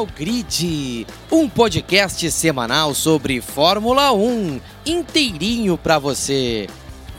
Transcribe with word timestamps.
Ao 0.00 0.06
Grid, 0.06 1.06
um 1.30 1.46
podcast 1.46 2.30
semanal 2.30 2.94
sobre 2.94 3.42
Fórmula 3.42 4.10
1, 4.14 4.58
inteirinho 4.86 5.76
para 5.76 5.98
você. 5.98 6.66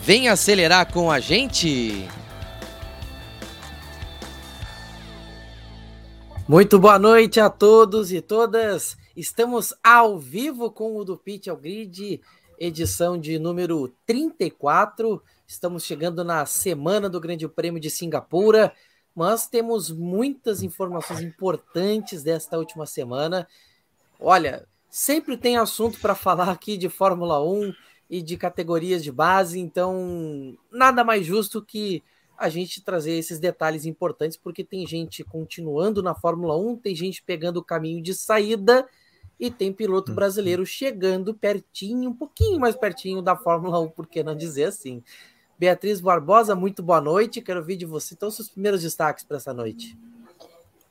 Vem 0.01 0.29
acelerar 0.29 0.91
com 0.91 1.11
a 1.11 1.20
gente. 1.20 2.09
Muito 6.47 6.79
boa 6.79 6.97
noite 6.97 7.39
a 7.39 7.52
todos 7.52 8.11
e 8.11 8.20
todas. 8.20 8.98
Estamos 9.16 9.75
ao 9.84 10.17
vivo 10.17 10.71
com 10.71 10.98
o 10.98 11.05
do 11.05 11.16
Pitch 11.16 11.49
ao 11.49 11.57
Grid, 11.57 12.20
edição 12.57 13.16
de 13.16 13.38
número 13.38 13.93
34. 14.07 15.21
Estamos 15.45 15.84
chegando 15.84 16.23
na 16.23 16.48
semana 16.48 17.07
do 17.07 17.21
Grande 17.21 17.48
Prêmio 17.48 17.79
de 17.79 17.91
Singapura 17.91 18.73
mas 19.15 19.47
temos 19.47 19.91
muitas 19.91 20.63
informações 20.63 21.21
importantes 21.21 22.23
desta 22.23 22.57
última 22.57 22.85
semana. 22.85 23.47
Olha, 24.19 24.67
sempre 24.89 25.38
tem 25.38 25.57
assunto 25.57 25.99
para 25.99 26.15
falar 26.15 26.49
aqui 26.49 26.77
de 26.77 26.89
Fórmula 26.89 27.43
1 27.43 27.73
e 28.09 28.21
de 28.21 28.38
categorias 28.38 29.03
de 29.03 29.11
base, 29.11 29.59
então 29.59 30.57
nada 30.71 31.03
mais 31.03 31.25
justo 31.25 31.61
que 31.61 32.03
a 32.38 32.49
gente 32.49 32.81
trazer 32.81 33.11
esses 33.11 33.39
detalhes 33.39 33.85
importantes, 33.85 34.35
porque 34.35 34.63
tem 34.63 34.85
gente 34.88 35.23
continuando 35.23 36.02
na 36.02 36.16
Fórmula 36.16 36.57
1, 36.57 36.77
tem 36.77 36.95
gente 36.95 37.21
pegando 37.21 37.57
o 37.57 37.63
caminho 37.63 38.02
de 38.02 38.13
saída 38.16 38.88
e 39.39 39.49
tem 39.49 39.71
piloto 39.71 40.11
uhum. 40.11 40.16
brasileiro 40.16 40.66
chegando 40.66 41.33
pertinho, 41.33 42.09
um 42.09 42.16
pouquinho 42.16 42.59
mais 42.59 42.75
pertinho 42.75 43.21
da 43.21 43.36
Fórmula 43.36 43.80
1, 43.80 43.89
por 43.89 44.08
que 44.08 44.23
não 44.23 44.36
dizer 44.36 44.66
assim? 44.66 45.03
Beatriz 45.62 46.02
Barbosa, 46.02 46.56
muito 46.56 46.81
boa 46.81 47.00
noite. 47.00 47.40
Quero 47.40 47.59
ouvir 47.59 47.78
de 47.78 47.86
você 47.86 48.16
então 48.16 48.31
seus 48.31 48.50
primeiros 48.50 48.81
destaques 48.81 49.23
para 49.23 49.38
essa 49.38 49.54
noite. 49.54 49.95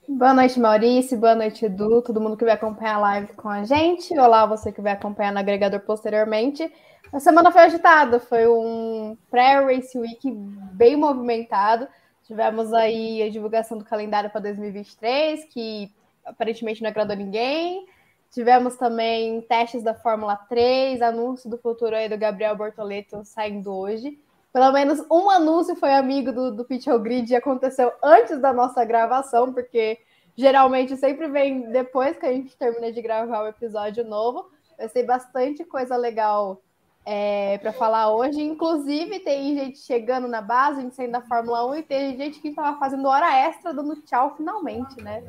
Boa 0.08 0.32
noite, 0.32 0.60
Maurício. 0.60 1.18
Boa 1.18 1.34
noite, 1.34 1.64
Edu. 1.64 2.00
Todo 2.00 2.20
mundo 2.20 2.36
que 2.36 2.44
vai 2.44 2.54
acompanhar 2.54 2.94
a 2.94 3.00
live 3.00 3.32
com 3.32 3.48
a 3.48 3.64
gente. 3.64 4.16
Olá, 4.16 4.46
você 4.46 4.70
que 4.70 4.80
vai 4.80 4.92
acompanhar 4.92 5.32
no 5.32 5.40
agregador 5.40 5.80
posteriormente. 5.80 6.72
A 7.12 7.18
semana 7.18 7.50
foi 7.50 7.62
agitada, 7.62 8.20
foi 8.20 8.46
um 8.46 9.18
pré-race 9.28 9.98
week 9.98 10.30
bem 10.30 10.94
movimentado. 10.94 11.88
Tivemos 12.22 12.72
aí 12.72 13.24
a 13.24 13.28
divulgação 13.28 13.76
do 13.76 13.84
calendário 13.84 14.30
para 14.30 14.42
2023, 14.42 15.46
que 15.46 15.92
aparentemente 16.24 16.80
não 16.80 16.90
agradou 16.90 17.16
ninguém. 17.16 17.88
Tivemos 18.30 18.76
também 18.76 19.40
testes 19.40 19.82
da 19.82 19.94
Fórmula 19.94 20.36
3, 20.36 21.02
anúncio 21.02 21.50
do 21.50 21.58
futuro 21.58 21.96
aí 21.96 22.08
do 22.08 22.16
Gabriel 22.16 22.56
Bortoleto 22.56 23.24
saindo 23.24 23.74
hoje. 23.74 24.16
Pelo 24.52 24.72
menos 24.72 25.04
um 25.10 25.30
anúncio 25.30 25.76
foi 25.76 25.92
amigo 25.92 26.32
do, 26.32 26.50
do 26.50 26.64
Pitch 26.64 26.86
Grid 27.00 27.30
e 27.30 27.36
aconteceu 27.36 27.92
antes 28.02 28.40
da 28.40 28.52
nossa 28.52 28.84
gravação, 28.84 29.52
porque 29.52 29.98
geralmente 30.36 30.96
sempre 30.96 31.28
vem 31.28 31.70
depois 31.70 32.16
que 32.16 32.26
a 32.26 32.32
gente 32.32 32.56
termina 32.56 32.92
de 32.92 33.00
gravar 33.00 33.42
o 33.42 33.48
episódio 33.48 34.04
novo. 34.04 34.50
Vai 34.76 34.88
ser 34.88 35.04
bastante 35.04 35.64
coisa 35.64 35.96
legal 35.96 36.60
é, 37.04 37.58
para 37.58 37.72
falar 37.72 38.12
hoje. 38.12 38.42
Inclusive, 38.42 39.20
tem 39.20 39.54
gente 39.56 39.78
chegando 39.78 40.26
na 40.26 40.42
base, 40.42 40.78
a 40.80 40.82
gente 40.82 40.94
saindo 40.94 41.12
da 41.12 41.22
Fórmula 41.22 41.66
1 41.66 41.74
e 41.76 41.82
tem 41.82 42.16
gente 42.16 42.40
que 42.40 42.48
estava 42.48 42.78
fazendo 42.78 43.06
hora 43.08 43.32
extra 43.32 43.72
dando 43.72 44.02
tchau 44.02 44.34
finalmente, 44.36 45.00
né? 45.02 45.22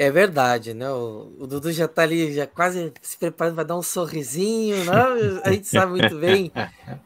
É 0.00 0.12
verdade, 0.12 0.74
né? 0.74 0.88
O, 0.92 1.34
o, 1.40 1.46
Dudu 1.48 1.72
já 1.72 1.88
tá 1.88 2.02
ali, 2.02 2.32
já 2.32 2.46
quase 2.46 2.92
se 3.02 3.18
preparando 3.18 3.56
para 3.56 3.64
dar 3.64 3.76
um 3.76 3.82
sorrisinho, 3.82 4.84
né? 4.84 4.92
A 5.42 5.50
gente 5.50 5.66
sabe 5.66 5.90
muito 5.90 6.16
bem 6.16 6.52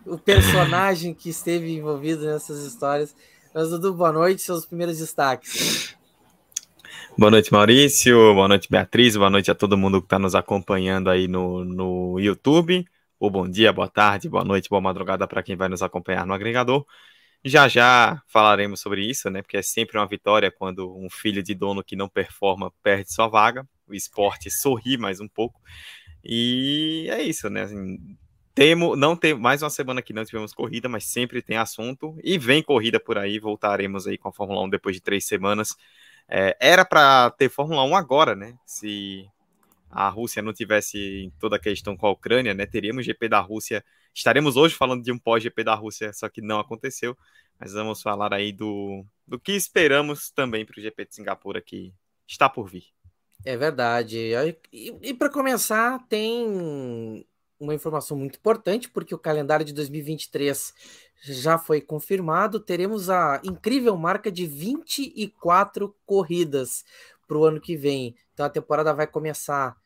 o 0.05 0.19
personagem 0.19 1.15
que 1.15 1.31
esteve 1.31 1.75
envolvido 1.75 2.27
nessas 2.27 2.63
histórias. 2.67 3.17
Mas, 3.55 3.71
Dudu, 3.71 3.95
boa 3.95 4.13
noite, 4.13 4.43
seus 4.43 4.67
primeiros 4.67 4.99
destaques. 4.99 5.97
Boa 7.17 7.31
noite, 7.31 7.51
Maurício. 7.51 8.35
Boa 8.35 8.47
noite, 8.47 8.69
Beatriz. 8.71 9.17
Boa 9.17 9.31
noite 9.31 9.51
a 9.51 9.55
todo 9.55 9.75
mundo 9.75 10.03
que 10.03 10.07
está 10.07 10.19
nos 10.19 10.35
acompanhando 10.35 11.09
aí 11.09 11.27
no, 11.27 11.65
no 11.65 12.21
YouTube. 12.21 12.85
Ou 13.19 13.31
bom 13.31 13.49
dia, 13.49 13.73
boa 13.73 13.89
tarde, 13.89 14.29
boa 14.29 14.45
noite, 14.45 14.69
boa 14.69 14.83
madrugada 14.83 15.27
para 15.27 15.43
quem 15.43 15.57
vai 15.57 15.71
nos 15.71 15.83
acompanhar 15.83 16.27
no 16.27 16.35
agregador. 16.35 16.85
Já 17.45 17.67
já 17.67 18.23
falaremos 18.29 18.81
sobre 18.81 19.05
isso, 19.05 19.29
né? 19.29 19.43
Porque 19.43 19.57
é 19.57 19.63
sempre 19.63 19.99
uma 19.99 20.07
vitória 20.07 20.51
quando 20.51 20.97
um 20.97 21.11
filho 21.11 21.43
de 21.43 21.55
dono 21.55 21.83
que 21.83 21.97
não 21.97 22.09
performa 22.09 22.73
perde 22.83 23.13
sua 23.13 23.27
vaga. 23.27 23.67
O 23.89 23.95
esporte 23.95 24.51
sorri 24.51 24.97
mais 24.97 25.21
um 25.21 25.27
pouco. 25.29 25.61
E 26.25 27.09
é 27.11 27.21
isso, 27.23 27.51
né? 27.51 27.63
Assim, 27.63 28.17
temo, 28.55 28.95
não 28.95 29.17
tem 29.17 29.35
mais 29.35 29.63
uma 29.63 29.71
semana 29.71 30.01
que 30.03 30.13
não 30.13 30.25
tivemos 30.25 30.55
corrida, 30.55 30.89
mas 30.89 31.05
sempre 31.07 31.43
tem 31.43 31.57
assunto. 31.57 32.17
E 32.23 32.39
vem 32.39 32.63
corrida 32.63 33.01
por 33.01 33.19
aí. 33.19 33.41
Voltaremos 33.41 34.07
aí 34.07 34.17
com 34.17 34.29
a 34.29 34.33
Fórmula 34.33 34.63
1 34.63 34.71
depois 34.71 34.95
de 34.95 35.03
três 35.03 35.25
semanas. 35.27 35.77
É, 36.29 36.57
era 36.61 36.85
para 36.85 37.31
ter 37.33 37.49
Fórmula 37.51 37.85
1 37.85 37.97
agora, 37.97 38.37
né? 38.37 38.57
Se 38.65 39.27
a 39.93 40.09
Rússia 40.09 40.43
não 40.43 40.53
tivesse 40.53 41.33
toda 41.39 41.57
a 41.57 41.61
questão 41.61 41.97
com 41.97 42.07
a 42.07 42.11
Ucrânia, 42.11 42.55
né? 42.55 42.67
Teríamos 42.67 43.07
GP 43.07 43.29
da 43.29 43.41
Rússia 43.41 43.85
Estaremos 44.15 44.57
hoje 44.57 44.75
falando 44.75 45.03
de 45.03 45.11
um 45.11 45.19
pós-GP 45.19 45.65
da 45.65 45.75
Rússia, 45.75 46.13
só 46.13 46.29
que 46.29 46.43
não 46.43 46.61
aconteceu. 46.61 47.17
Mas 47.59 47.73
vamos 47.73 48.03
falar 48.03 48.33
aí 48.35 48.53
do, 48.53 49.05
do 49.27 49.39
que 49.39 49.53
esperamos 49.53 50.31
também 50.31 50.67
para 50.67 50.79
o 50.79 50.83
GP 50.83 51.07
de 51.07 51.15
Singapura 51.15 51.61
que 51.63 51.95
está 52.27 52.49
por 52.49 52.69
vir. 52.69 52.85
É 53.45 53.57
verdade. 53.57 54.19
E, 54.73 54.95
e 55.03 55.15
para 55.15 55.31
começar, 55.31 55.99
tem 56.09 57.25
uma 57.59 57.75
informação 57.75 58.17
muito 58.17 58.37
importante, 58.37 58.91
porque 58.91 59.15
o 59.15 59.19
calendário 59.19 59.65
de 59.65 59.73
2023 59.73 60.75
já 61.23 61.57
foi 61.57 61.81
confirmado. 61.81 62.61
Teremos 62.61 63.09
a 63.09 63.41
incrível 63.45 63.97
marca 63.97 64.31
de 64.31 64.47
24 64.47 65.97
corridas 66.05 66.85
para 67.27 67.39
o 67.39 67.45
ano 67.45 67.61
que 67.61 67.77
vem. 67.77 68.15
Então 68.35 68.45
a 68.45 68.51
temporada 68.51 68.93
vai 68.93 69.07
começar 69.07 69.77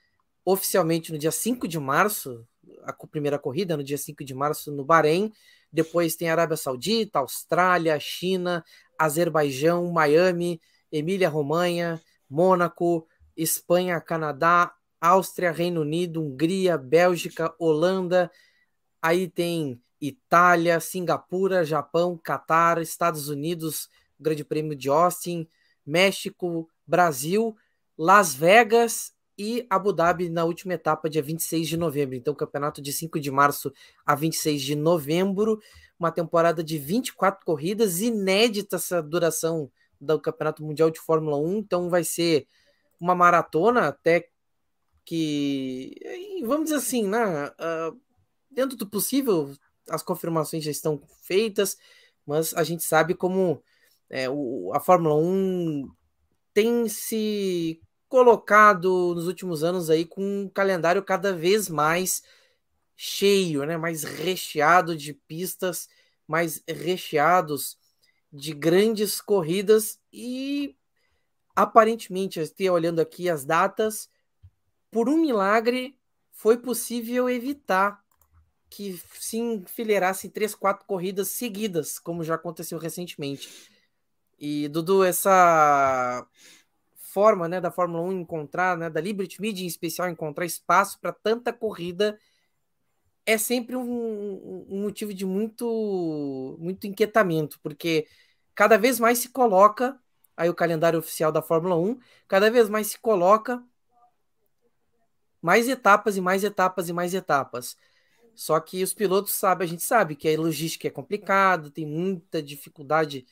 oficialmente 0.47 1.11
no 1.11 1.19
dia 1.19 1.33
5 1.33 1.67
de 1.67 1.77
março, 1.81 2.47
a 2.85 2.93
primeira 3.09 3.37
corrida 3.37 3.77
no 3.77 3.83
dia 3.83 3.99
5 3.99 4.25
de 4.25 4.33
março 4.33 4.71
no 4.71 4.85
Bahrein. 4.85 5.33
Depois 5.73 6.15
tem 6.15 6.31
Arábia 6.31 6.57
Saudita, 6.57 7.19
Austrália, 7.19 7.99
China, 7.99 8.65
Azerbaijão, 8.97 9.91
Miami, 9.91 10.61
Emília-Romanha, 10.91 12.01
Mônaco, 12.31 13.09
Espanha, 13.37 14.01
Canadá, 14.01 14.73
Áustria, 15.01 15.51
Reino 15.51 15.81
Unido, 15.81 16.23
Hungria, 16.23 16.79
Bélgica, 16.79 17.53
Holanda. 17.59 18.31
Aí 19.03 19.29
tem 19.29 19.83
Itália, 20.01 20.79
Singapura, 20.79 21.65
Japão, 21.65 22.17
Catar, 22.17 22.81
Estados 22.81 23.29
Unidos, 23.29 23.91
Grande 24.19 24.45
Prêmio 24.45 24.77
de 24.77 24.89
Austin, 24.89 25.49
México, 25.85 26.71
Brasil, 26.87 27.57
Las 27.99 28.33
Vegas 28.33 29.16
e 29.39 29.67
Abu 29.69 29.93
Dhabi 29.93 30.29
na 30.29 30.45
última 30.45 30.75
etapa, 30.75 31.11
dia 31.11 31.23
26 31.23 31.69
de 31.69 31.77
novembro. 31.77 32.15
Então, 32.15 32.35
campeonato 32.35 32.81
de 32.81 32.93
5 32.93 33.21
de 33.21 33.31
março 33.31 33.73
a 34.05 34.15
26 34.15 34.63
de 34.63 34.75
novembro, 34.75 35.61
uma 35.99 36.11
temporada 36.11 36.63
de 36.63 36.79
24 36.79 37.45
corridas, 37.45 38.01
inédita 38.01 38.77
essa 38.77 39.03
duração 39.03 39.71
do 40.01 40.21
Campeonato 40.21 40.65
Mundial 40.65 40.91
de 40.91 41.01
Fórmula 41.01 41.37
1. 41.37 41.57
Então, 41.59 41.91
vai 41.91 42.05
ser 42.05 42.47
uma 43.01 43.15
maratona 43.15 43.89
até 43.89 44.29
que, 45.05 45.95
vamos 46.45 46.65
dizer 46.65 46.77
assim, 46.77 47.07
né? 47.07 47.49
Uh, 47.49 48.01
dentro 48.51 48.77
do 48.77 48.87
possível, 48.87 49.55
as 49.89 50.03
confirmações 50.03 50.65
já 50.65 50.71
estão 50.71 51.01
feitas, 51.23 51.77
mas 52.27 52.53
a 52.55 52.65
gente 52.65 52.83
sabe 52.83 53.15
como 53.15 53.63
é, 54.11 54.29
o, 54.29 54.73
a 54.75 54.81
Fórmula 54.81 55.15
1 55.15 55.89
tem 56.53 56.89
se 56.89 57.81
colocado 58.09 59.15
nos 59.15 59.27
últimos 59.27 59.63
anos 59.65 59.91
aí 59.91 60.05
com 60.05 60.23
um 60.23 60.49
calendário 60.49 61.03
cada 61.03 61.33
vez 61.33 61.69
mais 61.69 62.23
cheio, 62.97 63.65
né? 63.65 63.77
Mais 63.77 64.05
recheado 64.05 64.97
de 64.97 65.13
pistas, 65.13 65.89
mais 66.27 66.63
recheados 66.67 67.79
de 68.33 68.53
grandes 68.53 69.21
corridas 69.21 69.99
e 70.13 70.77
aparentemente, 71.55 72.39
eu 72.59 72.75
olhando 72.75 73.01
aqui 73.01 73.31
as 73.31 73.45
datas, 73.45 74.11
por 74.91 75.09
um 75.09 75.17
milagre 75.17 75.99
foi 76.31 76.59
possível 76.59 77.31
evitar 77.31 78.05
que 78.69 79.01
se 79.15 79.39
enfileirassem 79.39 80.29
três, 80.29 80.55
quatro 80.55 80.87
corridas 80.87 81.29
seguidas, 81.29 81.99
como 81.99 82.23
já 82.23 82.35
aconteceu 82.35 82.79
recentemente. 82.79 83.71
E 84.39 84.69
Dudu, 84.69 85.03
essa 85.03 86.27
forma 87.17 87.49
né, 87.49 87.63
da 87.63 87.71
Fórmula 87.71 88.03
1 88.03 88.13
encontrar, 88.13 88.77
né, 88.77 88.91
da 88.91 89.01
Liberty 89.01 89.41
Media 89.41 89.65
em 89.65 89.67
especial, 89.67 90.07
encontrar 90.11 90.45
espaço 90.45 91.01
para 91.01 91.13
tanta 91.13 91.51
corrida 91.51 92.19
é 93.25 93.39
sempre 93.39 93.75
um, 93.75 94.67
um, 94.69 94.83
motivo 94.83 95.15
de 95.15 95.25
muito, 95.25 96.59
muito 96.61 96.87
inquietamento, 96.87 97.59
porque 97.63 98.07
cada 98.55 98.77
vez 98.77 99.01
mais 99.01 99.19
se 99.19 99.31
coloca, 99.31 99.99
aí 100.37 100.51
o 100.51 100.55
calendário 100.55 100.99
oficial 100.99 101.33
da 101.33 101.41
Fórmula 101.41 101.75
1, 101.75 101.99
cada 102.29 102.51
vez 102.51 102.69
mais 102.69 102.89
se 102.89 102.99
coloca 102.99 103.65
mais 105.41 105.71
etapas 105.71 106.19
e 106.19 106.21
mais 106.21 106.45
etapas 106.45 106.91
e 106.91 106.93
mais 106.93 107.15
etapas. 107.15 107.79
Só 108.35 108.61
que 108.61 108.83
os 108.83 108.93
pilotos 108.93 109.33
sabem, 109.33 109.65
a 109.67 109.71
gente 109.71 109.83
sabe 109.83 110.17
que 110.17 110.29
a 110.29 110.39
logística 110.39 110.87
é 110.87 110.91
complicada, 110.91 111.71
tem 111.71 111.87
muita 111.87 112.43
dificuldade 112.43 113.27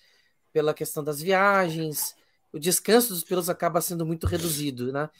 pela 0.50 0.72
questão 0.72 1.04
das 1.04 1.20
viagens, 1.20 2.16
o 2.54 2.58
descanso 2.60 3.08
dos 3.08 3.24
pilotos 3.24 3.50
acaba 3.50 3.80
sendo 3.80 4.06
muito 4.06 4.28
reduzido, 4.28 4.92
né? 4.92 5.10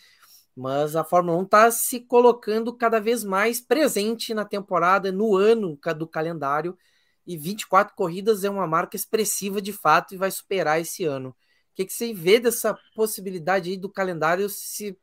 Mas 0.55 0.95
a 0.95 1.03
Fórmula 1.03 1.37
1 1.39 1.43
está 1.43 1.71
se 1.73 1.99
colocando 1.99 2.73
cada 2.73 3.01
vez 3.01 3.25
mais 3.25 3.61
presente 3.61 4.33
na 4.33 4.45
temporada, 4.45 5.11
no 5.11 5.37
ano 5.37 5.77
do 5.97 6.07
calendário, 6.07 6.79
e 7.27 7.37
24 7.37 7.93
corridas 7.97 8.45
é 8.45 8.51
uma 8.51 8.69
marca 8.69 8.95
expressiva 8.95 9.61
de 9.61 9.73
fato 9.73 10.15
e 10.15 10.17
vai 10.17 10.31
superar 10.31 10.81
esse 10.81 11.05
ano. 11.05 11.31
O 11.31 11.35
que, 11.75 11.85
que 11.85 11.93
você 11.93 12.15
vê 12.15 12.39
dessa 12.39 12.79
possibilidade 12.95 13.69
aí 13.69 13.77
do 13.77 13.91
calendário 13.91 14.49
se 14.49 14.97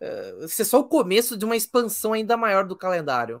uh, 0.00 0.48
ser 0.48 0.64
só 0.64 0.80
o 0.80 0.88
começo 0.88 1.36
de 1.36 1.44
uma 1.44 1.54
expansão 1.54 2.12
ainda 2.12 2.36
maior 2.36 2.66
do 2.66 2.74
calendário? 2.74 3.40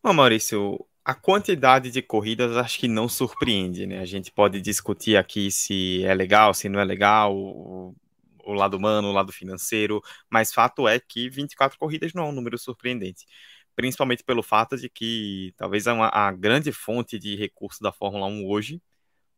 Bom, 0.00 0.12
Maurício, 0.12 0.86
a 1.10 1.14
quantidade 1.14 1.90
de 1.90 2.00
corridas 2.02 2.56
acho 2.56 2.78
que 2.78 2.86
não 2.86 3.08
surpreende, 3.08 3.84
né? 3.84 3.98
A 3.98 4.04
gente 4.04 4.30
pode 4.30 4.60
discutir 4.60 5.16
aqui 5.16 5.50
se 5.50 6.04
é 6.04 6.14
legal, 6.14 6.54
se 6.54 6.68
não 6.68 6.78
é 6.78 6.84
legal, 6.84 7.36
o, 7.36 7.96
o 8.44 8.52
lado 8.52 8.76
humano, 8.76 9.08
o 9.08 9.12
lado 9.12 9.32
financeiro, 9.32 10.00
mas 10.30 10.52
fato 10.52 10.86
é 10.86 11.00
que 11.00 11.28
24 11.28 11.76
corridas 11.78 12.14
não 12.14 12.26
é 12.26 12.28
um 12.28 12.32
número 12.32 12.56
surpreendente. 12.56 13.26
Principalmente 13.74 14.22
pelo 14.22 14.40
fato 14.42 14.76
de 14.76 14.88
que 14.88 15.52
talvez 15.56 15.88
a, 15.88 16.28
a 16.28 16.30
grande 16.32 16.70
fonte 16.70 17.18
de 17.18 17.34
recurso 17.34 17.82
da 17.82 17.92
Fórmula 17.92 18.26
1 18.26 18.46
hoje, 18.46 18.80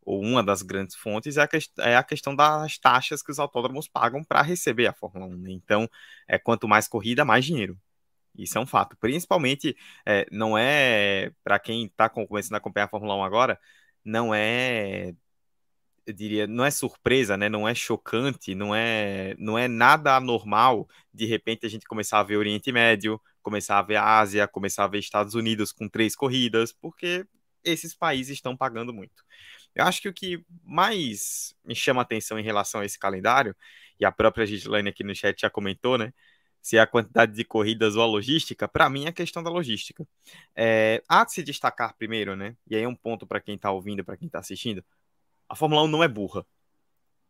ou 0.04 0.20
uma 0.20 0.42
das 0.42 0.60
grandes 0.60 0.94
fontes, 0.96 1.38
é 1.38 1.42
a, 1.42 1.48
é 1.90 1.96
a 1.96 2.02
questão 2.02 2.36
das 2.36 2.76
taxas 2.78 3.22
que 3.22 3.30
os 3.30 3.38
autódromos 3.38 3.88
pagam 3.88 4.22
para 4.22 4.42
receber 4.42 4.88
a 4.88 4.92
Fórmula 4.92 5.26
1. 5.26 5.38
Né? 5.38 5.52
Então, 5.52 5.88
é, 6.28 6.38
quanto 6.38 6.68
mais 6.68 6.86
corrida, 6.86 7.24
mais 7.24 7.46
dinheiro. 7.46 7.78
Isso 8.36 8.56
é 8.58 8.60
um 8.60 8.66
fato. 8.66 8.96
Principalmente, 8.98 9.76
é, 10.06 10.26
não 10.30 10.56
é, 10.56 11.30
para 11.44 11.58
quem 11.58 11.86
está 11.86 12.08
começando 12.08 12.54
a 12.54 12.58
acompanhar 12.58 12.86
a 12.86 12.88
Fórmula 12.88 13.16
1 13.16 13.24
agora, 13.24 13.60
não 14.04 14.34
é, 14.34 15.14
eu 16.06 16.12
diria, 16.12 16.46
não 16.46 16.64
é 16.64 16.70
surpresa, 16.70 17.36
né? 17.36 17.48
Não 17.48 17.68
é 17.68 17.74
chocante, 17.74 18.54
não 18.54 18.74
é, 18.74 19.34
não 19.38 19.58
é 19.58 19.68
nada 19.68 20.16
anormal 20.16 20.88
de 21.12 21.26
repente 21.26 21.66
a 21.66 21.68
gente 21.68 21.86
começar 21.86 22.20
a 22.20 22.22
ver 22.22 22.36
Oriente 22.36 22.72
Médio, 22.72 23.20
começar 23.42 23.78
a 23.78 23.82
ver 23.82 23.96
a 23.96 24.18
Ásia, 24.18 24.48
começar 24.48 24.84
a 24.84 24.88
ver 24.88 24.98
Estados 24.98 25.34
Unidos 25.34 25.72
com 25.72 25.88
três 25.88 26.16
corridas, 26.16 26.72
porque 26.72 27.26
esses 27.64 27.94
países 27.94 28.34
estão 28.34 28.56
pagando 28.56 28.92
muito. 28.92 29.24
Eu 29.74 29.84
acho 29.84 30.02
que 30.02 30.08
o 30.08 30.12
que 30.12 30.44
mais 30.64 31.54
me 31.64 31.74
chama 31.74 32.02
atenção 32.02 32.38
em 32.38 32.42
relação 32.42 32.80
a 32.80 32.84
esse 32.84 32.98
calendário, 32.98 33.54
e 34.00 34.04
a 34.04 34.12
própria 34.12 34.46
Gislaine 34.46 34.88
aqui 34.88 35.04
no 35.04 35.14
chat 35.14 35.40
já 35.40 35.50
comentou, 35.50 35.96
né? 35.98 36.12
Se 36.62 36.76
é 36.76 36.80
a 36.80 36.86
quantidade 36.86 37.32
de 37.34 37.44
corridas 37.44 37.96
ou 37.96 38.02
a 38.02 38.06
logística, 38.06 38.68
para 38.68 38.88
mim 38.88 39.06
é 39.06 39.08
a 39.08 39.12
questão 39.12 39.42
da 39.42 39.50
logística. 39.50 40.06
É, 40.56 41.02
há 41.08 41.24
de 41.24 41.32
se 41.32 41.42
destacar 41.42 41.96
primeiro, 41.96 42.36
né? 42.36 42.56
E 42.68 42.76
aí 42.76 42.82
é 42.82 42.88
um 42.88 42.94
ponto 42.94 43.26
para 43.26 43.40
quem 43.40 43.56
está 43.56 43.70
ouvindo, 43.72 44.04
para 44.04 44.16
quem 44.16 44.26
está 44.26 44.38
assistindo. 44.38 44.84
A 45.48 45.56
Fórmula 45.56 45.82
1 45.82 45.88
não 45.88 46.04
é 46.04 46.08
burra. 46.08 46.46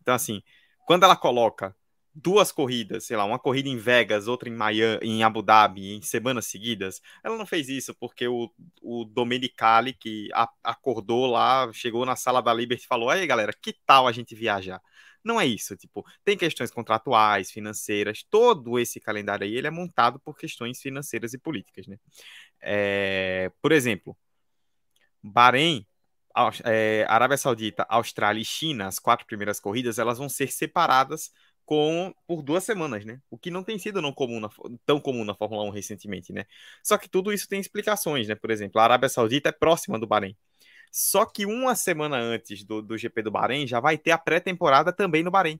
Então, 0.00 0.14
assim, 0.14 0.42
quando 0.86 1.04
ela 1.04 1.16
coloca 1.16 1.74
duas 2.14 2.52
corridas, 2.52 3.04
sei 3.04 3.16
lá, 3.16 3.24
uma 3.24 3.38
corrida 3.38 3.68
em 3.68 3.78
Vegas, 3.78 4.28
outra 4.28 4.48
em 4.48 4.52
Miami, 4.52 4.98
em 5.02 5.22
Abu 5.22 5.42
Dhabi, 5.42 5.94
em 5.94 6.02
semanas 6.02 6.46
seguidas, 6.46 7.00
ela 7.24 7.38
não 7.38 7.46
fez 7.46 7.68
isso 7.68 7.94
porque 7.94 8.28
o, 8.28 8.50
o 8.82 9.04
Domenicali, 9.04 9.94
que 9.94 10.28
a, 10.34 10.48
acordou 10.62 11.26
lá, 11.26 11.70
chegou 11.72 12.04
na 12.04 12.16
sala 12.16 12.42
da 12.42 12.52
Liberty 12.52 12.84
e 12.84 12.86
falou: 12.86 13.08
aí 13.10 13.26
galera, 13.26 13.52
que 13.52 13.72
tal 13.86 14.06
a 14.06 14.12
gente 14.12 14.34
viajar? 14.34 14.80
Não 15.24 15.40
é 15.40 15.46
isso, 15.46 15.76
tipo, 15.76 16.04
tem 16.24 16.36
questões 16.36 16.70
contratuais, 16.70 17.50
financeiras, 17.50 18.24
todo 18.28 18.78
esse 18.78 19.00
calendário 19.00 19.44
aí 19.46 19.54
ele 19.54 19.66
é 19.68 19.70
montado 19.70 20.18
por 20.20 20.36
questões 20.36 20.80
financeiras 20.80 21.32
e 21.32 21.38
políticas, 21.38 21.86
né? 21.86 21.96
É, 22.60 23.50
por 23.60 23.72
exemplo, 23.72 24.16
Bahrein, 25.22 25.86
é, 26.64 27.04
Arábia 27.08 27.36
Saudita, 27.36 27.86
Austrália 27.88 28.40
e 28.40 28.44
China, 28.44 28.86
as 28.88 28.98
quatro 28.98 29.26
primeiras 29.26 29.60
corridas, 29.60 29.98
elas 29.98 30.18
vão 30.18 30.28
ser 30.28 30.50
separadas 30.50 31.30
com 31.64 32.12
por 32.26 32.42
duas 32.42 32.64
semanas, 32.64 33.04
né? 33.04 33.20
O 33.30 33.38
que 33.38 33.50
não 33.50 33.62
tem 33.62 33.78
sido 33.78 34.02
não 34.02 34.12
comum 34.12 34.40
na, 34.40 34.48
tão 34.84 35.00
comum 35.00 35.24
na 35.24 35.34
Fórmula 35.34 35.64
1 35.64 35.70
recentemente, 35.70 36.32
né? 36.32 36.44
Só 36.82 36.98
que 36.98 37.08
tudo 37.08 37.32
isso 37.32 37.48
tem 37.48 37.60
explicações, 37.60 38.26
né? 38.28 38.34
Por 38.34 38.50
exemplo, 38.50 38.80
a 38.80 38.84
Arábia 38.84 39.08
Saudita 39.08 39.48
é 39.50 39.52
próxima 39.52 39.98
do 39.98 40.06
Bahrein. 40.06 40.36
Só 40.92 41.24
que 41.24 41.46
uma 41.46 41.74
semana 41.74 42.18
antes 42.18 42.62
do, 42.62 42.82
do 42.82 42.98
GP 42.98 43.22
do 43.22 43.30
Bahrein 43.30 43.66
já 43.66 43.80
vai 43.80 43.96
ter 43.96 44.10
a 44.10 44.18
pré-temporada 44.18 44.92
também 44.92 45.22
no 45.22 45.30
Bahrein. 45.30 45.58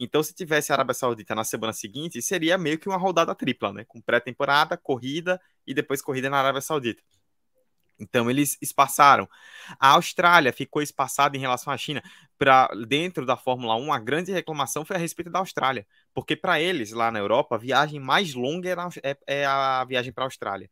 Então, 0.00 0.20
se 0.24 0.34
tivesse 0.34 0.72
a 0.72 0.74
Arábia 0.74 0.94
Saudita 0.94 1.36
na 1.36 1.44
semana 1.44 1.72
seguinte, 1.72 2.20
seria 2.20 2.58
meio 2.58 2.76
que 2.76 2.88
uma 2.88 2.96
rodada 2.96 3.32
tripla, 3.32 3.72
né? 3.72 3.84
Com 3.84 4.00
pré-temporada, 4.00 4.76
corrida 4.76 5.40
e 5.64 5.72
depois 5.72 6.02
corrida 6.02 6.28
na 6.28 6.38
Arábia 6.38 6.60
Saudita. 6.60 7.00
Então, 8.00 8.28
eles 8.28 8.58
espaçaram. 8.60 9.28
A 9.78 9.90
Austrália 9.90 10.52
ficou 10.52 10.82
espaçada 10.82 11.36
em 11.36 11.40
relação 11.40 11.72
à 11.72 11.76
China. 11.76 12.02
Para 12.36 12.68
dentro 12.88 13.24
da 13.24 13.36
Fórmula 13.36 13.76
1, 13.76 13.92
a 13.92 14.00
grande 14.00 14.32
reclamação 14.32 14.84
foi 14.84 14.96
a 14.96 14.98
respeito 14.98 15.30
da 15.30 15.38
Austrália. 15.38 15.86
Porque 16.12 16.34
para 16.34 16.60
eles, 16.60 16.90
lá 16.90 17.12
na 17.12 17.20
Europa, 17.20 17.54
a 17.54 17.58
viagem 17.58 18.00
mais 18.00 18.34
longa 18.34 18.68
é, 19.04 19.16
é 19.28 19.46
a 19.46 19.84
viagem 19.84 20.12
para 20.12 20.24
a 20.24 20.26
Austrália. 20.26 20.68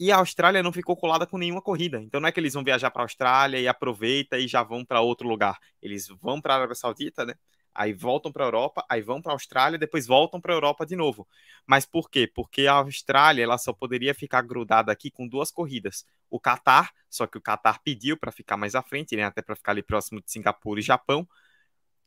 E 0.00 0.10
a 0.10 0.16
Austrália 0.16 0.62
não 0.62 0.72
ficou 0.72 0.96
colada 0.96 1.26
com 1.26 1.36
nenhuma 1.36 1.60
corrida. 1.60 2.00
Então 2.00 2.22
não 2.22 2.28
é 2.28 2.32
que 2.32 2.40
eles 2.40 2.54
vão 2.54 2.64
viajar 2.64 2.90
para 2.90 3.02
a 3.02 3.04
Austrália 3.04 3.60
e 3.60 3.68
aproveita 3.68 4.38
e 4.38 4.48
já 4.48 4.62
vão 4.62 4.82
para 4.82 5.02
outro 5.02 5.28
lugar. 5.28 5.58
Eles 5.82 6.08
vão 6.08 6.40
para 6.40 6.54
a 6.54 6.56
Arábia 6.56 6.74
Saudita, 6.74 7.26
né? 7.26 7.34
Aí 7.74 7.92
voltam 7.92 8.32
para 8.32 8.44
a 8.44 8.46
Europa, 8.46 8.82
aí 8.88 9.02
vão 9.02 9.20
para 9.20 9.32
a 9.32 9.34
Austrália, 9.34 9.78
depois 9.78 10.06
voltam 10.06 10.40
para 10.40 10.54
a 10.54 10.56
Europa 10.56 10.86
de 10.86 10.96
novo. 10.96 11.28
Mas 11.66 11.84
por 11.84 12.08
quê? 12.08 12.26
Porque 12.26 12.66
a 12.66 12.76
Austrália 12.76 13.44
ela 13.44 13.58
só 13.58 13.74
poderia 13.74 14.14
ficar 14.14 14.40
grudada 14.40 14.90
aqui 14.90 15.10
com 15.10 15.28
duas 15.28 15.50
corridas. 15.50 16.06
O 16.30 16.40
Catar, 16.40 16.90
só 17.10 17.26
que 17.26 17.36
o 17.36 17.40
Catar 17.40 17.80
pediu 17.84 18.16
para 18.16 18.32
ficar 18.32 18.56
mais 18.56 18.74
à 18.74 18.82
frente, 18.82 19.14
né? 19.14 19.24
até 19.24 19.42
para 19.42 19.54
ficar 19.54 19.72
ali 19.72 19.82
próximo 19.82 20.22
de 20.22 20.32
Singapura 20.32 20.80
e 20.80 20.82
Japão. 20.82 21.28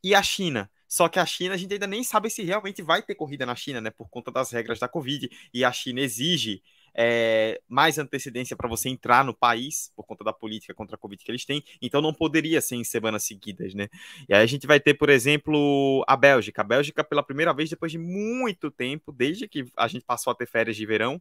E 0.02 0.16
a 0.16 0.22
China, 0.22 0.68
só 0.88 1.08
que 1.08 1.18
a 1.18 1.26
China, 1.26 1.54
a 1.54 1.56
gente 1.56 1.72
ainda 1.72 1.86
nem 1.86 2.02
sabe 2.04 2.28
se 2.28 2.42
realmente 2.42 2.82
vai 2.82 3.02
ter 3.02 3.14
corrida 3.14 3.46
na 3.46 3.54
China, 3.54 3.80
né? 3.80 3.90
Por 3.90 4.08
conta 4.08 4.30
das 4.30 4.50
regras 4.50 4.78
da 4.78 4.88
Covid. 4.88 5.30
E 5.52 5.64
a 5.64 5.72
China 5.72 6.00
exige 6.00 6.62
é, 6.94 7.60
mais 7.68 7.98
antecedência 7.98 8.56
para 8.56 8.68
você 8.68 8.88
entrar 8.88 9.24
no 9.24 9.34
país, 9.34 9.92
por 9.96 10.04
conta 10.06 10.22
da 10.22 10.32
política 10.32 10.72
contra 10.72 10.96
a 10.96 10.98
Covid 10.98 11.22
que 11.22 11.30
eles 11.30 11.44
têm, 11.44 11.62
então 11.82 12.00
não 12.00 12.14
poderia 12.14 12.60
ser 12.60 12.76
em 12.76 12.84
semanas 12.84 13.24
seguidas, 13.24 13.74
né? 13.74 13.88
E 14.28 14.34
aí 14.34 14.42
a 14.42 14.46
gente 14.46 14.66
vai 14.66 14.78
ter, 14.78 14.94
por 14.94 15.10
exemplo, 15.10 16.04
a 16.06 16.16
Bélgica. 16.16 16.62
A 16.62 16.64
Bélgica, 16.64 17.02
pela 17.02 17.22
primeira 17.22 17.52
vez, 17.52 17.68
depois 17.68 17.90
de 17.90 17.98
muito 17.98 18.70
tempo, 18.70 19.10
desde 19.10 19.48
que 19.48 19.66
a 19.76 19.88
gente 19.88 20.04
passou 20.04 20.30
a 20.30 20.34
ter 20.34 20.46
férias 20.46 20.76
de 20.76 20.86
verão, 20.86 21.20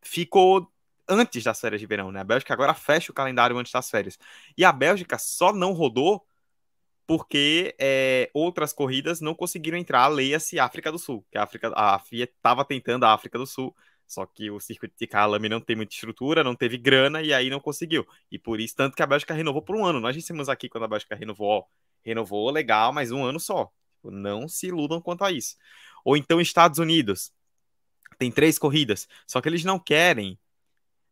ficou 0.00 0.70
antes 1.08 1.44
das 1.44 1.60
férias 1.60 1.80
de 1.80 1.86
verão, 1.86 2.10
né? 2.10 2.20
A 2.20 2.24
Bélgica 2.24 2.54
agora 2.54 2.74
fecha 2.74 3.12
o 3.12 3.14
calendário 3.14 3.56
antes 3.58 3.72
das 3.72 3.90
férias. 3.90 4.18
E 4.56 4.64
a 4.64 4.72
Bélgica 4.72 5.18
só 5.18 5.52
não 5.52 5.72
rodou 5.72 6.26
porque 7.06 7.74
é, 7.78 8.28
outras 8.34 8.72
corridas 8.72 9.20
não 9.20 9.32
conseguiram 9.34 9.78
entrar, 9.78 10.08
leia-se 10.08 10.58
África 10.58 10.90
do 10.90 10.98
Sul, 10.98 11.24
que 11.30 11.38
a, 11.38 11.44
África, 11.44 11.72
a 11.76 11.98
FIA 12.00 12.24
estava 12.24 12.64
tentando 12.64 13.04
a 13.04 13.12
África 13.12 13.38
do 13.38 13.46
Sul 13.46 13.74
só 14.06 14.24
que 14.26 14.50
o 14.50 14.60
circuito 14.60 14.94
de 14.98 15.06
Calame 15.06 15.48
não 15.48 15.60
tem 15.60 15.76
muita 15.76 15.94
estrutura, 15.94 16.44
não 16.44 16.54
teve 16.54 16.78
grana 16.78 17.22
e 17.22 17.32
aí 17.34 17.50
não 17.50 17.60
conseguiu. 17.60 18.06
E 18.30 18.38
por 18.38 18.60
isso, 18.60 18.76
tanto 18.76 18.96
que 18.96 19.02
a 19.02 19.06
Bélgica 19.06 19.34
renovou 19.34 19.62
por 19.62 19.76
um 19.76 19.84
ano. 19.84 20.00
Nós 20.00 20.14
dissemos 20.14 20.48
aqui 20.48 20.68
quando 20.68 20.84
a 20.84 20.88
Bélgica 20.88 21.14
renovou, 21.14 21.66
renovou 22.04 22.50
legal, 22.50 22.92
mas 22.92 23.10
um 23.10 23.24
ano 23.24 23.40
só. 23.40 23.72
Tipo, 24.06 24.10
não 24.10 24.48
se 24.48 24.68
iludam 24.68 25.00
quanto 25.00 25.24
a 25.24 25.32
isso. 25.32 25.56
Ou 26.04 26.16
então 26.16 26.40
Estados 26.40 26.78
Unidos. 26.78 27.32
Tem 28.18 28.30
três 28.30 28.58
corridas, 28.58 29.06
só 29.26 29.42
que 29.42 29.48
eles 29.48 29.62
não 29.62 29.78
querem 29.78 30.38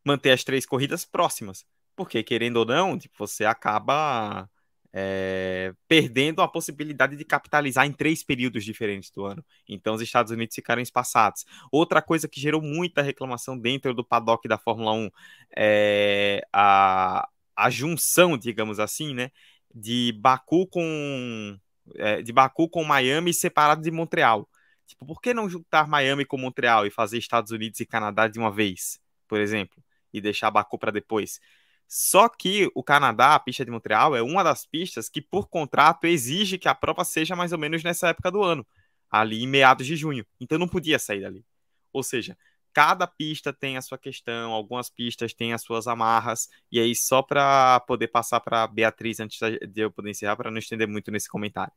manter 0.02 0.30
as 0.30 0.42
três 0.42 0.64
corridas 0.64 1.04
próximas. 1.04 1.66
Porque, 1.94 2.22
querendo 2.22 2.58
ou 2.58 2.64
não, 2.64 2.98
tipo, 2.98 3.14
você 3.18 3.44
acaba 3.44 4.48
é, 4.96 5.74
perdendo 5.88 6.40
a 6.40 6.46
possibilidade 6.46 7.16
de 7.16 7.24
capitalizar 7.24 7.84
em 7.84 7.92
três 7.92 8.22
períodos 8.22 8.64
diferentes 8.64 9.10
do 9.10 9.24
ano. 9.24 9.44
Então, 9.68 9.94
os 9.94 10.00
Estados 10.00 10.30
Unidos 10.30 10.54
ficaram 10.54 10.80
espaçados. 10.80 11.44
Outra 11.72 12.00
coisa 12.00 12.28
que 12.28 12.40
gerou 12.40 12.62
muita 12.62 13.02
reclamação 13.02 13.58
dentro 13.58 13.92
do 13.92 14.04
paddock 14.04 14.46
da 14.46 14.56
Fórmula 14.56 14.92
1 14.92 15.10
é 15.56 16.46
a, 16.52 17.28
a 17.56 17.70
junção, 17.70 18.38
digamos 18.38 18.78
assim, 18.78 19.12
né, 19.14 19.32
de 19.74 20.12
Baku 20.12 20.64
com 20.68 21.58
é, 21.96 22.22
de 22.22 22.32
Baku 22.32 22.68
com 22.68 22.84
Miami 22.84 23.34
separado 23.34 23.82
de 23.82 23.90
Montreal. 23.90 24.48
Tipo, 24.86 25.06
por 25.06 25.20
que 25.20 25.34
não 25.34 25.48
juntar 25.48 25.88
Miami 25.88 26.24
com 26.24 26.38
Montreal 26.38 26.86
e 26.86 26.90
fazer 26.90 27.18
Estados 27.18 27.50
Unidos 27.50 27.80
e 27.80 27.86
Canadá 27.86 28.28
de 28.28 28.38
uma 28.38 28.50
vez, 28.50 29.00
por 29.26 29.40
exemplo, 29.40 29.82
e 30.12 30.20
deixar 30.20 30.52
Baku 30.52 30.78
para 30.78 30.92
depois? 30.92 31.40
Só 31.86 32.28
que 32.28 32.70
o 32.74 32.82
Canadá, 32.82 33.34
a 33.34 33.38
pista 33.38 33.64
de 33.64 33.70
Montreal, 33.70 34.16
é 34.16 34.22
uma 34.22 34.42
das 34.42 34.66
pistas 34.66 35.08
que, 35.08 35.20
por 35.20 35.48
contrato, 35.48 36.06
exige 36.06 36.58
que 36.58 36.68
a 36.68 36.74
prova 36.74 37.04
seja 37.04 37.36
mais 37.36 37.52
ou 37.52 37.58
menos 37.58 37.82
nessa 37.82 38.08
época 38.08 38.30
do 38.30 38.42
ano, 38.42 38.66
ali 39.10 39.42
em 39.42 39.46
meados 39.46 39.86
de 39.86 39.96
junho. 39.96 40.26
Então 40.40 40.58
não 40.58 40.68
podia 40.68 40.98
sair 40.98 41.20
dali. 41.20 41.44
Ou 41.92 42.02
seja, 42.02 42.36
cada 42.72 43.06
pista 43.06 43.52
tem 43.52 43.76
a 43.76 43.82
sua 43.82 43.96
questão, 43.96 44.52
algumas 44.52 44.90
pistas 44.90 45.32
têm 45.32 45.52
as 45.52 45.62
suas 45.62 45.86
amarras, 45.86 46.48
e 46.72 46.80
aí 46.80 46.94
só 46.94 47.22
para 47.22 47.78
poder 47.80 48.08
passar 48.08 48.40
para 48.40 48.66
Beatriz 48.66 49.20
antes 49.20 49.38
de 49.40 49.80
eu 49.80 49.90
poder 49.90 50.10
encerrar, 50.10 50.36
para 50.36 50.50
não 50.50 50.58
estender 50.58 50.88
muito 50.88 51.10
nesse 51.10 51.28
comentário. 51.28 51.72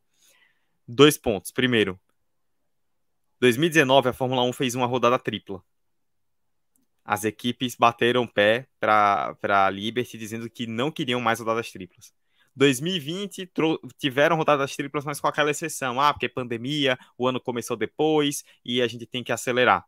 Dois 0.87 1.17
pontos. 1.17 1.51
Primeiro, 1.51 1.99
2019 3.39 4.09
a 4.09 4.13
Fórmula 4.13 4.41
1 4.43 4.53
fez 4.53 4.73
uma 4.73 4.87
rodada 4.87 5.19
tripla 5.19 5.63
as 7.07 7.23
equipes 7.23 7.73
bateram 7.73 8.27
pé 8.27 8.67
para 8.77 9.37
a 9.41 9.69
Liberty 9.69 10.17
dizendo 10.17 10.49
que 10.49 10.67
não 10.67 10.91
queriam 10.91 11.21
mais 11.21 11.39
rodadas 11.39 11.71
triplas. 11.71 12.13
2020 12.53 13.49
tiveram 13.97 14.35
rodadas 14.35 14.75
triplas, 14.75 15.05
mas 15.05 15.21
com 15.21 15.27
aquela 15.27 15.49
exceção. 15.49 16.01
Ah, 16.01 16.13
porque 16.13 16.27
pandemia, 16.27 16.99
o 17.17 17.25
ano 17.25 17.39
começou 17.39 17.77
depois 17.77 18.43
e 18.65 18.81
a 18.81 18.87
gente 18.87 19.05
tem 19.05 19.23
que 19.23 19.31
acelerar. 19.31 19.85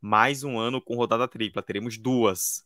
Mais 0.00 0.44
um 0.44 0.58
ano 0.58 0.80
com 0.80 0.94
rodada 0.94 1.26
tripla. 1.26 1.60
Teremos 1.60 1.98
duas 1.98 2.64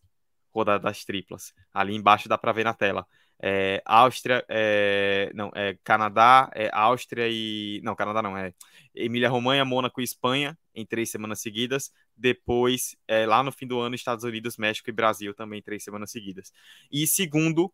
rodadas 0.55 1.05
triplas. 1.05 1.53
Ali 1.73 1.95
embaixo 1.95 2.29
dá 2.29 2.39
para 2.39 2.53
ver 2.53 2.65
na 2.65 2.75
tela. 2.75 3.07
É, 3.43 3.83
Áustria, 3.85 4.45
é, 4.49 5.31
não, 5.35 5.51
é 5.55 5.77
Canadá, 5.83 6.51
é 6.55 6.71
Áustria 6.73 7.29
e. 7.29 7.81
Não, 7.83 7.95
Canadá 7.95 8.23
não, 8.23 8.37
é 8.37 8.55
Emília-Romanha, 8.95 9.65
Mônaco 9.65 10.01
e 10.01 10.05
Espanha 10.05 10.57
em 10.75 10.87
três 10.87 11.11
semanas 11.11 11.41
seguidas. 11.41 11.93
Depois, 12.17 12.97
é, 13.09 13.27
lá 13.27 13.43
no 13.43 13.51
fim 13.51 13.67
do 13.67 13.81
ano, 13.81 13.95
Estados 13.95 14.25
Unidos, 14.25 14.57
México 14.57 14.89
e 14.89 14.93
Brasil 14.93 15.35
também 15.35 15.61
três 15.61 15.83
semanas 15.83 16.11
seguidas. 16.11 16.53
E 16.91 17.07
segundo, 17.07 17.73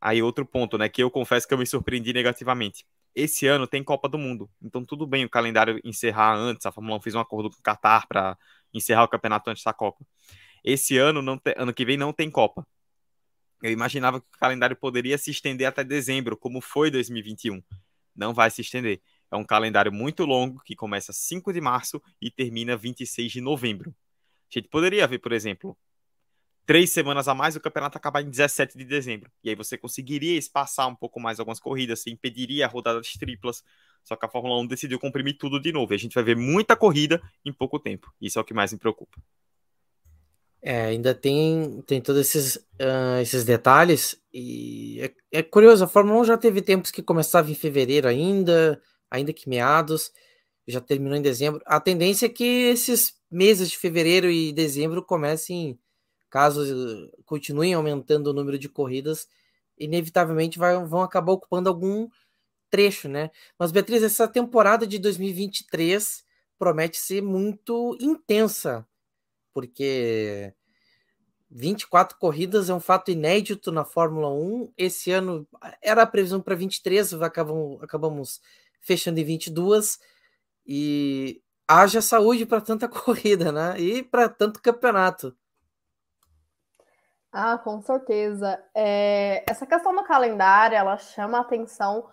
Aí 0.00 0.22
outro 0.22 0.46
ponto, 0.46 0.78
né, 0.78 0.88
que 0.88 1.02
eu 1.02 1.10
confesso 1.10 1.46
que 1.46 1.52
eu 1.52 1.58
me 1.58 1.66
surpreendi 1.66 2.12
negativamente. 2.12 2.86
Esse 3.14 3.46
ano 3.46 3.66
tem 3.66 3.82
Copa 3.82 4.08
do 4.08 4.16
Mundo, 4.16 4.48
então 4.62 4.84
tudo 4.84 5.06
bem 5.06 5.24
o 5.24 5.28
calendário 5.30 5.80
encerrar 5.82 6.36
antes, 6.36 6.64
a 6.66 6.72
Fórmula 6.72 6.96
1 6.98 7.00
fez 7.00 7.14
um 7.16 7.20
acordo 7.20 7.50
com 7.50 7.56
o 7.58 7.62
Qatar 7.62 8.06
para 8.06 8.38
encerrar 8.72 9.04
o 9.04 9.08
campeonato 9.08 9.50
antes 9.50 9.64
da 9.64 9.72
Copa. 9.72 10.06
Esse 10.70 10.98
ano, 10.98 11.22
não 11.22 11.38
te... 11.38 11.54
ano 11.56 11.72
que 11.72 11.82
vem, 11.82 11.96
não 11.96 12.12
tem 12.12 12.30
Copa. 12.30 12.66
Eu 13.62 13.72
imaginava 13.72 14.20
que 14.20 14.26
o 14.26 14.38
calendário 14.38 14.76
poderia 14.76 15.16
se 15.16 15.30
estender 15.30 15.66
até 15.66 15.82
dezembro, 15.82 16.36
como 16.36 16.60
foi 16.60 16.90
2021. 16.90 17.62
Não 18.14 18.34
vai 18.34 18.50
se 18.50 18.60
estender. 18.60 19.00
É 19.30 19.36
um 19.36 19.44
calendário 19.44 19.90
muito 19.90 20.26
longo, 20.26 20.60
que 20.62 20.76
começa 20.76 21.10
5 21.10 21.54
de 21.54 21.60
março 21.62 22.02
e 22.20 22.30
termina 22.30 22.76
26 22.76 23.32
de 23.32 23.40
novembro. 23.40 23.94
A 24.50 24.58
gente 24.58 24.68
poderia 24.68 25.06
ver, 25.06 25.20
por 25.20 25.32
exemplo, 25.32 25.74
três 26.66 26.90
semanas 26.90 27.28
a 27.28 27.34
mais, 27.34 27.56
o 27.56 27.60
campeonato 27.60 27.96
acabar 27.96 28.20
em 28.20 28.28
17 28.28 28.76
de 28.76 28.84
dezembro. 28.84 29.32
E 29.42 29.48
aí 29.48 29.54
você 29.54 29.78
conseguiria 29.78 30.36
espaçar 30.36 30.86
um 30.86 30.94
pouco 30.94 31.18
mais 31.18 31.40
algumas 31.40 31.58
corridas, 31.58 32.00
você 32.02 32.10
impediria 32.10 32.66
a 32.66 32.68
rodada 32.68 33.00
de 33.00 33.18
triplas. 33.18 33.64
Só 34.04 34.16
que 34.16 34.26
a 34.26 34.28
Fórmula 34.28 34.60
1 34.60 34.66
decidiu 34.66 34.98
comprimir 34.98 35.38
tudo 35.38 35.58
de 35.58 35.72
novo. 35.72 35.94
E 35.94 35.96
a 35.96 35.98
gente 35.98 36.14
vai 36.14 36.24
ver 36.24 36.36
muita 36.36 36.76
corrida 36.76 37.22
em 37.42 37.54
pouco 37.54 37.78
tempo. 37.78 38.12
Isso 38.20 38.38
é 38.38 38.42
o 38.42 38.44
que 38.44 38.52
mais 38.52 38.70
me 38.70 38.78
preocupa. 38.78 39.18
É, 40.60 40.86
ainda 40.86 41.14
tem, 41.14 41.82
tem 41.86 42.00
todos 42.00 42.20
esses, 42.20 42.56
uh, 42.56 43.20
esses 43.22 43.44
detalhes. 43.44 44.20
E 44.32 45.00
é, 45.00 45.38
é, 45.38 45.42
curioso, 45.42 45.84
a 45.84 45.88
Fórmula 45.88 46.20
1 46.20 46.24
já 46.24 46.38
teve 46.38 46.60
tempos 46.62 46.90
que 46.90 47.02
começava 47.02 47.50
em 47.50 47.54
fevereiro 47.54 48.08
ainda, 48.08 48.80
ainda 49.10 49.32
que 49.32 49.48
meados, 49.48 50.12
já 50.66 50.80
terminou 50.80 51.16
em 51.16 51.22
dezembro. 51.22 51.62
A 51.64 51.80
tendência 51.80 52.26
é 52.26 52.28
que 52.28 52.44
esses 52.44 53.14
meses 53.30 53.70
de 53.70 53.78
fevereiro 53.78 54.30
e 54.30 54.52
dezembro 54.52 55.02
comecem 55.04 55.78
caso 56.30 57.10
continuem 57.24 57.74
aumentando 57.74 58.28
o 58.28 58.32
número 58.32 58.58
de 58.58 58.68
corridas, 58.68 59.26
inevitavelmente 59.78 60.58
vai, 60.58 60.76
vão 60.84 61.02
acabar 61.02 61.32
ocupando 61.32 61.68
algum 61.68 62.08
trecho, 62.70 63.08
né? 63.08 63.30
Mas, 63.58 63.72
Beatriz, 63.72 64.02
essa 64.02 64.28
temporada 64.28 64.86
de 64.86 64.98
2023 64.98 66.24
promete 66.58 66.98
ser 66.98 67.22
muito 67.22 67.96
intensa, 68.00 68.86
porque 69.52 70.54
24 71.50 72.18
corridas 72.18 72.68
é 72.68 72.74
um 72.74 72.80
fato 72.80 73.10
inédito 73.10 73.72
na 73.72 73.84
Fórmula 73.84 74.28
1. 74.30 74.72
Esse 74.76 75.10
ano 75.10 75.46
era 75.82 76.02
a 76.02 76.06
previsão 76.06 76.40
para 76.40 76.54
23, 76.54 77.14
acabamos, 77.14 77.82
acabamos 77.82 78.40
fechando 78.80 79.18
em 79.18 79.24
22. 79.24 79.98
E 80.66 81.42
haja 81.66 82.02
saúde 82.02 82.44
para 82.44 82.60
tanta 82.60 82.86
corrida, 82.88 83.50
né? 83.50 83.80
E 83.80 84.02
para 84.02 84.28
tanto 84.28 84.60
campeonato. 84.60 85.36
Ah, 87.32 87.58
com 87.58 87.80
certeza. 87.82 88.62
É, 88.74 89.44
essa 89.48 89.66
questão 89.66 89.94
do 89.94 90.02
calendário, 90.02 90.76
ela 90.76 90.96
chama 90.96 91.38
a 91.38 91.42
atenção. 91.42 92.08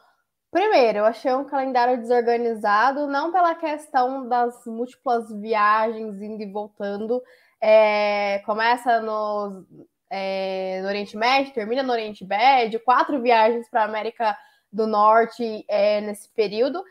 Primeiro, 0.56 1.00
eu 1.00 1.06
achei 1.06 1.34
um 1.34 1.44
calendário 1.44 1.98
desorganizado, 1.98 3.08
não 3.08 3.30
pela 3.30 3.54
questão 3.56 4.26
das 4.26 4.66
múltiplas 4.66 5.30
viagens 5.30 6.22
indo 6.22 6.42
e 6.42 6.50
voltando. 6.50 7.22
É, 7.60 8.40
começa 8.46 9.02
no, 9.02 9.66
é, 10.10 10.80
no 10.82 10.88
Oriente 10.88 11.18
Médio, 11.18 11.54
termina 11.54 11.84
no 11.84 11.92
Oriente 11.92 12.24
Médio, 12.24 12.80
quatro 12.86 13.22
viagens 13.22 13.70
para 13.70 13.82
a 13.82 13.84
América 13.86 14.34
do 14.72 14.88
Norte 14.88 15.66
é, 15.68 16.00
nesse 16.00 16.30
período, 16.30 16.82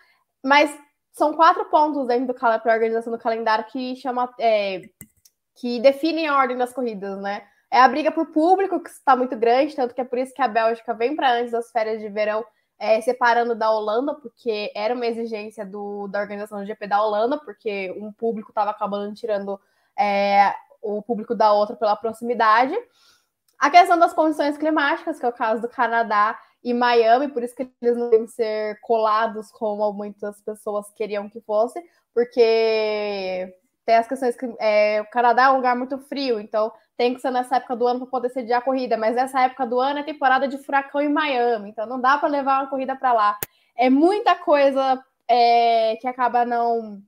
mas 0.45 0.71
são 1.11 1.33
quatro 1.33 1.65
pontos 1.71 2.07
dentro 2.07 2.27
do 2.27 2.35
para 2.35 2.61
a 2.63 2.75
organização 2.75 3.15
do 3.15 3.19
calendário 3.19 3.65
que 3.73 3.97
chama 3.97 4.31
é, 4.39 4.83
que 5.57 5.81
definem 5.81 6.27
a 6.27 6.37
ordem 6.37 6.59
das 6.59 6.75
corridas, 6.75 7.19
né? 7.19 7.43
É 7.71 7.81
a 7.81 7.89
briga 7.89 8.13
por 8.13 8.27
público, 8.27 8.83
que 8.83 8.91
está 8.91 9.17
muito 9.17 9.35
grande, 9.39 9.75
tanto 9.75 9.95
que 9.95 10.03
é 10.03 10.05
por 10.05 10.19
isso 10.19 10.35
que 10.35 10.43
a 10.43 10.49
Bélgica 10.49 10.93
vem 10.93 11.17
para 11.17 11.33
antes 11.33 11.53
das 11.53 11.71
férias 11.71 12.03
de 12.03 12.11
verão, 12.11 12.45
é, 12.79 13.01
separando 13.01 13.55
da 13.55 13.71
Holanda, 13.71 14.15
porque 14.15 14.71
era 14.75 14.95
uma 14.95 15.07
exigência 15.07 15.65
do, 15.65 16.09
da 16.09 16.21
organização 16.21 16.61
do 16.61 16.67
GP 16.67 16.87
da 16.87 17.03
Holanda, 17.03 17.39
porque 17.39 17.95
um 17.99 18.13
público 18.13 18.51
estava 18.51 18.71
acabando 18.71 19.15
tirando 19.15 19.61
é, 19.99 20.55
o 20.83 21.01
público 21.03 21.35
da 21.35 21.53
outra 21.53 21.77
pela 21.77 21.97
proximidade. 21.97 22.75
A 23.59 23.71
questão 23.71 23.99
das 23.99 24.13
condições 24.13 24.59
climáticas, 24.59 25.19
que 25.19 25.25
é 25.25 25.29
o 25.29 25.33
caso 25.33 25.63
do 25.63 25.69
Canadá 25.69 26.39
e 26.63 26.75
Miami, 26.75 27.29
por 27.29 27.43
isso 27.43 27.55
que 27.55 27.71
eles 27.81 27.97
não 27.97 28.11
devem 28.11 28.27
ser 28.27 28.79
colados 28.81 29.51
como 29.51 29.93
muitas 29.93 30.41
pessoas 30.43 30.91
queriam 30.93 31.29
que 31.29 31.41
fosse, 31.41 31.83
porque 32.13 33.55
tem 33.85 33.97
as 33.97 34.09
questões 34.09 34.37
que 34.37 34.47
é, 34.59 35.01
o 35.03 35.11
Canadá 35.11 35.45
é 35.45 35.51
um 35.51 35.57
lugar 35.57 35.77
muito 35.77 35.99
frio, 35.99 36.41
então 36.41 36.73
tem 36.97 37.15
que 37.15 37.21
ser 37.21 37.31
nessa 37.31 37.57
época 37.57 37.77
do 37.77 37.87
ano 37.87 38.01
para 38.01 38.09
poder 38.09 38.29
sediar 38.31 38.61
a 38.61 38.65
corrida, 38.65 38.97
mas 38.97 39.17
essa 39.17 39.41
época 39.41 39.67
do 39.67 39.81
ano 39.81 39.99
é 39.99 40.03
temporada 40.03 40.47
de 40.47 40.59
furacão 40.59 41.01
em 41.01 41.09
Miami, 41.09 41.71
então 41.71 41.87
não 41.87 42.01
dá 42.01 42.17
para 42.17 42.29
levar 42.29 42.63
uma 42.63 42.71
corrida 42.71 42.95
para 42.97 43.13
lá. 43.13 43.39
É 43.77 43.91
muita 43.91 44.37
coisa 44.37 45.05
é, 45.29 45.97
que 45.97 46.07
acaba 46.07 46.45
não 46.45 47.03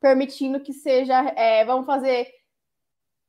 permitindo 0.00 0.60
que 0.60 0.72
seja. 0.72 1.20
É, 1.36 1.64
vamos 1.64 1.86
fazer 1.86 2.28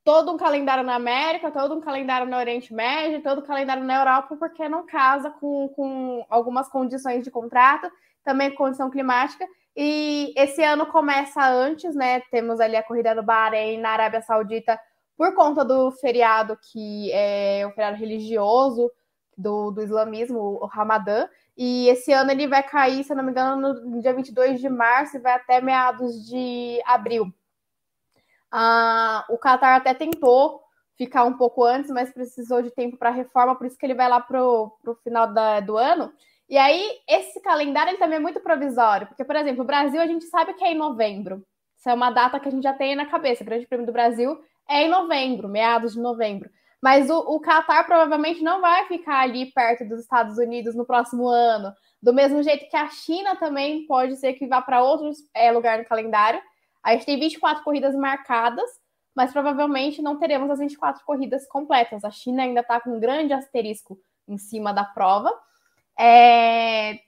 todo 0.03 0.31
um 0.31 0.37
calendário 0.37 0.83
na 0.83 0.95
América, 0.95 1.51
todo 1.51 1.75
um 1.75 1.81
calendário 1.81 2.27
no 2.27 2.37
Oriente 2.37 2.73
Médio, 2.73 3.21
todo 3.21 3.41
um 3.41 3.45
calendário 3.45 3.83
na 3.83 3.99
Europa, 3.99 4.35
porque 4.35 4.67
não 4.67 4.85
casa 4.85 5.29
com, 5.29 5.69
com 5.69 6.25
algumas 6.29 6.67
condições 6.69 7.23
de 7.23 7.29
contrato, 7.29 7.91
também 8.23 8.53
condição 8.53 8.89
climática. 8.89 9.45
E 9.75 10.33
esse 10.35 10.63
ano 10.63 10.85
começa 10.85 11.45
antes, 11.47 11.95
né? 11.95 12.19
Temos 12.31 12.59
ali 12.59 12.75
a 12.75 12.83
corrida 12.83 13.15
do 13.15 13.23
Bahrein 13.23 13.79
na 13.79 13.91
Arábia 13.91 14.21
Saudita 14.21 14.79
por 15.17 15.33
conta 15.35 15.63
do 15.63 15.91
feriado 15.91 16.57
que 16.71 17.11
é 17.13 17.65
o 17.65 17.71
feriado 17.71 17.97
religioso 17.97 18.91
do, 19.37 19.71
do 19.71 19.81
islamismo, 19.81 20.39
o 20.39 20.65
Ramadã. 20.65 21.27
E 21.57 21.87
esse 21.89 22.11
ano 22.11 22.31
ele 22.31 22.47
vai 22.47 22.63
cair, 22.63 23.03
se 23.03 23.13
não 23.13 23.23
me 23.23 23.31
engano, 23.31 23.73
no 23.73 24.01
dia 24.01 24.13
22 24.13 24.59
de 24.59 24.69
março 24.69 25.17
e 25.17 25.19
vai 25.19 25.33
até 25.33 25.61
meados 25.61 26.25
de 26.27 26.81
abril. 26.85 27.31
Ah, 28.51 29.25
o 29.29 29.37
Qatar 29.37 29.75
até 29.75 29.93
tentou 29.93 30.61
ficar 30.97 31.23
um 31.23 31.33
pouco 31.33 31.63
antes, 31.63 31.89
mas 31.89 32.11
precisou 32.11 32.61
de 32.61 32.69
tempo 32.69 32.97
para 32.97 33.09
reforma, 33.09 33.55
por 33.55 33.65
isso 33.65 33.77
que 33.77 33.85
ele 33.85 33.95
vai 33.95 34.07
lá 34.07 34.19
para 34.19 34.43
o 34.43 34.71
final 35.03 35.33
da, 35.33 35.59
do 35.59 35.77
ano. 35.77 36.11
E 36.51 36.57
aí, 36.57 36.99
esse 37.07 37.41
calendário 37.41 37.91
ele 37.91 37.97
também 37.97 38.17
é 38.17 38.21
muito 38.21 38.41
provisório, 38.41 39.07
porque, 39.07 39.23
por 39.23 39.37
exemplo, 39.37 39.63
o 39.63 39.65
Brasil 39.65 40.01
a 40.01 40.05
gente 40.05 40.25
sabe 40.25 40.53
que 40.53 40.65
é 40.65 40.73
em 40.73 40.77
novembro. 40.77 41.41
Isso 41.77 41.89
é 41.89 41.93
uma 41.93 42.11
data 42.11 42.41
que 42.41 42.49
a 42.49 42.51
gente 42.51 42.63
já 42.63 42.73
tem 42.73 42.93
na 42.93 43.05
cabeça. 43.05 43.41
O 43.41 43.45
Grande 43.45 43.65
Prêmio 43.65 43.85
do 43.85 43.93
Brasil 43.93 44.37
é 44.69 44.83
em 44.83 44.89
novembro, 44.89 45.47
meados 45.47 45.93
de 45.93 46.01
novembro. 46.01 46.49
Mas 46.83 47.09
o, 47.09 47.17
o 47.19 47.39
Qatar 47.39 47.85
provavelmente 47.85 48.43
não 48.43 48.59
vai 48.59 48.85
ficar 48.87 49.21
ali 49.21 49.45
perto 49.53 49.87
dos 49.87 50.01
Estados 50.01 50.37
Unidos 50.37 50.75
no 50.75 50.85
próximo 50.85 51.25
ano. 51.25 51.73
Do 52.03 52.13
mesmo 52.13 52.43
jeito 52.43 52.69
que 52.69 52.75
a 52.75 52.89
China 52.89 53.37
também 53.37 53.85
pode 53.87 54.17
ser 54.17 54.33
que 54.33 54.45
vá 54.45 54.61
para 54.61 54.83
outros 54.83 55.19
é, 55.33 55.53
lugares 55.53 55.85
no 55.85 55.89
calendário. 55.89 56.41
A 56.83 56.91
gente 56.91 57.05
tem 57.05 57.17
24 57.17 57.63
corridas 57.63 57.95
marcadas, 57.95 58.69
mas 59.15 59.31
provavelmente 59.31 60.01
não 60.01 60.19
teremos 60.19 60.49
as 60.49 60.59
24 60.59 61.01
corridas 61.05 61.47
completas. 61.47 62.03
A 62.03 62.11
China 62.11 62.43
ainda 62.43 62.59
está 62.59 62.81
com 62.81 62.97
um 62.97 62.99
grande 62.99 63.31
asterisco 63.31 63.97
em 64.27 64.37
cima 64.37 64.73
da 64.73 64.83
prova. 64.83 65.31
É... 66.01 66.99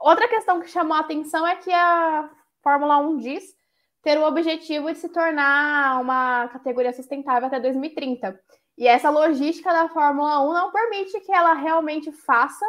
Outra 0.00 0.26
questão 0.26 0.60
que 0.60 0.70
chamou 0.70 0.96
a 0.96 1.00
atenção 1.00 1.46
é 1.46 1.56
que 1.56 1.70
a 1.70 2.30
Fórmula 2.62 2.96
1 2.98 3.18
diz 3.18 3.54
ter 4.02 4.18
o 4.18 4.24
objetivo 4.24 4.90
de 4.90 4.98
se 4.98 5.08
tornar 5.08 6.00
uma 6.00 6.48
categoria 6.48 6.92
sustentável 6.92 7.48
até 7.48 7.60
2030. 7.60 8.38
E 8.78 8.86
essa 8.86 9.10
logística 9.10 9.70
da 9.70 9.88
Fórmula 9.88 10.40
1 10.48 10.52
não 10.52 10.72
permite 10.72 11.20
que 11.20 11.32
ela 11.32 11.54
realmente 11.54 12.10
faça 12.10 12.64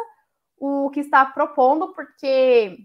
o 0.58 0.90
que 0.90 1.00
está 1.00 1.24
propondo, 1.24 1.94
porque 1.94 2.78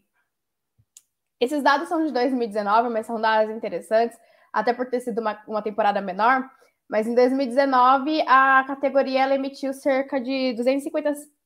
esses 1.40 1.64
dados 1.64 1.90
são 1.90 2.06
de 2.06 2.14
2019, 2.14 2.90
mas 2.90 3.08
são 3.08 3.20
dados 3.20 3.54
interessantes, 3.54 4.18
até 4.54 4.74
por 4.74 4.90
ter 4.90 5.02
sido 5.02 5.20
uma, 5.20 5.42
uma 5.48 5.62
temporada 5.62 6.00
menor. 6.00 6.50
Mas 6.88 7.08
em 7.08 7.16
2019, 7.16 8.22
a 8.28 8.64
categoria 8.68 9.34
emitiu 9.34 9.74
cerca 9.74 10.22
de 10.22 10.54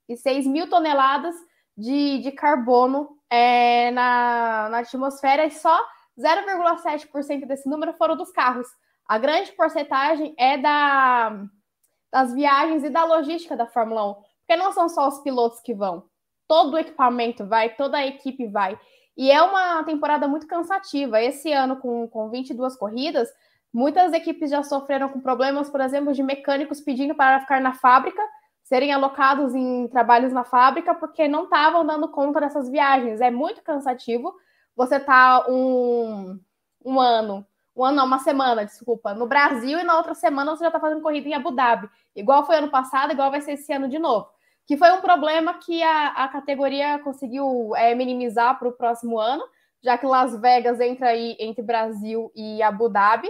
256 0.08 0.48
mil 0.48 0.70
toneladas 0.70 1.36
de, 1.78 2.20
de 2.20 2.32
carbono 2.32 3.18
é, 3.30 3.92
na, 3.92 4.70
na 4.70 4.80
atmosfera 4.80 5.46
e 5.46 5.52
só 5.52 5.78
0,7% 6.18 7.46
desse 7.46 7.70
número 7.70 7.94
foram 7.94 8.16
dos 8.16 8.32
carros. 8.32 8.68
A 9.08 9.18
grande 9.18 9.52
porcentagem 9.54 10.34
é 10.38 10.58
da, 10.58 11.46
das 12.12 12.34
viagens 12.34 12.84
e 12.84 12.90
da 12.90 13.06
logística 13.06 13.56
da 13.56 13.68
Fórmula 13.68 14.12
1. 14.12 14.14
Porque 14.14 14.62
não 14.62 14.72
são 14.72 14.90
só 14.90 15.08
os 15.08 15.20
pilotos 15.20 15.60
que 15.60 15.74
vão. 15.74 16.06
Todo 16.48 16.74
o 16.74 16.78
equipamento 16.78 17.46
vai, 17.46 17.76
toda 17.76 17.98
a 17.98 18.08
equipe 18.08 18.48
vai. 18.48 18.80
E 19.16 19.32
é 19.32 19.42
uma 19.42 19.84
temporada 19.84 20.28
muito 20.28 20.48
cansativa. 20.48 21.22
Esse 21.22 21.52
ano, 21.52 21.78
com, 21.78 22.08
com 22.08 22.30
22 22.30 22.76
corridas, 22.78 23.30
muitas 23.74 24.14
equipes 24.14 24.50
já 24.50 24.64
sofreram 24.64 25.10
com 25.10 25.20
problemas, 25.20 25.70
por 25.70 25.82
exemplo, 25.82 26.14
de 26.14 26.24
mecânicos 26.24 26.82
pedindo 26.82 27.16
para 27.16 27.42
ficar 27.42 27.62
na 27.62 27.74
fábrica, 27.74 28.22
serem 28.68 28.92
alocados 28.92 29.56
em 29.56 29.88
trabalhos 29.88 30.34
na 30.34 30.44
fábrica, 30.44 30.94
porque 30.94 31.28
não 31.28 31.46
estavam 31.46 31.86
dando 31.86 32.10
conta 32.10 32.40
dessas 32.40 32.70
viagens. 32.70 33.22
É 33.22 33.32
muito 33.32 33.64
cansativo. 33.64 34.36
Você 34.76 35.00
tá 35.00 35.46
um, 35.50 36.40
um 36.84 37.00
ano, 37.00 37.46
um 37.76 37.84
ano, 37.84 38.04
uma 38.04 38.20
semana, 38.20 38.66
desculpa, 38.66 39.14
no 39.14 39.26
Brasil, 39.26 39.80
e 39.80 39.84
na 39.84 39.96
outra 39.98 40.14
semana 40.14 40.56
você 40.56 40.64
já 40.64 40.68
está 40.68 40.80
fazendo 40.80 41.02
corrida 41.02 41.30
em 41.30 41.34
Abu 41.34 41.52
Dhabi. 41.52 41.90
Igual 42.16 42.46
foi 42.46 42.58
ano 42.58 42.70
passado, 42.70 43.14
igual 43.14 43.32
vai 43.32 43.42
ser 43.42 43.54
esse 43.54 43.72
ano 43.72 43.88
de 43.88 43.98
novo 43.98 44.28
que 44.68 44.76
foi 44.76 44.92
um 44.92 45.00
problema 45.00 45.54
que 45.54 45.82
a, 45.82 46.10
a 46.10 46.28
categoria 46.28 47.00
conseguiu 47.00 47.74
é, 47.76 47.96
minimizar 47.96 48.60
para 48.60 48.68
o 48.68 48.74
próximo 48.74 49.18
ano, 49.18 49.44
já 49.82 49.98
que 49.98 50.06
Las 50.06 50.38
Vegas 50.38 50.82
entra 50.82 51.08
aí 51.08 51.38
entre 51.40 51.64
Brasil 51.64 52.30
e 52.36 52.62
Abu 52.62 52.90
Dhabi. 52.90 53.30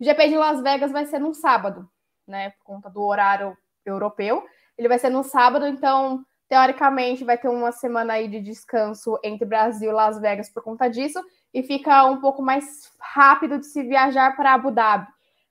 O 0.00 0.04
GP 0.04 0.28
de 0.28 0.36
Las 0.36 0.60
Vegas 0.60 0.90
vai 0.90 1.06
ser 1.06 1.20
num 1.20 1.32
sábado, 1.32 1.88
né? 2.26 2.50
Por 2.50 2.64
conta 2.64 2.90
do 2.90 3.00
horário 3.00 3.56
europeu. 3.86 4.44
Ele 4.82 4.88
vai 4.88 4.98
ser 4.98 5.10
no 5.10 5.22
sábado, 5.22 5.64
então, 5.64 6.24
teoricamente, 6.48 7.22
vai 7.22 7.38
ter 7.38 7.46
uma 7.46 7.70
semana 7.70 8.14
aí 8.14 8.26
de 8.26 8.40
descanso 8.40 9.16
entre 9.22 9.46
Brasil 9.46 9.90
e 9.90 9.94
Las 9.94 10.20
Vegas 10.20 10.50
por 10.50 10.60
conta 10.60 10.88
disso, 10.90 11.22
e 11.54 11.62
fica 11.62 12.04
um 12.06 12.20
pouco 12.20 12.42
mais 12.42 12.90
rápido 12.98 13.60
de 13.60 13.66
se 13.66 13.84
viajar 13.84 14.34
para 14.34 14.54
Abu 14.54 14.72
Dhabi. 14.72 15.06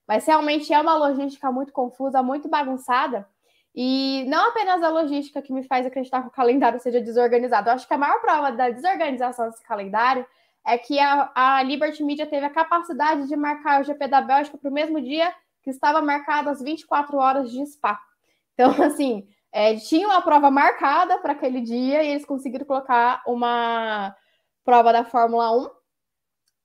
Mas 0.06 0.26
realmente 0.26 0.74
é 0.74 0.82
uma 0.82 0.98
logística 0.98 1.50
muito 1.50 1.72
confusa, 1.72 2.22
muito 2.22 2.50
bagunçada. 2.50 3.26
E 3.74 4.26
não 4.28 4.50
apenas 4.50 4.84
a 4.84 4.90
logística 4.90 5.42
que 5.42 5.54
me 5.54 5.64
faz 5.64 5.86
acreditar 5.86 6.24
que 6.24 6.28
o 6.28 6.32
calendário 6.32 6.82
seja 6.82 7.00
desorganizado. 7.00 7.70
Eu 7.70 7.74
acho 7.76 7.88
que 7.88 7.94
a 7.94 7.98
maior 7.98 8.20
prova 8.20 8.52
da 8.52 8.70
desorganização 8.70 9.50
desse 9.50 9.64
calendário 9.64 10.26
é 10.68 10.78
que 10.78 11.00
a, 11.00 11.32
a 11.34 11.64
Liberty 11.64 12.04
Media 12.04 12.28
teve 12.28 12.46
a 12.46 12.50
capacidade 12.50 13.30
de 13.30 13.36
marcar 13.38 13.80
o 13.80 13.84
GP 13.86 14.10
da 14.10 14.20
Bélgica 14.20 14.58
para 14.58 14.70
o 14.70 14.74
mesmo 14.74 15.00
dia 15.00 15.34
que 15.64 15.70
estava 15.70 16.02
marcado 16.02 16.50
às 16.50 16.62
24 16.62 17.16
horas 17.16 17.50
de 17.50 17.66
Spa. 17.66 17.98
Então, 18.62 18.72
assim, 18.86 19.28
é, 19.52 19.76
tinha 19.76 20.08
uma 20.08 20.22
prova 20.22 20.52
marcada 20.52 21.18
para 21.18 21.34
aquele 21.34 21.62
dia 21.62 22.04
e 22.04 22.10
eles 22.10 22.26
conseguiram 22.26 22.66
colocar 22.66 23.24
uma 23.26 24.16
prova 24.64 24.94
da 24.94 25.04
Fórmula 25.04 25.52
1. 25.52 25.70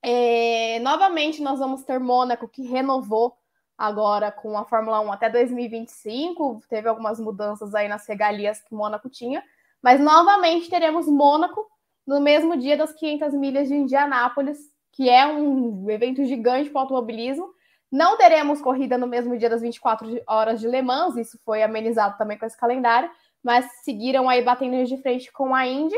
É, 0.03 0.79
novamente, 0.81 1.43
nós 1.43 1.59
vamos 1.59 1.83
ter 1.85 1.99
Mônaco, 1.99 2.47
que 2.47 2.63
renovou 2.63 3.35
agora 3.79 4.31
com 4.31 4.57
a 4.59 4.65
Fórmula 4.65 5.01
1 5.01 5.13
até 5.13 5.31
2025. 5.31 6.61
Teve 6.69 6.89
algumas 6.89 7.19
mudanças 7.19 7.75
aí 7.75 7.89
nas 7.89 8.07
regalias 8.07 8.61
que 8.61 8.75
Mônaco 8.75 9.09
tinha, 9.09 9.43
mas 9.83 9.99
novamente 9.99 10.69
teremos 10.69 11.07
Mônaco 11.07 11.67
no 12.07 12.21
mesmo 12.21 12.57
dia 12.57 12.77
das 12.77 12.93
500 12.93 13.33
milhas 13.35 13.69
de 13.69 13.75
Indianápolis, 13.75 14.59
que 14.93 15.09
é 15.09 15.27
um 15.27 15.91
evento 15.91 16.25
gigante 16.25 16.71
para 16.71 16.79
o 16.79 16.83
automobilismo. 16.83 17.49
Não 17.91 18.17
teremos 18.17 18.61
corrida 18.61 18.99
no 18.99 19.07
mesmo 19.07 19.37
dia 19.39 19.49
das 19.49 19.63
24 19.63 20.23
horas 20.27 20.61
de 20.61 20.67
Le 20.67 20.83
Mans, 20.83 21.17
isso 21.17 21.39
foi 21.45 21.63
amenizado 21.63 22.19
também 22.19 22.37
com 22.37 22.45
esse 22.45 22.59
calendário, 22.59 23.11
mas 23.43 23.65
seguiram 23.85 24.29
aí 24.29 24.43
batendo 24.43 24.85
de 24.85 24.97
frente 25.01 25.31
com 25.33 25.55
a 25.55 25.67
Indy. 25.67 25.97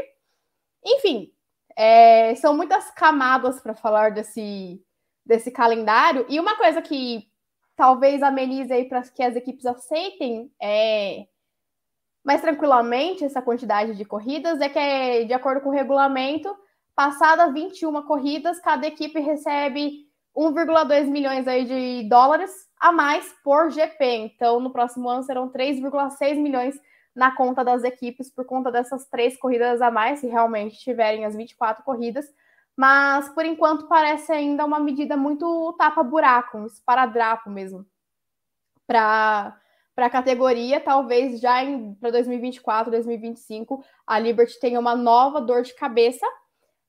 Enfim, 0.85 1.33
é, 1.75 2.35
são 2.35 2.57
muitas 2.57 2.90
camadas 2.90 3.61
para 3.61 3.75
falar 3.75 4.11
desse, 4.11 4.85
desse 5.25 5.50
calendário. 5.50 6.26
E 6.28 6.38
uma 6.38 6.57
coisa 6.57 6.83
que 6.83 7.26
talvez 7.76 8.22
amenize 8.22 8.72
aí 8.72 8.88
para 8.88 9.03
que 9.03 9.22
as 9.22 9.37
equipes 9.37 9.64
aceitem 9.64 10.53
é, 10.61 11.27
mais 12.24 12.40
tranquilamente 12.40 13.24
essa 13.24 13.40
quantidade 13.40 13.94
de 13.94 14.05
corridas, 14.05 14.61
é 14.61 14.68
que, 14.68 14.79
é, 14.79 15.24
de 15.24 15.33
acordo 15.33 15.61
com 15.61 15.68
o 15.68 15.72
regulamento, 15.72 16.55
passada 16.94 17.53
21 17.53 18.03
corridas, 18.03 18.61
cada 18.61 18.87
equipe 18.87 19.20
recebe 19.20 20.08
1,2 20.38 21.09
milhões 21.09 21.48
aí 21.48 21.64
de 21.64 22.09
dólares 22.09 22.51
a 22.79 22.92
mais 22.92 23.35
por 23.42 23.70
GP. 23.70 24.05
Então, 24.05 24.61
no 24.61 24.70
próximo 24.70 25.09
ano 25.09 25.22
serão 25.24 25.51
3,6 25.51 26.37
milhões 26.37 26.79
na 27.14 27.35
conta 27.35 27.64
das 27.64 27.83
equipes 27.83 28.31
por 28.31 28.44
conta 28.44 28.70
dessas 28.70 29.09
três 29.09 29.37
corridas 29.37 29.83
a 29.83 29.90
mais, 29.90 30.20
se 30.20 30.29
realmente 30.29 30.79
tiverem 30.79 31.24
as 31.24 31.35
24 31.35 31.83
corridas 31.83 32.33
mas 32.79 33.29
por 33.31 33.44
enquanto 33.44 33.88
parece 33.88 34.31
ainda 34.31 34.64
uma 34.64 34.79
medida 34.79 35.16
muito 35.16 35.72
tapa-buraco, 35.77 36.59
um 36.59 36.66
esparadrapo 36.66 37.51
mesmo, 37.51 37.85
para 38.87 39.59
a 39.96 40.09
categoria. 40.09 40.79
Talvez 40.79 41.40
já 41.40 41.57
para 42.01 42.12
2024, 42.12 42.92
2025, 42.92 43.85
a 44.07 44.20
Liberty 44.20 44.61
tenha 44.61 44.79
uma 44.79 44.94
nova 44.94 45.40
dor 45.40 45.62
de 45.62 45.74
cabeça. 45.74 46.24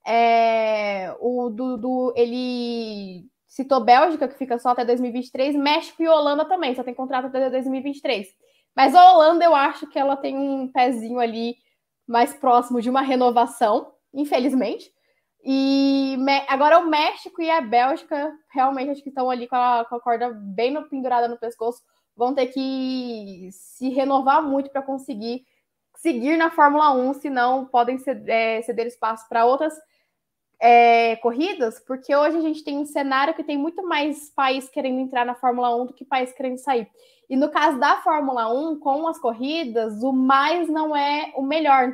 É, 0.05 1.11
o 1.19 1.49
Dudu, 1.49 2.13
ele 2.15 3.27
citou 3.49 3.83
Bélgica, 3.83 4.27
que 4.27 4.37
fica 4.37 4.59
só 4.59 4.69
até 4.69 4.85
2023, 4.85 5.55
México 5.55 6.01
e 6.03 6.07
Holanda 6.07 6.45
também, 6.45 6.75
só 6.75 6.83
tem 6.83 6.93
contrato 6.93 7.25
até 7.25 7.49
2023. 7.49 8.27
Mas 8.75 8.93
a 8.93 9.11
Holanda, 9.11 9.43
eu 9.43 9.55
acho 9.55 9.87
que 9.87 9.97
ela 9.97 10.15
tem 10.15 10.37
um 10.37 10.71
pezinho 10.71 11.19
ali 11.19 11.55
mais 12.07 12.33
próximo 12.33 12.79
de 12.79 12.89
uma 12.89 13.01
renovação, 13.01 13.91
infelizmente. 14.13 14.91
E 15.43 16.17
agora 16.47 16.79
o 16.79 16.87
México 16.87 17.41
e 17.41 17.49
a 17.49 17.59
Bélgica 17.59 18.31
realmente 18.53 18.91
acho 18.91 19.03
que 19.03 19.09
estão 19.09 19.29
ali 19.29 19.47
com 19.47 19.55
a, 19.55 19.85
com 19.85 19.95
a 19.95 20.01
corda 20.01 20.29
bem 20.31 20.71
no, 20.71 20.87
pendurada 20.87 21.27
no 21.27 21.39
pescoço. 21.39 21.81
Vão 22.15 22.35
ter 22.35 22.47
que 22.47 23.49
se 23.51 23.89
renovar 23.89 24.43
muito 24.43 24.69
para 24.69 24.81
conseguir 24.81 25.45
seguir 25.95 26.37
na 26.37 26.51
Fórmula 26.51 26.93
1, 26.93 27.15
senão 27.15 27.65
podem 27.65 27.97
ceder, 27.97 28.29
é, 28.29 28.61
ceder 28.61 28.87
espaço 28.87 29.27
para 29.27 29.45
outras 29.45 29.73
é, 30.59 31.15
corridas, 31.17 31.79
porque 31.79 32.13
hoje 32.13 32.37
a 32.37 32.41
gente 32.41 32.63
tem 32.63 32.77
um 32.77 32.85
cenário 32.85 33.33
que 33.33 33.43
tem 33.43 33.57
muito 33.57 33.81
mais 33.83 34.29
país 34.31 34.69
querendo 34.69 34.99
entrar 34.99 35.25
na 35.25 35.35
Fórmula 35.35 35.73
1 35.75 35.85
do 35.87 35.93
que 35.93 36.03
país 36.03 36.33
querendo 36.33 36.57
sair. 36.57 36.87
E 37.29 37.35
no 37.35 37.49
caso 37.49 37.79
da 37.79 37.97
Fórmula 37.97 38.51
1, 38.51 38.79
com 38.79 39.07
as 39.07 39.19
corridas, 39.19 40.03
o 40.03 40.11
mais 40.11 40.67
não 40.67 40.95
é 40.95 41.31
o 41.35 41.41
melhor. 41.41 41.93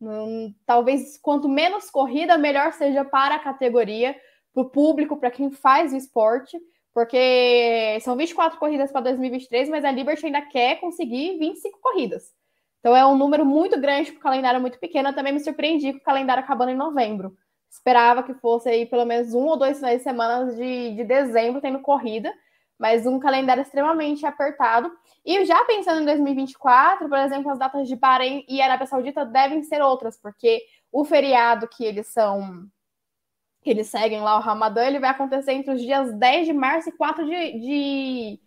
Hum, 0.00 0.54
talvez 0.66 1.18
quanto 1.18 1.48
menos 1.48 1.90
corrida, 1.90 2.36
melhor 2.36 2.72
seja 2.72 3.04
para 3.04 3.36
a 3.36 3.38
categoria, 3.38 4.14
para 4.52 4.62
o 4.62 4.70
público, 4.70 5.16
para 5.16 5.30
quem 5.30 5.50
faz 5.50 5.92
o 5.92 5.96
esporte, 5.96 6.58
porque 6.92 7.98
são 8.02 8.16
24 8.16 8.58
corridas 8.58 8.92
para 8.92 9.02
2023, 9.02 9.68
mas 9.68 9.84
a 9.84 9.90
Liberty 9.90 10.26
ainda 10.26 10.42
quer 10.42 10.80
conseguir 10.80 11.38
25 11.38 11.78
corridas. 11.80 12.32
Então 12.80 12.94
é 12.94 13.04
um 13.06 13.16
número 13.16 13.44
muito 13.44 13.80
grande 13.80 14.12
para 14.12 14.18
o 14.18 14.22
calendário 14.22 14.60
muito 14.60 14.78
pequeno. 14.78 15.08
Eu 15.08 15.14
também 15.14 15.32
me 15.32 15.40
surpreendi 15.40 15.92
com 15.92 15.98
o 15.98 16.02
calendário 16.02 16.42
acabando 16.42 16.70
em 16.70 16.76
novembro. 16.76 17.36
Esperava 17.70 18.22
que 18.22 18.34
fosse 18.34 18.68
aí 18.68 18.86
pelo 18.86 19.04
menos 19.04 19.34
um 19.34 19.46
ou 19.46 19.56
dois 19.56 19.76
finais 19.76 19.98
de 19.98 20.04
semana 20.04 20.52
de, 20.52 20.94
de 20.94 21.04
dezembro 21.04 21.60
tendo 21.60 21.80
corrida 21.80 22.32
mas 22.78 23.06
um 23.06 23.18
calendário 23.18 23.62
extremamente 23.62 24.24
apertado. 24.24 24.90
E 25.26 25.44
já 25.44 25.64
pensando 25.64 26.00
em 26.00 26.04
2024, 26.04 27.08
por 27.08 27.18
exemplo, 27.18 27.50
as 27.50 27.58
datas 27.58 27.88
de 27.88 27.96
Bahrein 27.96 28.44
e 28.48 28.62
Arábia 28.62 28.86
Saudita 28.86 29.26
devem 29.26 29.62
ser 29.64 29.82
outras, 29.82 30.16
porque 30.16 30.62
o 30.92 31.04
feriado 31.04 31.68
que 31.68 31.84
eles 31.84 32.06
são 32.06 32.66
que 33.60 33.70
eles 33.70 33.88
seguem 33.88 34.20
lá 34.20 34.36
o 34.36 34.40
Ramadã, 34.40 34.86
ele 34.86 35.00
vai 35.00 35.10
acontecer 35.10 35.52
entre 35.52 35.74
os 35.74 35.82
dias 35.82 36.14
10 36.14 36.46
de 36.46 36.52
março 36.52 36.90
e 36.90 36.92
4 36.92 37.26
de, 37.26 37.58
de 37.58 38.40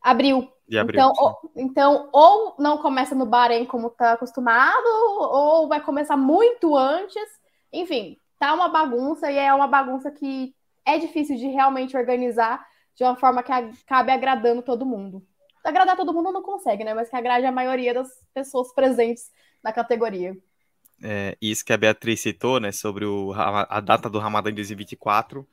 abril. 0.00 0.50
De 0.66 0.78
abril 0.78 0.98
então, 0.98 1.12
ou, 1.18 1.52
então, 1.54 2.08
ou 2.10 2.54
não 2.58 2.78
começa 2.78 3.14
no 3.14 3.26
Bahrein 3.26 3.66
como 3.66 3.88
está 3.88 4.12
acostumado, 4.12 4.86
ou 4.86 5.68
vai 5.68 5.82
começar 5.82 6.16
muito 6.16 6.74
antes. 6.74 7.22
Enfim, 7.70 8.16
tá 8.40 8.54
uma 8.54 8.70
bagunça 8.70 9.30
e 9.30 9.36
é 9.36 9.52
uma 9.54 9.68
bagunça 9.68 10.10
que 10.10 10.54
é 10.84 10.98
difícil 10.98 11.36
de 11.36 11.46
realmente 11.46 11.96
organizar 11.96 12.66
de 12.96 13.04
uma 13.04 13.14
forma 13.14 13.42
que 13.42 13.52
acabe 13.52 14.10
agradando 14.10 14.62
todo 14.62 14.86
mundo. 14.86 15.24
Agradar 15.62 15.94
todo 15.94 16.12
mundo 16.12 16.32
não 16.32 16.42
consegue, 16.42 16.82
né? 16.82 16.94
Mas 16.94 17.10
que 17.10 17.16
agrade 17.16 17.44
a 17.44 17.52
maioria 17.52 17.92
das 17.92 18.08
pessoas 18.32 18.72
presentes 18.74 19.30
na 19.62 19.72
categoria. 19.72 20.34
É, 21.02 21.36
isso 21.40 21.64
que 21.64 21.72
a 21.72 21.76
Beatriz 21.76 22.20
citou, 22.20 22.58
né, 22.58 22.72
sobre 22.72 23.04
o, 23.04 23.32
a, 23.34 23.76
a 23.76 23.80
data 23.80 24.08
do 24.08 24.18
Ramadã 24.18 24.50
em 24.50 24.54
2024, 24.54 25.46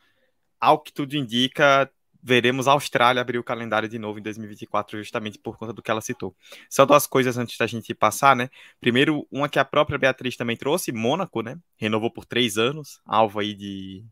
ao 0.59 0.79
que 0.79 0.91
tudo 0.91 1.15
indica, 1.15 1.89
veremos 2.27 2.67
a 2.67 2.73
Austrália 2.73 3.21
abrir 3.21 3.39
o 3.39 3.43
calendário 3.43 3.87
de 3.87 3.97
novo 3.97 4.19
em 4.19 4.21
2024, 4.21 4.97
justamente 4.97 5.39
por 5.39 5.57
conta 5.57 5.71
do 5.71 5.81
que 5.81 5.89
ela 5.89 6.01
citou. 6.01 6.35
Só 6.69 6.85
duas 6.85 7.07
coisas 7.07 7.37
antes 7.37 7.57
da 7.57 7.65
gente 7.65 7.93
passar, 7.95 8.35
né? 8.35 8.49
Primeiro, 8.81 9.25
uma 9.31 9.47
que 9.47 9.57
a 9.57 9.63
própria 9.63 9.97
Beatriz 9.97 10.35
também 10.35 10.57
trouxe, 10.57 10.91
Mônaco, 10.91 11.41
né? 11.41 11.57
Renovou 11.77 12.11
por 12.11 12.25
três 12.25 12.57
anos, 12.57 12.99
alvo 13.05 13.39
aí 13.39 13.53
de 13.53 14.03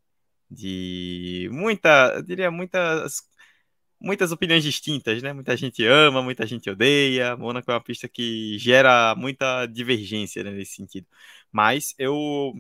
de 0.50 1.50
muita, 1.52 2.22
diria 2.22 2.52
muitas 2.52 3.24
muitas 4.00 4.32
opiniões 4.32 4.64
distintas, 4.64 5.22
né? 5.24 5.34
Muita 5.34 5.58
gente 5.58 5.86
ama, 5.86 6.22
muita 6.22 6.46
gente 6.46 6.70
odeia. 6.70 7.36
Mônaco 7.36 7.70
é 7.72 7.74
uma 7.74 7.84
pista 7.84 8.08
que 8.08 8.58
gera 8.60 9.16
muita 9.16 9.66
divergência 9.66 10.44
né, 10.44 10.52
nesse 10.52 10.76
sentido. 10.76 11.08
Mas 11.52 11.94
eu 11.98 12.54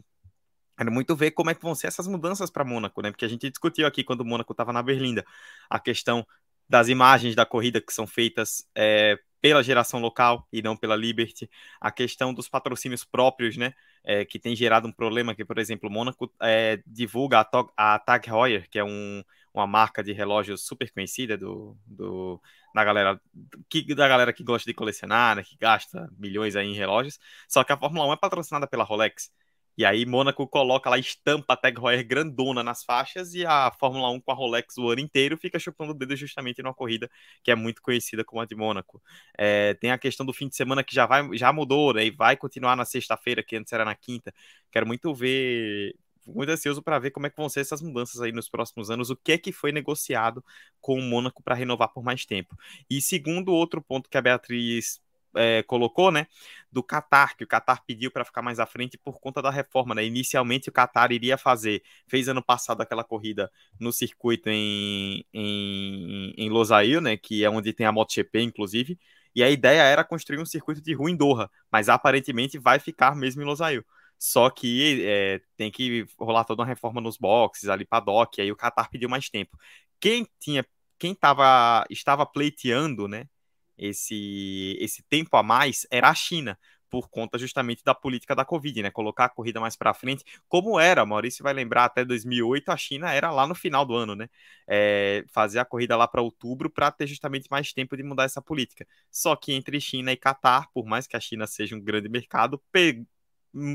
quero 0.77 0.91
muito 0.91 1.15
ver 1.15 1.31
como 1.31 1.49
é 1.49 1.55
que 1.55 1.61
vão 1.61 1.75
ser 1.75 1.87
essas 1.87 2.07
mudanças 2.07 2.49
para 2.49 2.63
Mônaco, 2.65 3.01
né? 3.01 3.11
Porque 3.11 3.25
a 3.25 3.27
gente 3.27 3.49
discutiu 3.49 3.87
aqui 3.87 4.03
quando 4.03 4.21
o 4.21 4.25
Mônaco 4.25 4.53
estava 4.53 4.73
na 4.73 4.83
Berlinda 4.83 5.25
a 5.69 5.79
questão 5.79 6.25
das 6.67 6.89
imagens 6.89 7.35
da 7.35 7.45
corrida 7.45 7.79
que 7.81 7.93
são 7.93 8.07
feitas 8.07 8.67
é, 8.75 9.19
pela 9.45 9.61
geração 9.61 9.99
local 9.99 10.47
e 10.51 10.59
não 10.59 10.75
pela 10.75 10.95
Liberty, 10.95 11.47
a 11.79 11.91
questão 11.91 12.33
dos 12.33 12.49
patrocínios 12.49 13.05
próprios, 13.05 13.55
né, 13.55 13.73
é, 14.03 14.25
que 14.25 14.39
tem 14.39 14.55
gerado 14.55 14.87
um 14.87 14.91
problema 14.91 15.35
que, 15.35 15.45
por 15.45 15.59
exemplo, 15.59 15.87
o 15.87 15.91
Mônaco 15.91 16.33
é, 16.41 16.81
divulga 16.87 17.41
a, 17.77 17.93
a 17.95 17.99
Tag 17.99 18.27
Heuer, 18.27 18.67
que 18.67 18.79
é 18.79 18.83
um, 18.83 19.23
uma 19.53 19.67
marca 19.67 20.03
de 20.03 20.13
relógios 20.13 20.65
super 20.65 20.91
conhecida 20.91 21.37
do, 21.37 21.77
do, 21.85 22.41
da, 22.73 22.83
galera, 22.83 23.21
que, 23.69 23.93
da 23.93 24.07
galera 24.07 24.33
que 24.33 24.43
gosta 24.43 24.67
de 24.67 24.73
colecionar, 24.73 25.35
né, 25.35 25.43
que 25.43 25.55
gasta 25.57 26.09
milhões 26.17 26.55
aí 26.55 26.67
em 26.67 26.73
relógios, 26.73 27.19
só 27.47 27.63
que 27.63 27.71
a 27.71 27.77
Fórmula 27.77 28.07
1 28.07 28.13
é 28.13 28.17
patrocinada 28.17 28.65
pela 28.65 28.83
Rolex, 28.83 29.29
e 29.77 29.85
aí 29.85 30.05
Mônaco 30.05 30.47
coloca 30.47 30.89
lá, 30.89 30.97
estampa 30.97 31.53
a 31.53 31.57
Tag 31.57 31.77
Heuer 31.77 32.05
grandona 32.05 32.63
nas 32.63 32.83
faixas 32.83 33.33
e 33.33 33.45
a 33.45 33.71
Fórmula 33.79 34.09
1 34.11 34.21
com 34.21 34.31
a 34.31 34.35
Rolex 34.35 34.77
o 34.77 34.89
ano 34.89 35.01
inteiro 35.01 35.37
fica 35.37 35.59
chupando 35.59 35.91
o 35.91 35.93
dedo 35.93 36.15
justamente 36.15 36.61
numa 36.61 36.73
corrida 36.73 37.09
que 37.43 37.51
é 37.51 37.55
muito 37.55 37.81
conhecida 37.81 38.23
como 38.23 38.41
a 38.41 38.45
de 38.45 38.55
Mônaco. 38.55 39.01
É, 39.37 39.73
tem 39.75 39.91
a 39.91 39.97
questão 39.97 40.25
do 40.25 40.33
fim 40.33 40.47
de 40.47 40.55
semana 40.55 40.83
que 40.83 40.93
já, 40.95 41.05
vai, 41.05 41.27
já 41.37 41.51
mudou, 41.51 41.93
né? 41.93 42.05
E 42.05 42.11
vai 42.11 42.37
continuar 42.37 42.75
na 42.75 42.85
sexta-feira, 42.85 43.43
que 43.43 43.55
antes 43.55 43.71
era 43.73 43.85
na 43.85 43.95
quinta. 43.95 44.33
Quero 44.71 44.87
muito 44.87 45.13
ver 45.13 45.95
muito 46.25 46.49
ansioso 46.49 46.81
para 46.81 46.97
ver 46.97 47.11
como 47.11 47.27
é 47.27 47.29
que 47.29 47.37
vão 47.37 47.47
ser 47.47 47.59
essas 47.59 47.81
mudanças 47.81 48.19
aí 48.21 48.31
nos 48.31 48.49
próximos 48.49 48.89
anos, 48.89 49.09
o 49.09 49.15
que 49.15 49.33
é 49.33 49.37
que 49.37 49.51
foi 49.51 49.71
negociado 49.71 50.43
com 50.81 50.97
o 50.97 51.01
Mônaco 51.01 51.43
para 51.43 51.55
renovar 51.55 51.89
por 51.93 52.03
mais 52.03 52.25
tempo. 52.25 52.57
E 52.89 52.99
segundo 53.01 53.53
outro 53.53 53.81
ponto 53.81 54.09
que 54.09 54.17
a 54.17 54.21
Beatriz 54.21 54.99
é, 55.35 55.63
colocou, 55.63 56.11
né, 56.11 56.27
do 56.71 56.83
Qatar, 56.83 57.37
que 57.37 57.43
o 57.43 57.47
Qatar 57.47 57.83
pediu 57.85 58.11
para 58.11 58.25
ficar 58.25 58.41
mais 58.41 58.59
à 58.59 58.65
frente 58.65 58.97
por 58.97 59.19
conta 59.19 59.41
da 59.41 59.49
reforma, 59.49 59.95
né? 59.95 60.03
Inicialmente 60.03 60.67
o 60.69 60.73
Qatar 60.73 61.11
iria 61.11 61.37
fazer, 61.37 61.81
fez 62.07 62.27
ano 62.27 62.43
passado 62.43 62.81
aquela 62.81 63.03
corrida 63.03 63.49
no 63.79 63.93
circuito 63.93 64.49
em, 64.49 65.25
em, 65.33 66.33
em 66.37 66.49
Losail, 66.49 66.99
né, 66.99 67.15
que 67.15 67.45
é 67.45 67.49
onde 67.49 67.71
tem 67.71 67.85
a 67.85 67.91
MotoGP, 67.93 68.41
inclusive, 68.41 68.99
e 69.33 69.43
a 69.43 69.49
ideia 69.49 69.81
era 69.83 70.03
construir 70.03 70.39
um 70.39 70.45
circuito 70.45 70.81
de 70.81 70.93
rua 70.93 71.09
em 71.11 71.15
Doha, 71.15 71.49
mas 71.71 71.89
aparentemente 71.89 72.57
vai 72.57 72.79
ficar 72.79 73.15
mesmo 73.15 73.41
em 73.41 73.45
Losail. 73.45 73.85
Só 74.17 74.49
que 74.49 75.03
é, 75.05 75.41
tem 75.57 75.69
que 75.71 76.05
rolar 76.19 76.45
toda 76.45 76.61
uma 76.61 76.67
reforma 76.67 77.01
nos 77.01 77.17
boxes, 77.17 77.69
ali 77.69 77.85
paddock, 77.85 78.41
aí 78.41 78.51
o 78.51 78.55
Qatar 78.55 78.89
pediu 78.89 79.09
mais 79.09 79.29
tempo. 79.29 79.57
Quem 79.99 80.27
tinha, 80.39 80.65
quem 80.97 81.13
tava, 81.15 81.85
estava 81.89 82.25
pleiteando, 82.25 83.07
né, 83.07 83.27
esse, 83.77 84.77
esse 84.79 85.03
tempo 85.03 85.35
a 85.37 85.43
mais 85.43 85.85
era 85.91 86.09
a 86.09 86.15
China, 86.15 86.57
por 86.89 87.09
conta 87.09 87.37
justamente 87.37 87.83
da 87.83 87.93
política 87.93 88.35
da 88.35 88.45
Covid, 88.45 88.83
né? 88.83 88.91
Colocar 88.91 89.25
a 89.25 89.29
corrida 89.29 89.59
mais 89.59 89.75
para 89.75 89.93
frente, 89.93 90.23
como 90.47 90.79
era, 90.79 91.05
Maurício 91.05 91.43
vai 91.43 91.53
lembrar, 91.53 91.85
até 91.85 92.05
2008 92.05 92.69
a 92.69 92.77
China 92.77 93.11
era 93.11 93.31
lá 93.31 93.45
no 93.47 93.55
final 93.55 93.85
do 93.85 93.95
ano, 93.95 94.15
né? 94.15 94.29
É, 94.67 95.25
fazer 95.29 95.59
a 95.59 95.65
corrida 95.65 95.97
lá 95.97 96.07
para 96.07 96.21
outubro 96.21 96.69
para 96.69 96.91
ter 96.91 97.07
justamente 97.07 97.47
mais 97.51 97.73
tempo 97.73 97.97
de 97.97 98.03
mudar 98.03 98.23
essa 98.25 98.41
política. 98.41 98.87
Só 99.11 99.35
que 99.35 99.51
entre 99.53 99.79
China 99.81 100.11
e 100.11 100.17
Catar, 100.17 100.69
por 100.73 100.85
mais 100.85 101.07
que 101.07 101.17
a 101.17 101.19
China 101.19 101.47
seja 101.47 101.75
um 101.75 101.81
grande 101.81 102.07
mercado, 102.09 102.61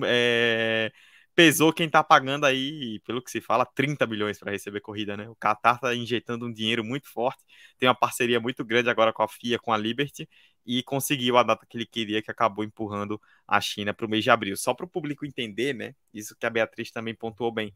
é, 0.05 0.93
pesou 1.41 1.73
quem 1.73 1.89
tá 1.89 2.05
pagando 2.05 2.45
aí, 2.45 3.01
pelo 3.07 3.23
que 3.23 3.31
se 3.31 3.41
fala, 3.41 3.65
30 3.65 4.07
bilhões 4.07 4.39
para 4.39 4.51
receber 4.51 4.81
corrida, 4.81 5.17
né? 5.17 5.27
O 5.27 5.35
Qatar 5.35 5.81
tá 5.81 5.95
injetando 5.95 6.45
um 6.45 6.53
dinheiro 6.53 6.85
muito 6.85 7.09
forte, 7.09 7.43
tem 7.79 7.89
uma 7.89 7.95
parceria 7.95 8.39
muito 8.39 8.63
grande 8.63 8.91
agora 8.91 9.11
com 9.11 9.23
a 9.23 9.29
FIA, 9.29 9.59
com 9.59 9.73
a 9.73 9.79
Liberty, 9.79 10.29
e 10.67 10.83
conseguiu 10.83 11.39
a 11.39 11.43
data 11.43 11.65
que 11.67 11.79
ele 11.79 11.87
queria, 11.87 12.21
que 12.21 12.31
acabou 12.31 12.63
empurrando 12.63 13.19
a 13.49 13.59
China 13.59 13.95
para 13.95 14.05
o 14.05 14.09
mês 14.09 14.23
de 14.23 14.29
abril. 14.29 14.55
Só 14.55 14.75
para 14.75 14.85
o 14.85 14.89
público 14.89 15.25
entender, 15.25 15.75
né? 15.75 15.95
Isso 16.13 16.37
que 16.39 16.45
a 16.45 16.51
Beatriz 16.51 16.91
também 16.91 17.15
pontuou 17.15 17.51
bem. 17.51 17.75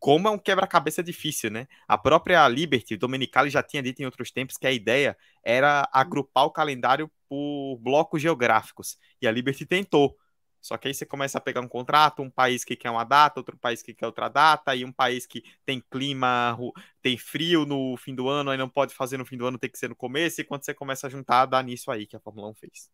Como 0.00 0.26
é 0.26 0.30
um 0.32 0.38
quebra-cabeça 0.38 1.00
difícil, 1.00 1.52
né? 1.52 1.68
A 1.86 1.96
própria 1.96 2.48
Liberty, 2.48 2.96
Domenicali 2.96 3.48
já 3.48 3.62
tinha 3.62 3.80
dito 3.80 4.02
em 4.02 4.06
outros 4.06 4.32
tempos 4.32 4.56
que 4.56 4.66
a 4.66 4.72
ideia 4.72 5.16
era 5.44 5.88
agrupar 5.92 6.46
o 6.46 6.50
calendário 6.50 7.08
por 7.28 7.78
blocos 7.78 8.20
geográficos. 8.20 8.98
E 9.22 9.28
a 9.28 9.30
Liberty 9.30 9.64
tentou 9.64 10.16
só 10.60 10.76
que 10.76 10.88
aí 10.88 10.94
você 10.94 11.06
começa 11.06 11.38
a 11.38 11.40
pegar 11.40 11.60
um 11.60 11.68
contrato, 11.68 12.22
um 12.22 12.30
país 12.30 12.64
que 12.64 12.76
quer 12.76 12.90
uma 12.90 13.04
data, 13.04 13.40
outro 13.40 13.56
país 13.56 13.82
que 13.82 13.94
quer 13.94 14.06
outra 14.06 14.28
data, 14.28 14.74
e 14.74 14.84
um 14.84 14.92
país 14.92 15.26
que 15.26 15.42
tem 15.64 15.82
clima, 15.90 16.56
tem 17.02 17.16
frio 17.16 17.64
no 17.64 17.96
fim 17.96 18.14
do 18.14 18.28
ano, 18.28 18.50
aí 18.50 18.58
não 18.58 18.68
pode 18.68 18.94
fazer 18.94 19.16
no 19.16 19.26
fim 19.26 19.36
do 19.36 19.46
ano, 19.46 19.58
tem 19.58 19.70
que 19.70 19.78
ser 19.78 19.88
no 19.88 19.96
começo, 19.96 20.40
e 20.40 20.44
quando 20.44 20.64
você 20.64 20.74
começa 20.74 21.06
a 21.06 21.10
juntar, 21.10 21.46
dá 21.46 21.62
nisso 21.62 21.90
aí 21.90 22.06
que 22.06 22.16
a 22.16 22.20
Fórmula 22.20 22.48
1 22.48 22.54
fez. 22.54 22.90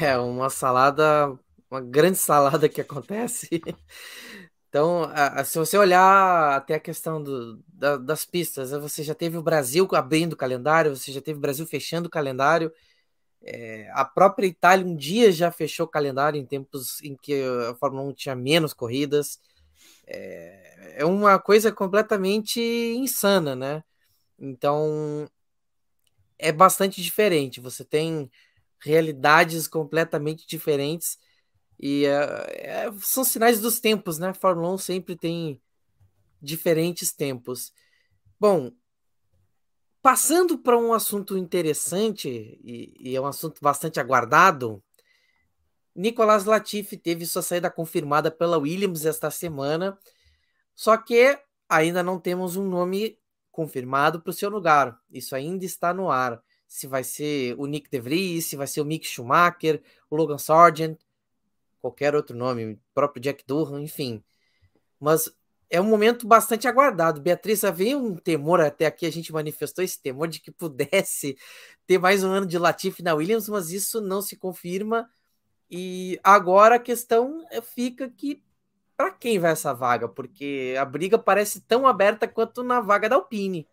É 0.00 0.16
uma 0.16 0.48
salada, 0.48 1.36
uma 1.70 1.80
grande 1.80 2.18
salada 2.18 2.68
que 2.68 2.80
acontece. 2.80 3.48
Então, 4.72 5.02
se 5.44 5.58
você 5.58 5.76
olhar 5.76 6.56
até 6.56 6.76
a 6.76 6.80
questão 6.80 7.22
do, 7.22 7.62
da, 7.68 7.98
das 7.98 8.24
pistas, 8.24 8.70
você 8.70 9.02
já 9.02 9.14
teve 9.14 9.36
o 9.36 9.42
Brasil 9.42 9.86
abrindo 9.92 10.32
o 10.32 10.36
calendário, 10.36 10.96
você 10.96 11.12
já 11.12 11.20
teve 11.20 11.36
o 11.36 11.42
Brasil 11.42 11.66
fechando 11.66 12.08
o 12.08 12.10
calendário, 12.10 12.72
é, 13.44 13.90
a 13.92 14.04
própria 14.04 14.46
Itália 14.46 14.86
um 14.86 14.94
dia 14.94 15.32
já 15.32 15.50
fechou 15.50 15.86
o 15.86 15.88
calendário 15.88 16.40
em 16.40 16.46
tempos 16.46 17.02
em 17.02 17.16
que 17.16 17.42
a 17.68 17.74
Fórmula 17.74 18.04
1 18.08 18.12
tinha 18.14 18.36
menos 18.36 18.72
corridas. 18.72 19.40
É, 20.06 20.96
é 20.98 21.04
uma 21.04 21.38
coisa 21.38 21.72
completamente 21.72 22.60
insana, 22.60 23.56
né? 23.56 23.82
Então 24.38 25.28
é 26.38 26.52
bastante 26.52 27.02
diferente. 27.02 27.60
Você 27.60 27.84
tem 27.84 28.30
realidades 28.80 29.68
completamente 29.68 30.46
diferentes 30.46 31.18
e 31.78 32.04
é, 32.06 32.90
são 33.00 33.24
sinais 33.24 33.60
dos 33.60 33.80
tempos, 33.80 34.18
né? 34.18 34.28
A 34.28 34.34
Fórmula 34.34 34.72
1 34.74 34.78
sempre 34.78 35.16
tem 35.16 35.60
diferentes 36.40 37.12
tempos. 37.12 37.72
Bom, 38.38 38.72
Passando 40.02 40.58
para 40.58 40.76
um 40.76 40.92
assunto 40.92 41.38
interessante, 41.38 42.28
e, 42.28 42.92
e, 42.98 43.16
é 43.16 43.20
um 43.20 43.26
assunto 43.26 43.60
bastante 43.62 44.00
aguardado, 44.00 44.82
Nicolas 45.94 46.44
Latifi 46.44 46.96
teve 46.96 47.24
sua 47.24 47.40
saída 47.40 47.70
confirmada 47.70 48.28
pela 48.28 48.58
Williams 48.58 49.06
esta 49.06 49.30
semana, 49.30 49.96
só 50.74 50.96
que 50.96 51.38
ainda 51.68 52.02
não 52.02 52.18
temos 52.18 52.56
um 52.56 52.68
nome 52.68 53.16
confirmado 53.52 54.20
para 54.20 54.30
o 54.30 54.34
seu 54.34 54.50
lugar. 54.50 54.98
Isso 55.10 55.36
ainda 55.36 55.64
está 55.64 55.94
no 55.94 56.10
ar. 56.10 56.42
Se 56.66 56.86
vai 56.86 57.04
ser 57.04 57.54
o 57.58 57.66
Nick 57.66 57.88
DeVries, 57.90 58.46
se 58.46 58.56
vai 58.56 58.66
ser 58.66 58.80
o 58.80 58.84
Mick 58.84 59.06
Schumacher, 59.06 59.82
o 60.10 60.16
Logan 60.16 60.38
Sargent, 60.38 60.98
qualquer 61.80 62.14
outro 62.16 62.36
nome, 62.36 62.80
próprio 62.94 63.22
Jack 63.22 63.44
Durham, 63.46 63.80
enfim. 63.80 64.24
Mas 64.98 65.30
é 65.72 65.80
um 65.80 65.84
momento 65.84 66.26
bastante 66.26 66.68
aguardado. 66.68 67.18
Beatriz, 67.18 67.64
havia 67.64 67.96
um 67.96 68.14
temor 68.14 68.60
até 68.60 68.84
aqui, 68.84 69.06
a 69.06 69.10
gente 69.10 69.32
manifestou 69.32 69.82
esse 69.82 70.00
temor 70.00 70.28
de 70.28 70.38
que 70.38 70.50
pudesse 70.52 71.34
ter 71.86 71.98
mais 71.98 72.22
um 72.22 72.30
ano 72.30 72.46
de 72.46 72.58
Latifi 72.58 73.02
na 73.02 73.14
Williams, 73.14 73.48
mas 73.48 73.70
isso 73.70 73.98
não 73.98 74.20
se 74.20 74.36
confirma. 74.36 75.08
E 75.70 76.20
agora 76.22 76.74
a 76.74 76.78
questão 76.78 77.42
fica 77.74 78.06
que 78.10 78.44
para 78.94 79.10
quem 79.12 79.38
vai 79.38 79.52
essa 79.52 79.72
vaga? 79.72 80.06
Porque 80.06 80.76
a 80.78 80.84
briga 80.84 81.18
parece 81.18 81.62
tão 81.62 81.86
aberta 81.86 82.28
quanto 82.28 82.62
na 82.62 82.78
vaga 82.78 83.08
da 83.08 83.16
Alpine. 83.16 83.66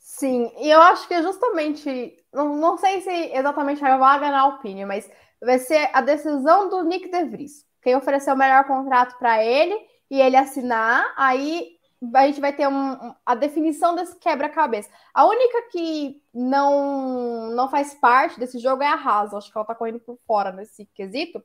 Sim, 0.00 0.52
e 0.58 0.68
eu 0.68 0.82
acho 0.82 1.08
que 1.08 1.14
é 1.14 1.22
justamente, 1.22 2.22
não, 2.30 2.56
não 2.58 2.76
sei 2.76 3.00
se 3.00 3.10
exatamente 3.10 3.82
a 3.82 3.96
vaga 3.96 4.30
na 4.30 4.40
Alpine, 4.40 4.84
mas 4.84 5.10
vai 5.40 5.58
ser 5.58 5.88
a 5.94 6.02
decisão 6.02 6.68
do 6.68 6.82
Nick 6.82 7.10
De 7.10 7.24
Vries 7.24 7.67
quem 7.82 7.96
oferecer 7.96 8.32
o 8.32 8.36
melhor 8.36 8.64
contrato 8.64 9.18
para 9.18 9.44
ele 9.44 9.76
e 10.10 10.20
ele 10.20 10.36
assinar, 10.36 11.12
aí 11.16 11.78
a 12.14 12.26
gente 12.26 12.40
vai 12.40 12.52
ter 12.52 12.68
um, 12.68 13.14
a 13.26 13.34
definição 13.34 13.94
desse 13.94 14.16
quebra-cabeça. 14.18 14.88
A 15.12 15.26
única 15.26 15.62
que 15.70 16.22
não 16.32 17.50
não 17.50 17.68
faz 17.68 17.94
parte 17.94 18.38
desse 18.38 18.58
jogo 18.58 18.82
é 18.82 18.86
a 18.86 18.94
Haas. 18.94 19.34
Acho 19.34 19.50
que 19.50 19.58
ela 19.58 19.66
tá 19.66 19.74
correndo 19.74 19.98
por 20.00 20.18
fora 20.26 20.52
nesse 20.52 20.86
quesito. 20.94 21.42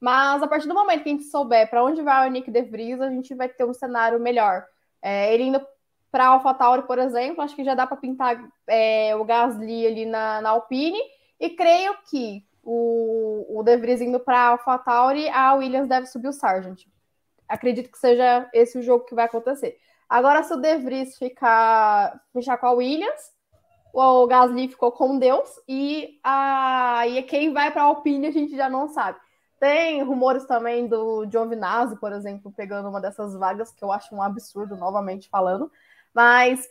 Mas 0.00 0.42
a 0.42 0.46
partir 0.46 0.68
do 0.68 0.74
momento 0.74 1.02
que 1.02 1.08
a 1.08 1.12
gente 1.12 1.24
souber 1.24 1.68
para 1.68 1.82
onde 1.82 2.02
vai 2.02 2.28
o 2.28 2.30
Nick 2.30 2.50
De 2.50 2.62
Vries, 2.62 3.00
a 3.00 3.10
gente 3.10 3.34
vai 3.34 3.48
ter 3.48 3.64
um 3.64 3.74
cenário 3.74 4.20
melhor. 4.20 4.64
É, 5.02 5.32
ele 5.34 5.44
indo 5.44 5.66
para 6.10 6.28
AlphaTauri, 6.28 6.82
por 6.86 6.98
exemplo, 6.98 7.42
acho 7.42 7.56
que 7.56 7.64
já 7.64 7.74
dá 7.74 7.86
para 7.86 7.96
pintar 7.96 8.38
é, 8.66 9.14
o 9.16 9.24
Gasly 9.24 9.86
ali 9.86 10.06
na, 10.06 10.40
na 10.40 10.50
Alpine. 10.50 11.00
E 11.40 11.50
creio 11.50 11.96
que 12.08 12.44
o, 12.66 13.60
o 13.60 13.62
De 13.62 13.76
Vries 13.76 14.00
indo 14.00 14.18
para 14.18 14.48
AlphaTauri, 14.48 15.28
a 15.28 15.54
Williams 15.54 15.88
deve 15.88 16.06
subir 16.06 16.26
o 16.28 16.32
Sargent. 16.32 16.84
Acredito 17.48 17.90
que 17.90 17.98
seja 17.98 18.50
esse 18.52 18.76
o 18.76 18.82
jogo 18.82 19.04
que 19.04 19.14
vai 19.14 19.24
acontecer. 19.24 19.78
Agora, 20.08 20.42
se 20.42 20.52
o 20.52 20.56
De 20.56 20.76
Vries 20.78 21.16
ficar, 21.16 22.20
fechar 22.32 22.58
com 22.58 22.66
a 22.66 22.72
Williams, 22.72 23.32
o 23.92 24.26
Gasly 24.26 24.68
ficou 24.68 24.90
com 24.90 25.18
Deus, 25.18 25.48
e, 25.68 26.18
a, 26.24 27.04
e 27.06 27.22
quem 27.22 27.52
vai 27.52 27.70
para 27.70 27.82
a 27.82 27.84
Alpine 27.86 28.26
a 28.26 28.32
gente 28.32 28.54
já 28.56 28.68
não 28.68 28.88
sabe. 28.88 29.18
Tem 29.60 30.02
rumores 30.02 30.44
também 30.44 30.86
do 30.86 31.24
Giovinazzi, 31.30 31.96
por 31.96 32.12
exemplo, 32.12 32.52
pegando 32.52 32.88
uma 32.88 33.00
dessas 33.00 33.34
vagas, 33.34 33.72
que 33.72 33.82
eu 33.82 33.92
acho 33.92 34.14
um 34.14 34.20
absurdo, 34.20 34.76
novamente 34.76 35.28
falando. 35.28 35.70
Mas 36.12 36.68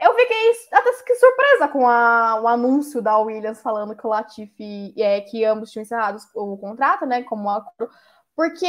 eu 0.00 0.14
fiquei 0.14 0.52
até 0.72 0.92
que 1.02 1.14
surpresa 1.16 1.68
com 1.68 1.88
a, 1.88 2.40
o 2.40 2.46
anúncio 2.48 3.02
da 3.02 3.18
Williams 3.18 3.60
falando 3.60 3.96
que 3.96 4.06
o 4.06 4.10
Latifi 4.10 4.94
é 4.96 5.20
que 5.20 5.44
ambos 5.44 5.70
tinham 5.70 5.82
encerrado 5.82 6.18
o 6.34 6.56
contrato, 6.56 7.04
né? 7.04 7.22
Como 7.24 7.50
acordo, 7.50 7.92
porque 8.36 8.64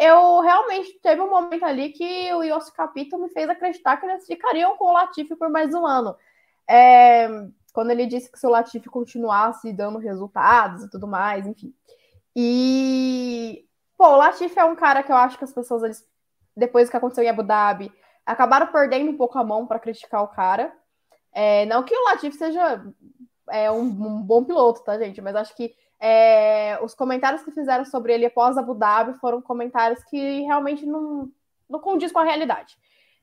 eu 0.00 0.40
realmente 0.40 1.00
teve 1.02 1.22
um 1.22 1.30
momento 1.30 1.64
ali 1.64 1.88
que 1.88 2.30
o 2.34 2.42
Yossi 2.42 2.70
Capito 2.74 3.18
me 3.18 3.30
fez 3.30 3.48
acreditar 3.48 3.96
que 3.96 4.04
eles 4.04 4.26
ficariam 4.26 4.76
com 4.76 4.84
o 4.84 4.92
Latifi 4.92 5.34
por 5.34 5.48
mais 5.48 5.72
um 5.72 5.86
ano. 5.86 6.14
É, 6.68 7.26
quando 7.72 7.90
ele 7.90 8.04
disse 8.04 8.30
que 8.30 8.38
se 8.38 8.46
o 8.46 8.50
Latifi 8.50 8.86
continuasse 8.90 9.72
dando 9.72 9.98
resultados 9.98 10.84
e 10.84 10.90
tudo 10.90 11.06
mais, 11.06 11.46
enfim. 11.46 11.74
E, 12.36 13.66
pô, 13.96 14.08
o 14.08 14.16
Latifi 14.16 14.58
é 14.58 14.64
um 14.64 14.76
cara 14.76 15.02
que 15.02 15.10
eu 15.10 15.16
acho 15.16 15.38
que 15.38 15.44
as 15.44 15.52
pessoas, 15.52 15.82
eles, 15.82 16.06
depois 16.54 16.90
que 16.90 16.96
aconteceu 16.98 17.24
em 17.24 17.30
Abu 17.30 17.42
Dhabi, 17.42 17.90
acabaram 18.24 18.66
perdendo 18.68 19.10
um 19.10 19.16
pouco 19.16 19.38
a 19.38 19.44
mão 19.44 19.66
para 19.66 19.78
criticar 19.78 20.22
o 20.22 20.28
cara. 20.28 20.72
É, 21.32 21.66
não 21.66 21.82
que 21.82 21.94
o 21.94 22.04
Latifi 22.04 22.36
seja 22.36 22.84
é, 23.50 23.70
um, 23.70 23.82
um, 23.82 24.22
bom 24.22 24.44
piloto, 24.44 24.82
tá, 24.82 24.98
gente? 24.98 25.20
Mas 25.20 25.34
acho 25.36 25.54
que 25.56 25.74
é, 26.00 26.78
os 26.82 26.94
comentários 26.94 27.42
que 27.42 27.50
fizeram 27.50 27.84
sobre 27.84 28.14
ele 28.14 28.26
após 28.26 28.56
Abu 28.56 28.74
Dhabi 28.74 29.14
foram 29.18 29.40
comentários 29.42 30.02
que 30.04 30.42
realmente 30.42 30.86
não, 30.86 31.30
não 31.68 31.80
condiz 31.80 32.12
com 32.12 32.18
a 32.18 32.24
realidade. 32.24 32.76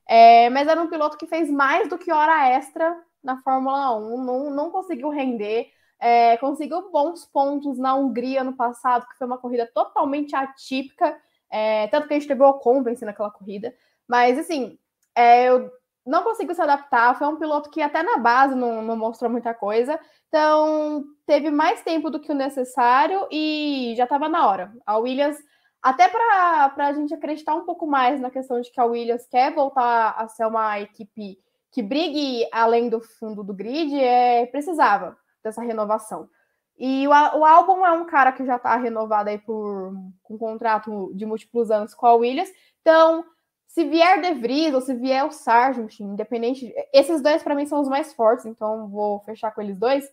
É, 0.07 0.49
mas 0.49 0.67
era 0.67 0.81
um 0.81 0.89
piloto 0.89 1.17
que 1.17 1.27
fez 1.27 1.49
mais 1.49 1.87
do 1.87 1.97
que 1.97 2.11
hora 2.11 2.49
extra 2.49 3.01
na 3.23 3.37
Fórmula 3.41 3.95
1, 3.95 4.23
não, 4.23 4.49
não 4.49 4.71
conseguiu 4.71 5.09
render. 5.09 5.71
É, 5.99 6.35
conseguiu 6.37 6.91
bons 6.91 7.25
pontos 7.25 7.77
na 7.77 7.93
Hungria 7.93 8.43
no 8.43 8.53
passado, 8.53 9.07
que 9.07 9.17
foi 9.17 9.27
uma 9.27 9.37
corrida 9.37 9.69
totalmente 9.71 10.35
atípica, 10.35 11.15
é, 11.47 11.87
tanto 11.87 12.07
que 12.07 12.13
a 12.15 12.17
gente 12.17 12.27
teve 12.27 12.41
o 12.41 12.49
Ocon 12.49 12.81
vencendo 12.81 13.09
aquela 13.09 13.29
corrida. 13.29 13.75
Mas, 14.07 14.39
assim, 14.39 14.79
é, 15.15 15.49
eu 15.49 15.71
não 16.05 16.23
conseguiu 16.23 16.55
se 16.55 16.61
adaptar. 16.61 17.17
Foi 17.17 17.27
um 17.27 17.37
piloto 17.37 17.69
que 17.69 17.81
até 17.81 18.03
na 18.03 18.17
base 18.17 18.55
não, 18.55 18.81
não 18.81 18.97
mostrou 18.97 19.29
muita 19.29 19.53
coisa. 19.53 19.99
Então, 20.27 21.03
teve 21.25 21.49
mais 21.51 21.83
tempo 21.83 22.09
do 22.09 22.19
que 22.19 22.31
o 22.31 22.35
necessário 22.35 23.27
e 23.31 23.93
já 23.97 24.05
estava 24.05 24.29
na 24.29 24.47
hora. 24.47 24.73
A 24.85 24.97
Williams, 24.97 25.37
até 25.81 26.07
para 26.07 26.73
a 26.77 26.93
gente 26.93 27.13
acreditar 27.13 27.55
um 27.55 27.65
pouco 27.65 27.85
mais 27.85 28.19
na 28.19 28.31
questão 28.31 28.61
de 28.61 28.71
que 28.71 28.79
a 28.79 28.85
Williams 28.85 29.27
quer 29.27 29.53
voltar 29.53 30.15
a 30.17 30.27
ser 30.27 30.45
uma 30.45 30.79
equipe 30.79 31.37
que 31.71 31.81
brigue 31.81 32.47
além 32.51 32.89
do 32.89 32.99
fundo 32.99 33.43
do 33.43 33.53
grid, 33.53 33.97
é, 33.97 34.45
precisava 34.45 35.17
dessa 35.43 35.61
renovação. 35.61 36.29
E 36.77 37.07
o, 37.07 37.11
o 37.11 37.45
álbum 37.45 37.85
é 37.85 37.91
um 37.91 38.05
cara 38.05 38.31
que 38.31 38.45
já 38.45 38.55
está 38.55 38.75
renovado 38.75 39.29
aí 39.29 39.37
por 39.37 39.93
com 40.23 40.35
um 40.35 40.37
contrato 40.37 41.11
de 41.13 41.25
múltiplos 41.25 41.69
anos 41.69 41.93
com 41.93 42.07
a 42.07 42.13
Williams. 42.13 42.49
Então, 42.81 43.23
se 43.71 43.85
vier 43.85 44.21
De 44.21 44.33
Vries 44.33 44.73
ou 44.73 44.81
se 44.81 44.93
vier 44.93 45.25
o 45.25 45.31
Sargent, 45.31 46.01
independente. 46.01 46.73
Esses 46.93 47.21
dois, 47.21 47.41
para 47.41 47.55
mim, 47.55 47.65
são 47.65 47.79
os 47.79 47.87
mais 47.87 48.13
fortes, 48.13 48.45
então 48.45 48.89
vou 48.89 49.21
fechar 49.21 49.51
com 49.51 49.61
eles 49.61 49.77
dois. 49.77 50.03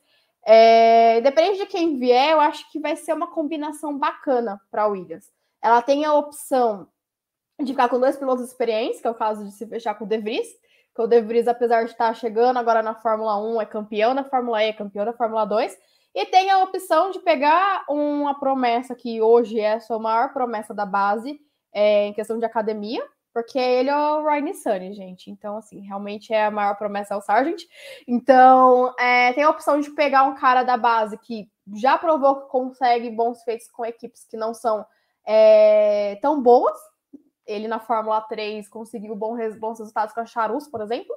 É, 0.46 1.18
independente 1.18 1.58
de 1.58 1.66
quem 1.66 1.96
vier, 1.96 2.30
eu 2.30 2.40
acho 2.40 2.70
que 2.70 2.78
vai 2.78 2.94
ser 2.94 3.12
uma 3.12 3.26
combinação 3.26 3.98
bacana 3.98 4.60
para 4.70 4.86
Williams. 4.86 5.32
Ela 5.60 5.82
tem 5.82 6.04
a 6.04 6.14
opção 6.14 6.86
de 7.60 7.72
ficar 7.72 7.88
com 7.88 7.98
dois 7.98 8.16
pilotos 8.16 8.44
experientes, 8.44 9.00
que 9.00 9.08
é 9.08 9.10
o 9.10 9.14
caso 9.14 9.44
de 9.44 9.50
se 9.50 9.66
fechar 9.66 9.96
com 9.96 10.04
o 10.04 10.08
De 10.08 10.18
Vries, 10.18 10.46
que 10.94 11.02
o 11.02 11.08
De 11.08 11.20
Vries, 11.20 11.48
apesar 11.48 11.82
de 11.82 11.90
estar 11.90 12.14
chegando 12.14 12.58
agora 12.58 12.80
na 12.80 12.94
Fórmula 12.94 13.36
1, 13.42 13.60
é 13.60 13.66
campeão 13.66 14.14
da 14.14 14.22
Fórmula 14.22 14.62
E, 14.62 14.68
é 14.68 14.72
campeão 14.72 15.04
da 15.04 15.12
Fórmula 15.12 15.44
2, 15.44 15.76
e 16.14 16.26
tem 16.26 16.48
a 16.48 16.62
opção 16.62 17.10
de 17.10 17.18
pegar 17.18 17.84
uma 17.88 18.38
promessa 18.38 18.94
que 18.94 19.20
hoje 19.20 19.58
é 19.58 19.72
a 19.72 19.80
sua 19.80 19.98
maior 19.98 20.32
promessa 20.32 20.72
da 20.72 20.86
base 20.86 21.40
é, 21.72 22.06
em 22.06 22.12
questão 22.12 22.38
de 22.38 22.44
academia, 22.44 23.04
porque 23.38 23.56
ele 23.56 23.88
é 23.88 23.96
o 23.96 24.28
Ryan 24.28 24.52
Sunny, 24.52 24.92
gente. 24.92 25.30
Então, 25.30 25.56
assim, 25.56 25.78
realmente 25.78 26.32
é 26.32 26.46
a 26.46 26.50
maior 26.50 26.74
promessa 26.74 27.14
ao 27.14 27.22
Sargent. 27.22 27.62
Então, 28.04 28.92
é, 28.98 29.32
tem 29.32 29.44
a 29.44 29.50
opção 29.50 29.80
de 29.80 29.90
pegar 29.92 30.24
um 30.24 30.34
cara 30.34 30.64
da 30.64 30.76
base 30.76 31.16
que 31.16 31.48
já 31.76 31.96
provou 31.96 32.40
que 32.40 32.48
consegue 32.48 33.08
bons 33.10 33.40
feitos 33.44 33.70
com 33.70 33.86
equipes 33.86 34.24
que 34.24 34.36
não 34.36 34.52
são 34.52 34.84
é, 35.24 36.18
tão 36.20 36.42
boas. 36.42 36.76
Ele 37.46 37.68
na 37.68 37.78
Fórmula 37.78 38.20
3 38.22 38.68
conseguiu 38.68 39.14
bons, 39.14 39.36
resultados 39.36 40.12
com 40.12 40.20
a 40.20 40.26
Charus, 40.26 40.66
por 40.66 40.80
exemplo. 40.80 41.14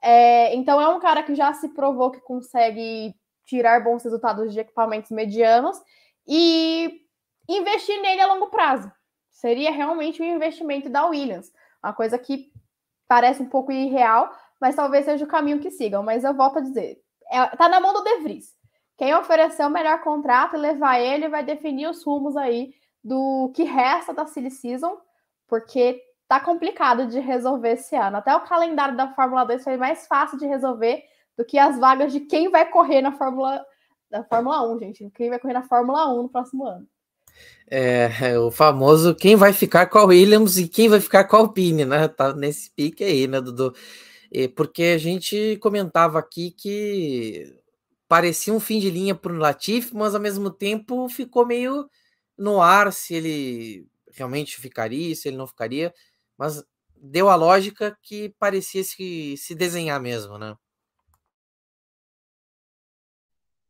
É, 0.00 0.54
então, 0.54 0.80
é 0.80 0.88
um 0.88 1.00
cara 1.00 1.24
que 1.24 1.34
já 1.34 1.52
se 1.54 1.70
provou 1.70 2.12
que 2.12 2.20
consegue 2.20 3.16
tirar 3.46 3.82
bons 3.82 4.04
resultados 4.04 4.52
de 4.52 4.60
equipamentos 4.60 5.10
medianos 5.10 5.82
e 6.24 7.00
investir 7.48 8.00
nele 8.00 8.20
a 8.20 8.32
longo 8.32 8.46
prazo. 8.46 8.92
Seria 9.28 9.72
realmente 9.72 10.22
um 10.22 10.36
investimento 10.36 10.88
da 10.88 11.06
Williams. 11.06 11.52
Uma 11.84 11.92
coisa 11.92 12.18
que 12.18 12.50
parece 13.06 13.42
um 13.42 13.48
pouco 13.48 13.70
irreal, 13.70 14.34
mas 14.60 14.74
talvez 14.74 15.04
seja 15.04 15.24
o 15.24 15.28
caminho 15.28 15.60
que 15.60 15.70
sigam. 15.70 16.02
Mas 16.02 16.24
eu 16.24 16.32
volto 16.32 16.58
a 16.58 16.62
dizer, 16.62 16.98
é, 17.30 17.46
tá 17.56 17.68
na 17.68 17.78
mão 17.78 17.92
do 17.92 18.02
De 18.02 18.20
Vries. 18.20 18.54
Quem 18.96 19.14
oferecer 19.14 19.66
o 19.66 19.70
melhor 19.70 20.00
contrato 20.02 20.56
e 20.56 20.58
levar 20.58 20.98
ele 20.98 21.28
vai 21.28 21.44
definir 21.44 21.88
os 21.88 22.02
rumos 22.02 22.36
aí 22.36 22.72
do 23.02 23.52
que 23.54 23.64
resta 23.64 24.14
da 24.14 24.24
Silly 24.24 24.50
Season, 24.50 24.96
porque 25.46 26.00
tá 26.26 26.40
complicado 26.40 27.06
de 27.06 27.20
resolver 27.20 27.72
esse 27.72 27.94
ano. 27.94 28.16
Até 28.16 28.34
o 28.34 28.44
calendário 28.44 28.96
da 28.96 29.12
Fórmula 29.12 29.44
2 29.44 29.62
foi 29.62 29.76
mais 29.76 30.06
fácil 30.06 30.38
de 30.38 30.46
resolver 30.46 31.04
do 31.36 31.44
que 31.44 31.58
as 31.58 31.78
vagas 31.78 32.12
de 32.12 32.20
quem 32.20 32.48
vai 32.50 32.64
correr 32.64 33.02
na 33.02 33.12
Fórmula 33.12 33.64
da 34.10 34.22
Fórmula 34.24 34.66
1, 34.74 34.78
gente. 34.78 35.10
Quem 35.10 35.28
vai 35.28 35.38
correr 35.38 35.54
na 35.54 35.64
Fórmula 35.64 36.08
1 36.14 36.22
no 36.22 36.28
próximo 36.28 36.64
ano. 36.64 36.86
É, 37.66 38.08
o 38.38 38.50
famoso 38.50 39.14
quem 39.14 39.36
vai 39.36 39.52
ficar 39.52 39.86
com 39.86 39.98
a 39.98 40.04
Williams 40.04 40.58
e 40.58 40.68
quem 40.68 40.88
vai 40.88 41.00
ficar 41.00 41.24
com 41.24 41.36
a 41.36 41.38
Alpine, 41.40 41.84
né? 41.84 42.08
Tá 42.08 42.34
nesse 42.34 42.70
pique 42.70 43.04
aí, 43.04 43.26
né, 43.26 43.40
Dudu? 43.40 43.74
Porque 44.56 44.82
a 44.82 44.98
gente 44.98 45.56
comentava 45.58 46.18
aqui 46.18 46.50
que 46.50 47.56
parecia 48.08 48.52
um 48.52 48.60
fim 48.60 48.80
de 48.80 48.90
linha 48.90 49.14
para 49.14 49.32
o 49.32 49.36
Latifi, 49.36 49.94
mas 49.94 50.14
ao 50.14 50.20
mesmo 50.20 50.50
tempo 50.50 51.08
ficou 51.08 51.46
meio 51.46 51.88
no 52.36 52.60
ar 52.60 52.92
se 52.92 53.14
ele 53.14 53.86
realmente 54.12 54.60
ficaria, 54.60 55.14
se 55.14 55.28
ele 55.28 55.36
não 55.36 55.46
ficaria, 55.46 55.92
mas 56.36 56.64
deu 56.96 57.28
a 57.28 57.36
lógica 57.36 57.96
que 58.02 58.30
parecia 58.38 58.82
se, 58.84 59.36
se 59.36 59.54
desenhar 59.54 60.00
mesmo, 60.00 60.38
né? 60.38 60.56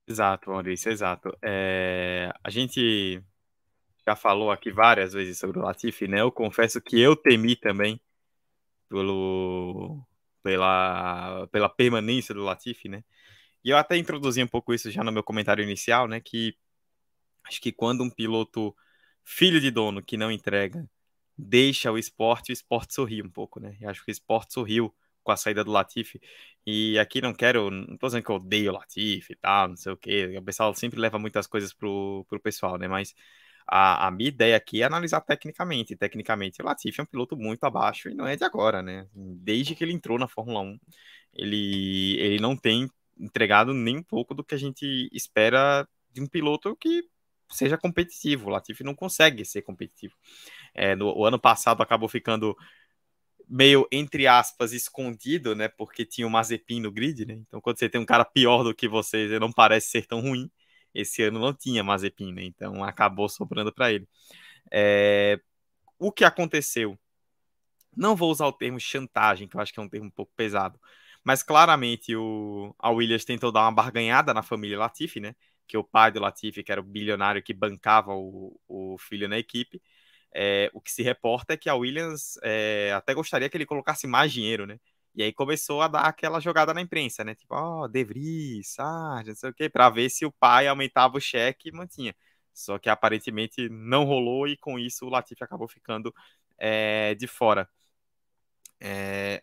Exato, 0.07 0.50
Maurício, 0.50 0.90
exato. 0.92 1.37
É, 1.42 2.31
a 2.42 2.50
gente 2.50 3.22
já 4.07 4.17
falou 4.17 4.51
aqui 4.51 4.71
várias 4.71 5.12
vezes 5.12 5.38
sobre 5.38 5.59
o 5.59 5.62
Latifi, 5.62 6.09
né? 6.09 6.21
Eu 6.21 6.33
confesso 6.33 6.81
que 6.81 7.01
eu 7.01 7.17
temi 7.17 7.57
também 7.57 8.01
pelo, 8.88 10.03
pela, 10.43 11.47
pela 11.49 11.69
permanência 11.69 12.35
do 12.35 12.45
Latifi, 12.45 12.88
né? 12.88 13.05
E 13.64 13.71
eu 13.71 13.77
até 13.79 13.97
introduzi 13.97 14.43
um 14.43 14.47
pouco 14.47 14.75
isso 14.75 14.90
já 14.90 15.03
no 15.05 15.12
meu 15.12 15.23
comentário 15.23 15.64
inicial, 15.64 16.07
né? 16.09 16.21
Que 16.21 16.57
acho 17.45 17.61
que 17.61 17.73
quando 17.73 18.05
um 18.05 18.11
piloto 18.11 18.75
filho 19.25 19.61
de 19.61 19.71
dono 19.71 20.03
que 20.03 20.17
não 20.17 20.31
entrega 20.31 20.88
deixa 21.37 21.90
o 21.90 21.99
esporte, 21.99 22.53
o 22.53 22.55
esporte 22.55 22.95
sorri 22.95 23.23
um 23.23 23.31
pouco, 23.31 23.61
né? 23.61 23.77
E 23.81 23.87
acho 23.87 24.05
que 24.05 24.11
o 24.11 24.12
esporte 24.12 24.55
sorriu 24.55 24.95
com 25.23 25.33
a 25.33 25.37
saída 25.37 25.64
do 25.64 25.73
Latifi. 25.73 26.21
E 26.67 26.99
aqui 26.99 27.21
não 27.21 27.35
quero, 27.35 27.71
não 27.71 27.97
tô 27.97 28.07
dizendo 28.07 28.25
que 28.25 28.31
eu 28.31 28.37
odeio 28.37 28.71
o 28.71 28.75
Latifi 28.75 29.33
e 29.33 29.37
tal, 29.37 29.69
não 29.69 29.77
sei 29.77 29.93
o 29.93 29.97
quê. 29.97 30.37
O 30.38 30.43
pessoal 30.43 30.75
sempre 30.75 31.01
leva 31.01 31.19
muitas 31.19 31.47
coisas 31.47 31.73
pro, 31.73 32.25
pro 32.29 32.40
pessoal, 32.40 32.79
né? 32.79 32.87
Mas 32.88 33.14
a, 33.66 34.07
a, 34.09 34.11
minha 34.11 34.29
ideia 34.29 34.57
aqui 34.57 34.83
é 34.83 34.85
analisar 34.85 35.20
tecnicamente. 35.20 35.96
Tecnicamente, 35.96 36.61
o 36.61 36.64
Latifi 36.64 37.00
é 37.00 37.03
um 37.03 37.07
piloto 37.07 37.37
muito 37.37 37.64
abaixo 37.64 38.09
e 38.09 38.14
não 38.14 38.27
é 38.27 38.37
de 38.37 38.44
agora, 38.44 38.83
né? 38.83 39.07
Desde 39.14 39.74
que 39.74 39.85
ele 39.85 39.92
entrou 39.92 40.18
na 40.18 40.29
Fórmula 40.29 40.61
1, 40.61 40.79
ele, 41.35 42.16
ele 42.20 42.40
não 42.40 42.57
tem 42.57 42.88
entregado 43.18 43.72
nem 43.72 43.98
um 43.98 44.03
pouco 44.03 44.35
do 44.35 44.44
que 44.44 44.55
a 44.55 44.59
gente 44.59 45.09
espera 45.12 45.88
de 46.12 46.20
um 46.20 46.27
piloto 46.27 46.77
que 46.77 47.05
seja 47.48 47.79
competitivo. 47.79 48.48
O 48.48 48.50
Latifi 48.50 48.85
não 48.85 48.94
consegue 48.94 49.44
ser 49.44 49.62
competitivo. 49.62 50.14
É, 50.74 50.94
no, 50.94 51.16
o 51.16 51.24
ano 51.24 51.38
passado 51.38 51.83
acabou 51.83 52.09
ficando 52.09 52.57
meio, 53.48 53.87
entre 53.92 54.27
aspas, 54.27 54.72
escondido, 54.72 55.55
né? 55.55 55.68
Porque 55.68 56.05
tinha 56.05 56.27
o 56.27 56.31
Mazepin 56.31 56.81
no 56.81 56.92
grid, 56.92 57.27
né? 57.27 57.35
Então, 57.46 57.61
quando 57.61 57.79
você 57.79 57.88
tem 57.88 58.00
um 58.00 58.07
cara 58.07 58.24
pior 58.24 58.62
do 58.62 58.74
que 58.74 58.88
você, 58.88 59.18
ele 59.18 59.38
não 59.38 59.53
parece 59.53 59.88
ser 59.88 60.07
tão 60.07 60.20
ruim. 60.20 60.50
Esse 60.95 61.23
ano 61.25 61.39
não 61.41 61.53
tinha 61.55 61.85
Mazepin, 61.85 62.33
né? 62.33 62.45
Então 62.45 62.85
acabou 62.85 63.29
sobrando 63.29 63.73
para 63.73 63.93
ele. 63.93 64.09
É... 64.71 65.41
O 65.99 66.13
que 66.13 66.25
aconteceu? 66.25 66.99
Não 67.97 68.17
vou 68.17 68.31
usar 68.31 68.47
o 68.47 68.53
termo 68.53 68.81
chantagem, 68.81 69.49
que 69.49 69.57
eu 69.57 69.61
acho 69.61 69.73
que 69.73 69.81
é 69.81 69.83
um 69.83 69.89
termo 69.89 70.07
um 70.09 70.11
pouco 70.11 70.33
pesado. 70.37 70.79
Mas 71.23 71.43
claramente 71.43 72.15
o 72.17 72.75
a 72.79 72.91
Williams 72.91 73.25
tentou 73.25 73.53
dar 73.53 73.63
uma 73.63 73.73
barganhada 73.73 74.35
na 74.35 74.43
família 74.43 74.79
Latifi, 74.79 75.21
né? 75.21 75.35
Que 75.67 75.77
o 75.79 75.85
pai 75.85 76.13
do 76.13 76.21
Latifi, 76.21 76.63
que 76.63 76.73
era 76.73 76.81
o 76.81 76.85
bilionário 76.85 77.43
que 77.43 77.55
bancava 77.55 78.13
o, 78.15 78.61
o 78.69 78.99
filho 78.99 79.29
na 79.29 79.39
equipe. 79.39 79.81
É, 80.33 80.71
o 80.75 80.81
que 80.81 80.91
se 80.93 81.03
reporta 81.03 81.55
é 81.55 81.57
que 81.57 81.69
a 81.71 81.75
Williams 81.77 82.39
é, 82.43 82.93
até 82.95 83.15
gostaria 83.15 83.49
que 83.49 83.57
ele 83.57 83.67
colocasse 83.67 84.07
mais 84.07 84.33
dinheiro, 84.33 84.67
né? 84.67 84.79
E 85.14 85.22
aí 85.22 85.33
começou 85.33 85.81
a 85.83 85.88
dar 85.88 86.03
aquela 86.03 86.40
jogada 86.40 86.74
na 86.74 86.81
imprensa, 86.81 87.24
né? 87.24 87.35
Tipo, 87.35 87.55
ó, 87.55 87.85
oh, 87.85 87.88
De 87.88 88.05
Vries, 88.05 88.79
ah, 88.79 89.22
não 89.24 89.35
sei 89.35 89.50
o 89.50 89.55
quê, 89.55 89.68
para 89.68 89.88
ver 89.90 90.11
se 90.11 90.27
o 90.27 90.33
pai 90.33 90.66
aumentava 90.66 91.16
o 91.16 91.20
cheque 91.20 91.68
e 91.68 91.72
mantinha. 91.72 92.14
Só 92.53 92.79
que 92.79 92.88
aparentemente 92.88 93.68
não 93.68 94.05
rolou 94.05 94.46
e 94.48 94.57
com 94.57 94.79
isso 94.79 95.07
o 95.07 95.11
Latifi 95.11 95.42
acabou 95.44 95.68
ficando 95.68 96.14
é, 96.59 97.14
de 97.14 97.27
fora. 97.27 97.68
É, 98.81 99.42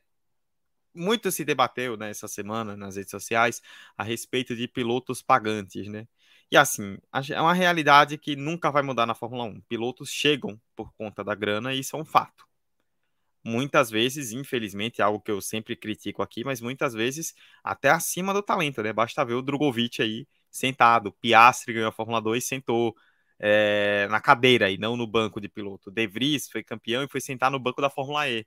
muito 0.93 1.31
se 1.31 1.45
debateu 1.45 1.97
nessa 1.97 2.25
né, 2.25 2.29
semana 2.29 2.77
nas 2.77 2.95
redes 2.95 3.11
sociais 3.11 3.61
a 3.97 4.03
respeito 4.03 4.55
de 4.55 4.67
pilotos 4.67 5.21
pagantes, 5.21 5.87
né? 5.87 6.07
E 6.51 6.57
assim, 6.57 6.97
é 7.33 7.41
uma 7.41 7.53
realidade 7.53 8.17
que 8.17 8.35
nunca 8.35 8.69
vai 8.71 8.83
mudar 8.83 9.05
na 9.05 9.15
Fórmula 9.15 9.45
1. 9.45 9.61
Pilotos 9.61 10.09
chegam 10.09 10.59
por 10.75 10.93
conta 10.93 11.23
da 11.23 11.33
grana 11.33 11.73
e 11.73 11.79
isso 11.79 11.95
é 11.95 11.99
um 11.99 12.05
fato. 12.05 12.45
Muitas 13.43 13.89
vezes, 13.89 14.31
infelizmente, 14.31 15.01
é 15.01 15.03
algo 15.03 15.19
que 15.19 15.31
eu 15.31 15.41
sempre 15.41 15.75
critico 15.75 16.21
aqui, 16.21 16.43
mas 16.43 16.61
muitas 16.61 16.93
vezes 16.93 17.33
até 17.63 17.89
acima 17.89 18.33
do 18.33 18.43
talento, 18.43 18.83
né? 18.83 18.93
Basta 18.93 19.25
ver 19.25 19.33
o 19.33 19.41
Drogovic 19.41 20.01
aí 20.01 20.27
sentado. 20.51 21.11
Piastri 21.13 21.73
ganhou 21.73 21.89
a 21.89 21.91
Fórmula 21.91 22.21
2, 22.21 22.45
sentou 22.45 22.95
é, 23.39 24.07
na 24.09 24.21
cadeira 24.21 24.69
e 24.69 24.77
não 24.77 24.95
no 24.95 25.07
banco 25.07 25.41
de 25.41 25.49
piloto. 25.49 25.89
De 25.89 26.07
Vries 26.07 26.47
foi 26.49 26.63
campeão 26.63 27.03
e 27.03 27.07
foi 27.07 27.19
sentar 27.19 27.49
no 27.49 27.59
banco 27.59 27.81
da 27.81 27.89
Fórmula 27.89 28.29
E, 28.29 28.45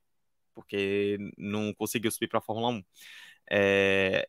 porque 0.55 1.19
não 1.39 1.75
conseguiu 1.75 2.11
subir 2.11 2.29
para 2.29 2.39
a 2.39 2.43
Fórmula 2.43 2.71
1. 2.71 2.85
É, 3.51 4.29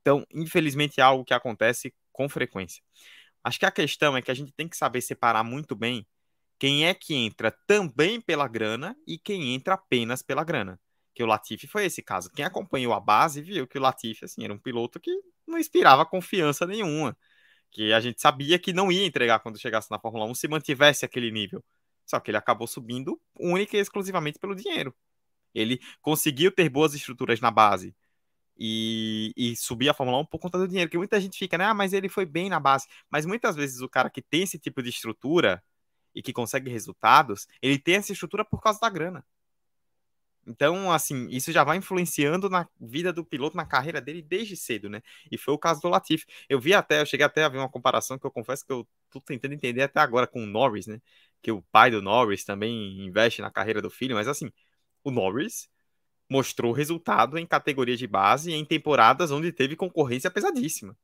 então, 0.00 0.26
infelizmente, 0.34 1.00
é 1.00 1.02
algo 1.02 1.24
que 1.24 1.34
acontece 1.34 1.94
com 2.12 2.28
frequência. 2.28 2.82
Acho 3.44 3.58
que 3.58 3.66
a 3.66 3.70
questão 3.70 4.16
é 4.16 4.22
que 4.22 4.30
a 4.30 4.34
gente 4.34 4.52
tem 4.52 4.68
que 4.68 4.76
saber 4.76 5.00
separar 5.02 5.44
muito 5.44 5.76
bem 5.76 6.06
quem 6.58 6.86
é 6.86 6.94
que 6.94 7.14
entra 7.14 7.50
também 7.66 8.20
pela 8.20 8.48
grana 8.48 8.96
e 9.06 9.18
quem 9.18 9.54
entra 9.54 9.74
apenas 9.74 10.22
pela 10.22 10.42
grana. 10.44 10.80
Que 11.14 11.22
o 11.22 11.26
Latifi 11.26 11.66
foi 11.66 11.84
esse 11.86 12.02
caso. 12.02 12.30
Quem 12.30 12.44
acompanhou 12.44 12.92
a 12.92 13.00
base 13.00 13.40
viu 13.40 13.66
que 13.66 13.78
o 13.78 13.80
Latifi 13.80 14.24
assim, 14.24 14.44
era 14.44 14.52
um 14.52 14.58
piloto 14.58 15.00
que 15.00 15.10
não 15.46 15.58
inspirava 15.58 16.04
confiança 16.04 16.66
nenhuma. 16.66 17.16
Que 17.70 17.92
a 17.92 18.00
gente 18.00 18.20
sabia 18.20 18.58
que 18.58 18.72
não 18.72 18.90
ia 18.90 19.06
entregar 19.06 19.40
quando 19.40 19.58
chegasse 19.58 19.90
na 19.90 19.98
Fórmula 19.98 20.24
1 20.26 20.34
se 20.34 20.48
mantivesse 20.48 21.04
aquele 21.04 21.30
nível. 21.30 21.64
Só 22.06 22.18
que 22.20 22.30
ele 22.30 22.38
acabou 22.38 22.66
subindo 22.66 23.20
única 23.38 23.76
e 23.76 23.80
exclusivamente 23.80 24.38
pelo 24.38 24.54
dinheiro. 24.54 24.94
Ele 25.54 25.80
conseguiu 26.00 26.50
ter 26.52 26.68
boas 26.68 26.94
estruturas 26.94 27.40
na 27.40 27.50
base 27.50 27.94
e, 28.58 29.32
e 29.36 29.56
subir 29.56 29.88
a 29.88 29.94
Fórmula 29.94 30.18
1 30.20 30.26
por 30.26 30.38
conta 30.38 30.58
do 30.58 30.66
dinheiro. 30.68 30.90
Que 30.90 30.98
muita 30.98 31.20
gente 31.20 31.38
fica, 31.38 31.58
né? 31.58 31.64
Ah, 31.66 31.74
mas 31.74 31.92
ele 31.92 32.08
foi 32.08 32.26
bem 32.26 32.48
na 32.48 32.58
base. 32.58 32.86
Mas 33.10 33.26
muitas 33.26 33.54
vezes 33.56 33.80
o 33.80 33.88
cara 33.88 34.10
que 34.10 34.22
tem 34.22 34.42
esse 34.42 34.58
tipo 34.58 34.82
de 34.82 34.90
estrutura 34.90 35.62
e 36.18 36.22
que 36.22 36.32
consegue 36.32 36.68
resultados, 36.68 37.46
ele 37.62 37.78
tem 37.78 37.94
essa 37.94 38.12
estrutura 38.12 38.44
por 38.44 38.60
causa 38.60 38.80
da 38.80 38.90
grana. 38.90 39.24
Então, 40.44 40.90
assim, 40.90 41.28
isso 41.30 41.52
já 41.52 41.62
vai 41.62 41.76
influenciando 41.76 42.48
na 42.50 42.66
vida 42.80 43.12
do 43.12 43.24
piloto, 43.24 43.56
na 43.56 43.64
carreira 43.64 44.00
dele 44.00 44.20
desde 44.20 44.56
cedo, 44.56 44.88
né? 44.88 45.00
E 45.30 45.38
foi 45.38 45.54
o 45.54 45.58
caso 45.58 45.80
do 45.80 45.88
Latifi. 45.88 46.26
Eu 46.48 46.58
vi 46.58 46.74
até, 46.74 47.02
eu 47.02 47.06
cheguei 47.06 47.24
até 47.24 47.44
a 47.44 47.48
ver 47.48 47.58
uma 47.58 47.68
comparação 47.68 48.18
que 48.18 48.26
eu 48.26 48.30
confesso 48.32 48.66
que 48.66 48.72
eu 48.72 48.88
tô 49.10 49.20
tentando 49.20 49.54
entender 49.54 49.82
até 49.82 50.00
agora 50.00 50.26
com 50.26 50.42
o 50.42 50.46
Norris, 50.46 50.86
né? 50.88 51.00
Que 51.40 51.52
o 51.52 51.62
pai 51.70 51.90
do 51.90 52.02
Norris 52.02 52.44
também 52.44 53.06
investe 53.06 53.40
na 53.42 53.50
carreira 53.50 53.80
do 53.80 53.90
filho, 53.90 54.16
mas 54.16 54.26
assim, 54.26 54.50
o 55.04 55.10
Norris 55.10 55.68
mostrou 56.28 56.72
resultado 56.72 57.38
em 57.38 57.46
categorias 57.46 57.98
de 57.98 58.06
base 58.06 58.52
em 58.52 58.64
temporadas 58.64 59.30
onde 59.30 59.52
teve 59.52 59.76
concorrência 59.76 60.30
pesadíssima, 60.30 60.96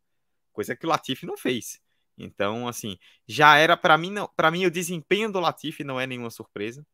coisa 0.53 0.77
que 0.77 0.87
o 0.87 0.88
Latifi 0.88 1.27
não 1.27 1.37
fez. 1.37 1.83
Então, 2.16 2.68
assim, 2.68 2.98
já 3.27 3.57
era 3.57 3.77
para 3.77 3.98
mim, 3.98 4.14
para 4.37 4.50
mim 4.50 4.66
o 4.66 4.70
desempenho 4.70 5.33
do 5.33 5.40
Latifi 5.40 5.85
não 5.85 6.00
é 6.00 6.07
nenhuma 6.07 6.31
surpresa. 6.31 6.87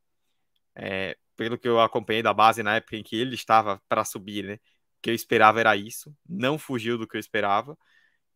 É, 0.74 1.16
pelo 1.36 1.58
que 1.58 1.68
eu 1.68 1.80
acompanhei 1.80 2.22
da 2.22 2.34
base 2.34 2.62
na 2.62 2.76
época 2.76 2.96
em 2.96 3.02
que 3.02 3.16
ele 3.16 3.34
estava 3.34 3.82
para 3.88 4.04
subir, 4.04 4.44
né? 4.44 4.54
O 4.54 5.02
que 5.02 5.10
eu 5.10 5.14
esperava 5.14 5.60
era 5.60 5.76
isso, 5.76 6.14
não 6.28 6.58
fugiu 6.58 6.98
do 6.98 7.06
que 7.08 7.16
eu 7.16 7.20
esperava. 7.20 7.76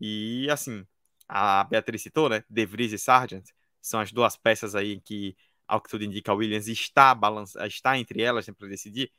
E 0.00 0.48
assim, 0.50 0.86
a 1.28 1.64
Beatriz 1.64 2.02
citou, 2.02 2.28
né? 2.28 2.44
De 2.48 2.66
Vries 2.66 2.92
e 2.92 2.98
Sargent 2.98 3.46
são 3.80 4.00
as 4.00 4.12
duas 4.12 4.36
peças 4.36 4.74
aí 4.74 5.00
que, 5.00 5.36
ao 5.66 5.80
que 5.80 5.90
tudo 5.90 6.04
indica, 6.04 6.32
a 6.32 6.34
Williams 6.34 6.68
está 6.68 7.14
balança, 7.14 7.66
está 7.66 7.98
entre 7.98 8.22
elas 8.22 8.46
né, 8.48 8.54
para 8.54 8.68
decidir. 8.68 9.12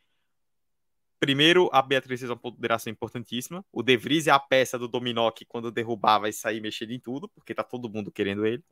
Primeiro, 1.25 1.71
a 1.73 1.81
Beatriz 1.81 2.21
é 2.21 2.27
uma 2.27 2.37
ponderação 2.37 2.91
importantíssima. 2.93 3.65
O 3.71 3.81
De 3.81 3.97
Vries 3.97 4.27
é 4.27 4.31
a 4.31 4.37
peça 4.37 4.77
do 4.77 4.87
dominó 4.87 5.31
que, 5.31 5.43
quando 5.43 5.71
derrubar, 5.71 6.19
vai 6.19 6.31
sair 6.31 6.61
mexendo 6.61 6.91
em 6.91 6.99
tudo, 6.99 7.27
porque 7.29 7.55
tá 7.55 7.63
todo 7.63 7.89
mundo 7.89 8.11
querendo 8.11 8.45
ele. 8.45 8.63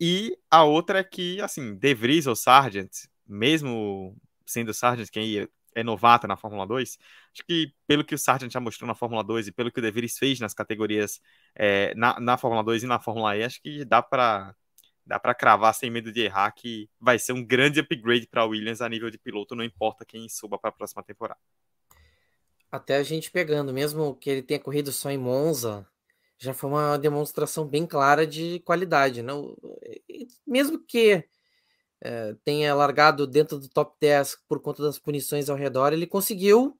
E 0.00 0.38
a 0.48 0.62
outra 0.62 1.00
é 1.00 1.04
que, 1.04 1.40
assim, 1.40 1.74
De 1.74 1.92
Vries 1.92 2.28
ou 2.28 2.36
Sargent, 2.36 2.92
mesmo 3.26 4.16
sendo 4.46 4.72
Sargent 4.72 5.10
quem 5.10 5.48
é 5.74 5.82
novato 5.82 6.28
na 6.28 6.36
Fórmula 6.36 6.64
2, 6.64 6.96
acho 7.32 7.44
que 7.44 7.74
pelo 7.88 8.04
que 8.04 8.14
o 8.14 8.18
Sargent 8.18 8.52
já 8.52 8.60
mostrou 8.60 8.86
na 8.86 8.94
Fórmula 8.94 9.24
2 9.24 9.48
e 9.48 9.52
pelo 9.52 9.72
que 9.72 9.80
o 9.80 9.82
De 9.82 9.90
Vries 9.90 10.16
fez 10.16 10.38
nas 10.38 10.54
categorias 10.54 11.20
é, 11.56 11.92
na, 11.96 12.20
na 12.20 12.38
Fórmula 12.38 12.62
2 12.62 12.84
e 12.84 12.86
na 12.86 13.00
Fórmula 13.00 13.36
E, 13.36 13.42
acho 13.42 13.60
que 13.60 13.84
dá 13.84 14.00
para 14.00 14.54
dá 15.04 15.18
para 15.18 15.34
cravar 15.34 15.74
sem 15.74 15.90
medo 15.90 16.12
de 16.12 16.20
errar 16.22 16.52
que 16.52 16.88
vai 17.00 17.18
ser 17.18 17.32
um 17.32 17.44
grande 17.44 17.80
upgrade 17.80 18.26
para 18.28 18.44
Williams 18.44 18.80
a 18.80 18.88
nível 18.88 19.10
de 19.10 19.18
piloto, 19.18 19.56
não 19.56 19.64
importa 19.64 20.04
quem 20.04 20.28
suba 20.28 20.58
para 20.58 20.70
a 20.70 20.72
próxima 20.72 21.02
temporada. 21.02 21.40
Até 22.74 22.96
a 22.96 23.04
gente 23.04 23.30
pegando, 23.30 23.72
mesmo 23.72 24.16
que 24.16 24.28
ele 24.28 24.42
tenha 24.42 24.58
corrido 24.58 24.90
só 24.90 25.08
em 25.08 25.16
Monza, 25.16 25.86
já 26.36 26.52
foi 26.52 26.68
uma 26.68 26.96
demonstração 26.98 27.64
bem 27.68 27.86
clara 27.86 28.26
de 28.26 28.58
qualidade, 28.64 29.22
não? 29.22 29.56
Mesmo 30.44 30.84
que 30.84 31.24
é, 32.02 32.34
tenha 32.44 32.74
largado 32.74 33.28
dentro 33.28 33.60
do 33.60 33.68
top 33.68 33.96
10 34.00 34.38
por 34.48 34.60
conta 34.60 34.82
das 34.82 34.98
punições 34.98 35.48
ao 35.48 35.56
redor, 35.56 35.92
ele 35.92 36.04
conseguiu 36.04 36.76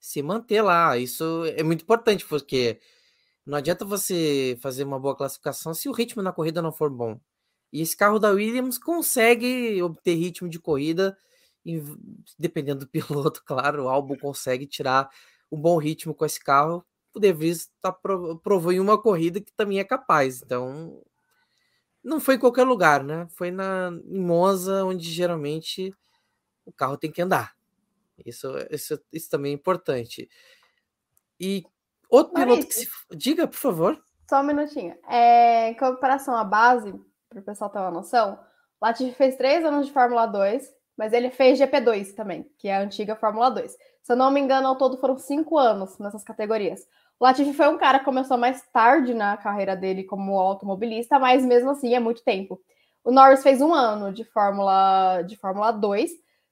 se 0.00 0.22
manter 0.22 0.62
lá. 0.62 0.96
Isso 0.96 1.44
é 1.58 1.62
muito 1.62 1.82
importante, 1.82 2.24
porque 2.24 2.80
não 3.44 3.58
adianta 3.58 3.84
você 3.84 4.58
fazer 4.62 4.84
uma 4.84 4.98
boa 4.98 5.14
classificação 5.14 5.74
se 5.74 5.90
o 5.90 5.92
ritmo 5.92 6.22
na 6.22 6.32
corrida 6.32 6.62
não 6.62 6.72
for 6.72 6.88
bom. 6.88 7.20
E 7.70 7.82
esse 7.82 7.94
carro 7.94 8.18
da 8.18 8.30
Williams 8.30 8.78
consegue 8.78 9.82
obter 9.82 10.14
ritmo 10.14 10.48
de 10.48 10.58
corrida, 10.58 11.14
dependendo 12.38 12.80
do 12.80 12.88
piloto, 12.90 13.42
claro, 13.44 13.84
o 13.84 13.88
álbum 13.90 14.16
consegue 14.16 14.66
tirar 14.66 15.10
um 15.50 15.60
bom 15.60 15.76
ritmo 15.76 16.14
com 16.14 16.24
esse 16.24 16.42
carro. 16.42 16.84
O 17.14 17.20
De 17.20 17.32
Vries 17.32 17.70
tá, 17.80 17.92
provou 17.92 18.72
em 18.72 18.80
uma 18.80 19.00
corrida 19.00 19.40
que 19.40 19.52
também 19.52 19.78
é 19.78 19.84
capaz. 19.84 20.42
Então, 20.42 21.02
não 22.02 22.20
foi 22.20 22.34
em 22.34 22.38
qualquer 22.38 22.64
lugar, 22.64 23.02
né? 23.02 23.26
Foi 23.30 23.50
na, 23.50 23.90
em 24.06 24.20
Monza, 24.20 24.84
onde 24.84 25.10
geralmente 25.10 25.94
o 26.66 26.72
carro 26.72 26.96
tem 26.96 27.10
que 27.10 27.22
andar. 27.22 27.54
Isso, 28.24 28.48
isso, 28.70 29.00
isso 29.12 29.30
também 29.30 29.52
é 29.52 29.54
importante. 29.54 30.28
E 31.40 31.64
outro 32.08 32.34
piloto 32.34 32.66
que 32.66 32.74
se... 32.74 32.88
Diga, 33.10 33.46
por 33.46 33.56
favor. 33.56 34.02
Só 34.28 34.40
um 34.40 34.44
minutinho. 34.44 34.96
É, 35.08 35.70
em 35.70 35.76
comparação 35.76 36.36
à 36.36 36.44
base, 36.44 36.92
para 37.28 37.40
o 37.40 37.44
pessoal 37.44 37.70
ter 37.70 37.78
uma 37.78 37.90
noção, 37.90 38.38
Latifi 38.80 39.14
fez 39.14 39.36
três 39.36 39.64
anos 39.64 39.86
de 39.86 39.92
Fórmula 39.92 40.26
2, 40.26 40.73
mas 40.96 41.12
ele 41.12 41.30
fez 41.30 41.58
GP2 41.58 42.14
também, 42.14 42.46
que 42.58 42.68
é 42.68 42.76
a 42.76 42.80
antiga 42.80 43.16
Fórmula 43.16 43.50
2. 43.50 43.72
Se 44.02 44.12
eu 44.12 44.16
não 44.16 44.30
me 44.30 44.40
engano, 44.40 44.68
ao 44.68 44.76
todo 44.76 44.98
foram 44.98 45.18
cinco 45.18 45.58
anos 45.58 45.98
nessas 45.98 46.22
categorias. 46.22 46.86
O 47.18 47.24
Latifi 47.24 47.52
foi 47.52 47.68
um 47.68 47.78
cara 47.78 47.98
que 47.98 48.04
começou 48.04 48.36
mais 48.36 48.62
tarde 48.72 49.14
na 49.14 49.36
carreira 49.36 49.76
dele 49.76 50.04
como 50.04 50.38
automobilista, 50.38 51.18
mas 51.18 51.44
mesmo 51.44 51.70
assim 51.70 51.94
é 51.94 52.00
muito 52.00 52.22
tempo. 52.22 52.60
O 53.04 53.10
Norris 53.10 53.42
fez 53.42 53.60
um 53.60 53.72
ano 53.72 54.12
de 54.12 54.24
Fórmula 54.24 55.22
de 55.22 55.36
Fórmula 55.36 55.70
2, 55.70 56.10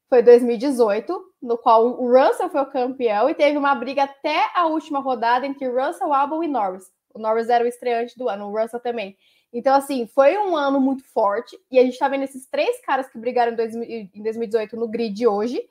foi 0.09 0.23
2018, 0.23 1.19
no 1.41 1.57
qual 1.57 1.87
o 1.87 2.07
Russell 2.07 2.51
foi 2.51 2.61
o 2.61 2.71
campeão 2.71 3.31
e 3.31 3.35
teve 3.35 3.57
uma 3.57 3.75
briga 3.75 4.05
até 4.05 4.51
a 4.55 4.67
última 4.67 5.01
rodada 5.01 5.47
entre 5.47 5.67
Russell, 5.67 6.13
Albon 6.13 6.43
e 6.43 6.49
Norris. 6.49 6.85
O 7.15 7.19
Norris 7.19 7.49
era 7.49 7.65
o 7.65 7.67
estreante 7.67 8.19
do 8.19 8.29
ano, 8.29 8.47
o 8.47 8.59
Russell 8.59 8.81
também. 8.81 9.17
Então, 9.53 9.75
assim, 9.75 10.07
foi 10.07 10.39
um 10.39 10.57
ano 10.57 10.81
muito 10.81 11.05
forte. 11.05 11.59
E 11.71 11.79
a 11.79 11.83
gente 11.83 11.99
tá 11.99 12.09
vendo 12.09 12.25
esses 12.25 12.47
três 12.47 12.81
caras 12.85 13.09
que 13.09 13.19
brigaram 13.19 13.53
em 13.53 14.23
2018 14.23 14.77
no 14.77 14.89
grid 14.89 15.27
hoje. 15.27 15.63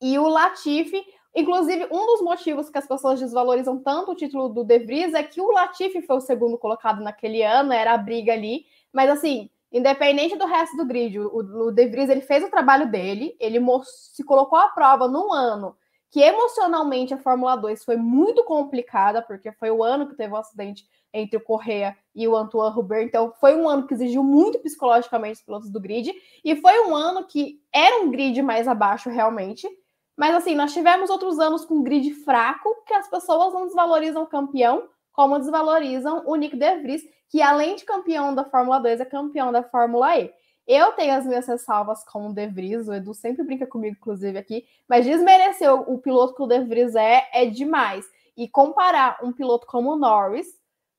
E 0.00 0.18
o 0.18 0.28
Latifi, 0.28 1.02
inclusive, 1.34 1.86
um 1.90 2.06
dos 2.06 2.20
motivos 2.20 2.68
que 2.68 2.76
as 2.76 2.86
pessoas 2.86 3.20
desvalorizam 3.20 3.78
tanto 3.78 4.12
o 4.12 4.14
título 4.14 4.48
do 4.48 4.62
De 4.62 4.78
Vries 4.80 5.14
é 5.14 5.22
que 5.22 5.40
o 5.40 5.50
Latifi 5.50 6.02
foi 6.02 6.16
o 6.16 6.20
segundo 6.20 6.58
colocado 6.58 7.02
naquele 7.02 7.42
ano, 7.42 7.72
era 7.72 7.94
a 7.94 7.98
briga 7.98 8.32
ali. 8.32 8.66
Mas, 8.92 9.08
assim, 9.08 9.48
independente 9.72 10.36
do 10.36 10.44
resto 10.44 10.76
do 10.76 10.84
grid, 10.84 11.18
o, 11.18 11.68
o 11.68 11.72
De 11.72 11.86
Vries 11.86 12.10
ele 12.10 12.20
fez 12.20 12.44
o 12.44 12.50
trabalho 12.50 12.90
dele, 12.90 13.34
ele 13.40 13.58
se 13.84 14.22
colocou 14.22 14.58
à 14.58 14.68
prova 14.68 15.08
num 15.08 15.32
ano 15.32 15.74
que 16.14 16.20
emocionalmente 16.20 17.12
a 17.12 17.18
Fórmula 17.18 17.56
2 17.56 17.84
foi 17.84 17.96
muito 17.96 18.44
complicada, 18.44 19.20
porque 19.20 19.50
foi 19.50 19.72
o 19.72 19.82
ano 19.82 20.06
que 20.06 20.14
teve 20.14 20.32
o 20.32 20.36
acidente 20.36 20.86
entre 21.14 21.36
o 21.36 21.40
Correa 21.40 21.96
e 22.12 22.26
o 22.26 22.36
Antoine 22.36 22.76
Hubert. 22.76 23.06
Então, 23.06 23.32
foi 23.40 23.54
um 23.54 23.68
ano 23.68 23.86
que 23.86 23.94
exigiu 23.94 24.24
muito 24.24 24.58
psicologicamente 24.58 25.38
os 25.38 25.42
pilotos 25.42 25.70
do 25.70 25.80
grid. 25.80 26.12
E 26.44 26.56
foi 26.56 26.86
um 26.86 26.94
ano 26.94 27.24
que 27.24 27.60
era 27.72 28.02
um 28.02 28.10
grid 28.10 28.42
mais 28.42 28.66
abaixo, 28.66 29.08
realmente. 29.08 29.66
Mas, 30.16 30.34
assim, 30.34 30.56
nós 30.56 30.72
tivemos 30.74 31.08
outros 31.10 31.38
anos 31.38 31.64
com 31.64 31.82
grid 31.82 32.12
fraco, 32.12 32.68
que 32.84 32.92
as 32.92 33.08
pessoas 33.08 33.54
não 33.54 33.66
desvalorizam 33.66 34.24
o 34.24 34.26
campeão, 34.26 34.88
como 35.12 35.38
desvalorizam 35.38 36.24
o 36.26 36.34
Nick 36.34 36.56
De 36.56 36.76
Vries, 36.80 37.02
que 37.30 37.40
além 37.40 37.76
de 37.76 37.84
campeão 37.84 38.34
da 38.34 38.44
Fórmula 38.44 38.80
2, 38.80 39.00
é 39.00 39.04
campeão 39.04 39.52
da 39.52 39.62
Fórmula 39.62 40.18
E. 40.18 40.32
Eu 40.66 40.92
tenho 40.92 41.14
as 41.14 41.26
minhas 41.26 41.46
ressalvas 41.46 42.04
com 42.04 42.28
o 42.28 42.32
De 42.32 42.46
Vries, 42.48 42.88
o 42.88 42.94
Edu 42.94 43.14
sempre 43.14 43.44
brinca 43.44 43.66
comigo, 43.66 43.96
inclusive, 44.00 44.36
aqui, 44.38 44.64
mas 44.88 45.04
desmerecer 45.04 45.72
o, 45.72 45.94
o 45.94 45.98
piloto 45.98 46.34
que 46.34 46.42
o 46.42 46.46
De 46.46 46.58
Vries 46.60 46.96
é, 46.96 47.28
é 47.32 47.46
demais. 47.46 48.04
E 48.36 48.48
comparar 48.48 49.18
um 49.22 49.32
piloto 49.32 49.66
como 49.66 49.92
o 49.92 49.96
Norris, 49.96 50.48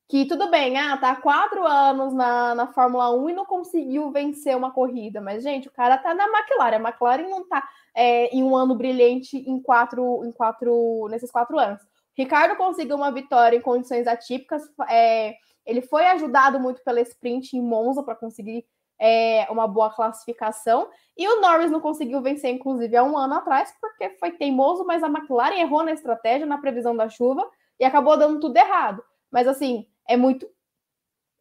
que 0.08 0.26
tudo 0.26 0.50
bem, 0.52 0.78
ah, 0.78 0.98
tá 0.98 1.12
há 1.12 1.16
quatro 1.16 1.66
anos 1.66 2.14
na, 2.14 2.54
na 2.54 2.68
Fórmula 2.68 3.12
1 3.16 3.30
e 3.30 3.34
não 3.34 3.46
conseguiu 3.46 4.12
vencer 4.12 4.56
uma 4.56 4.72
corrida, 4.72 5.20
mas, 5.20 5.42
gente, 5.42 5.68
o 5.68 5.72
cara 5.72 5.98
tá 5.98 6.14
na 6.14 6.26
McLaren, 6.26 6.78
a 6.78 6.90
McLaren 6.90 7.28
não 7.30 7.48
tá 7.48 7.68
é, 7.96 8.28
em 8.28 8.44
um 8.44 8.56
ano 8.56 8.76
brilhante 8.76 9.38
em 9.38 9.60
quatro, 9.60 10.24
em 10.24 10.32
quatro, 10.32 11.08
nesses 11.10 11.32
quatro 11.32 11.58
anos. 11.58 11.82
Ricardo 12.16 12.56
conseguiu 12.56 12.96
uma 12.96 13.12
vitória 13.12 13.58
em 13.58 13.62
condições 13.62 14.08
atípicas, 14.08 14.62
é, 14.90 15.36
Ele 15.66 15.82
foi 15.82 16.06
ajudado 16.08 16.60
muito 16.60 16.84
pela 16.84 17.02
sprint 17.02 17.58
em 17.58 17.62
Monza 17.62 18.04
para 18.04 18.16
conseguir 18.16 18.66
é, 19.00 19.48
uma 19.50 19.68
boa 19.68 19.90
classificação. 19.90 20.88
E 21.18 21.28
o 21.28 21.42
Norris 21.42 21.72
não 21.72 21.82
conseguiu 21.82 22.22
vencer, 22.22 22.52
inclusive, 22.52 22.96
há 22.96 23.04
um 23.04 23.18
ano 23.18 23.36
atrás, 23.36 23.74
porque 23.82 24.12
foi 24.20 24.32
teimoso, 24.32 24.86
mas 24.86 25.04
a 25.04 25.08
McLaren 25.08 25.60
errou 25.60 25.84
na 25.84 25.92
estratégia, 25.92 26.46
na 26.46 26.58
previsão 26.58 26.96
da 26.96 27.10
chuva, 27.10 27.50
e 27.80 27.84
acabou 27.84 28.18
dando 28.18 28.40
tudo 28.40 28.56
errado. 28.56 29.04
Mas 29.32 29.48
assim, 29.48 29.86
é 30.08 30.18
muito. 30.18 30.50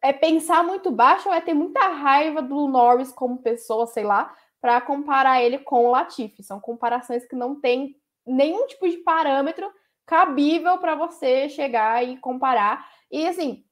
É 0.01 0.13
pensar 0.13 0.63
muito 0.63 0.91
baixo 0.91 1.29
ou 1.29 1.33
é 1.33 1.41
ter 1.41 1.53
muita 1.53 1.87
raiva 1.87 2.41
do 2.41 2.67
Norris 2.67 3.11
como 3.11 3.41
pessoa, 3.41 3.87
sei 3.87 4.03
lá, 4.03 4.35
para 4.61 4.79
comparar 4.81 5.41
ele 5.41 5.59
com 5.59 5.85
o 5.85 5.91
Latifi. 5.91 6.43
São 6.43 6.59
comparações 6.59 7.25
que 7.25 7.35
não 7.35 7.59
tem 7.59 7.95
nenhum 8.25 8.67
tipo 8.67 8.87
de 8.87 8.97
parâmetro 8.97 9.71
cabível 10.05 10.77
para 10.77 10.95
você 10.95 11.49
chegar 11.49 12.03
e 12.03 12.17
comparar. 12.17 12.87
E 13.11 13.27
assim, 13.27 13.65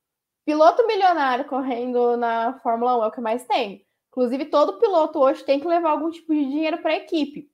piloto 0.45 0.85
milionário 0.87 1.45
correndo 1.45 2.17
na 2.17 2.59
Fórmula 2.59 2.97
1 2.97 3.03
é 3.03 3.07
o 3.07 3.11
que 3.11 3.21
mais 3.21 3.45
tem. 3.45 3.85
Inclusive, 4.09 4.45
todo 4.45 4.79
piloto 4.79 5.19
hoje 5.19 5.43
tem 5.43 5.59
que 5.59 5.67
levar 5.67 5.91
algum 5.91 6.11
tipo 6.11 6.33
de 6.33 6.45
dinheiro 6.45 6.77
para 6.79 6.91
a 6.91 6.97
equipe. 6.97 7.49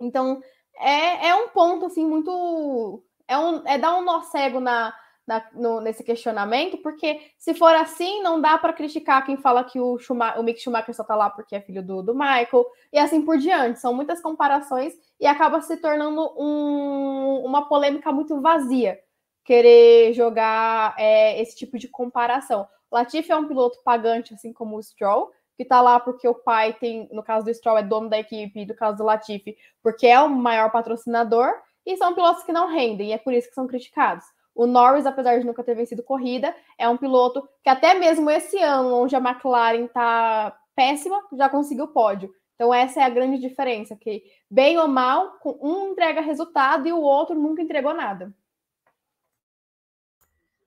Então, 0.00 0.42
é, 0.78 1.28
é 1.28 1.34
um 1.34 1.48
ponto 1.48 1.86
assim 1.86 2.06
muito. 2.06 3.04
É, 3.28 3.36
um, 3.38 3.66
é 3.66 3.76
dar 3.76 3.96
um 3.96 4.02
nó 4.02 4.22
cego 4.22 4.60
na, 4.60 4.94
na, 5.26 5.44
no, 5.52 5.80
nesse 5.80 6.04
questionamento, 6.04 6.78
porque 6.78 7.20
se 7.36 7.52
for 7.54 7.74
assim, 7.74 8.22
não 8.22 8.40
dá 8.40 8.56
para 8.56 8.72
criticar 8.72 9.24
quem 9.24 9.36
fala 9.36 9.64
que 9.64 9.80
o, 9.80 9.98
Schumacher, 9.98 10.40
o 10.40 10.44
Mick 10.44 10.60
Schumacher 10.60 10.94
só 10.94 11.02
está 11.02 11.16
lá 11.16 11.28
porque 11.28 11.56
é 11.56 11.60
filho 11.60 11.82
do, 11.82 12.02
do 12.02 12.14
Michael, 12.14 12.64
e 12.92 12.98
assim 12.98 13.22
por 13.22 13.36
diante. 13.38 13.80
São 13.80 13.92
muitas 13.92 14.20
comparações 14.20 14.94
e 15.18 15.26
acaba 15.26 15.60
se 15.60 15.76
tornando 15.78 16.32
um, 16.38 17.42
uma 17.44 17.68
polêmica 17.68 18.12
muito 18.12 18.40
vazia 18.40 18.98
querer 19.44 20.12
jogar 20.12 20.94
é, 20.98 21.40
esse 21.40 21.56
tipo 21.56 21.78
de 21.78 21.88
comparação. 21.88 22.66
Latifi 22.90 23.30
é 23.30 23.36
um 23.36 23.46
piloto 23.46 23.78
pagante, 23.84 24.34
assim 24.34 24.52
como 24.52 24.76
o 24.76 24.82
Stroll, 24.82 25.30
que 25.56 25.62
está 25.62 25.80
lá 25.80 25.98
porque 26.00 26.26
o 26.28 26.34
pai 26.34 26.74
tem, 26.74 27.08
no 27.12 27.22
caso 27.22 27.46
do 27.46 27.54
Stroll, 27.54 27.78
é 27.78 27.82
dono 27.82 28.10
da 28.10 28.18
equipe, 28.18 28.66
no 28.66 28.74
caso 28.74 28.98
do 28.98 29.04
Latifi, 29.04 29.56
porque 29.82 30.06
é 30.06 30.20
o 30.20 30.28
maior 30.28 30.70
patrocinador, 30.70 31.48
e 31.86 31.96
são 31.96 32.14
pilotos 32.14 32.42
que 32.42 32.52
não 32.52 32.68
rendem, 32.68 33.10
e 33.10 33.12
é 33.12 33.18
por 33.18 33.32
isso 33.32 33.48
que 33.48 33.54
são 33.54 33.68
criticados. 33.68 34.24
O 34.56 34.66
Norris, 34.66 35.04
apesar 35.04 35.38
de 35.38 35.44
nunca 35.44 35.62
ter 35.62 35.74
vencido 35.74 36.02
corrida, 36.02 36.56
é 36.78 36.88
um 36.88 36.96
piloto 36.96 37.46
que 37.62 37.68
até 37.68 37.92
mesmo 37.92 38.30
esse 38.30 38.58
ano, 38.58 38.94
onde 38.94 39.14
a 39.14 39.18
McLaren 39.18 39.84
está 39.84 40.58
péssima, 40.74 41.22
já 41.36 41.46
conseguiu 41.46 41.88
pódio. 41.88 42.34
Então 42.54 42.72
essa 42.72 43.00
é 43.00 43.04
a 43.04 43.10
grande 43.10 43.38
diferença, 43.38 43.94
que 43.94 44.24
bem 44.50 44.78
ou 44.78 44.88
mal, 44.88 45.38
um 45.60 45.92
entrega 45.92 46.22
resultado 46.22 46.88
e 46.88 46.92
o 46.92 47.02
outro 47.02 47.34
nunca 47.34 47.60
entregou 47.60 47.92
nada. 47.92 48.34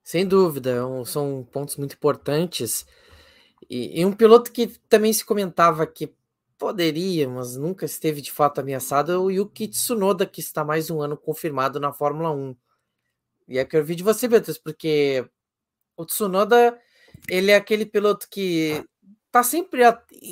Sem 0.03 0.27
dúvida, 0.27 0.69
é 0.69 1.05
são 1.05 1.47
pontos 1.51 1.75
muito 1.75 1.95
importantes. 1.95 2.85
E, 3.67 4.01
e, 4.01 4.05
um 4.05 4.13
piloto 4.13 4.51
que 4.51 4.67
também 4.87 5.11
se 5.11 5.25
comentava 5.25 5.85
que 5.87 6.13
poderia, 6.59 7.27
mas 7.27 7.55
nunca 7.55 7.85
esteve 7.85 8.21
de 8.21 8.31
fato 8.31 8.59
ameaçado, 8.59 9.11
é 9.11 9.17
o 9.17 9.31
Yuki 9.31 9.67
Tsunoda, 9.67 10.25
que 10.25 10.39
está 10.41 10.63
mais 10.63 10.91
um 10.91 11.01
ano 11.01 11.17
confirmado 11.17 11.79
na 11.79 11.91
Fórmula 11.91 12.31
1. 12.31 12.55
E 13.49 13.57
é 13.57 13.65
que 13.65 13.75
eu 13.75 13.83
vi 13.83 13.95
de 13.95 14.03
você, 14.03 14.27
Beatriz, 14.27 14.59
porque 14.59 15.27
o 15.97 16.05
Tsunoda, 16.05 16.79
ele 17.27 17.51
é 17.51 17.55
aquele 17.55 17.85
piloto 17.85 18.27
que 18.29 18.85
tá 19.31 19.43
sempre 19.43 19.81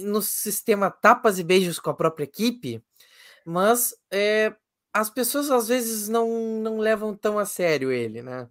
no 0.04 0.22
sistema 0.22 0.92
tapas 0.92 1.40
e 1.40 1.44
beijos 1.44 1.80
com 1.80 1.90
a 1.90 1.96
própria 1.96 2.26
equipe, 2.26 2.82
mas 3.44 3.96
é, 4.12 4.56
as 4.94 5.10
pessoas 5.10 5.50
às 5.50 5.68
vezes 5.68 6.08
não, 6.08 6.28
não 6.62 6.78
levam 6.78 7.16
tão 7.16 7.40
a 7.40 7.46
sério 7.46 7.92
ele, 7.92 8.22
né? 8.22 8.48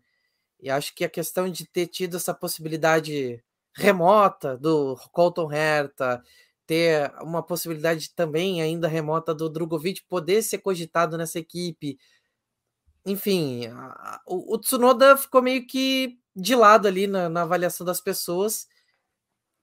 E 0.61 0.69
acho 0.71 0.95
que 0.95 1.05
a 1.05 1.09
questão 1.09 1.49
de 1.49 1.67
ter 1.67 1.87
tido 1.87 2.17
essa 2.17 2.35
possibilidade 2.35 3.43
remota 3.73 4.57
do 4.57 4.97
Colton 5.13 5.53
Herta, 5.53 6.23
ter 6.67 7.13
uma 7.21 7.43
possibilidade 7.43 8.13
também 8.15 8.61
ainda 8.61 8.89
remota 8.89 9.35
do 9.35 9.49
Drogovic 9.49 10.03
poder 10.09 10.43
ser 10.43 10.59
cogitado 10.59 11.17
nessa 11.17 11.39
equipe, 11.39 11.99
enfim, 13.07 13.69
a, 13.69 14.21
o, 14.27 14.55
o, 14.55 14.59
Tsunoda 14.59 15.17
ficou 15.17 15.41
meio 15.41 15.65
que 15.65 16.19
de 16.35 16.57
lado 16.57 16.89
ali 16.89 17.07
na, 17.07 17.29
na, 17.29 17.43
avaliação 17.43 17.87
das 17.87 18.01
pessoas 18.01 18.67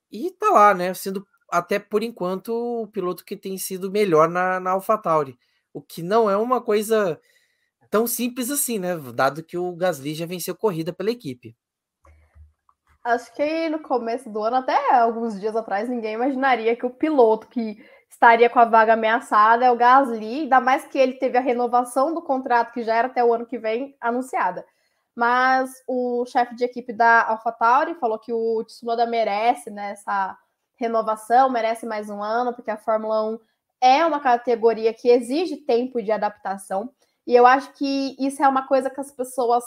e 0.09 0.31
tá 0.31 0.49
lá, 0.49 0.73
né? 0.73 0.93
Sendo 0.93 1.27
até 1.51 1.77
por 1.77 2.01
enquanto 2.01 2.49
o 2.83 2.87
piloto 2.87 3.25
que 3.25 3.35
tem 3.35 3.57
sido 3.57 3.91
melhor 3.91 4.29
na, 4.29 4.59
na 4.61 4.71
AlphaTauri, 4.71 5.37
o 5.73 5.81
que 5.81 6.01
não 6.01 6.29
é 6.29 6.37
uma 6.37 6.61
coisa 6.61 7.19
tão 7.91 8.07
simples 8.07 8.49
assim, 8.49 8.79
né? 8.79 8.95
Dado 9.13 9.43
que 9.43 9.57
o 9.57 9.75
Gasly 9.75 10.15
já 10.15 10.25
venceu 10.25 10.55
corrida 10.55 10.93
pela 10.93 11.11
equipe. 11.11 11.55
Acho 13.03 13.33
que 13.35 13.69
no 13.69 13.79
começo 13.79 14.29
do 14.29 14.41
ano, 14.41 14.55
até 14.55 14.95
alguns 14.95 15.37
dias 15.37 15.55
atrás, 15.57 15.89
ninguém 15.89 16.13
imaginaria 16.13 16.75
que 16.75 16.85
o 16.85 16.89
piloto 16.89 17.47
que 17.49 17.83
estaria 18.13 18.49
com 18.49 18.59
a 18.59 18.65
vaga 18.65 18.93
ameaçada 18.93 19.65
é 19.65 19.71
o 19.71 19.75
Gasly, 19.75 20.41
ainda 20.41 20.61
mais 20.61 20.85
que 20.85 20.97
ele 20.97 21.13
teve 21.13 21.37
a 21.37 21.41
renovação 21.41 22.13
do 22.13 22.21
contrato, 22.21 22.71
que 22.71 22.83
já 22.83 22.95
era 22.95 23.07
até 23.07 23.23
o 23.23 23.33
ano 23.33 23.45
que 23.45 23.57
vem, 23.57 23.95
anunciada. 23.99 24.65
Mas 25.15 25.71
o 25.87 26.25
chefe 26.25 26.55
de 26.55 26.63
equipe 26.63 26.93
da 26.93 27.23
AlphaTauri 27.23 27.95
falou 27.95 28.19
que 28.19 28.31
o 28.31 28.63
Tsunoda 28.63 29.05
merece 29.05 29.69
né, 29.69 29.91
essa 29.91 30.37
renovação, 30.75 31.49
merece 31.49 31.85
mais 31.85 32.09
um 32.09 32.21
ano, 32.21 32.53
porque 32.53 32.71
a 32.71 32.77
Fórmula 32.77 33.31
1 33.31 33.39
é 33.81 34.05
uma 34.05 34.19
categoria 34.19 34.93
que 34.93 35.09
exige 35.09 35.57
tempo 35.57 36.01
de 36.01 36.11
adaptação. 36.11 36.89
E 37.25 37.35
eu 37.35 37.45
acho 37.45 37.73
que 37.73 38.15
isso 38.19 38.43
é 38.43 38.47
uma 38.47 38.67
coisa 38.67 38.89
que 38.89 38.99
as 38.99 39.11
pessoas 39.11 39.63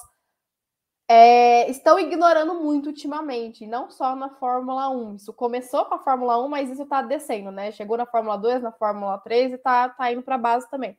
é, 1.08 1.70
estão 1.70 1.98
ignorando 1.98 2.54
muito 2.54 2.86
ultimamente, 2.86 3.66
não 3.66 3.90
só 3.90 4.16
na 4.16 4.28
Fórmula 4.28 4.88
1. 4.90 5.16
Isso 5.16 5.32
começou 5.32 5.84
com 5.84 5.94
a 5.94 5.98
Fórmula 5.98 6.44
1, 6.44 6.48
mas 6.48 6.70
isso 6.70 6.82
está 6.82 7.00
descendo, 7.02 7.50
né? 7.52 7.70
Chegou 7.70 7.96
na 7.96 8.06
Fórmula 8.06 8.36
2, 8.36 8.62
na 8.62 8.72
Fórmula 8.72 9.18
3 9.18 9.52
e 9.52 9.54
está 9.54 9.88
tá 9.88 10.12
indo 10.12 10.22
para 10.22 10.34
a 10.34 10.38
base 10.38 10.68
também. 10.68 10.98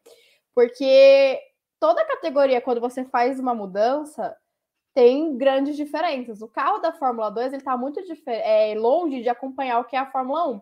Porque 0.55 1.39
toda 1.79 2.05
categoria, 2.05 2.61
quando 2.61 2.79
você 2.79 3.03
faz 3.05 3.39
uma 3.39 3.53
mudança, 3.53 4.35
tem 4.93 5.37
grandes 5.37 5.75
diferenças. 5.75 6.41
O 6.41 6.47
carro 6.47 6.79
da 6.79 6.91
Fórmula 6.93 7.29
2 7.29 7.53
está 7.53 7.77
muito 7.77 8.01
é, 8.27 8.73
longe 8.75 9.21
de 9.21 9.29
acompanhar 9.29 9.79
o 9.79 9.85
que 9.85 9.95
é 9.95 9.99
a 9.99 10.11
Fórmula 10.11 10.47
1. 10.49 10.61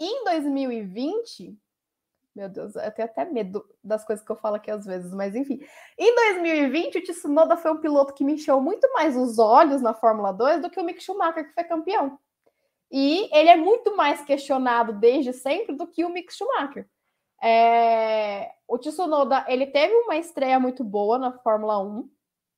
Em 0.00 0.24
2020, 0.24 1.56
meu 2.36 2.50
Deus, 2.50 2.76
eu 2.76 2.92
tenho 2.92 3.08
até 3.08 3.24
medo 3.24 3.64
das 3.82 4.04
coisas 4.04 4.22
que 4.24 4.30
eu 4.30 4.36
falo 4.36 4.56
aqui 4.56 4.70
às 4.70 4.84
vezes, 4.84 5.10
mas 5.14 5.34
enfim. 5.34 5.58
Em 5.98 6.14
2020, 6.14 6.98
o 6.98 7.02
Tsunoda 7.02 7.56
foi 7.56 7.72
um 7.72 7.78
piloto 7.78 8.12
que 8.12 8.22
me 8.22 8.34
encheu 8.34 8.60
muito 8.60 8.86
mais 8.92 9.16
os 9.16 9.38
olhos 9.38 9.80
na 9.80 9.94
Fórmula 9.94 10.32
2 10.32 10.60
do 10.60 10.68
que 10.68 10.78
o 10.78 10.84
Mick 10.84 11.02
Schumacher, 11.02 11.46
que 11.48 11.54
foi 11.54 11.64
campeão. 11.64 12.18
E 12.92 13.30
ele 13.34 13.48
é 13.48 13.56
muito 13.56 13.96
mais 13.96 14.22
questionado 14.22 14.92
desde 14.92 15.32
sempre 15.32 15.74
do 15.74 15.86
que 15.86 16.04
o 16.04 16.10
Mick 16.10 16.32
Schumacher. 16.32 16.86
É... 17.42 18.52
O 18.68 18.76
Tsunoda, 18.76 19.46
ele 19.48 19.66
teve 19.66 19.94
uma 19.94 20.16
estreia 20.16 20.60
muito 20.60 20.84
boa 20.84 21.18
na 21.18 21.32
Fórmula 21.38 21.78
1 21.82 22.06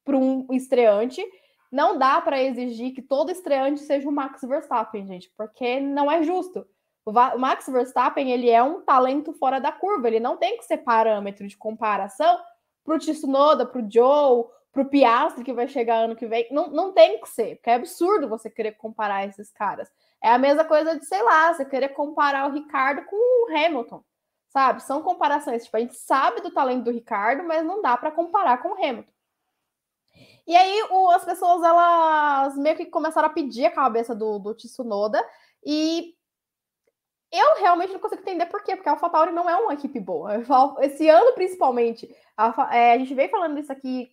para 0.04 0.16
um 0.16 0.46
estreante. 0.50 1.24
Não 1.70 1.96
dá 1.96 2.20
para 2.20 2.42
exigir 2.42 2.92
que 2.92 3.02
todo 3.02 3.30
estreante 3.30 3.80
seja 3.80 4.08
o 4.08 4.12
Max 4.12 4.40
Verstappen, 4.42 5.06
gente, 5.06 5.32
porque 5.36 5.78
não 5.78 6.10
é 6.10 6.22
justo. 6.24 6.66
O 7.08 7.38
Max 7.38 7.66
Verstappen 7.66 8.30
ele 8.30 8.50
é 8.50 8.62
um 8.62 8.82
talento 8.82 9.32
fora 9.32 9.58
da 9.58 9.72
curva, 9.72 10.08
ele 10.08 10.20
não 10.20 10.36
tem 10.36 10.58
que 10.58 10.64
ser 10.66 10.76
parâmetro 10.76 11.48
de 11.48 11.56
comparação 11.56 12.38
para 12.84 12.96
o 12.96 12.98
Tsunoda, 12.98 13.64
para 13.64 13.80
o 13.80 13.90
Joe, 13.90 14.44
para 14.70 14.82
o 14.82 14.88
Piastri 14.90 15.42
que 15.42 15.54
vai 15.54 15.66
chegar 15.66 16.04
ano 16.04 16.14
que 16.14 16.26
vem. 16.26 16.46
Não, 16.50 16.68
não 16.68 16.92
tem 16.92 17.18
que 17.18 17.28
ser, 17.30 17.56
porque 17.56 17.70
é 17.70 17.76
absurdo 17.76 18.28
você 18.28 18.50
querer 18.50 18.72
comparar 18.72 19.26
esses 19.26 19.50
caras. 19.50 19.90
É 20.22 20.30
a 20.30 20.36
mesma 20.36 20.66
coisa 20.66 20.98
de, 20.98 21.06
sei 21.06 21.22
lá, 21.22 21.54
você 21.54 21.64
querer 21.64 21.88
comparar 21.94 22.46
o 22.46 22.52
Ricardo 22.52 23.02
com 23.06 23.16
o 23.16 23.56
Hamilton, 23.56 24.04
sabe? 24.50 24.82
São 24.82 25.00
comparações. 25.02 25.64
Tipo, 25.64 25.78
a 25.78 25.80
gente 25.80 25.94
sabe 25.94 26.42
do 26.42 26.50
talento 26.50 26.84
do 26.84 26.90
Ricardo, 26.90 27.42
mas 27.42 27.64
não 27.64 27.80
dá 27.80 27.96
para 27.96 28.10
comparar 28.10 28.58
com 28.58 28.68
o 28.68 28.74
Hamilton. 28.74 29.12
E 30.46 30.54
aí 30.54 30.82
o, 30.90 31.10
as 31.10 31.24
pessoas 31.24 31.62
elas 31.62 32.54
meio 32.58 32.76
que 32.76 32.84
começaram 32.84 33.28
a 33.28 33.32
pedir 33.32 33.64
a 33.64 33.70
cabeça 33.70 34.14
do, 34.14 34.38
do 34.38 34.54
Tsunoda 34.54 35.26
e 35.64 36.17
eu 37.30 37.56
realmente 37.60 37.92
não 37.92 38.00
consigo 38.00 38.22
entender 38.22 38.46
por 38.46 38.62
quê, 38.62 38.74
porque 38.74 38.88
a 38.88 38.92
AlphaTauri 38.92 39.32
não 39.32 39.48
é 39.48 39.56
uma 39.56 39.74
equipe 39.74 40.00
boa. 40.00 40.32
Esse 40.80 41.08
ano, 41.08 41.32
principalmente, 41.32 42.08
a, 42.36 42.74
é, 42.74 42.92
a 42.94 42.98
gente 42.98 43.14
vem 43.14 43.28
falando 43.28 43.58
isso 43.58 43.70
aqui 43.70 44.10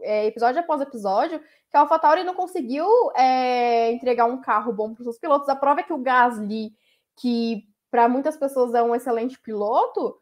é, 0.00 0.26
episódio 0.26 0.60
após 0.60 0.80
episódio, 0.80 1.40
que 1.70 1.76
a 1.76 1.80
AlphaTauri 1.80 2.24
não 2.24 2.34
conseguiu 2.34 2.86
é, 3.16 3.92
entregar 3.92 4.26
um 4.26 4.40
carro 4.40 4.72
bom 4.72 4.92
para 4.92 5.00
os 5.00 5.04
seus 5.04 5.18
pilotos. 5.18 5.48
A 5.48 5.56
prova 5.56 5.80
é 5.80 5.82
que 5.82 5.92
o 5.92 5.98
Gasly, 5.98 6.72
que 7.16 7.64
para 7.90 8.08
muitas 8.08 8.36
pessoas 8.36 8.74
é 8.74 8.82
um 8.82 8.94
excelente 8.94 9.38
piloto, 9.38 10.20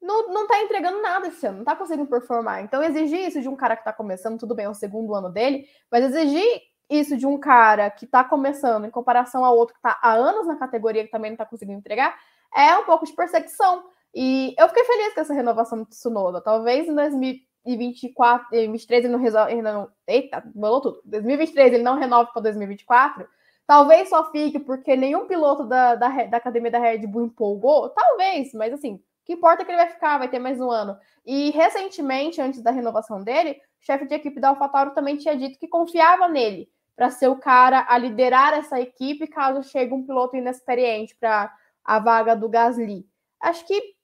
não, 0.00 0.28
não 0.28 0.46
tá 0.46 0.60
entregando 0.62 1.00
nada 1.00 1.28
esse 1.28 1.46
ano, 1.46 1.58
não 1.58 1.64
tá 1.64 1.74
conseguindo 1.74 2.08
performar. 2.08 2.62
Então, 2.62 2.82
exigir 2.82 3.26
isso 3.26 3.40
de 3.40 3.48
um 3.48 3.56
cara 3.56 3.74
que 3.74 3.82
está 3.82 3.92
começando, 3.92 4.38
tudo 4.38 4.54
bem, 4.54 4.66
é 4.66 4.68
o 4.68 4.74
segundo 4.74 5.14
ano 5.14 5.30
dele, 5.30 5.66
mas 5.90 6.04
exigir 6.04 6.62
isso 6.88 7.16
de 7.16 7.26
um 7.26 7.38
cara 7.38 7.90
que 7.90 8.04
está 8.04 8.22
começando 8.22 8.84
em 8.84 8.90
comparação 8.90 9.44
ao 9.44 9.56
outro 9.56 9.74
que 9.74 9.78
está 9.78 9.98
há 10.02 10.12
anos 10.12 10.46
na 10.46 10.56
categoria 10.56 11.04
que 11.04 11.10
também 11.10 11.30
não 11.30 11.34
está 11.34 11.44
conseguindo 11.44 11.78
entregar, 11.78 12.16
é 12.54 12.76
um 12.76 12.84
pouco 12.84 13.04
de 13.04 13.12
perseguição. 13.12 13.84
E 14.14 14.54
eu 14.58 14.68
fiquei 14.68 14.84
feliz 14.84 15.14
com 15.14 15.20
essa 15.20 15.34
renovação 15.34 15.78
do 15.78 15.86
Tsunoda. 15.86 16.40
Talvez 16.40 16.88
em 16.88 16.94
2000, 16.94 17.36
2024, 17.66 18.46
em 18.52 18.70
2023 18.70 19.04
ele 19.04 19.12
não 19.12 19.62
não, 19.62 19.90
eita, 20.06 20.42
bolou 20.54 20.80
tudo. 20.80 21.02
2023 21.04 21.74
ele 21.74 21.82
não 21.82 21.96
renova 21.96 22.30
para 22.30 22.42
2024. 22.42 23.28
Talvez 23.66 24.08
só 24.08 24.30
fique 24.30 24.60
porque 24.60 24.96
nenhum 24.96 25.26
piloto 25.26 25.64
da, 25.64 25.96
da, 25.96 26.08
da 26.26 26.36
academia 26.36 26.70
da 26.70 26.78
Red 26.78 27.06
Bull 27.06 27.26
empolgou. 27.26 27.88
Talvez, 27.90 28.54
mas 28.54 28.72
assim, 28.72 28.94
o 28.94 29.00
que 29.24 29.32
importa 29.32 29.62
é 29.62 29.64
que 29.64 29.72
ele 29.72 29.78
vai 29.78 29.88
ficar, 29.88 30.18
vai 30.18 30.28
ter 30.28 30.38
mais 30.38 30.60
um 30.60 30.70
ano. 30.70 30.96
E 31.24 31.50
recentemente, 31.50 32.40
antes 32.40 32.62
da 32.62 32.70
renovação 32.70 33.22
dele, 33.22 33.60
o 33.82 33.84
chefe 33.84 34.06
de 34.06 34.14
equipe 34.14 34.38
da 34.38 34.50
AlphaTauri 34.50 34.94
também 34.94 35.16
tinha 35.16 35.36
dito 35.36 35.58
que 35.58 35.66
confiava 35.66 36.28
nele 36.28 36.70
para 36.96 37.10
ser 37.10 37.28
o 37.28 37.36
cara 37.36 37.84
a 37.88 37.98
liderar 37.98 38.54
essa 38.54 38.80
equipe 38.80 39.26
caso 39.26 39.68
chegue 39.68 39.92
um 39.92 40.04
piloto 40.04 40.34
inexperiente 40.34 41.14
para 41.14 41.54
a 41.84 41.98
vaga 41.98 42.34
do 42.34 42.48
Gasly. 42.48 43.06
Acho 43.40 43.66
que 43.66 43.94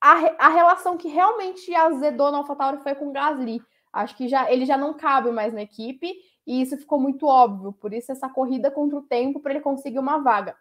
a, 0.00 0.46
a 0.46 0.48
relação 0.48 0.96
que 0.96 1.06
realmente 1.06 1.72
azedou 1.74 2.32
na 2.32 2.38
AlphaTauri 2.38 2.78
foi 2.82 2.94
com 2.94 3.08
o 3.08 3.12
Gasly. 3.12 3.62
Acho 3.92 4.16
que 4.16 4.26
já 4.26 4.50
ele 4.50 4.64
já 4.64 4.78
não 4.78 4.94
cabe 4.94 5.30
mais 5.30 5.52
na 5.52 5.62
equipe 5.62 6.14
e 6.46 6.62
isso 6.62 6.78
ficou 6.78 6.98
muito 6.98 7.26
óbvio. 7.26 7.72
Por 7.74 7.92
isso 7.92 8.10
essa 8.10 8.28
corrida 8.28 8.70
contra 8.70 8.98
o 8.98 9.02
tempo 9.02 9.40
para 9.40 9.52
ele 9.52 9.60
conseguir 9.60 9.98
uma 9.98 10.18
vaga 10.18 10.56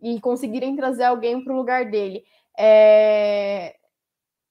e 0.00 0.20
conseguirem 0.20 0.76
trazer 0.76 1.04
alguém 1.04 1.42
para 1.42 1.52
o 1.52 1.56
lugar 1.56 1.90
dele. 1.90 2.24
É... 2.56 3.74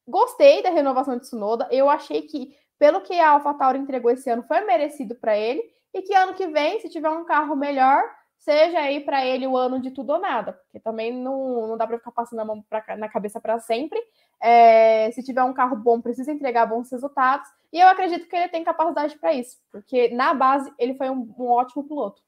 Gostei 0.05 0.61
da 0.61 0.69
renovação 0.69 1.15
de 1.15 1.21
Tsunoda. 1.21 1.69
Eu 1.71 1.89
achei 1.89 2.23
que 2.23 2.53
pelo 2.77 2.99
que 2.99 3.17
a 3.17 3.31
AlphaTauri 3.31 3.79
entregou 3.79 4.11
esse 4.11 4.29
ano 4.29 4.43
foi 4.43 4.59
merecido 4.61 5.15
para 5.15 5.37
ele 5.37 5.63
e 5.93 6.01
que 6.01 6.13
ano 6.15 6.33
que 6.33 6.47
vem, 6.47 6.79
se 6.79 6.89
tiver 6.89 7.09
um 7.09 7.25
carro 7.25 7.55
melhor, 7.55 8.03
seja 8.39 8.79
aí 8.79 8.99
para 8.99 9.25
ele 9.25 9.47
o 9.47 9.55
ano 9.55 9.79
de 9.79 9.91
tudo 9.91 10.13
ou 10.13 10.19
nada, 10.19 10.53
porque 10.53 10.79
também 10.79 11.13
não, 11.13 11.67
não 11.67 11.77
dá 11.77 11.87
para 11.87 11.97
ficar 11.97 12.11
passando 12.11 12.39
a 12.39 12.45
mão 12.45 12.61
pra, 12.69 12.97
na 12.97 13.07
cabeça 13.07 13.39
para 13.39 13.59
sempre. 13.59 13.99
É, 14.41 15.09
se 15.11 15.23
tiver 15.23 15.43
um 15.43 15.53
carro 15.53 15.77
bom, 15.77 16.01
precisa 16.01 16.31
entregar 16.31 16.65
bons 16.65 16.91
resultados. 16.91 17.47
E 17.71 17.79
eu 17.79 17.87
acredito 17.87 18.27
que 18.27 18.35
ele 18.35 18.49
tem 18.49 18.63
capacidade 18.63 19.17
para 19.17 19.33
isso, 19.33 19.57
porque 19.71 20.09
na 20.09 20.33
base 20.33 20.71
ele 20.77 20.95
foi 20.95 21.09
um, 21.09 21.33
um 21.37 21.47
ótimo 21.47 21.87
piloto. 21.87 22.21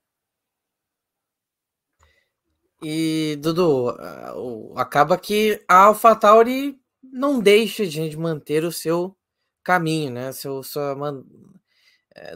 E, 2.82 3.38
Dudu, 3.42 3.90
acaba 4.76 5.18
que 5.18 5.64
a 5.68 5.86
AlphaTauri 5.86 6.80
não 7.04 7.40
deixa 7.40 7.86
de 7.86 8.18
manter 8.18 8.64
o 8.64 8.72
seu 8.72 9.16
caminho, 9.64 10.12
né? 10.12 10.32
Seu, 10.32 10.62
sua, 10.62 10.96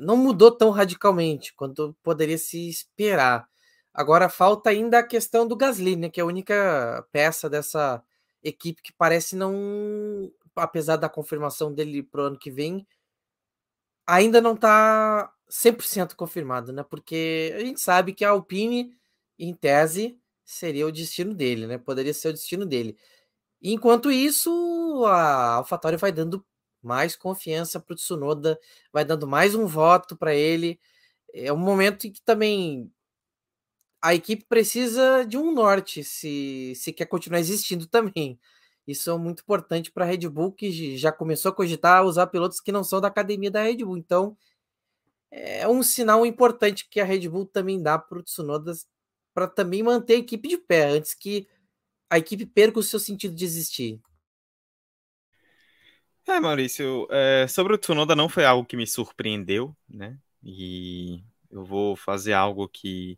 não 0.02 0.18
mudou 0.18 0.52
tão 0.52 0.70
radicalmente 0.72 1.54
quanto 1.54 1.96
poderia 2.04 2.38
se 2.38 2.70
esperar. 2.70 3.48
Agora 3.94 4.30
falta 4.30 4.70
ainda 4.70 5.00
a 5.00 5.04
questão 5.04 5.48
do 5.48 5.56
Gasly, 5.56 5.96
né, 5.96 6.10
que 6.10 6.20
é 6.20 6.24
a 6.24 6.26
única 6.26 7.06
peça 7.12 7.50
dessa 7.50 8.04
equipe 8.44 8.82
que 8.82 8.94
parece 8.94 9.36
não, 9.36 10.32
apesar 10.56 10.96
da 10.98 11.10
confirmação 11.10 11.74
dele 11.74 12.04
para 12.04 12.22
o 12.22 12.26
ano 12.26 12.40
que 12.40 12.52
vem, 12.52 12.88
ainda 14.08 14.42
não 14.42 14.54
está 14.56 15.32
100% 15.50 16.16
confirmado, 16.16 16.72
né? 16.74 16.84
Porque 16.84 17.54
a 17.56 17.60
gente 17.60 17.80
sabe 17.82 18.14
que 18.14 18.26
a 18.26 18.32
Alpine, 18.32 18.92
em 19.38 19.54
tese, 19.54 20.20
seria 20.44 20.88
o 20.88 20.92
destino 20.92 21.34
dele, 21.34 21.68
né? 21.68 21.78
Poderia 21.78 22.14
ser 22.14 22.30
o 22.30 22.34
destino 22.34 22.66
dele. 22.66 22.98
Enquanto 23.62 24.12
isso, 24.12 24.50
a 25.06 25.56
AlphaTauri 25.56 25.98
vai 25.98 26.12
dando 26.12 26.46
mais 26.82 27.16
confiança 27.16 27.80
para 27.80 27.94
o 27.94 27.96
Tsunoda, 27.96 28.60
vai 28.92 29.06
dando 29.06 29.28
mais 29.28 29.56
um 29.56 29.66
voto 29.66 30.16
para 30.16 30.34
ele. 30.34 30.80
É 31.34 31.52
um 31.54 31.58
momento 31.58 32.08
em 32.08 32.12
que 32.12 32.22
também 32.22 32.92
a 34.02 34.16
equipe 34.16 34.46
precisa 34.46 35.26
de 35.26 35.38
um 35.38 35.52
norte 35.54 36.04
se, 36.04 36.74
se 36.76 36.94
quer 36.94 37.06
continuar 37.06 37.40
existindo 37.40 37.86
também. 37.88 38.40
Isso 38.88 39.12
é 39.12 39.18
muito 39.18 39.42
importante 39.44 39.92
para 39.92 40.06
a 40.06 40.08
Red 40.08 40.28
Bull, 40.30 40.52
que 40.52 40.98
já 40.98 41.12
começou 41.12 41.52
a 41.52 41.56
cogitar 41.56 42.04
usar 42.06 42.28
pilotos 42.28 42.60
que 42.60 42.72
não 42.72 42.84
são 42.84 43.00
da 43.00 43.08
academia 43.08 43.52
da 43.52 43.62
Red 43.62 43.84
Bull. 43.84 43.98
Então, 43.98 44.36
é 45.32 45.68
um 45.68 45.84
sinal 45.84 46.26
importante 46.26 46.88
que 46.90 47.00
a 47.00 47.06
Red 47.06 47.30
Bull 47.30 47.46
também 47.46 47.82
dá 47.82 48.00
para 48.00 48.18
o 48.18 48.24
Tsunoda 48.24 48.74
para 49.34 49.48
também 49.48 49.84
manter 49.84 50.16
a 50.16 50.18
equipe 50.18 50.48
de 50.48 50.58
pé, 50.58 50.90
antes 50.90 51.14
que 51.14 51.48
a 52.10 52.18
equipe 52.18 52.46
perca 52.46 52.80
o 52.80 52.84
seu 52.84 53.00
sentido 53.00 53.36
de 53.36 53.46
existir. 53.46 54.02
É, 56.30 56.40
Maurício, 56.40 57.08
é, 57.10 57.48
sobre 57.48 57.74
o 57.74 57.78
Tsunoda 57.78 58.16
não 58.16 58.30
foi 58.30 58.46
algo 58.46 58.66
que 58.66 58.78
me 58.78 58.86
surpreendeu, 58.86 59.76
né? 59.90 60.18
E 60.44 61.24
eu 61.50 61.66
vou 61.66 61.96
fazer 61.96 62.34
algo 62.34 62.68
que 62.68 63.18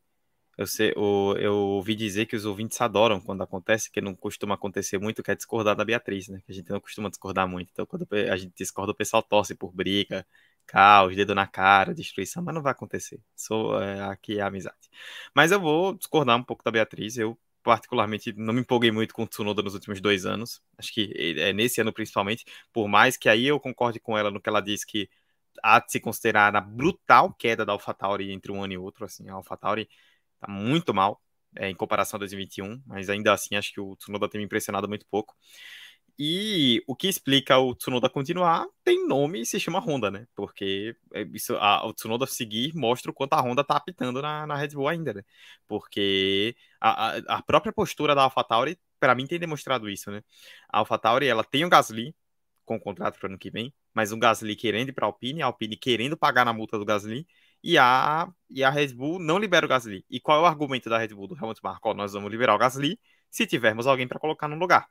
eu, 0.57 0.65
sei, 0.65 0.91
eu, 0.95 1.35
eu 1.37 1.53
ouvi 1.55 1.93
dizer 1.93 2.25
que 2.25 2.35
os 2.35 2.45
ouvintes 2.45 2.79
adoram 2.81 3.19
quando 3.19 3.43
acontece, 3.43 3.91
que 3.91 4.01
não 4.01 4.15
costuma 4.15 4.55
acontecer 4.55 4.97
muito, 4.97 5.21
que 5.21 5.31
é 5.31 5.35
discordar 5.35 5.75
da 5.75 5.85
Beatriz, 5.85 6.29
né? 6.29 6.41
Que 6.45 6.51
a 6.53 6.55
gente 6.55 6.69
não 6.69 6.79
costuma 6.79 7.09
discordar 7.09 7.47
muito. 7.47 7.69
Então, 7.71 7.85
quando 7.85 8.07
a 8.31 8.37
gente 8.37 8.53
discorda, 8.55 8.93
o 8.93 8.95
pessoal 8.95 9.21
torce 9.21 9.55
por 9.55 9.73
briga, 9.73 10.25
caos, 10.65 11.15
dedo 11.15 11.35
na 11.35 11.47
cara, 11.47 11.93
destruição, 11.93 12.41
mas 12.43 12.55
não 12.55 12.61
vai 12.61 12.71
acontecer. 12.71 13.19
Sou, 13.35 13.81
é, 13.81 14.01
aqui 14.03 14.39
é 14.39 14.41
amizade. 14.41 14.89
Mas 15.35 15.51
eu 15.51 15.59
vou 15.59 15.93
discordar 15.95 16.37
um 16.37 16.43
pouco 16.43 16.63
da 16.63 16.71
Beatriz. 16.71 17.17
Eu 17.17 17.37
particularmente 17.63 18.33
não 18.33 18.53
me 18.53 18.61
empolguei 18.61 18.91
muito 18.91 19.13
com 19.13 19.23
o 19.23 19.27
Tsunoda 19.27 19.61
nos 19.61 19.73
últimos 19.73 20.01
dois 20.01 20.25
anos. 20.25 20.61
Acho 20.77 20.93
que 20.93 21.11
é 21.37 21.53
nesse 21.53 21.81
ano 21.81 21.93
principalmente, 21.93 22.45
por 22.73 22.87
mais 22.87 23.17
que 23.17 23.29
aí 23.29 23.45
eu 23.47 23.59
concorde 23.59 23.99
com 23.99 24.17
ela 24.17 24.31
no 24.31 24.41
que 24.41 24.49
ela 24.49 24.61
disse 24.61 24.85
que 24.85 25.09
há 25.63 25.79
de 25.79 25.91
se 25.91 25.99
considerar 25.99 26.55
a 26.55 26.61
brutal 26.61 27.33
queda 27.33 27.65
da 27.65 27.73
AlphaTauri 27.73 28.31
entre 28.31 28.51
um 28.51 28.63
ano 28.63 28.73
e 28.73 28.77
outro, 28.77 29.05
assim, 29.05 29.29
a 29.29 29.33
AlphaTauri 29.33 29.89
tá 30.39 30.47
muito 30.51 30.93
mal 30.93 31.21
é, 31.55 31.69
em 31.69 31.75
comparação 31.75 32.17
a 32.17 32.19
2021, 32.19 32.81
mas 32.85 33.09
ainda 33.09 33.33
assim 33.33 33.55
acho 33.55 33.73
que 33.73 33.79
o 33.81 33.95
Tsunoda 33.95 34.29
tem 34.29 34.39
me 34.39 34.45
impressionado 34.45 34.87
muito 34.87 35.05
pouco. 35.07 35.35
E 36.23 36.83
o 36.85 36.95
que 36.95 37.07
explica 37.07 37.57
o 37.57 37.73
Tsunoda 37.73 38.07
continuar 38.07 38.67
tem 38.83 39.07
nome 39.07 39.41
e 39.41 39.45
se 39.45 39.59
chama 39.59 39.79
Honda, 39.79 40.11
né? 40.11 40.27
Porque 40.35 40.95
é, 41.15 41.23
isso, 41.33 41.55
a, 41.55 41.83
o 41.87 41.93
Tsunoda 41.93 42.27
seguir 42.27 42.75
mostra 42.75 43.09
o 43.09 43.13
quanto 43.13 43.33
a 43.33 43.41
Honda 43.41 43.63
tá 43.63 43.75
apitando 43.75 44.21
na, 44.21 44.45
na 44.45 44.55
Red 44.55 44.67
Bull 44.69 44.87
ainda, 44.87 45.15
né? 45.15 45.23
Porque 45.67 46.55
a, 46.79 47.17
a 47.37 47.41
própria 47.41 47.73
postura 47.73 48.13
da 48.13 48.21
AlphaTauri, 48.21 48.77
para 48.99 49.15
mim, 49.15 49.25
tem 49.25 49.39
demonstrado 49.39 49.89
isso, 49.89 50.11
né? 50.11 50.21
A 50.69 50.77
AlphaTauri, 50.79 51.25
ela 51.27 51.43
tem 51.43 51.65
o 51.65 51.69
Gasly 51.69 52.15
com 52.65 52.75
o 52.75 52.79
contrato 52.79 53.19
para 53.19 53.27
ano 53.27 53.39
que 53.39 53.49
vem, 53.49 53.73
mas 53.91 54.11
o 54.11 54.17
Gasly 54.19 54.55
querendo 54.55 54.89
ir 54.89 54.93
para 54.93 55.07
a 55.07 55.09
Alpine, 55.09 55.41
a 55.41 55.47
Alpine 55.47 55.75
querendo 55.75 56.15
pagar 56.15 56.45
na 56.45 56.53
multa 56.53 56.77
do 56.77 56.85
Gasly, 56.85 57.27
e 57.63 57.79
a, 57.79 58.31
e 58.47 58.63
a 58.63 58.69
Red 58.69 58.93
Bull 58.93 59.19
não 59.19 59.39
libera 59.39 59.65
o 59.65 59.69
Gasly. 59.69 60.05
E 60.07 60.19
qual 60.19 60.39
é 60.39 60.41
o 60.43 60.45
argumento 60.45 60.87
da 60.87 60.99
Red 60.99 61.09
Bull, 61.15 61.27
do 61.27 61.35
Helmut 61.35 61.59
Marko? 61.63 61.95
Nós 61.95 62.13
vamos 62.13 62.29
liberar 62.31 62.53
o 62.53 62.59
Gasly 62.59 62.99
se 63.31 63.47
tivermos 63.47 63.87
alguém 63.87 64.07
para 64.07 64.19
colocar 64.19 64.47
no 64.47 64.55
lugar. 64.55 64.87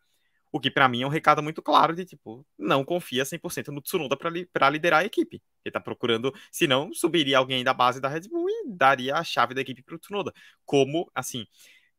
O 0.52 0.58
que 0.58 0.70
para 0.70 0.88
mim 0.88 1.02
é 1.02 1.06
um 1.06 1.10
recado 1.10 1.42
muito 1.42 1.62
claro 1.62 1.94
de 1.94 2.04
tipo, 2.04 2.44
não 2.58 2.84
confia 2.84 3.24
100% 3.24 3.68
no 3.68 3.80
Tsunoda 3.80 4.16
para 4.16 4.30
li 4.30 4.48
liderar 4.72 5.00
a 5.00 5.04
equipe. 5.04 5.40
Ele 5.64 5.72
tá 5.72 5.80
procurando, 5.80 6.32
se 6.50 6.66
não, 6.66 6.92
subiria 6.92 7.38
alguém 7.38 7.62
da 7.62 7.72
base 7.72 8.00
da 8.00 8.08
Red 8.08 8.28
Bull 8.28 8.48
e 8.48 8.64
daria 8.68 9.14
a 9.16 9.24
chave 9.24 9.54
da 9.54 9.60
equipe 9.60 9.82
pro 9.82 9.98
Tsunoda. 9.98 10.32
Como, 10.64 11.10
assim, 11.14 11.46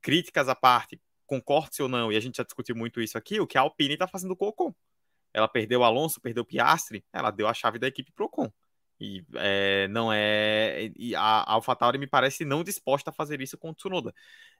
críticas 0.01 0.49
à 0.49 0.55
parte, 0.55 0.99
concorde 1.25 1.81
ou 1.81 1.87
não, 1.87 2.11
e 2.11 2.17
a 2.17 2.19
gente 2.19 2.37
já 2.37 2.43
discutiu 2.43 2.75
muito 2.75 2.99
isso 3.01 3.17
aqui, 3.17 3.39
o 3.39 3.47
que 3.47 3.57
a 3.57 3.61
Alpine 3.61 3.95
tá 3.97 4.07
fazendo 4.07 4.35
com 4.35 4.45
o 4.45 4.49
Ocon. 4.49 4.75
Ela 5.33 5.47
perdeu 5.47 5.79
o 5.79 5.83
Alonso, 5.83 6.19
perdeu 6.19 6.43
o 6.43 6.45
Piastri, 6.45 7.05
ela 7.13 7.31
deu 7.31 7.47
a 7.47 7.53
chave 7.53 7.79
da 7.79 7.87
equipe 7.87 8.11
pro 8.11 8.25
Ocon. 8.25 8.51
E 8.99 9.25
é, 9.35 9.87
não 9.87 10.13
é. 10.13 10.91
E 10.95 11.15
a 11.15 11.43
AlphaTauri 11.53 11.97
me 11.97 12.05
parece 12.05 12.45
não 12.45 12.63
disposta 12.63 13.09
a 13.09 13.13
fazer 13.13 13.41
isso 13.41 13.57
com 13.57 13.71
o 13.71 13.73
Tsunoda. 13.73 14.13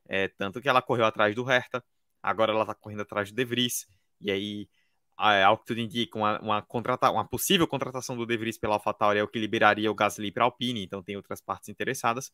É, 0.08 0.30
tanto 0.30 0.60
que 0.60 0.68
ela 0.68 0.82
correu 0.82 1.06
atrás 1.06 1.36
do 1.36 1.44
Hertha, 1.44 1.84
agora 2.22 2.51
ela 2.51 2.61
está 2.61 2.76
correndo 2.76 3.01
atrás 3.01 3.32
do 3.32 3.36
De 3.36 3.45
Vries, 3.45 3.88
e 4.19 4.32
aí, 4.32 4.69
ao 5.17 5.57
que 5.57 5.65
tudo 5.65 5.80
indica, 5.80 6.17
uma, 6.17 6.39
uma, 6.41 6.61
contrata, 6.61 7.09
uma 7.11 7.28
possível 7.28 7.67
contratação 7.67 8.15
do 8.17 8.26
De 8.26 8.38
Vries 8.38 8.57
pela 8.57 8.76
AlphaTauri 8.76 9.19
é 9.19 9.24
o 9.24 9.28
que 9.28 9.39
liberaria 9.39 9.91
o 9.91 9.95
Gasly 9.95 10.32
para 10.32 10.43
a 10.43 10.47
Alpine, 10.47 10.84
então 10.84 11.03
tem 11.03 11.15
outras 11.15 11.41
partes 11.41 11.69
interessadas, 11.69 12.32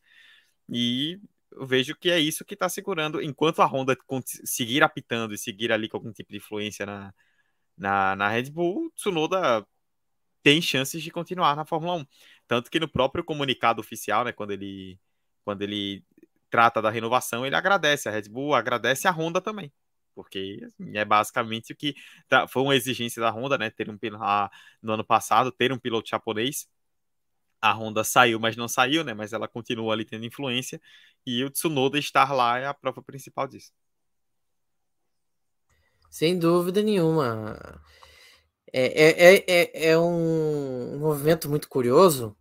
e 0.68 1.20
eu 1.52 1.66
vejo 1.66 1.96
que 1.96 2.10
é 2.10 2.18
isso 2.20 2.44
que 2.44 2.54
está 2.54 2.68
segurando, 2.68 3.22
enquanto 3.22 3.60
a 3.62 3.66
Honda 3.66 3.96
seguir 4.44 4.82
apitando 4.82 5.34
e 5.34 5.38
seguir 5.38 5.72
ali 5.72 5.88
com 5.88 5.96
algum 5.96 6.12
tipo 6.12 6.30
de 6.30 6.38
influência 6.38 6.84
na, 6.86 7.14
na, 7.76 8.16
na 8.16 8.28
Red 8.28 8.50
Bull, 8.50 8.90
Tsunoda 8.94 9.66
tem 10.42 10.60
chances 10.62 11.02
de 11.02 11.10
continuar 11.10 11.56
na 11.56 11.64
Fórmula 11.64 11.94
1. 11.94 12.06
Tanto 12.46 12.70
que 12.70 12.80
no 12.80 12.88
próprio 12.88 13.24
comunicado 13.24 13.80
oficial, 13.80 14.24
né, 14.24 14.32
quando 14.32 14.52
ele, 14.52 14.98
quando 15.44 15.62
ele 15.62 16.04
trata 16.50 16.80
da 16.82 16.90
renovação, 16.90 17.44
ele 17.46 17.54
agradece 17.54 18.08
a 18.08 18.12
Red 18.12 18.28
Bull, 18.28 18.54
agradece 18.54 19.06
a 19.06 19.10
Honda 19.10 19.40
também. 19.40 19.72
Porque 20.14 20.68
é 20.94 21.04
basicamente 21.04 21.72
o 21.72 21.76
que 21.76 21.94
tá, 22.28 22.48
foi 22.48 22.62
uma 22.62 22.74
exigência 22.74 23.20
da 23.20 23.30
Honda, 23.30 23.56
né? 23.56 23.70
Ter 23.70 23.88
um 23.88 23.96
a, 24.20 24.50
no 24.82 24.94
ano 24.94 25.04
passado, 25.04 25.52
ter 25.52 25.72
um 25.72 25.78
piloto 25.78 26.08
japonês. 26.08 26.68
A 27.60 27.72
Honda 27.72 28.02
saiu, 28.02 28.40
mas 28.40 28.56
não 28.56 28.66
saiu, 28.66 29.04
né? 29.04 29.14
Mas 29.14 29.32
ela 29.32 29.46
continua 29.46 29.92
ali 29.92 30.04
tendo 30.04 30.24
influência. 30.26 30.80
E 31.24 31.44
o 31.44 31.50
Tsunoda 31.50 31.98
estar 31.98 32.32
lá 32.32 32.58
é 32.58 32.66
a 32.66 32.74
prova 32.74 33.00
principal 33.00 33.46
disso. 33.46 33.72
Sem 36.10 36.36
dúvida 36.36 36.82
nenhuma. 36.82 37.80
É, 38.72 39.02
é, 39.04 39.44
é, 39.46 39.90
é 39.90 39.98
um 39.98 40.98
movimento 40.98 41.48
muito 41.48 41.68
curioso. 41.68 42.36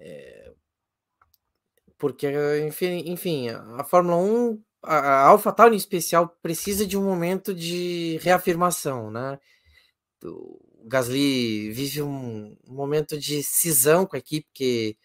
É 0.00 0.33
porque, 2.04 2.26
enfim, 2.66 3.02
enfim 3.06 3.48
a 3.48 3.82
Fórmula 3.82 4.18
1, 4.18 4.62
a 4.82 5.22
AlphaTauri 5.28 5.74
em 5.74 5.78
especial, 5.78 6.28
precisa 6.42 6.86
de 6.86 6.98
um 6.98 7.02
momento 7.02 7.54
de 7.54 8.18
reafirmação, 8.20 9.10
né? 9.10 9.40
o 10.22 10.60
Gasly 10.86 11.70
vive 11.70 12.02
um 12.02 12.54
momento 12.66 13.18
de 13.18 13.42
cisão 13.42 14.04
com 14.04 14.16
a 14.16 14.18
equipe 14.18 14.46
que 14.52 14.98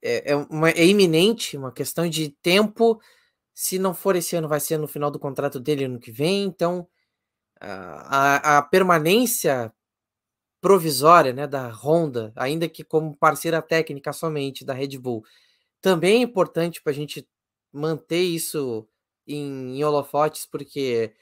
é, 0.00 0.30
é, 0.30 0.36
uma, 0.36 0.70
é 0.70 0.86
iminente, 0.86 1.56
uma 1.56 1.72
questão 1.72 2.08
de 2.08 2.30
tempo. 2.40 3.00
Se 3.52 3.76
não 3.76 3.92
for 3.92 4.14
esse 4.14 4.36
ano, 4.36 4.46
vai 4.46 4.60
ser 4.60 4.78
no 4.78 4.86
final 4.86 5.10
do 5.10 5.18
contrato 5.18 5.58
dele 5.58 5.86
ano 5.86 5.98
que 5.98 6.12
vem. 6.12 6.44
Então, 6.44 6.86
a, 7.60 8.58
a 8.58 8.62
permanência 8.62 9.74
provisória 10.60 11.32
né, 11.32 11.48
da 11.48 11.68
Honda, 11.70 12.32
ainda 12.36 12.68
que 12.68 12.84
como 12.84 13.16
parceira 13.16 13.60
técnica 13.60 14.12
somente 14.12 14.64
da 14.64 14.72
Red 14.72 14.96
Bull, 14.96 15.24
também 15.80 16.20
é 16.20 16.24
importante 16.24 16.82
para 16.82 16.92
a 16.92 16.94
gente 16.94 17.26
manter 17.72 18.22
isso 18.22 18.88
em, 19.26 19.78
em 19.78 19.84
holofotes, 19.84 20.46
porque 20.46 21.14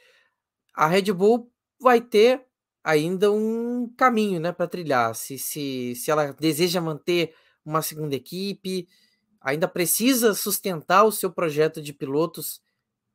a 0.75 0.87
Red 0.87 1.13
Bull 1.13 1.51
vai 1.81 2.01
ter 2.01 2.45
ainda 2.83 3.31
um 3.33 3.93
caminho 3.97 4.41
né, 4.41 4.53
para 4.53 4.69
trilhar. 4.69 5.15
Se, 5.15 5.39
se, 5.39 5.95
se 5.95 6.11
ela 6.11 6.33
deseja 6.33 6.81
manter 6.81 7.35
uma 7.65 7.83
segunda 7.83 8.15
equipe, 8.15 8.89
ainda 9.41 9.69
precisa 9.69 10.35
sustentar 10.35 11.05
o 11.05 11.13
seu 11.13 11.31
projeto 11.31 11.83
de 11.83 11.93
pilotos 11.93 12.61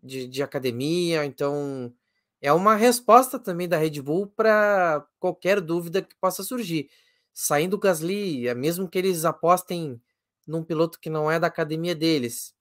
de, 0.01 0.27
de 0.27 0.43
academia, 0.43 1.25
então 1.25 1.93
é 2.41 2.51
uma 2.51 2.75
resposta 2.75 3.39
também 3.39 3.67
da 3.67 3.77
Red 3.77 4.01
Bull 4.01 4.27
para 4.27 5.05
qualquer 5.19 5.61
dúvida 5.61 6.01
que 6.01 6.15
possa 6.17 6.43
surgir. 6.43 6.89
Saindo 7.33 7.75
o 7.75 7.79
Gasly, 7.79 8.47
é 8.47 8.53
mesmo 8.53 8.87
que 8.87 8.97
eles 8.97 9.25
apostem 9.25 10.01
num 10.47 10.63
piloto 10.63 10.99
que 10.99 11.09
não 11.09 11.29
é 11.31 11.39
da 11.39 11.47
academia 11.47 11.95
deles, 11.95 12.55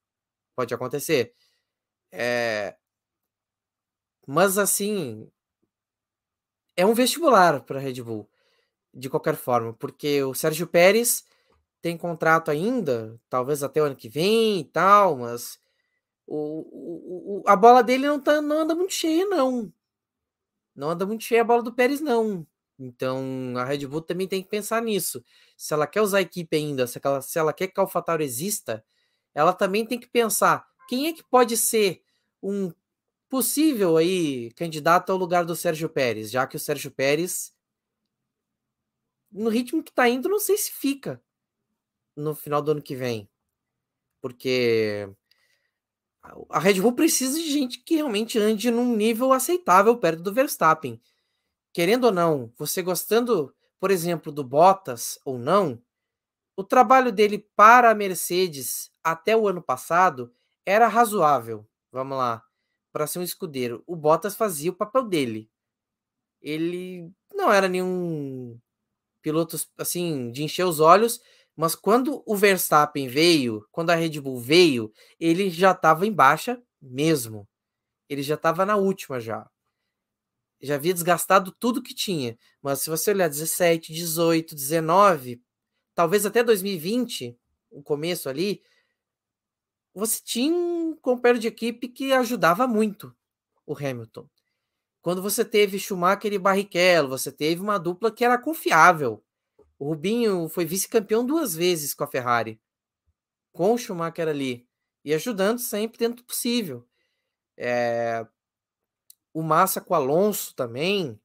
pode 0.57 0.75
acontecer. 0.75 1.35
É... 2.13 2.77
Mas 4.27 4.59
assim, 4.59 5.31
é 6.77 6.87
um 6.87 6.95
vestibular 6.95 7.63
para 7.65 7.81
Red 7.81 8.03
Bull, 8.03 8.29
de 8.95 9.11
qualquer 9.11 9.37
forma, 9.37 9.75
porque 9.75 10.23
o 10.23 10.35
Sérgio 10.35 10.67
Pérez 10.67 11.25
tem 11.81 11.97
contrato 11.99 12.51
ainda, 12.51 13.21
talvez 13.29 13.63
até 13.63 13.83
o 13.83 13.85
ano 13.87 13.97
que 13.97 14.09
vem 14.09 14.61
e 14.61 14.65
tal, 14.65 15.17
mas 15.17 15.59
o, 16.27 17.41
o, 17.41 17.43
a 17.47 17.57
bola 17.57 17.83
dele 17.83 18.07
não, 18.07 18.21
tá, 18.21 18.41
não 18.41 18.61
anda 18.61 18.75
muito 18.75 18.93
cheia, 18.95 19.27
não. 19.27 19.73
Não 20.75 20.91
anda 20.91 21.07
muito 21.07 21.25
cheia 21.25 21.43
a 21.43 21.45
bola 21.45 21.63
do 21.63 21.75
Pérez, 21.75 22.01
não. 22.01 22.47
Então 22.79 23.55
a 23.57 23.65
Red 23.65 23.87
Bull 23.87 24.03
também 24.03 24.27
tem 24.27 24.43
que 24.43 24.49
pensar 24.49 24.83
nisso. 24.83 25.25
Se 25.57 25.73
ela 25.75 25.87
quer 25.87 26.01
usar 26.01 26.19
a 26.19 26.23
equipe 26.23 26.57
ainda, 26.57 26.87
se 26.87 27.01
ela, 27.03 27.21
se 27.23 27.39
ela 27.39 27.53
quer 27.53 27.69
que 27.69 27.79
a 27.79 27.83
AlphaTauri 27.83 28.25
exista, 28.25 28.85
ela 29.35 29.53
também 29.53 29.87
tem 29.87 29.99
que 29.99 30.09
pensar 30.09 30.67
quem 30.89 31.07
é 31.07 31.13
que 31.13 31.25
pode 31.25 31.57
ser 31.57 32.03
um 32.43 32.73
possível 33.29 33.97
aí 33.97 34.51
candidato 34.53 35.11
ao 35.11 35.17
lugar 35.17 35.45
do 35.45 35.57
Sérgio 35.57 35.89
Pérez, 35.89 36.31
já 36.31 36.47
que 36.47 36.57
o 36.57 36.61
Sérgio 36.61 36.91
Pérez, 36.91 37.55
no 39.31 39.49
ritmo 39.49 39.83
que 39.83 39.91
está 39.91 40.09
indo, 40.09 40.29
não 40.29 40.39
sei 40.39 40.57
se 40.59 40.71
fica 40.71 41.23
no 42.15 42.35
final 42.35 42.61
do 42.61 42.73
ano 42.73 42.83
que 42.83 42.95
vem. 42.95 43.29
Porque 44.21 45.09
a 46.51 46.59
Red 46.59 46.81
Bull 46.81 46.93
precisa 46.93 47.39
de 47.39 47.51
gente 47.51 47.79
que 47.79 47.97
realmente 47.97 48.39
ande 48.39 48.71
num 48.71 48.95
nível 48.95 49.33
aceitável 49.33 49.97
perto 49.97 50.23
do 50.23 50.33
Verstappen. 50.33 51.01
Querendo 51.73 52.05
ou 52.05 52.13
não, 52.13 52.53
você 52.57 52.83
gostando, 52.83 53.55
por 53.81 53.91
exemplo, 53.91 54.31
do 54.31 54.45
Bottas 54.45 55.19
ou 55.25 55.39
não, 55.39 55.83
o 56.57 56.65
trabalho 56.65 57.13
dele 57.13 57.39
para 57.57 57.91
a 57.91 57.95
Mercedes 57.95 58.91
até 59.03 59.37
o 59.37 59.49
ano 59.49 59.63
passado 59.63 60.33
era 60.67 60.89
razoável. 60.89 61.67
Vamos 61.91 62.19
lá, 62.19 62.45
para 62.93 63.07
ser 63.07 63.21
um 63.21 63.23
escudeiro. 63.23 63.83
O 63.87 63.97
Bottas 63.97 64.37
fazia 64.37 64.71
o 64.71 64.77
papel 64.77 65.05
dele. 65.05 65.51
Ele 66.43 67.11
não 67.35 67.53
era 67.53 67.69
nenhum 67.69 68.59
piloto 69.23 69.57
assim 69.79 70.31
de 70.33 70.43
encher 70.45 70.65
os 70.67 70.81
olhos, 70.81 71.21
mas 71.57 71.75
quando 71.75 72.23
o 72.27 72.37
Verstappen 72.37 73.09
veio, 73.09 73.67
quando 73.71 73.91
a 73.91 73.95
Red 73.95 74.21
Bull 74.21 74.39
veio, 74.39 74.93
ele 75.21 75.51
já 75.51 75.73
estava 75.73 76.07
em 76.07 76.13
baixa 76.13 76.63
mesmo. 76.81 77.49
Ele 78.09 78.23
já 78.23 78.35
estava 78.35 78.67
na 78.67 78.77
última 78.77 79.21
já. 79.21 79.49
Já 80.63 80.77
havia 80.77 80.95
desgastado 80.95 81.53
tudo 81.53 81.83
que 81.83 81.95
tinha. 81.95 82.39
Mas 82.63 82.81
se 82.81 82.91
você 82.91 83.11
olhar 83.11 83.29
17, 83.29 83.93
18, 83.93 84.55
19, 84.55 85.43
talvez 85.95 86.25
até 86.25 86.43
2020, 86.43 87.37
o 87.71 87.83
começo 87.83 88.29
ali, 88.29 88.63
você 89.95 90.21
tinha 90.23 90.55
um 90.55 90.97
companheiro 90.97 91.39
de 91.39 91.49
equipe 91.49 91.89
que 91.89 92.13
ajudava 92.13 92.67
muito 92.67 93.15
o 93.67 93.77
Hamilton. 93.77 94.29
Quando 95.03 95.21
você 95.21 95.45
teve 95.45 95.79
Schumacher 95.79 96.33
e 96.33 96.39
Barrichello, 96.39 97.09
você 97.09 97.33
teve 97.33 97.61
uma 97.61 97.79
dupla 97.79 98.11
que 98.13 98.25
era 98.25 98.39
confiável. 98.39 99.23
O 99.79 99.89
Rubinho 99.89 100.49
foi 100.49 100.65
vice-campeão 100.65 101.27
duas 101.27 101.57
vezes 101.57 101.93
com 101.93 102.05
a 102.05 102.07
Ferrari, 102.07 102.61
com 103.53 103.75
o 103.75 103.79
Schumacher 103.79 104.29
ali, 104.29 104.65
e 105.05 105.13
ajudando 105.13 105.59
sempre 105.59 105.99
dentro 105.99 106.19
do 106.19 106.25
possível. 106.25 106.87
É... 107.57 108.25
O 109.33 109.43
Massa 109.43 109.81
com 109.81 109.95
o 109.95 109.97
Alonso 109.97 110.55
também, 110.55 111.19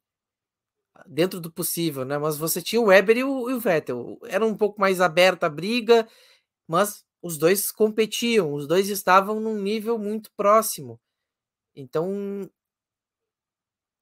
dentro 1.05 1.39
do 1.39 1.51
possível, 1.51 2.05
né? 2.05 2.17
Mas 2.17 2.37
você 2.37 2.61
tinha 2.61 2.81
o 2.81 2.85
Weber 2.85 3.17
e 3.17 3.23
o, 3.23 3.49
e 3.49 3.53
o 3.53 3.59
Vettel. 3.59 4.19
Era 4.25 4.45
um 4.45 4.55
pouco 4.55 4.79
mais 4.79 5.01
aberta 5.01 5.45
a 5.47 5.49
briga, 5.49 6.07
mas 6.67 7.05
os 7.21 7.37
dois 7.37 7.71
competiam, 7.71 8.53
os 8.53 8.67
dois 8.67 8.89
estavam 8.89 9.39
num 9.39 9.61
nível 9.61 9.97
muito 9.97 10.31
próximo. 10.31 10.99
Então, 11.75 12.49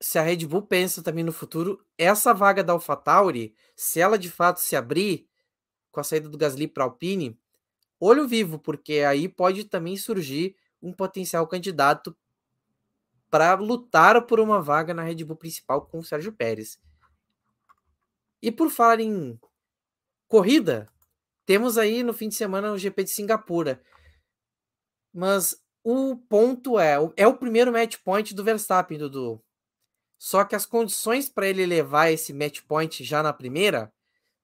se 0.01 0.19
a 0.19 0.21
Red 0.21 0.45
Bull 0.45 0.63
pensa 0.63 1.01
também 1.01 1.23
no 1.23 1.31
futuro, 1.31 1.83
essa 1.97 2.33
vaga 2.33 2.63
da 2.63 2.73
AlphaTauri, 2.73 3.55
se 3.75 3.99
ela 3.99 4.17
de 4.17 4.29
fato 4.29 4.59
se 4.59 4.75
abrir 4.75 5.27
com 5.91 5.99
a 5.99 6.03
saída 6.03 6.29
do 6.29 6.37
Gasly 6.37 6.67
para 6.67 6.83
Alpine, 6.83 7.39
olho 7.99 8.27
vivo, 8.27 8.59
porque 8.59 8.99
aí 8.99 9.27
pode 9.29 9.65
também 9.65 9.97
surgir 9.97 10.55
um 10.81 10.93
potencial 10.93 11.47
candidato 11.47 12.15
para 13.35 13.53
lutar 13.55 14.25
por 14.25 14.39
uma 14.39 14.61
vaga 14.61 14.93
na 14.93 15.03
Red 15.03 15.25
Bull 15.25 15.35
principal 15.35 15.81
com 15.81 15.99
o 15.99 16.03
Sérgio 16.05 16.31
Pérez. 16.31 16.79
E 18.41 18.49
por 18.49 18.69
falar 18.69 19.01
em 19.01 19.37
corrida, 20.25 20.87
temos 21.45 21.77
aí 21.77 22.01
no 22.01 22.13
fim 22.13 22.29
de 22.29 22.35
semana 22.35 22.71
o 22.71 22.77
GP 22.77 23.03
de 23.03 23.09
Singapura. 23.09 23.83
Mas 25.13 25.61
o 25.83 26.15
ponto 26.15 26.79
é, 26.79 26.95
é 27.17 27.27
o 27.27 27.35
primeiro 27.35 27.73
match 27.73 27.97
point 28.05 28.33
do 28.33 28.41
Verstappen, 28.41 28.97
Dudu. 28.97 29.43
Só 30.17 30.45
que 30.45 30.55
as 30.55 30.65
condições 30.65 31.27
para 31.27 31.49
ele 31.49 31.65
levar 31.65 32.09
esse 32.09 32.31
match 32.31 32.61
point 32.61 33.03
já 33.03 33.21
na 33.21 33.33
primeira 33.33 33.93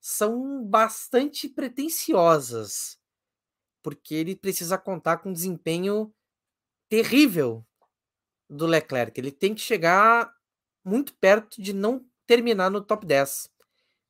são 0.02 0.66
bastante 0.66 1.48
pretensiosas, 1.48 3.00
porque 3.82 4.16
ele 4.16 4.36
precisa 4.36 4.78
contar 4.78 5.20
com 5.20 5.30
um 5.30 5.34
desempenho 5.34 6.14
terrível 6.90 7.66
do 8.52 8.66
Leclerc. 8.66 9.20
Ele 9.20 9.32
tem 9.32 9.56
que 9.56 9.62
chegar 9.62 10.32
muito 10.84 11.14
perto 11.16 11.62
de 11.62 11.74
não 11.74 12.06
terminar 12.28 12.70
no 12.70 12.82
top 12.82 13.06
10. 13.06 13.50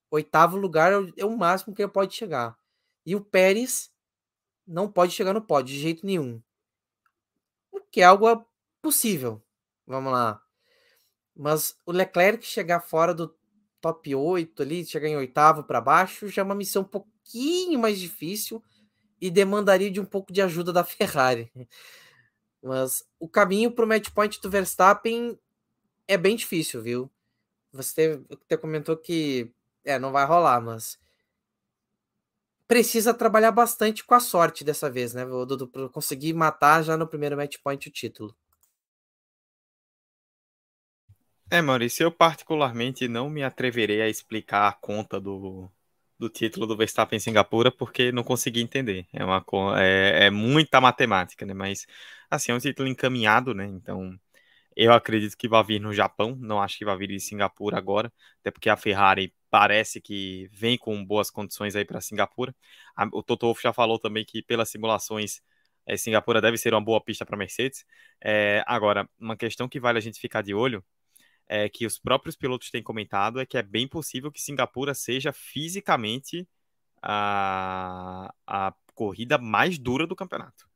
Oitavo 0.09 0.57
lugar 0.57 0.91
é 1.15 1.25
o 1.25 1.37
máximo 1.37 1.75
que 1.75 1.81
ele 1.81 1.91
pode 1.91 2.15
chegar. 2.15 2.57
E 3.05 3.15
o 3.15 3.21
Pérez 3.21 3.91
não 4.67 4.91
pode 4.91 5.13
chegar 5.13 5.33
no 5.33 5.41
pódio 5.41 5.73
de 5.73 5.81
jeito 5.81 6.05
nenhum. 6.05 6.41
O 7.71 7.79
que 7.79 8.01
é 8.01 8.03
algo 8.03 8.45
possível. 8.81 9.41
Vamos 9.85 10.11
lá. 10.11 10.41
Mas 11.35 11.77
o 11.85 11.91
Leclerc 11.91 12.45
chegar 12.45 12.81
fora 12.81 13.13
do 13.13 13.33
top 13.79 14.13
8 14.13 14.61
ali, 14.61 14.85
chegar 14.85 15.07
em 15.07 15.15
oitavo 15.15 15.63
para 15.63 15.81
baixo, 15.81 16.27
já 16.27 16.41
é 16.41 16.45
uma 16.45 16.55
missão 16.55 16.81
um 16.81 16.85
pouquinho 16.85 17.79
mais 17.79 17.99
difícil 17.99 18.61
e 19.19 19.29
demandaria 19.29 19.89
de 19.89 19.99
um 19.99 20.05
pouco 20.05 20.33
de 20.33 20.41
ajuda 20.41 20.73
da 20.73 20.83
Ferrari. 20.85 21.51
Mas 22.61 23.03
o 23.19 23.27
caminho 23.27 23.71
para 23.71 23.85
o 23.85 23.87
match 23.87 24.09
point 24.11 24.39
do 24.41 24.49
Verstappen 24.49 25.37
é 26.07 26.17
bem 26.17 26.35
difícil, 26.35 26.81
viu? 26.81 27.11
Você 27.71 28.21
até 28.29 28.57
comentou 28.57 28.95
que 28.97 29.51
é, 29.83 29.97
não 29.97 30.11
vai 30.11 30.25
rolar, 30.25 30.61
mas 30.61 30.99
precisa 32.67 33.13
trabalhar 33.13 33.51
bastante 33.51 34.03
com 34.03 34.13
a 34.13 34.19
sorte 34.19 34.63
dessa 34.63 34.89
vez, 34.89 35.13
né, 35.13 35.25
Dudu, 35.25 35.67
para 35.67 35.89
conseguir 35.89 36.33
matar 36.33 36.83
já 36.83 36.95
no 36.95 37.07
primeiro 37.07 37.35
match 37.35 37.57
point 37.63 37.87
o 37.87 37.91
título. 37.91 38.35
É, 41.49 41.61
Maurício, 41.61 42.03
eu 42.03 42.11
particularmente 42.11 43.09
não 43.09 43.29
me 43.29 43.43
atreverei 43.43 44.01
a 44.01 44.07
explicar 44.07 44.69
a 44.69 44.71
conta 44.71 45.19
do, 45.19 45.69
do 46.21 46.29
título 46.29 46.67
do 46.67 46.77
Verstappen 46.77 47.17
em 47.17 47.19
Singapura 47.19 47.71
porque 47.71 48.11
não 48.11 48.23
consegui 48.23 48.61
entender. 48.61 49.07
É, 49.11 49.25
uma, 49.25 49.43
é, 49.81 50.27
é 50.27 50.29
muita 50.29 50.79
matemática, 50.79 51.45
né? 51.47 51.53
Mas, 51.53 51.87
assim, 52.29 52.51
é 52.51 52.55
um 52.55 52.59
título 52.59 52.87
encaminhado, 52.87 53.55
né? 53.55 53.65
Então, 53.65 54.15
eu 54.75 54.93
acredito 54.93 55.35
que 55.37 55.47
vai 55.49 55.63
vir 55.63 55.81
no 55.81 55.93
Japão, 55.93 56.37
não 56.39 56.61
acho 56.61 56.77
que 56.77 56.85
vai 56.85 56.95
vir 56.97 57.11
em 57.11 57.19
Singapura 57.19 57.77
agora, 57.77 58.13
até 58.41 58.51
porque 58.51 58.69
a 58.69 58.77
Ferrari 58.77 59.33
parece 59.49 59.99
que 60.01 60.47
vem 60.53 60.77
com 60.77 61.03
boas 61.05 61.31
condições 61.31 61.75
aí 61.75 61.85
para 61.85 62.01
Singapura. 62.01 62.55
o 63.13 63.23
Toto 63.23 63.47
Wolff 63.47 63.63
já 63.63 63.73
falou 63.73 63.99
também 63.99 64.23
que 64.25 64.43
pelas 64.43 64.69
simulações 64.69 65.41
é, 65.87 65.97
Singapura 65.97 66.39
deve 66.41 66.57
ser 66.57 66.73
uma 66.73 66.81
boa 66.81 67.01
pista 67.03 67.25
para 67.25 67.37
Mercedes. 67.37 67.85
É, 68.23 68.63
agora, 68.67 69.09
uma 69.19 69.35
questão 69.35 69.67
que 69.67 69.79
vale 69.79 69.97
a 69.97 70.01
gente 70.01 70.19
ficar 70.19 70.41
de 70.43 70.53
olho 70.53 70.83
é, 71.51 71.69
que 71.69 71.85
os 71.85 71.99
próprios 71.99 72.35
pilotos 72.35 72.71
têm 72.71 72.83
comentado 72.83 73.39
é 73.39 73.45
que 73.45 73.57
é 73.57 73.63
bem 73.63 73.87
possível 73.87 74.31
que 74.31 74.41
Singapura 74.41 74.93
seja 74.93 75.33
fisicamente 75.33 76.47
a, 77.01 78.33
a 78.47 78.73
corrida 78.95 79.37
mais 79.37 79.77
dura 79.77 80.07
do 80.07 80.15
campeonato 80.15 80.71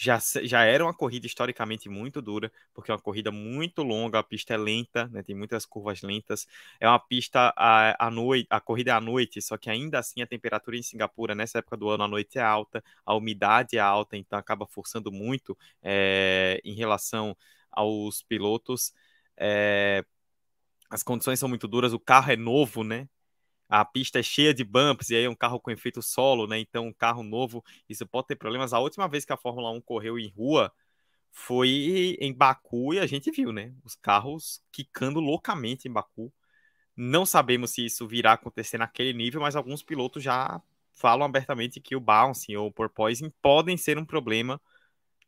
já, 0.00 0.16
já 0.44 0.62
era 0.64 0.84
uma 0.84 0.94
corrida 0.94 1.26
historicamente 1.26 1.88
muito 1.88 2.22
dura, 2.22 2.52
porque 2.72 2.88
é 2.92 2.94
uma 2.94 3.00
corrida 3.00 3.32
muito 3.32 3.82
longa, 3.82 4.20
a 4.20 4.22
pista 4.22 4.54
é 4.54 4.56
lenta, 4.56 5.08
né, 5.08 5.24
tem 5.24 5.34
muitas 5.34 5.66
curvas 5.66 6.02
lentas. 6.02 6.46
É 6.78 6.88
uma 6.88 7.00
pista 7.00 7.52
à, 7.56 8.06
à 8.06 8.08
noite, 8.08 8.46
a 8.48 8.60
corrida 8.60 8.92
é 8.92 8.94
à 8.94 9.00
noite, 9.00 9.42
só 9.42 9.56
que 9.56 9.68
ainda 9.68 9.98
assim 9.98 10.22
a 10.22 10.26
temperatura 10.26 10.76
em 10.76 10.82
Singapura 10.84 11.34
nessa 11.34 11.58
época 11.58 11.76
do 11.76 11.88
ano 11.90 12.04
à 12.04 12.08
noite 12.08 12.38
é 12.38 12.42
alta, 12.42 12.82
a 13.04 13.12
umidade 13.12 13.76
é 13.76 13.80
alta, 13.80 14.16
então 14.16 14.38
acaba 14.38 14.68
forçando 14.68 15.10
muito 15.10 15.58
é, 15.82 16.60
em 16.64 16.74
relação 16.74 17.36
aos 17.72 18.22
pilotos. 18.22 18.92
É, 19.38 20.04
as 20.90 21.02
condições 21.02 21.38
são 21.38 21.48
muito 21.48 21.68
duras, 21.68 21.92
o 21.92 22.00
carro 22.00 22.32
é 22.32 22.36
novo, 22.36 22.84
né? 22.84 23.08
a 23.68 23.84
pista 23.84 24.18
é 24.18 24.22
cheia 24.22 24.54
de 24.54 24.64
bumps 24.64 25.10
e 25.10 25.16
aí 25.16 25.24
é 25.24 25.30
um 25.30 25.34
carro 25.34 25.60
com 25.60 25.70
efeito 25.70 26.00
solo, 26.00 26.46
né? 26.46 26.58
Então, 26.58 26.86
um 26.86 26.92
carro 26.92 27.22
novo, 27.22 27.62
isso 27.88 28.06
pode 28.06 28.28
ter 28.28 28.36
problemas. 28.36 28.72
A 28.72 28.78
última 28.80 29.06
vez 29.08 29.24
que 29.24 29.32
a 29.32 29.36
Fórmula 29.36 29.70
1 29.72 29.80
correu 29.82 30.18
em 30.18 30.28
rua 30.30 30.72
foi 31.30 32.16
em 32.20 32.32
Baku 32.32 32.94
e 32.94 32.98
a 33.00 33.06
gente 33.06 33.30
viu, 33.30 33.52
né? 33.52 33.74
Os 33.84 33.94
carros 33.94 34.62
quicando 34.72 35.20
loucamente 35.20 35.86
em 35.86 35.92
Baku. 35.92 36.32
Não 36.96 37.26
sabemos 37.26 37.72
se 37.72 37.84
isso 37.84 38.08
virá 38.08 38.32
acontecer 38.32 38.78
naquele 38.78 39.12
nível, 39.12 39.40
mas 39.42 39.54
alguns 39.54 39.82
pilotos 39.82 40.22
já 40.22 40.60
falam 40.94 41.26
abertamente 41.26 41.80
que 41.80 41.94
o 41.94 42.00
bouncing 42.00 42.56
ou 42.56 42.68
o 42.68 42.72
porpoising 42.72 43.30
podem 43.42 43.76
ser 43.76 43.98
um 43.98 44.04
problema 44.04 44.60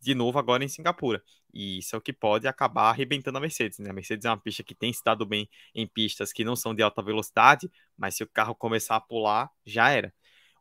de 0.01 0.15
novo 0.15 0.39
agora 0.39 0.65
em 0.65 0.69
Singapura. 0.69 1.23
E 1.53 1.79
isso 1.79 1.95
é 1.95 1.99
o 1.99 2.03
que 2.03 2.13
pode 2.13 2.47
acabar 2.49 2.91
arrebentando 2.91 3.39
a 3.39 3.41
Mercedes. 3.41 3.79
Né? 3.79 3.91
A 3.91 3.93
Mercedes 3.93 4.25
é 4.25 4.31
uma 4.31 4.41
pista 4.41 4.63
que 4.63 4.75
tem 4.75 4.93
se 4.93 5.03
dado 5.05 5.27
bem 5.27 5.49
em 5.75 5.87
pistas 5.87 6.33
que 6.33 6.45
não 6.45 6.57
são 6.57 6.75
de 6.75 6.83
alta 6.83 7.03
velocidade, 7.03 7.71
mas 7.97 8.17
se 8.17 8.23
o 8.25 8.29
carro 8.29 8.55
começar 8.55 8.97
a 8.97 9.01
pular, 9.01 9.51
já 9.65 9.91
era. 9.91 10.13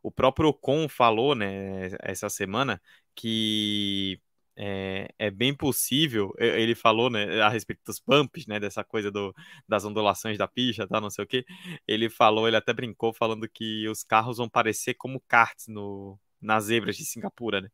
O 0.02 0.10
próprio 0.10 0.48
Ocon 0.48 0.88
falou 0.88 1.34
né, 1.34 1.90
essa 2.00 2.28
semana 2.28 2.80
que 3.14 4.20
é, 4.56 5.08
é, 5.18 5.30
bem 5.30 5.54
possível, 5.54 6.32
ele 6.38 6.74
falou 6.74 7.08
né, 7.10 7.40
a 7.40 7.48
respeito 7.48 7.80
dos 7.86 7.98
bumps, 7.98 8.46
né, 8.46 8.60
dessa 8.60 8.84
coisa 8.84 9.10
do, 9.10 9.34
das 9.68 9.84
ondulações 9.84 10.36
da 10.36 10.48
pista, 10.48 10.86
tá, 10.86 11.00
não 11.00 11.10
sei 11.10 11.24
o 11.24 11.26
que. 11.26 11.44
Ele 11.86 12.10
falou, 12.10 12.46
ele 12.46 12.56
até 12.56 12.72
brincou 12.72 13.12
falando 13.14 13.48
que 13.48 13.88
os 13.88 14.02
carros 14.02 14.38
vão 14.38 14.48
parecer 14.48 14.94
como 14.94 15.22
karts 15.26 15.66
no, 15.68 16.18
nas 16.40 16.64
zebras 16.64 16.96
de 16.96 17.04
Singapura, 17.04 17.60
né? 17.62 17.70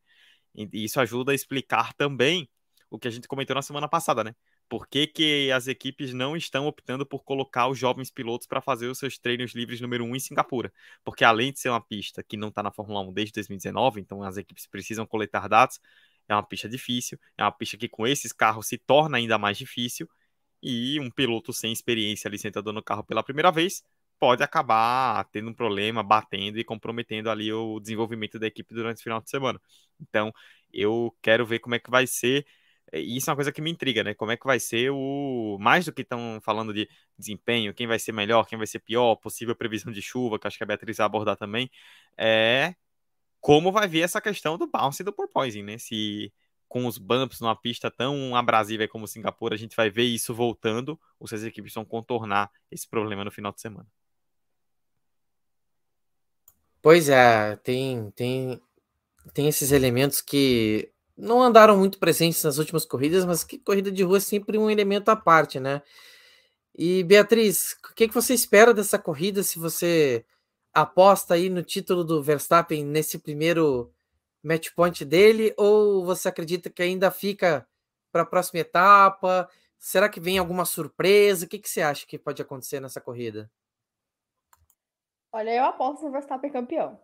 E 0.56 0.84
isso 0.84 1.00
ajuda 1.00 1.32
a 1.32 1.34
explicar 1.34 1.92
também 1.94 2.48
o 2.90 2.98
que 2.98 3.08
a 3.08 3.10
gente 3.10 3.28
comentou 3.28 3.54
na 3.54 3.62
semana 3.62 3.88
passada, 3.88 4.24
né? 4.24 4.34
Por 4.68 4.88
que, 4.88 5.06
que 5.06 5.50
as 5.52 5.68
equipes 5.68 6.12
não 6.12 6.36
estão 6.36 6.66
optando 6.66 7.06
por 7.06 7.22
colocar 7.22 7.68
os 7.68 7.78
jovens 7.78 8.10
pilotos 8.10 8.46
para 8.46 8.60
fazer 8.60 8.86
os 8.88 8.98
seus 8.98 9.18
treinos 9.18 9.54
livres 9.54 9.80
número 9.80 10.04
1 10.04 10.08
um 10.08 10.16
em 10.16 10.20
Singapura? 10.20 10.72
Porque 11.04 11.24
além 11.24 11.52
de 11.52 11.60
ser 11.60 11.68
uma 11.68 11.80
pista 11.80 12.22
que 12.22 12.36
não 12.36 12.48
está 12.48 12.62
na 12.62 12.72
Fórmula 12.72 13.00
1 13.02 13.12
desde 13.12 13.34
2019, 13.34 14.00
então 14.00 14.22
as 14.22 14.36
equipes 14.36 14.66
precisam 14.66 15.06
coletar 15.06 15.48
dados, 15.48 15.80
é 16.28 16.34
uma 16.34 16.42
pista 16.42 16.68
difícil, 16.68 17.18
é 17.36 17.42
uma 17.44 17.52
pista 17.52 17.76
que 17.76 17.88
com 17.88 18.06
esses 18.06 18.32
carros 18.32 18.66
se 18.66 18.78
torna 18.78 19.18
ainda 19.18 19.38
mais 19.38 19.56
difícil, 19.58 20.08
e 20.62 20.98
um 21.00 21.10
piloto 21.10 21.52
sem 21.52 21.72
experiência 21.72 22.28
ali 22.28 22.38
sentado 22.38 22.72
no 22.72 22.82
carro 22.82 23.04
pela 23.04 23.22
primeira 23.22 23.52
vez 23.52 23.84
pode 24.18 24.42
acabar 24.42 25.24
tendo 25.30 25.50
um 25.50 25.54
problema, 25.54 26.02
batendo 26.02 26.58
e 26.58 26.64
comprometendo 26.64 27.30
ali 27.30 27.52
o 27.52 27.80
desenvolvimento 27.80 28.38
da 28.38 28.46
equipe 28.46 28.74
durante 28.74 28.98
o 28.98 29.02
final 29.02 29.20
de 29.20 29.30
semana. 29.30 29.60
Então, 30.00 30.32
eu 30.72 31.14
quero 31.22 31.46
ver 31.46 31.58
como 31.60 31.74
é 31.74 31.78
que 31.78 31.90
vai 31.90 32.06
ser. 32.06 32.46
E 32.92 33.16
isso 33.16 33.28
é 33.28 33.32
uma 33.32 33.36
coisa 33.36 33.52
que 33.52 33.60
me 33.60 33.70
intriga, 33.70 34.04
né? 34.04 34.14
Como 34.14 34.30
é 34.30 34.36
que 34.36 34.46
vai 34.46 34.60
ser 34.60 34.90
o. 34.92 35.58
Mais 35.60 35.84
do 35.84 35.92
que 35.92 36.02
estão 36.02 36.38
falando 36.42 36.72
de 36.72 36.88
desempenho, 37.18 37.74
quem 37.74 37.86
vai 37.86 37.98
ser 37.98 38.12
melhor, 38.12 38.46
quem 38.46 38.58
vai 38.58 38.66
ser 38.66 38.78
pior, 38.80 39.16
possível 39.16 39.56
previsão 39.56 39.92
de 39.92 40.00
chuva, 40.02 40.38
que 40.38 40.46
acho 40.46 40.56
que 40.58 40.64
a 40.64 40.66
Beatriz 40.66 40.96
vai 40.98 41.06
abordar 41.06 41.36
também, 41.36 41.70
é 42.16 42.74
como 43.40 43.72
vai 43.72 43.88
vir 43.88 44.02
essa 44.02 44.20
questão 44.20 44.58
do 44.58 44.66
bounce 44.66 45.02
e 45.02 45.04
do 45.04 45.12
porpoising, 45.12 45.62
né? 45.62 45.78
Se 45.78 46.32
com 46.68 46.86
os 46.86 46.98
bumps 46.98 47.40
numa 47.40 47.56
pista 47.56 47.90
tão 47.90 48.34
abrasiva 48.36 48.88
como 48.88 49.06
Singapura, 49.06 49.54
a 49.54 49.58
gente 49.58 49.76
vai 49.76 49.88
ver 49.90 50.04
isso 50.04 50.34
voltando, 50.34 50.98
ou 51.18 51.26
se 51.26 51.34
as 51.34 51.42
equipes 51.44 51.72
vão 51.74 51.84
contornar 51.84 52.50
esse 52.70 52.88
problema 52.88 53.24
no 53.24 53.30
final 53.30 53.52
de 53.52 53.60
semana. 53.60 53.88
Pois 56.82 57.08
é, 57.08 57.56
tem, 57.56 58.10
tem, 58.12 58.60
tem 59.34 59.48
esses 59.48 59.72
elementos 59.72 60.20
que 60.20 60.90
não 61.16 61.42
andaram 61.42 61.76
muito 61.78 61.98
presentes 61.98 62.42
nas 62.44 62.58
últimas 62.58 62.84
corridas, 62.84 63.24
mas 63.24 63.42
que 63.42 63.58
corrida 63.58 63.90
de 63.90 64.02
rua 64.02 64.18
é 64.18 64.20
sempre 64.20 64.58
um 64.58 64.70
elemento 64.70 65.08
à 65.08 65.16
parte, 65.16 65.58
né? 65.58 65.82
E 66.76 67.02
Beatriz, 67.04 67.76
o 67.90 67.94
que, 67.94 68.08
que 68.08 68.14
você 68.14 68.34
espera 68.34 68.74
dessa 68.74 68.98
corrida 68.98 69.42
se 69.42 69.58
você 69.58 70.24
aposta 70.74 71.34
aí 71.34 71.48
no 71.48 71.62
título 71.62 72.04
do 72.04 72.22
Verstappen 72.22 72.84
nesse 72.84 73.18
primeiro 73.18 73.92
match 74.42 74.70
point 74.74 75.04
dele, 75.04 75.54
ou 75.56 76.04
você 76.04 76.28
acredita 76.28 76.70
que 76.70 76.82
ainda 76.82 77.10
fica 77.10 77.66
para 78.12 78.22
a 78.22 78.26
próxima 78.26 78.60
etapa? 78.60 79.48
Será 79.78 80.08
que 80.08 80.20
vem 80.20 80.38
alguma 80.38 80.64
surpresa? 80.66 81.46
O 81.46 81.48
que, 81.48 81.58
que 81.58 81.68
você 81.68 81.82
acha 81.82 82.06
que 82.06 82.18
pode 82.18 82.42
acontecer 82.42 82.80
nessa 82.80 83.00
corrida? 83.00 83.50
Olha, 85.36 85.54
eu 85.54 85.64
aposto 85.66 86.02
no 86.02 86.10
Verstappen 86.10 86.50
campeão. 86.50 86.98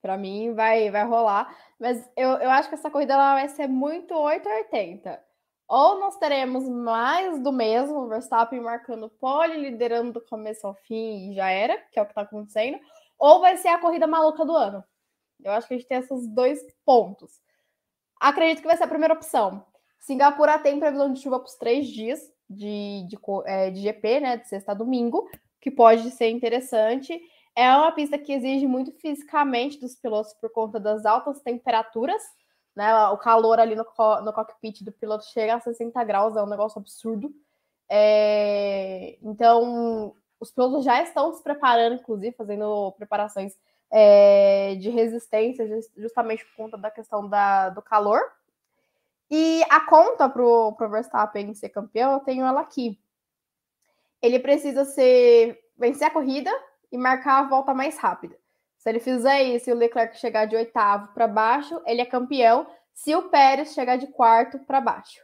Para 0.00 0.18
mim 0.18 0.54
vai, 0.54 0.90
vai 0.90 1.04
rolar. 1.04 1.56
Mas 1.78 2.04
eu, 2.16 2.30
eu 2.30 2.50
acho 2.50 2.68
que 2.68 2.74
essa 2.74 2.90
corrida 2.90 3.14
ela 3.14 3.34
vai 3.34 3.48
ser 3.48 3.68
muito 3.68 4.12
880. 4.12 5.22
Ou 5.68 6.00
nós 6.00 6.16
teremos 6.16 6.68
mais 6.68 7.40
do 7.40 7.52
mesmo, 7.52 8.08
Verstappen 8.08 8.60
marcando 8.60 9.08
pole, 9.08 9.56
liderando 9.56 10.14
do 10.14 10.20
começo 10.20 10.66
ao 10.66 10.74
fim 10.74 11.30
e 11.30 11.34
já 11.36 11.48
era, 11.48 11.78
que 11.92 11.98
é 12.00 12.02
o 12.02 12.04
que 12.06 12.10
está 12.10 12.22
acontecendo. 12.22 12.80
Ou 13.16 13.38
vai 13.38 13.56
ser 13.56 13.68
a 13.68 13.78
corrida 13.78 14.08
maluca 14.08 14.44
do 14.44 14.56
ano. 14.56 14.82
Eu 15.44 15.52
acho 15.52 15.68
que 15.68 15.74
a 15.74 15.76
gente 15.76 15.86
tem 15.86 15.98
esses 15.98 16.26
dois 16.26 16.60
pontos. 16.84 17.40
Acredito 18.20 18.62
que 18.62 18.66
vai 18.66 18.76
ser 18.76 18.82
a 18.82 18.88
primeira 18.88 19.14
opção. 19.14 19.64
Singapura 20.00 20.58
tem 20.58 20.80
previsão 20.80 21.12
de 21.12 21.20
chuva 21.22 21.38
para 21.38 21.46
os 21.46 21.54
três 21.54 21.86
dias 21.86 22.20
de, 22.50 23.06
de, 23.06 23.16
é, 23.46 23.70
de 23.70 23.80
GP, 23.80 24.18
né? 24.18 24.36
De 24.38 24.48
sexta 24.48 24.72
a 24.72 24.74
domingo 24.74 25.30
que 25.62 25.70
pode 25.70 26.10
ser 26.10 26.28
interessante. 26.28 27.18
É 27.54 27.74
uma 27.74 27.92
pista 27.92 28.18
que 28.18 28.32
exige 28.32 28.66
muito 28.66 28.92
fisicamente 28.92 29.78
dos 29.78 29.94
pilotos 29.94 30.34
por 30.34 30.50
conta 30.50 30.80
das 30.80 31.06
altas 31.06 31.40
temperaturas. 31.40 32.20
Né? 32.74 32.92
O 33.08 33.16
calor 33.16 33.60
ali 33.60 33.76
no, 33.76 33.84
no 34.22 34.32
cockpit 34.32 34.82
do 34.82 34.90
piloto 34.90 35.24
chega 35.26 35.54
a 35.54 35.60
60 35.60 36.02
graus, 36.04 36.36
é 36.36 36.42
um 36.42 36.48
negócio 36.48 36.80
absurdo. 36.80 37.32
É... 37.88 39.16
Então, 39.22 40.16
os 40.40 40.50
pilotos 40.50 40.84
já 40.84 41.00
estão 41.00 41.32
se 41.32 41.42
preparando, 41.42 41.94
inclusive, 41.94 42.34
fazendo 42.34 42.92
preparações 42.92 43.56
é, 43.88 44.74
de 44.76 44.88
resistência, 44.88 45.68
justamente 45.96 46.44
por 46.46 46.56
conta 46.56 46.76
da 46.76 46.90
questão 46.90 47.28
da, 47.28 47.68
do 47.68 47.82
calor. 47.82 48.20
E 49.30 49.62
a 49.70 49.80
conta 49.80 50.28
para 50.28 50.42
o 50.42 50.74
Verstappen 50.90 51.54
ser 51.54 51.68
campeão, 51.68 52.14
eu 52.14 52.20
tenho 52.20 52.44
ela 52.44 52.60
aqui 52.60 52.98
ele 54.22 54.38
precisa 54.38 54.84
ser 54.84 55.58
vencer 55.76 56.06
a 56.06 56.10
corrida 56.10 56.50
e 56.90 56.96
marcar 56.96 57.40
a 57.40 57.48
volta 57.48 57.74
mais 57.74 57.98
rápida. 57.98 58.36
Se 58.78 58.88
ele 58.88 59.00
fizer 59.00 59.42
isso 59.42 59.68
e 59.68 59.72
o 59.72 59.76
Leclerc 59.76 60.16
chegar 60.18 60.46
de 60.46 60.56
oitavo 60.56 61.12
para 61.12 61.28
baixo, 61.28 61.80
ele 61.86 62.00
é 62.00 62.06
campeão. 62.06 62.66
Se 62.94 63.14
o 63.14 63.28
Pérez 63.28 63.72
chegar 63.74 63.96
de 63.96 64.06
quarto 64.08 64.58
para 64.60 64.80
baixo. 64.80 65.20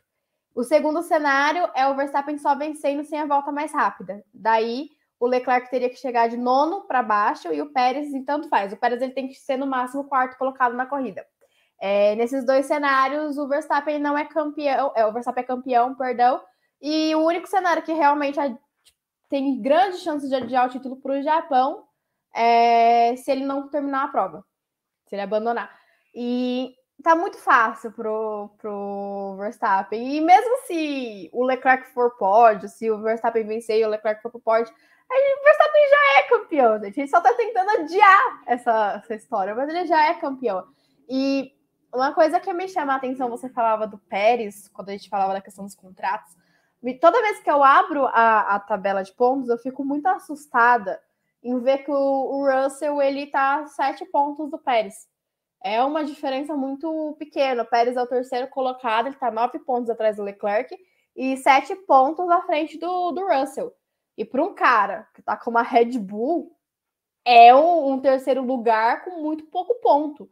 O 0.54 0.64
segundo 0.64 1.02
cenário 1.02 1.68
é 1.74 1.86
o 1.86 1.94
Verstappen 1.94 2.38
só 2.38 2.54
vencendo 2.54 3.04
sem 3.04 3.20
a 3.20 3.26
volta 3.26 3.52
mais 3.52 3.72
rápida. 3.72 4.24
Daí 4.34 4.88
o 5.20 5.26
Leclerc 5.26 5.70
teria 5.70 5.90
que 5.90 5.96
chegar 5.96 6.28
de 6.28 6.36
nono 6.36 6.82
para 6.82 7.02
baixo 7.02 7.52
e 7.52 7.60
o 7.60 7.72
Pérez, 7.72 8.14
então 8.14 8.48
faz. 8.48 8.72
O 8.72 8.76
Pérez 8.76 9.02
ele 9.02 9.12
tem 9.12 9.28
que 9.28 9.34
ser 9.34 9.56
no 9.56 9.66
máximo 9.66 10.04
quarto 10.04 10.38
colocado 10.38 10.74
na 10.74 10.86
corrida. 10.86 11.24
É, 11.80 12.14
nesses 12.16 12.44
dois 12.44 12.66
cenários, 12.66 13.38
o 13.38 13.48
Verstappen 13.48 13.98
não 13.98 14.16
é 14.16 14.24
campeão, 14.24 14.92
é, 14.96 15.06
o 15.06 15.12
Verstappen 15.12 15.44
é 15.44 15.46
campeão, 15.46 15.94
perdão, 15.94 16.40
e 16.80 17.14
o 17.14 17.24
único 17.24 17.46
cenário 17.46 17.82
que 17.82 17.92
realmente 17.92 18.38
tem 19.28 19.60
grandes 19.60 20.00
chances 20.00 20.28
de 20.28 20.34
adiar 20.34 20.66
o 20.66 20.70
título 20.70 20.96
para 20.96 21.18
o 21.18 21.22
Japão 21.22 21.84
é, 22.34 23.14
se 23.16 23.30
ele 23.30 23.44
não 23.44 23.68
terminar 23.68 24.04
a 24.04 24.08
prova, 24.08 24.44
se 25.06 25.14
ele 25.14 25.22
abandonar. 25.22 25.70
E 26.14 26.74
tá 27.02 27.14
muito 27.14 27.38
fácil 27.38 27.92
pro, 27.92 28.50
pro 28.58 29.36
Verstappen. 29.38 30.16
E 30.16 30.20
mesmo 30.20 30.58
se 30.66 31.30
o 31.32 31.44
Leclerc 31.44 31.88
for 31.92 32.16
pódio, 32.16 32.68
se 32.68 32.90
o 32.90 33.00
Verstappen 33.00 33.46
vencer 33.46 33.78
e 33.78 33.84
o 33.84 33.88
Leclerc 33.88 34.22
for 34.22 34.30
pro 34.30 34.40
pódio, 34.40 34.72
o 35.10 35.44
Verstappen 35.44 35.90
já 35.90 36.18
é 36.18 36.22
campeão, 36.28 36.80
gente. 36.80 37.00
Ele 37.00 37.08
só 37.08 37.20
tá 37.20 37.32
tentando 37.34 37.70
adiar 37.70 38.42
essa, 38.46 39.02
essa 39.02 39.14
história, 39.14 39.54
mas 39.54 39.68
ele 39.68 39.86
já 39.86 40.08
é 40.08 40.14
campeão. 40.14 40.66
E 41.08 41.52
uma 41.92 42.12
coisa 42.12 42.38
que 42.38 42.52
me 42.52 42.68
chama 42.68 42.92
a 42.92 42.96
atenção, 42.96 43.30
você 43.30 43.48
falava 43.48 43.86
do 43.86 43.98
Pérez, 43.98 44.68
quando 44.68 44.90
a 44.90 44.92
gente 44.92 45.08
falava 45.08 45.32
da 45.32 45.40
questão 45.40 45.64
dos 45.64 45.74
contratos, 45.74 46.36
Toda 47.00 47.20
vez 47.22 47.40
que 47.40 47.50
eu 47.50 47.62
abro 47.62 48.06
a, 48.06 48.56
a 48.56 48.60
tabela 48.60 49.02
de 49.02 49.12
pontos, 49.12 49.48
eu 49.48 49.58
fico 49.58 49.84
muito 49.84 50.06
assustada 50.06 51.00
em 51.42 51.58
ver 51.60 51.78
que 51.78 51.90
o, 51.90 51.94
o 51.94 52.50
Russell 52.50 53.00
ele 53.02 53.26
tá 53.26 53.66
sete 53.66 54.04
pontos 54.06 54.50
do 54.50 54.58
Pérez. 54.58 55.08
É 55.62 55.82
uma 55.82 56.04
diferença 56.04 56.54
muito 56.54 57.16
pequena. 57.18 57.62
O 57.62 57.66
Pérez 57.66 57.96
é 57.96 58.02
o 58.02 58.06
terceiro 58.06 58.48
colocado, 58.48 59.06
ele 59.06 59.16
está 59.16 59.30
nove 59.30 59.58
pontos 59.58 59.90
atrás 59.90 60.16
do 60.16 60.22
Leclerc. 60.22 60.74
e 61.16 61.36
sete 61.36 61.74
pontos 61.74 62.28
à 62.30 62.42
frente 62.42 62.78
do, 62.78 63.10
do 63.12 63.26
Russell. 63.26 63.72
E 64.16 64.24
para 64.24 64.42
um 64.42 64.54
cara 64.54 65.08
que 65.14 65.20
está 65.20 65.36
com 65.36 65.50
uma 65.50 65.62
Red 65.62 65.98
Bull, 65.98 66.52
é 67.24 67.54
um, 67.54 67.92
um, 67.92 68.00
terceiro 68.00 68.42
lugar 68.42 69.04
com 69.04 69.22
muito 69.22 69.44
pouco 69.46 69.74
ponto. 69.76 70.30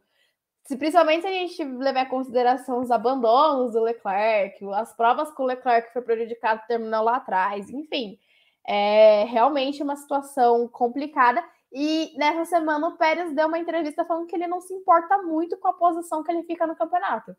Se, 0.67 0.75
principalmente 0.75 1.21
se 1.21 1.27
a 1.27 1.31
gente 1.31 1.63
levar 1.63 2.01
em 2.01 2.09
consideração 2.09 2.81
os 2.81 2.91
abandonos 2.91 3.71
do 3.71 3.81
Leclerc, 3.81 4.59
as 4.73 4.93
provas 4.93 5.33
que 5.33 5.41
o 5.41 5.45
Leclerc 5.45 5.93
foi 5.93 6.01
prejudicado 6.01 6.61
terminou 6.67 7.05
lá 7.05 7.15
atrás, 7.15 7.69
enfim. 7.69 8.19
É 8.67 9.23
realmente 9.23 9.81
uma 9.81 9.95
situação 9.95 10.67
complicada. 10.67 11.41
E 11.71 12.13
nessa 12.17 12.43
semana 12.43 12.85
o 12.89 12.97
Pérez 12.97 13.33
deu 13.33 13.47
uma 13.47 13.57
entrevista 13.57 14.03
falando 14.03 14.27
que 14.27 14.35
ele 14.35 14.45
não 14.45 14.59
se 14.59 14.73
importa 14.73 15.17
muito 15.19 15.57
com 15.57 15.69
a 15.69 15.73
posição 15.73 16.21
que 16.21 16.29
ele 16.29 16.43
fica 16.43 16.67
no 16.67 16.75
campeonato. 16.75 17.33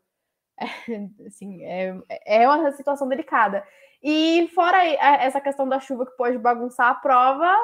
É, 0.59 0.65
assim, 1.27 1.63
é, 1.63 1.95
é 2.25 2.49
uma 2.49 2.71
situação 2.71 3.07
delicada. 3.07 3.63
E 4.01 4.49
fora 4.55 4.83
essa 4.83 5.39
questão 5.39 5.69
da 5.69 5.79
chuva 5.79 6.07
que 6.07 6.17
pode 6.17 6.39
bagunçar 6.39 6.87
a 6.87 6.95
prova, 6.95 7.55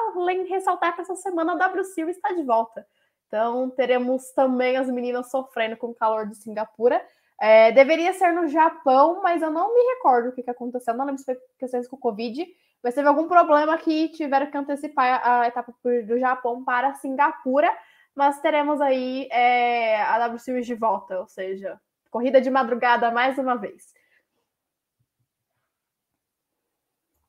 ressaltar 0.48 0.94
que 0.94 1.00
essa 1.00 1.16
semana 1.16 1.54
a 1.54 1.56
W 1.56 1.82
Series 1.82 2.16
está 2.16 2.32
de 2.32 2.44
volta. 2.44 2.86
Então 3.26 3.70
teremos 3.70 4.30
também 4.32 4.76
as 4.76 4.88
meninas 4.88 5.30
sofrendo 5.30 5.76
com 5.76 5.88
o 5.88 5.94
calor 5.94 6.26
de 6.26 6.36
Singapura. 6.36 7.04
É, 7.40 7.70
deveria 7.72 8.12
ser 8.14 8.32
no 8.32 8.48
Japão, 8.48 9.20
mas 9.22 9.42
eu 9.42 9.50
não 9.50 9.74
me 9.74 9.80
recordo 9.94 10.28
o 10.28 10.32
que, 10.32 10.42
que 10.42 10.50
aconteceu. 10.50 10.94
Não 10.94 11.04
lembro 11.04 11.18
se 11.18 11.24
foi 11.24 11.36
questões 11.58 11.86
com 11.86 11.96
o 11.96 12.00
Covid, 12.00 12.46
mas 12.82 12.94
teve 12.94 13.08
algum 13.08 13.28
problema 13.28 13.76
que 13.76 14.08
tiveram 14.10 14.50
que 14.50 14.56
antecipar 14.56 15.20
a 15.26 15.46
etapa 15.46 15.74
do 15.82 16.18
Japão 16.18 16.64
para 16.64 16.94
Singapura. 16.94 17.70
Mas 18.14 18.40
teremos 18.40 18.80
aí 18.80 19.28
é, 19.30 20.00
a 20.00 20.18
W 20.20 20.38
Series 20.38 20.66
de 20.66 20.74
volta, 20.74 21.20
ou 21.20 21.26
seja, 21.26 21.78
corrida 22.10 22.40
de 22.40 22.48
madrugada 22.48 23.10
mais 23.10 23.36
uma 23.36 23.56
vez. 23.56 23.92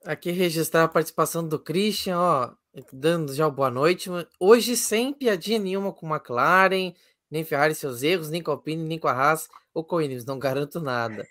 Aqui 0.06 0.32
registrar 0.32 0.86
a 0.86 0.88
participação 0.88 1.46
do 1.46 1.60
Christian, 1.60 2.18
ó, 2.18 2.52
dando 2.92 3.34
já 3.34 3.50
boa 3.50 3.70
noite. 3.70 4.10
Hoje 4.40 4.76
sem 4.76 5.14
piadinha 5.14 5.60
nenhuma 5.60 5.92
com 5.92 6.08
McLaren, 6.08 6.94
nem 7.30 7.44
Ferrari 7.44 7.76
seus 7.76 8.04
erros, 8.04 8.30
nem 8.30 8.42
com 8.42 8.52
a 8.52 8.54
Alpine, 8.54 8.84
nem 8.84 9.00
com 9.00 9.08
a 9.08 9.14
Haas 9.14 9.48
ou 9.74 9.84
com 9.84 9.96
a 9.96 10.00
Williams, 10.00 10.26
não 10.26 10.40
garanto 10.40 10.80
nada. 10.80 11.26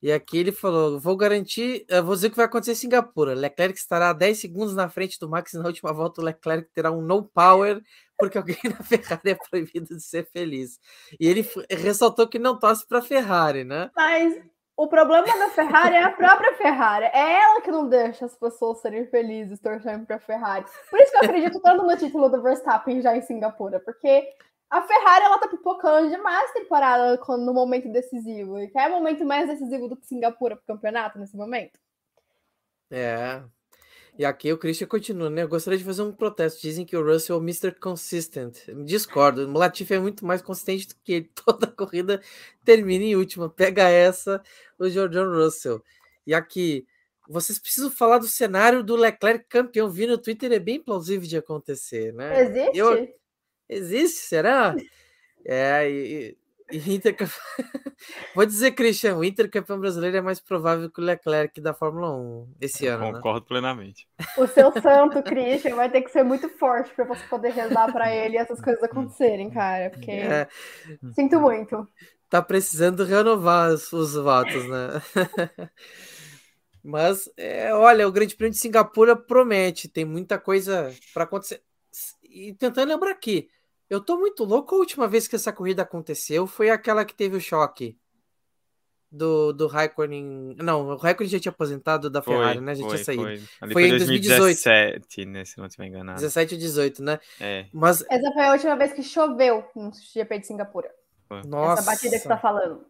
E 0.00 0.12
aqui 0.12 0.38
ele 0.38 0.52
falou: 0.52 1.00
vou 1.00 1.16
garantir, 1.16 1.84
vou 2.04 2.14
dizer 2.14 2.28
o 2.28 2.30
que 2.30 2.36
vai 2.36 2.46
acontecer 2.46 2.72
em 2.72 2.76
Singapura. 2.76 3.34
Leclerc 3.34 3.76
estará 3.78 4.12
10 4.12 4.38
segundos 4.38 4.74
na 4.74 4.88
frente 4.88 5.18
do 5.18 5.28
Max 5.28 5.52
na 5.54 5.66
última 5.66 5.92
volta. 5.92 6.20
O 6.20 6.24
Leclerc 6.24 6.70
terá 6.72 6.92
um 6.92 7.02
no 7.02 7.24
power, 7.24 7.82
porque 8.16 8.38
alguém 8.38 8.56
na 8.64 8.82
Ferrari 8.82 9.30
é 9.30 9.34
proibido 9.34 9.96
de 9.96 10.02
ser 10.02 10.28
feliz. 10.32 10.78
E 11.18 11.26
ele 11.26 11.44
ressaltou 11.68 12.28
que 12.28 12.38
não 12.38 12.58
torce 12.58 12.86
para 12.86 12.98
a 12.98 13.02
Ferrari, 13.02 13.64
né? 13.64 13.90
Mas 13.96 14.40
o 14.78 14.86
problema 14.86 15.26
da 15.26 15.50
Ferrari 15.50 15.96
é 15.96 16.04
a 16.04 16.12
própria 16.12 16.54
Ferrari. 16.54 17.06
É 17.06 17.42
ela 17.42 17.60
que 17.60 17.70
não 17.70 17.88
deixa 17.88 18.26
as 18.26 18.36
pessoas 18.36 18.80
serem 18.80 19.04
felizes 19.06 19.58
torcendo 19.58 20.06
para 20.06 20.16
a 20.16 20.20
Ferrari. 20.20 20.64
Por 20.88 21.00
isso 21.00 21.10
que 21.10 21.18
eu 21.18 21.22
acredito 21.24 21.60
tanto 21.60 21.84
no 21.84 21.96
título 21.96 22.28
do 22.28 22.40
Verstappen 22.40 23.02
já 23.02 23.16
em 23.16 23.20
Singapura, 23.20 23.80
porque 23.80 24.32
a 24.70 24.80
Ferrari 24.82 25.24
ela 25.24 25.38
tá 25.38 25.48
pipocando 25.48 26.08
demais 26.08 26.52
temporada 26.52 27.18
no 27.38 27.52
momento 27.52 27.90
decisivo. 27.90 28.60
E 28.60 28.68
quer 28.68 28.86
é 28.86 28.88
momento 28.88 29.24
mais 29.24 29.48
decisivo 29.48 29.88
do 29.88 29.96
que 29.96 30.06
Singapura 30.06 30.54
pro 30.54 30.76
campeonato 30.76 31.18
nesse 31.18 31.36
momento? 31.36 31.76
É. 32.88 33.42
E 34.18 34.24
aqui 34.24 34.52
o 34.52 34.58
Christian 34.58 34.88
continua, 34.88 35.30
né? 35.30 35.42
Eu 35.42 35.48
gostaria 35.48 35.78
de 35.78 35.84
fazer 35.84 36.02
um 36.02 36.12
protesto. 36.12 36.60
Dizem 36.60 36.84
que 36.84 36.96
o 36.96 37.04
Russell 37.04 37.36
é 37.36 37.38
o 37.38 37.42
Mr. 37.42 37.72
Consistent. 37.72 38.58
Discordo. 38.84 39.46
O 39.46 39.52
Latifi 39.52 39.94
é 39.94 40.00
muito 40.00 40.26
mais 40.26 40.42
consistente 40.42 40.88
do 40.88 40.96
que 41.04 41.12
ele. 41.12 41.30
Toda 41.46 41.68
corrida 41.68 42.20
termina 42.64 43.04
em 43.04 43.14
última. 43.14 43.48
Pega 43.48 43.88
essa, 43.88 44.42
o 44.76 44.88
George 44.88 45.18
Russell. 45.18 45.82
E 46.26 46.34
aqui, 46.34 46.84
vocês 47.28 47.60
precisam 47.60 47.90
falar 47.90 48.18
do 48.18 48.26
cenário 48.26 48.82
do 48.82 48.96
Leclerc 48.96 49.46
campeão. 49.48 49.88
Vi 49.88 50.06
no 50.06 50.18
Twitter, 50.18 50.50
é 50.50 50.58
bem 50.58 50.82
plausível 50.82 51.28
de 51.28 51.36
acontecer, 51.36 52.12
né? 52.12 52.42
Existe? 52.42 52.76
Eu, 52.76 53.08
Existe, 53.68 54.20
será? 54.20 54.74
É, 55.44 55.90
e, 55.90 56.36
Inter... 56.70 57.16
Vou 58.34 58.46
dizer, 58.46 58.72
Christian, 58.72 59.16
o 59.16 59.24
Inter 59.24 59.50
campeão 59.50 59.80
brasileiro 59.80 60.16
é 60.16 60.20
mais 60.20 60.38
provável 60.38 60.90
que 60.90 61.00
o 61.00 61.04
Leclerc 61.04 61.60
da 61.60 61.72
Fórmula 61.74 62.14
1 62.14 62.54
esse 62.60 62.84
Eu 62.84 62.94
ano. 62.94 63.06
Né? 63.06 63.12
Concordo 63.14 63.40
né? 63.40 63.46
plenamente. 63.48 64.08
O 64.36 64.46
seu 64.46 64.70
santo, 64.80 65.22
Christian, 65.22 65.74
vai 65.74 65.90
ter 65.90 66.02
que 66.02 66.10
ser 66.10 66.22
muito 66.22 66.48
forte 66.48 66.94
para 66.94 67.04
você 67.04 67.22
poder 67.26 67.52
rezar 67.52 67.92
para 67.92 68.14
ele 68.14 68.34
e 68.34 68.38
essas 68.38 68.60
coisas 68.60 68.82
acontecerem, 68.82 69.50
cara. 69.50 69.90
Porque 69.90 70.10
é... 70.10 70.48
sinto 71.14 71.40
muito. 71.40 71.88
Tá 72.28 72.42
precisando 72.42 73.04
renovar 73.04 73.70
os, 73.70 73.92
os 73.92 74.14
votos, 74.14 74.68
né? 74.68 75.02
Mas, 76.84 77.28
é, 77.36 77.74
olha, 77.74 78.06
o 78.06 78.12
Grande 78.12 78.36
Prêmio 78.36 78.52
de 78.52 78.60
Singapura 78.60 79.16
promete, 79.16 79.88
tem 79.88 80.04
muita 80.04 80.38
coisa 80.38 80.94
para 81.12 81.24
acontecer. 81.24 81.62
E 82.22 82.54
tentando 82.54 82.88
lembrar 82.88 83.10
aqui, 83.10 83.48
eu 83.88 84.00
tô 84.00 84.18
muito 84.18 84.44
louco. 84.44 84.74
A 84.74 84.78
última 84.78 85.08
vez 85.08 85.26
que 85.26 85.36
essa 85.36 85.52
corrida 85.52 85.82
aconteceu 85.82 86.46
foi 86.46 86.70
aquela 86.70 87.04
que 87.04 87.14
teve 87.14 87.36
o 87.36 87.40
choque 87.40 87.96
do, 89.10 89.52
do 89.52 89.66
Raikkonen. 89.66 90.54
Não, 90.58 90.88
o 90.88 90.96
Raikkonen 90.96 91.30
já 91.30 91.40
tinha 91.40 91.50
aposentado 91.50 92.10
da 92.10 92.22
Ferrari, 92.22 92.58
foi, 92.58 92.64
né? 92.64 92.74
Já 92.74 92.82
foi, 92.82 92.94
tinha 92.94 93.04
saído. 93.04 93.22
Foi, 93.22 93.42
Ali 93.60 93.72
foi, 93.72 93.88
em 93.88 93.98
2017, 93.98 95.24
né? 95.24 95.44
Se 95.44 95.58
não 95.58 95.66
estiver 95.66 95.86
enganado. 95.86 96.20
17 96.20 96.54
ou 96.54 96.60
18, 96.60 97.02
né? 97.02 97.18
É. 97.40 97.66
Mas... 97.72 98.04
Essa 98.08 98.32
foi 98.32 98.44
a 98.44 98.52
última 98.52 98.76
vez 98.76 98.92
que 98.92 99.02
choveu 99.02 99.64
no 99.74 99.90
GP 99.92 100.38
de 100.40 100.46
Singapura. 100.46 100.90
Nossa. 101.46 101.80
Essa 101.80 101.90
batida 101.90 102.16
que 102.16 102.22
você 102.22 102.28
tá 102.28 102.38
falando. 102.38 102.84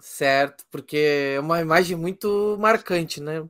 Certo, 0.00 0.64
porque 0.70 1.34
é 1.36 1.40
uma 1.40 1.60
imagem 1.60 1.96
muito 1.96 2.56
marcante, 2.58 3.20
né? 3.20 3.44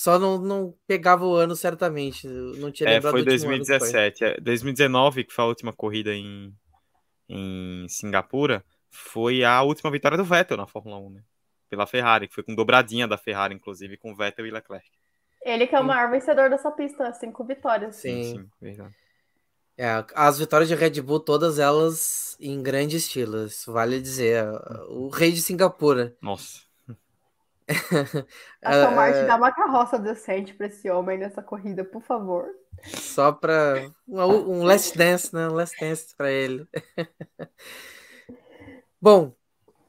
Só 0.00 0.18
não, 0.18 0.38
não 0.38 0.74
pegava 0.86 1.26
o 1.26 1.34
ano 1.34 1.54
certamente. 1.54 2.26
Não 2.26 2.72
tinha 2.72 2.88
é, 2.88 3.02
foi 3.02 3.22
2017. 3.22 4.18
Foi. 4.18 4.28
É, 4.28 4.40
2019, 4.40 5.24
que 5.24 5.32
foi 5.34 5.44
a 5.44 5.48
última 5.48 5.74
corrida 5.74 6.14
em, 6.14 6.54
em 7.28 7.86
Singapura, 7.86 8.64
foi 8.88 9.44
a 9.44 9.60
última 9.60 9.90
vitória 9.90 10.16
do 10.16 10.24
Vettel 10.24 10.56
na 10.56 10.66
Fórmula 10.66 10.96
1, 10.96 11.10
né? 11.10 11.22
Pela 11.68 11.86
Ferrari, 11.86 12.28
que 12.28 12.34
foi 12.34 12.42
com 12.42 12.54
dobradinha 12.54 13.06
da 13.06 13.18
Ferrari, 13.18 13.54
inclusive, 13.54 13.98
com 13.98 14.16
Vettel 14.16 14.46
e 14.46 14.50
Leclerc. 14.50 14.88
Ele 15.44 15.66
que 15.66 15.74
é 15.74 15.80
o 15.80 15.84
maior 15.84 16.10
vencedor 16.10 16.48
dessa 16.48 16.70
pista, 16.70 17.12
cinco 17.12 17.44
vitórias. 17.44 17.96
Sim, 17.96 18.22
sim, 18.22 18.48
verdade. 18.58 18.94
É, 19.76 20.02
as 20.14 20.38
vitórias 20.38 20.70
de 20.70 20.74
Red 20.74 21.02
Bull, 21.02 21.20
todas 21.20 21.58
elas 21.58 22.38
em 22.40 22.62
grande 22.62 22.96
estilo, 22.96 23.44
isso 23.44 23.70
vale 23.70 24.00
dizer. 24.00 24.46
O 24.88 25.08
rei 25.08 25.30
de 25.30 25.42
Singapura. 25.42 26.16
Nossa. 26.22 26.69
A 28.62 28.70
Aston 28.70 28.94
Martin 28.94 29.26
dá 29.26 29.36
uma 29.36 29.52
carroça 29.52 29.98
decente 29.98 30.54
para 30.54 30.66
esse 30.66 30.90
homem 30.90 31.18
nessa 31.18 31.42
corrida, 31.42 31.84
por 31.84 32.02
favor. 32.02 32.46
Só 32.84 33.32
para 33.32 33.90
um, 34.08 34.20
um 34.20 34.64
last 34.64 34.96
dance, 34.96 35.34
né? 35.34 35.48
Um 35.48 35.54
last 35.54 35.78
dance 35.78 36.14
para 36.16 36.30
ele. 36.30 36.66
Bom, 39.00 39.34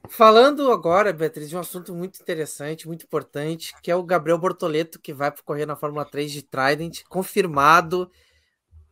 falando 0.08 0.72
agora, 0.72 1.12
Beatriz, 1.12 1.50
de 1.50 1.56
um 1.56 1.60
assunto 1.60 1.94
muito 1.94 2.22
interessante, 2.22 2.88
muito 2.88 3.06
importante, 3.06 3.74
que 3.82 3.90
é 3.90 3.96
o 3.96 4.04
Gabriel 4.04 4.38
Bortoleto, 4.38 5.00
que 5.00 5.14
vai 5.14 5.34
correr 5.44 5.66
na 5.66 5.76
Fórmula 5.76 6.06
3 6.06 6.32
de 6.32 6.44
Trident, 6.44 7.04
confirmado. 7.10 8.12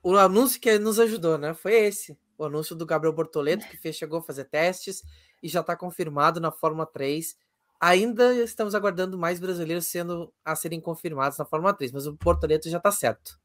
O 0.01 0.15
anúncio 0.15 0.59
que 0.59 0.79
nos 0.79 0.99
ajudou, 0.99 1.37
né? 1.37 1.53
Foi 1.53 1.73
esse. 1.73 2.17
O 2.37 2.45
anúncio 2.45 2.75
do 2.75 2.85
Gabriel 2.85 3.13
Bortoleto, 3.13 3.67
que 3.67 3.77
fez, 3.77 3.97
chegou 3.97 4.19
a 4.19 4.23
fazer 4.23 4.45
testes 4.45 5.03
e 5.43 5.47
já 5.47 5.59
está 5.59 5.75
confirmado 5.75 6.39
na 6.39 6.51
Fórmula 6.51 6.85
3 6.85 7.37
Ainda 7.79 8.33
estamos 8.35 8.75
aguardando 8.75 9.17
mais 9.17 9.39
brasileiros 9.39 9.87
sendo 9.87 10.33
a 10.43 10.55
serem 10.55 10.81
confirmados 10.81 11.37
na 11.37 11.45
Fórmula 11.45 11.73
3, 11.73 11.91
mas 11.91 12.07
o 12.07 12.15
Portoleto 12.17 12.69
já 12.69 12.77
está 12.77 12.91
certo. 12.91 13.39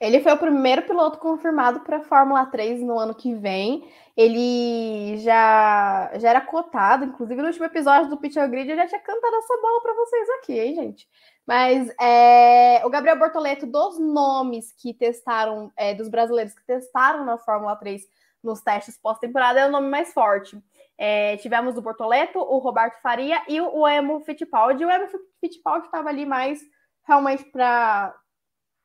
Ele 0.00 0.20
foi 0.20 0.32
o 0.32 0.38
primeiro 0.38 0.82
piloto 0.82 1.18
confirmado 1.18 1.80
para 1.80 1.96
a 1.96 2.04
Fórmula 2.04 2.46
3 2.46 2.82
no 2.82 2.98
ano 2.98 3.14
que 3.14 3.34
vem. 3.34 3.90
Ele 4.16 5.16
já, 5.18 6.10
já 6.18 6.30
era 6.30 6.40
cotado, 6.40 7.04
inclusive 7.04 7.40
no 7.40 7.48
último 7.48 7.64
episódio 7.64 8.08
do 8.08 8.16
Pitch 8.16 8.34
Grid 8.34 8.70
eu 8.70 8.76
já 8.76 8.86
tinha 8.86 9.00
cantado 9.00 9.36
essa 9.36 9.56
bola 9.60 9.82
para 9.82 9.94
vocês 9.94 10.28
aqui, 10.40 10.58
hein, 10.58 10.74
gente? 10.74 11.08
Mas 11.44 11.92
é, 12.00 12.82
o 12.84 12.90
Gabriel 12.90 13.18
Bortoleto, 13.18 13.66
dos 13.66 13.98
nomes 13.98 14.70
que 14.72 14.94
testaram, 14.94 15.72
é, 15.76 15.94
dos 15.94 16.08
brasileiros 16.08 16.54
que 16.54 16.64
testaram 16.64 17.24
na 17.24 17.36
Fórmula 17.36 17.74
3 17.74 18.02
nos 18.42 18.60
testes 18.60 18.98
pós-temporada, 18.98 19.58
é 19.58 19.66
o 19.66 19.72
nome 19.72 19.88
mais 19.88 20.12
forte. 20.12 20.62
É, 20.98 21.36
tivemos 21.36 21.76
o 21.76 21.80
Bortoleto, 21.80 22.40
o 22.40 22.58
Roberto 22.58 23.00
Faria 23.00 23.40
e 23.48 23.60
o 23.60 23.86
Emo 23.86 24.20
Fittipaldi. 24.20 24.84
O 24.84 24.90
Emo 24.90 25.06
Fittipaldi 25.40 25.86
estava 25.86 26.08
ali 26.08 26.26
mais 26.26 26.60
realmente 27.06 27.44
para 27.44 28.12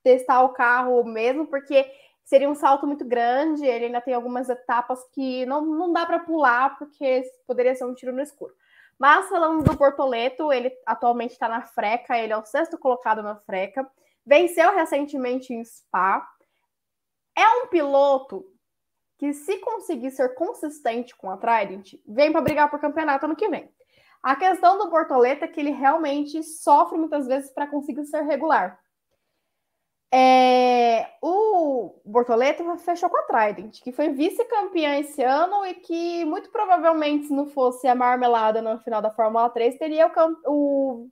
testar 0.04 0.44
o 0.44 0.50
carro 0.50 1.04
mesmo, 1.04 1.48
porque 1.48 1.90
seria 2.24 2.48
um 2.48 2.54
salto 2.54 2.86
muito 2.86 3.04
grande. 3.04 3.66
Ele 3.66 3.86
ainda 3.86 4.00
tem 4.00 4.14
algumas 4.14 4.48
etapas 4.48 5.04
que 5.14 5.44
não, 5.48 5.66
não 5.66 5.92
dá 5.92 6.06
para 6.06 6.20
pular, 6.20 6.78
porque 6.78 7.24
poderia 7.48 7.74
ser 7.74 7.86
um 7.86 7.96
tiro 7.96 8.14
no 8.14 8.22
escuro. 8.22 8.54
Mas 9.00 9.28
falando 9.28 9.64
do 9.64 9.76
Bortoleto, 9.76 10.54
ele 10.54 10.72
atualmente 10.86 11.32
está 11.32 11.50
na 11.50 11.64
Freca, 11.64 12.18
ele 12.18 12.32
é 12.32 12.38
o 12.38 12.46
sexto 12.46 12.78
colocado 12.78 13.24
na 13.24 13.36
Freca, 13.36 13.90
venceu 14.24 14.74
recentemente 14.76 15.52
em 15.52 15.66
Spa. 15.66 16.26
É 17.36 17.48
um 17.64 17.68
piloto 17.68 18.46
que 19.18 19.34
se 19.34 19.58
conseguir 19.60 20.12
ser 20.12 20.36
consistente 20.36 21.16
com 21.16 21.30
a 21.30 21.38
Trident, 21.38 21.94
vem 22.08 22.32
para 22.32 22.42
brigar 22.42 22.70
por 22.70 22.80
campeonato 22.80 23.26
ano 23.26 23.36
que 23.36 23.48
vem. 23.48 23.70
A 24.22 24.36
questão 24.36 24.78
do 24.78 24.90
Bortoleto 24.90 25.44
é 25.44 25.48
que 25.48 25.60
ele 25.60 25.72
realmente 25.72 26.42
sofre 26.44 26.98
muitas 26.98 27.28
vezes 27.28 27.52
para 27.52 27.68
conseguir 27.68 28.06
ser 28.06 28.22
regular. 28.22 28.80
É, 30.16 31.10
o 31.22 32.00
Bortoleto 32.06 32.78
fechou 32.78 33.10
com 33.10 33.18
a 33.18 33.24
Trident, 33.24 33.82
que 33.82 33.92
foi 33.92 34.10
vice-campeã 34.10 35.00
esse 35.00 35.24
ano 35.24 35.66
e 35.66 35.74
que 35.74 36.24
muito 36.24 36.52
provavelmente, 36.52 37.26
se 37.26 37.34
não 37.34 37.48
fosse 37.48 37.88
a 37.88 37.96
marmelada 37.96 38.62
no 38.62 38.80
final 38.80 39.02
da 39.02 39.10
Fórmula 39.10 39.50
3, 39.50 39.78
teria 39.78 40.08
o, 40.08 40.38
o, 40.46 41.10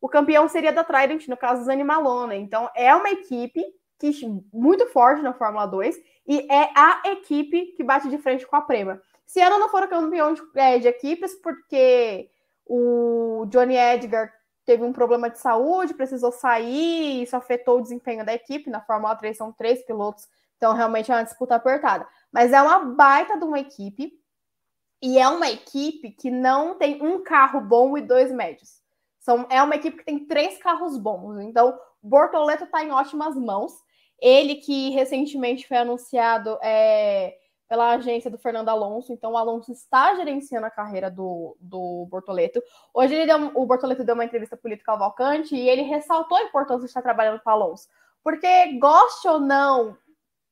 o 0.00 0.08
campeão 0.08 0.48
seria 0.48 0.72
da 0.72 0.82
Trident, 0.82 1.28
no 1.28 1.36
caso 1.36 1.64
Zani 1.64 1.84
Malone. 1.84 2.36
Então, 2.36 2.68
é 2.74 2.92
uma 2.94 3.10
equipe 3.10 3.64
que 4.00 4.42
muito 4.52 4.86
forte 4.88 5.22
na 5.22 5.32
Fórmula 5.32 5.66
2 5.66 5.96
e 6.26 6.46
é 6.50 6.70
a 6.74 7.02
equipe 7.06 7.74
que 7.76 7.84
bate 7.84 8.08
de 8.08 8.18
frente 8.18 8.46
com 8.46 8.56
a 8.56 8.62
Prema. 8.62 9.00
Se 9.26 9.40
ano 9.40 9.58
não 9.58 9.68
for 9.68 9.86
campeão 9.88 10.32
de, 10.32 10.42
é, 10.56 10.78
de 10.78 10.88
equipes, 10.88 11.34
porque 11.36 12.30
o 12.66 13.46
Johnny 13.48 13.76
Edgar 13.76 14.32
teve 14.64 14.82
um 14.82 14.92
problema 14.92 15.30
de 15.30 15.38
saúde, 15.38 15.94
precisou 15.94 16.32
sair, 16.32 17.22
isso 17.22 17.36
afetou 17.36 17.78
o 17.78 17.82
desempenho 17.82 18.24
da 18.24 18.34
equipe. 18.34 18.70
Na 18.70 18.80
Fórmula 18.80 19.14
3 19.14 19.36
são 19.36 19.52
três 19.52 19.84
pilotos, 19.84 20.28
então 20.56 20.74
realmente 20.74 21.10
é 21.12 21.14
uma 21.14 21.24
disputa 21.24 21.54
apertada. 21.54 22.06
Mas 22.32 22.52
é 22.52 22.60
uma 22.60 22.80
baita 22.80 23.38
de 23.38 23.44
uma 23.44 23.60
equipe, 23.60 24.20
e 25.02 25.18
é 25.18 25.26
uma 25.28 25.48
equipe 25.48 26.10
que 26.10 26.30
não 26.30 26.74
tem 26.74 27.02
um 27.02 27.22
carro 27.22 27.60
bom 27.60 27.96
e 27.96 28.02
dois 28.02 28.30
médios. 28.30 28.80
São, 29.18 29.46
é 29.50 29.62
uma 29.62 29.76
equipe 29.76 29.98
que 29.98 30.04
tem 30.04 30.26
três 30.26 30.58
carros 30.58 30.98
bons. 30.98 31.40
Então, 31.40 31.78
Bortoleto 32.02 32.64
está 32.64 32.84
em 32.84 32.90
ótimas 32.90 33.34
mãos. 33.36 33.72
Ele 34.20 34.56
que 34.56 34.90
recentemente 34.90 35.66
foi 35.66 35.78
anunciado 35.78 36.58
é, 36.62 37.36
pela 37.68 37.92
agência 37.92 38.30
do 38.30 38.36
Fernando 38.36 38.68
Alonso, 38.68 39.12
então 39.12 39.32
o 39.32 39.36
Alonso 39.36 39.70
está 39.70 40.14
gerenciando 40.16 40.66
a 40.66 40.70
carreira 40.70 41.10
do, 41.10 41.56
do 41.60 42.06
Bortoleto. 42.10 42.60
Hoje 42.92 43.24
deu, 43.24 43.52
o 43.54 43.64
Bortoleto 43.64 44.04
deu 44.04 44.14
uma 44.14 44.24
entrevista 44.24 44.56
política 44.56 44.90
ao 44.90 44.98
Valcante 44.98 45.54
e 45.54 45.68
ele 45.68 45.82
ressaltou 45.82 46.36
a 46.36 46.42
importância 46.42 46.80
de 46.80 46.86
estar 46.86 47.00
trabalhando 47.00 47.40
com 47.40 47.48
o 47.48 47.52
Alonso. 47.52 47.88
Porque, 48.22 48.78
goste 48.78 49.26
ou 49.28 49.40
não 49.40 49.96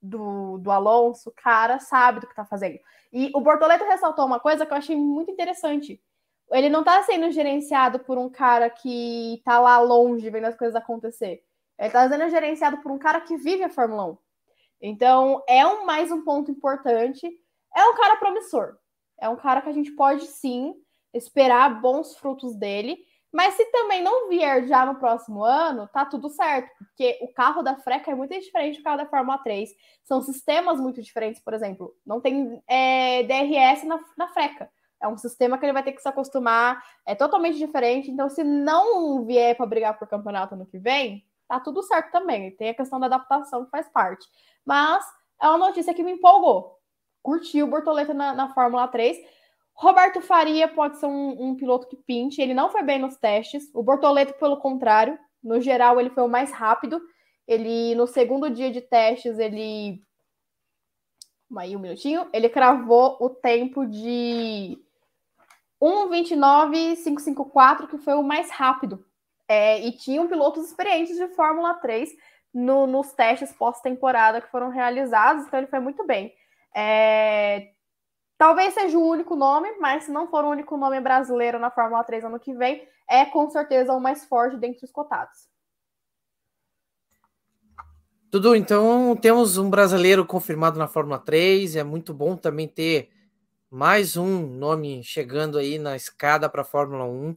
do, 0.00 0.58
do 0.58 0.70
Alonso, 0.70 1.28
o 1.28 1.32
cara 1.32 1.78
sabe 1.78 2.20
do 2.20 2.26
que 2.26 2.32
está 2.32 2.44
fazendo. 2.44 2.78
E 3.12 3.30
o 3.34 3.40
Bortoleto 3.40 3.84
ressaltou 3.84 4.24
uma 4.24 4.40
coisa 4.40 4.64
que 4.64 4.72
eu 4.72 4.78
achei 4.78 4.96
muito 4.96 5.30
interessante. 5.30 6.00
Ele 6.50 6.70
não 6.70 6.80
está 6.80 7.02
sendo 7.02 7.30
gerenciado 7.30 7.98
por 7.98 8.16
um 8.16 8.30
cara 8.30 8.70
que 8.70 9.34
está 9.34 9.60
lá 9.60 9.78
longe 9.80 10.30
vendo 10.30 10.46
as 10.46 10.56
coisas 10.56 10.76
acontecer. 10.76 11.42
Ele 11.78 11.88
está 11.88 12.08
sendo 12.08 12.28
gerenciado 12.28 12.78
por 12.78 12.90
um 12.90 12.98
cara 12.98 13.20
que 13.20 13.36
vive 13.36 13.62
a 13.62 13.70
Fórmula 13.70 14.06
1. 14.06 14.18
Então, 14.80 15.42
é 15.48 15.66
um, 15.66 15.84
mais 15.84 16.10
um 16.10 16.22
ponto 16.22 16.50
importante. 16.50 17.30
É 17.74 17.84
um 17.84 17.94
cara 17.94 18.16
promissor. 18.16 18.76
É 19.20 19.28
um 19.28 19.36
cara 19.36 19.60
que 19.62 19.68
a 19.68 19.72
gente 19.72 19.92
pode 19.92 20.26
sim 20.26 20.74
esperar 21.14 21.80
bons 21.80 22.16
frutos 22.16 22.54
dele. 22.56 22.98
Mas 23.32 23.54
se 23.54 23.64
também 23.66 24.02
não 24.02 24.28
vier 24.28 24.66
já 24.66 24.86
no 24.86 24.94
próximo 24.94 25.44
ano, 25.44 25.86
tá 25.88 26.06
tudo 26.06 26.30
certo, 26.30 26.70
porque 26.78 27.18
o 27.20 27.28
carro 27.28 27.62
da 27.62 27.76
Freca 27.76 28.10
é 28.10 28.14
muito 28.14 28.32
diferente 28.40 28.78
do 28.78 28.82
carro 28.82 28.96
da 28.96 29.06
Fórmula 29.06 29.36
3. 29.38 29.70
São 30.02 30.22
sistemas 30.22 30.80
muito 30.80 31.02
diferentes, 31.02 31.42
por 31.42 31.52
exemplo. 31.52 31.94
Não 32.06 32.22
tem 32.22 32.62
é, 32.66 33.22
DRS 33.24 33.84
na, 33.84 34.00
na 34.16 34.28
Freca. 34.28 34.70
É 35.00 35.06
um 35.06 35.18
sistema 35.18 35.58
que 35.58 35.66
ele 35.66 35.74
vai 35.74 35.82
ter 35.82 35.92
que 35.92 36.00
se 36.00 36.08
acostumar, 36.08 36.82
é 37.06 37.14
totalmente 37.14 37.58
diferente. 37.58 38.10
Então, 38.10 38.30
se 38.30 38.42
não 38.42 39.24
vier 39.24 39.54
para 39.56 39.66
brigar 39.66 39.98
por 39.98 40.08
campeonato 40.08 40.54
ano 40.54 40.66
que 40.66 40.78
vem, 40.78 41.24
tá 41.48 41.58
tudo 41.58 41.82
certo 41.82 42.12
também. 42.12 42.54
Tem 42.56 42.70
a 42.70 42.74
questão 42.74 43.00
da 43.00 43.06
adaptação 43.06 43.64
que 43.64 43.70
faz 43.70 43.88
parte 43.88 44.26
mas 44.68 45.02
é 45.40 45.48
uma 45.48 45.56
notícia 45.56 45.94
que 45.94 46.02
me 46.02 46.12
empolgou. 46.12 46.76
Curti 47.22 47.62
o 47.62 47.66
Bortoleto 47.66 48.12
na, 48.12 48.34
na 48.34 48.52
Fórmula 48.52 48.86
3. 48.86 49.16
Roberto 49.72 50.20
Faria 50.20 50.68
pode 50.68 50.98
ser 50.98 51.06
um, 51.06 51.42
um, 51.42 51.56
piloto 51.56 51.88
que 51.88 51.96
pinte. 51.96 52.42
Ele 52.42 52.52
não 52.52 52.68
foi 52.68 52.82
bem 52.82 52.98
nos 52.98 53.16
testes. 53.16 53.70
O 53.74 53.82
Bortoleto, 53.82 54.34
pelo 54.34 54.58
contrário, 54.58 55.18
no 55.42 55.58
geral, 55.58 55.98
ele 55.98 56.10
foi 56.10 56.22
o 56.22 56.28
mais 56.28 56.52
rápido. 56.52 57.00
Ele, 57.46 57.94
no 57.94 58.06
segundo 58.06 58.50
dia 58.50 58.70
de 58.70 58.82
testes, 58.82 59.38
ele. 59.38 60.04
Aí, 61.56 61.74
um 61.74 61.80
minutinho. 61.80 62.28
Ele 62.30 62.50
cravou 62.50 63.16
o 63.20 63.30
tempo 63.30 63.86
de 63.86 64.78
1,29,554, 65.80 67.88
que 67.88 67.96
foi 67.96 68.12
o 68.12 68.22
mais 68.22 68.50
rápido. 68.50 69.02
É, 69.48 69.80
e 69.80 69.92
tinham 69.92 70.28
pilotos 70.28 70.66
experientes 70.66 71.16
de 71.16 71.28
Fórmula 71.28 71.74
3 71.74 72.10
no, 72.52 72.86
nos 72.86 73.12
testes 73.12 73.52
pós-temporada 73.52 74.40
que 74.40 74.50
foram 74.50 74.68
realizados, 74.68 75.46
então 75.46 75.58
ele 75.58 75.68
foi 75.68 75.80
muito 75.80 76.06
bem. 76.06 76.34
É, 76.74 77.70
talvez 78.36 78.74
seja 78.74 78.98
o 78.98 79.06
único 79.06 79.34
nome, 79.34 79.70
mas 79.78 80.04
se 80.04 80.10
não 80.10 80.28
for 80.28 80.44
o 80.44 80.50
único 80.50 80.76
nome 80.76 81.00
brasileiro 81.00 81.58
na 81.58 81.70
Fórmula 81.70 82.04
3 82.04 82.24
ano 82.24 82.38
que 82.38 82.52
vem, 82.52 82.86
é 83.08 83.24
com 83.24 83.48
certeza 83.50 83.92
o 83.92 84.00
mais 84.00 84.24
forte 84.26 84.56
dentre 84.56 84.84
os 84.84 84.92
cotados. 84.92 85.48
Dudu, 88.30 88.54
então 88.54 89.16
temos 89.16 89.56
um 89.56 89.70
brasileiro 89.70 90.26
confirmado 90.26 90.78
na 90.78 90.86
Fórmula 90.86 91.18
3, 91.18 91.76
é 91.76 91.82
muito 91.82 92.12
bom 92.12 92.36
também 92.36 92.68
ter 92.68 93.08
mais 93.70 94.18
um 94.18 94.46
nome 94.46 95.02
chegando 95.02 95.56
aí 95.56 95.78
na 95.78 95.96
escada 95.96 96.48
para 96.48 96.60
a 96.60 96.64
Fórmula 96.64 97.04
1. 97.04 97.34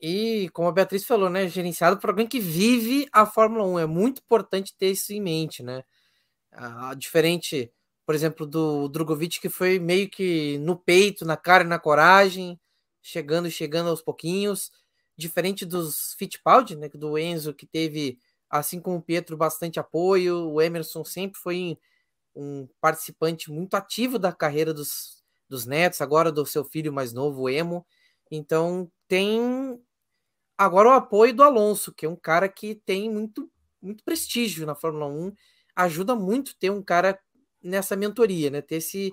E, 0.00 0.48
como 0.52 0.68
a 0.68 0.72
Beatriz 0.72 1.04
falou, 1.04 1.30
né, 1.30 1.48
gerenciado 1.48 1.98
por 1.98 2.10
alguém 2.10 2.26
que 2.26 2.40
vive 2.40 3.08
a 3.12 3.24
Fórmula 3.26 3.64
1. 3.66 3.78
É 3.78 3.86
muito 3.86 4.20
importante 4.20 4.74
ter 4.76 4.90
isso 4.90 5.12
em 5.12 5.20
mente, 5.20 5.62
né? 5.62 5.82
Ah, 6.52 6.94
diferente, 6.94 7.72
por 8.06 8.14
exemplo, 8.14 8.46
do 8.46 8.88
Drogovic, 8.88 9.40
que 9.40 9.48
foi 9.48 9.78
meio 9.78 10.08
que 10.10 10.58
no 10.58 10.76
peito, 10.76 11.24
na 11.24 11.36
cara 11.36 11.64
e 11.64 11.66
na 11.66 11.78
coragem, 11.78 12.60
chegando 13.02 13.48
e 13.48 13.50
chegando 13.50 13.90
aos 13.90 14.02
pouquinhos. 14.02 14.70
Diferente 15.16 15.64
dos 15.66 16.14
Fittipaldi, 16.18 16.76
né, 16.76 16.88
do 16.90 17.18
Enzo, 17.18 17.54
que 17.54 17.66
teve, 17.66 18.18
assim 18.50 18.80
como 18.80 18.98
o 18.98 19.02
Pietro, 19.02 19.36
bastante 19.36 19.80
apoio. 19.80 20.50
O 20.50 20.60
Emerson 20.62 21.04
sempre 21.04 21.38
foi 21.40 21.78
um 22.34 22.68
participante 22.80 23.50
muito 23.50 23.74
ativo 23.74 24.18
da 24.18 24.32
carreira 24.32 24.74
dos, 24.74 25.22
dos 25.48 25.66
netos, 25.66 26.00
agora 26.00 26.32
do 26.32 26.44
seu 26.46 26.64
filho 26.64 26.92
mais 26.92 27.12
novo, 27.12 27.42
o 27.42 27.48
Emo. 27.48 27.86
Então, 28.36 28.90
tem 29.08 29.78
Agora 30.56 30.88
o 30.88 30.92
apoio 30.92 31.34
do 31.34 31.42
Alonso, 31.42 31.92
que 31.92 32.06
é 32.06 32.08
um 32.08 32.16
cara 32.16 32.48
que 32.48 32.76
tem 32.76 33.10
muito, 33.10 33.50
muito 33.82 34.04
prestígio 34.04 34.64
na 34.64 34.74
Fórmula 34.74 35.06
1, 35.06 35.32
ajuda 35.74 36.14
muito 36.14 36.56
ter 36.56 36.70
um 36.70 36.82
cara 36.82 37.18
nessa 37.62 37.96
mentoria, 37.96 38.50
né? 38.50 38.60
Ter 38.62 38.76
esse 38.76 39.12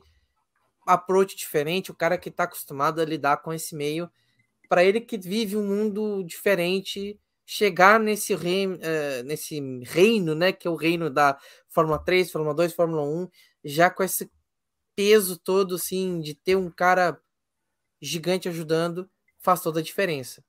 approach 0.85 1.35
diferente, 1.35 1.89
o 1.89 1.95
cara 1.95 2.17
que 2.17 2.29
está 2.29 2.43
acostumado 2.43 3.01
a 3.01 3.05
lidar 3.05 3.37
com 3.37 3.51
esse 3.51 3.75
meio, 3.75 4.09
para 4.69 4.83
ele 4.83 5.01
que 5.01 5.17
vive 5.17 5.57
um 5.57 5.65
mundo 5.67 6.23
diferente, 6.23 7.19
chegar 7.45 7.99
nesse 7.99 8.35
reino, 8.35 8.75
uh, 8.75 9.23
nesse 9.25 9.59
reino, 9.83 10.35
né? 10.35 10.51
Que 10.51 10.67
é 10.67 10.71
o 10.71 10.75
reino 10.75 11.09
da 11.09 11.39
Fórmula 11.69 11.97
3, 11.97 12.31
Fórmula 12.31 12.53
2, 12.53 12.73
Fórmula 12.73 13.01
1, 13.01 13.27
já 13.63 13.89
com 13.89 14.03
esse 14.03 14.31
peso 14.95 15.39
todo, 15.39 15.75
assim, 15.75 16.21
de 16.21 16.35
ter 16.35 16.55
um 16.55 16.69
cara 16.69 17.19
gigante 18.01 18.49
ajudando, 18.49 19.09
faz 19.39 19.61
toda 19.61 19.79
a 19.79 19.83
diferença. 19.83 20.43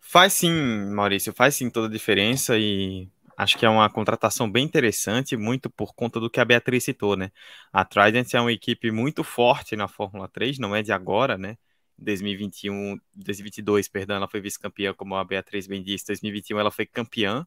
Faz 0.00 0.32
sim, 0.34 0.52
Maurício, 0.92 1.32
faz 1.32 1.56
sim 1.56 1.68
toda 1.68 1.88
a 1.88 1.90
diferença 1.90 2.56
e 2.56 3.08
acho 3.36 3.58
que 3.58 3.66
é 3.66 3.68
uma 3.68 3.90
contratação 3.90 4.50
bem 4.50 4.64
interessante, 4.64 5.36
muito 5.36 5.68
por 5.68 5.94
conta 5.94 6.20
do 6.20 6.30
que 6.30 6.38
a 6.38 6.44
Beatriz 6.44 6.84
citou, 6.84 7.16
né? 7.16 7.32
A 7.72 7.84
Trident 7.84 8.32
é 8.34 8.40
uma 8.40 8.52
equipe 8.52 8.90
muito 8.92 9.24
forte 9.24 9.74
na 9.74 9.88
Fórmula 9.88 10.28
3, 10.28 10.58
não 10.58 10.74
é 10.76 10.82
de 10.82 10.92
agora, 10.92 11.36
né? 11.36 11.56
2021, 11.98 12.98
2022, 13.14 13.88
perdão, 13.88 14.16
ela 14.16 14.28
foi 14.28 14.40
vice-campeã, 14.40 14.94
como 14.94 15.16
a 15.16 15.24
Beatriz 15.24 15.66
bem 15.66 15.82
disse. 15.82 16.06
2021 16.06 16.58
ela 16.58 16.70
foi 16.70 16.86
campeã 16.86 17.46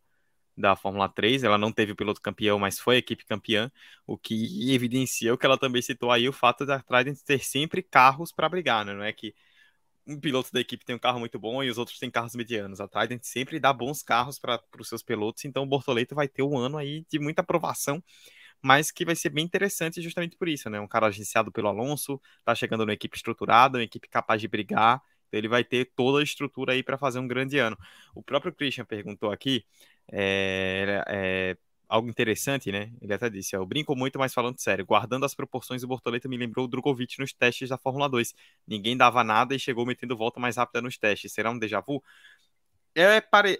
da 0.58 0.76
Fórmula 0.76 1.08
3, 1.08 1.43
ela 1.43 1.58
não 1.58 1.72
teve 1.72 1.91
o 1.91 1.95
piloto 1.95 2.22
campeão, 2.22 2.58
mas 2.60 2.80
foi 2.80 2.95
a 2.95 2.99
equipe 2.99 3.26
campeã, 3.26 3.72
o 4.08 4.18
que 4.18 4.74
evidencia 4.74 5.34
o 5.34 5.38
que 5.38 5.45
ela 5.45 5.58
também 5.58 5.82
citou 5.82 6.12
aí, 6.12 6.28
o 6.28 6.34
fato 6.34 6.66
da 6.66 6.80
Trident 6.82 7.20
ter 7.26 7.39
sempre 7.43 7.84
carros 7.84 8.32
para 8.32 8.49
brigar, 8.49 8.84
né? 8.86 8.93
Não 8.93 9.03
é 9.03 9.14
que 9.14 9.34
um 10.08 10.20
piloto 10.20 10.51
da 10.53 10.60
equipe 10.62 10.86
tem 10.86 10.95
um 10.95 10.99
carro 10.99 11.20
muito 11.20 11.38
bom 11.38 11.64
e 11.64 11.70
os 11.70 11.78
outros 11.78 11.99
têm 11.99 12.10
carros 12.10 12.34
medianos. 12.36 12.80
A 12.80 12.88
Trident 12.88 13.24
sempre 13.24 13.60
dá 13.60 13.74
bons 13.74 14.01
carros 14.01 14.39
para 14.39 14.62
os 14.80 14.88
seus 14.88 15.03
pilotos, 15.03 15.45
então 15.45 15.64
o 15.64 15.66
Bortoleto 15.68 16.16
vai 16.16 16.28
ter 16.28 16.43
um 16.43 16.58
ano 16.58 16.78
aí 16.78 17.05
de 17.10 17.20
muita 17.20 17.41
aprovação, 17.41 18.03
mas 18.62 18.91
que 18.91 19.05
vai 19.05 19.16
ser 19.16 19.30
bem 19.30 19.45
interessante 19.45 20.01
justamente 20.01 20.38
por 20.38 20.47
isso, 20.47 20.70
né? 20.70 20.80
Um 20.80 20.88
cara 20.88 21.08
agenciado 21.08 21.51
pelo 21.51 21.68
Alonso, 21.68 22.22
tá 22.45 22.55
chegando 22.55 22.82
numa 22.86 22.93
equipe 22.93 23.18
estruturada, 23.18 23.78
uma 23.78 23.84
equipe 23.84 24.08
capaz 24.08 24.41
de 24.41 24.47
brigar, 24.47 25.01
ele 25.32 25.47
vai 25.47 25.63
ter 25.63 25.91
toda 25.95 26.19
a 26.19 26.23
estrutura 26.23 26.73
aí 26.73 26.84
para 26.84 26.97
fazer 26.97 27.19
um 27.19 27.28
grande 27.28 27.57
ano. 27.57 27.78
O 28.15 28.21
próprio 28.21 28.53
Christian 28.53 28.86
perguntou 28.86 29.32
aqui 29.32 29.65
é, 30.11 31.03
é, 31.07 31.57
algo 31.88 32.09
interessante, 32.09 32.71
né? 32.71 32.91
Ele 33.01 33.13
até 33.13 33.30
disse: 33.30 33.55
Eu 33.55 33.65
brinco 33.65 33.95
muito, 33.95 34.19
mas 34.19 34.34
falando 34.34 34.59
sério, 34.59 34.86
guardando 34.86 35.25
as 35.25 35.36
proporções, 35.36 35.84
o 35.84 35.88
Bortoleto 35.88 36.30
me 36.30 36.38
lembrou 36.38 36.65
o 36.65 36.67
Drogovic 36.67 37.19
nos 37.19 37.34
testes 37.34 37.69
da 37.69 37.78
Fórmula 37.78 38.09
2. 38.09 38.34
Ninguém 38.67 38.95
dava 38.97 39.23
nada 39.23 39.55
e 39.55 39.59
chegou 39.59 39.86
metendo 39.86 40.17
volta 40.17 40.39
mais 40.39 40.57
rápida 40.57 40.82
nos 40.82 40.97
testes. 40.97 41.32
Será 41.32 41.51
um 41.51 41.59
déjà 41.59 41.82
vu? 41.82 42.03
É. 42.95 43.17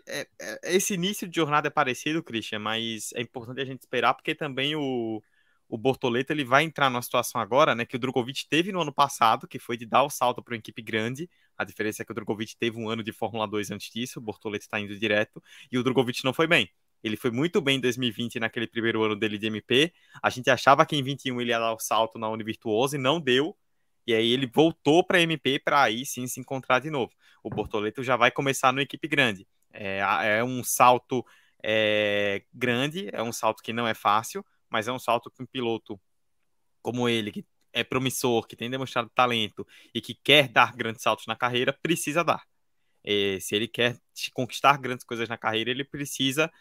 É, 0.08 0.28
é, 0.42 0.76
esse 0.76 0.96
início 0.96 1.28
de 1.28 1.36
jornada 1.36 1.68
é 1.68 1.72
parecido, 1.72 2.24
Christian, 2.24 2.60
mas 2.60 3.14
é 3.14 3.22
importante 3.22 3.62
a 3.62 3.66
gente 3.66 3.82
esperar, 3.82 4.16
porque 4.16 4.34
também 4.34 4.76
o, 4.76 5.22
o 5.70 5.78
Bortoleto 5.78 6.32
ele 6.32 6.44
vai 6.46 6.64
entrar 6.64 6.90
numa 6.90 7.02
situação 7.02 7.42
agora, 7.42 7.76
né, 7.76 7.86
que 7.86 7.96
o 7.96 8.00
Drogovic 8.00 8.48
teve 8.50 8.72
no 8.72 8.82
ano 8.82 8.94
passado, 8.94 9.48
que 9.48 9.60
foi 9.60 9.78
de 9.78 9.86
dar 9.86 10.04
o 10.04 10.10
salto 10.10 10.42
para 10.42 10.54
uma 10.54 10.58
equipe 10.58 10.82
grande. 10.82 11.30
A 11.58 11.64
diferença 11.64 12.02
é 12.02 12.06
que 12.06 12.12
o 12.12 12.16
Drogovic 12.16 12.56
teve 12.58 12.78
um 12.80 12.90
ano 12.90 13.04
de 13.04 13.12
Fórmula 13.12 13.48
2 13.48 13.72
antes 13.72 13.92
disso, 13.92 14.20
o 14.20 14.22
Bortoleto 14.22 14.66
está 14.66 14.80
indo 14.80 14.98
direto, 14.98 15.44
e 15.72 15.78
o 15.78 15.84
Drogovic 15.84 16.24
não 16.24 16.34
foi 16.34 16.48
bem. 16.48 16.70
Ele 17.04 17.16
foi 17.16 17.32
muito 17.32 17.62
bem 17.62 17.78
em 17.78 17.82
2020, 17.82 18.40
naquele 18.40 18.68
primeiro 18.68 19.04
ano 19.04 19.16
dele 19.16 19.38
de 19.38 19.48
MP. 19.48 19.94
A 20.22 20.30
gente 20.30 20.50
achava 20.50 20.86
que 20.86 20.96
em 20.96 21.04
21 21.04 21.40
ele 21.42 21.52
ia 21.52 21.60
dar 21.60 21.74
o 21.74 21.80
salto 21.80 22.18
na 22.18 22.30
Univirtuoso 22.30 22.96
e 22.96 23.00
não 23.00 23.20
deu. 23.20 23.56
E 24.06 24.14
aí 24.14 24.32
ele 24.32 24.48
voltou 24.48 25.04
para 25.04 25.22
MP 25.22 25.60
para 25.60 25.84
aí 25.84 26.06
sim 26.06 26.28
se 26.28 26.40
encontrar 26.40 26.80
de 26.80 26.90
novo. 26.90 27.14
O 27.44 27.50
Bortoleto 27.50 28.04
já 28.04 28.16
vai 28.16 28.32
começar 28.32 28.72
numa 28.72 28.82
equipe 28.82 29.08
grande. 29.08 29.48
É, 29.72 30.00
é 30.40 30.44
um 30.44 30.64
salto 30.64 31.26
é, 31.64 32.44
grande, 32.54 33.10
é 33.12 33.22
um 33.22 33.32
salto 33.32 33.62
que 33.62 33.74
não 33.74 33.88
é 33.88 33.94
fácil, 33.94 34.46
mas 34.70 34.88
é 34.88 34.92
um 34.92 35.00
salto 35.00 35.32
que 35.32 35.42
um 35.42 35.46
piloto 35.46 36.00
como 36.82 37.10
ele, 37.10 37.32
que 37.32 37.46
é 37.74 37.84
promissor, 37.84 38.48
que 38.48 38.56
tem 38.56 38.70
demonstrado 38.70 39.10
talento 39.14 39.66
e 39.94 40.02
que 40.02 40.16
quer 40.16 40.48
dar 40.48 40.76
grandes 40.76 41.04
saltos 41.04 41.26
na 41.28 41.36
carreira, 41.36 41.74
precisa 41.82 42.24
dar. 42.24 42.44
É, 43.04 43.40
se 43.40 43.56
ele 43.56 43.68
quer 43.68 44.00
conquistar 44.34 44.78
grandes 44.78 45.06
coisas 45.06 45.30
na 45.30 45.38
carreira, 45.38 45.70
ele 45.72 45.84
precisa 45.84 46.52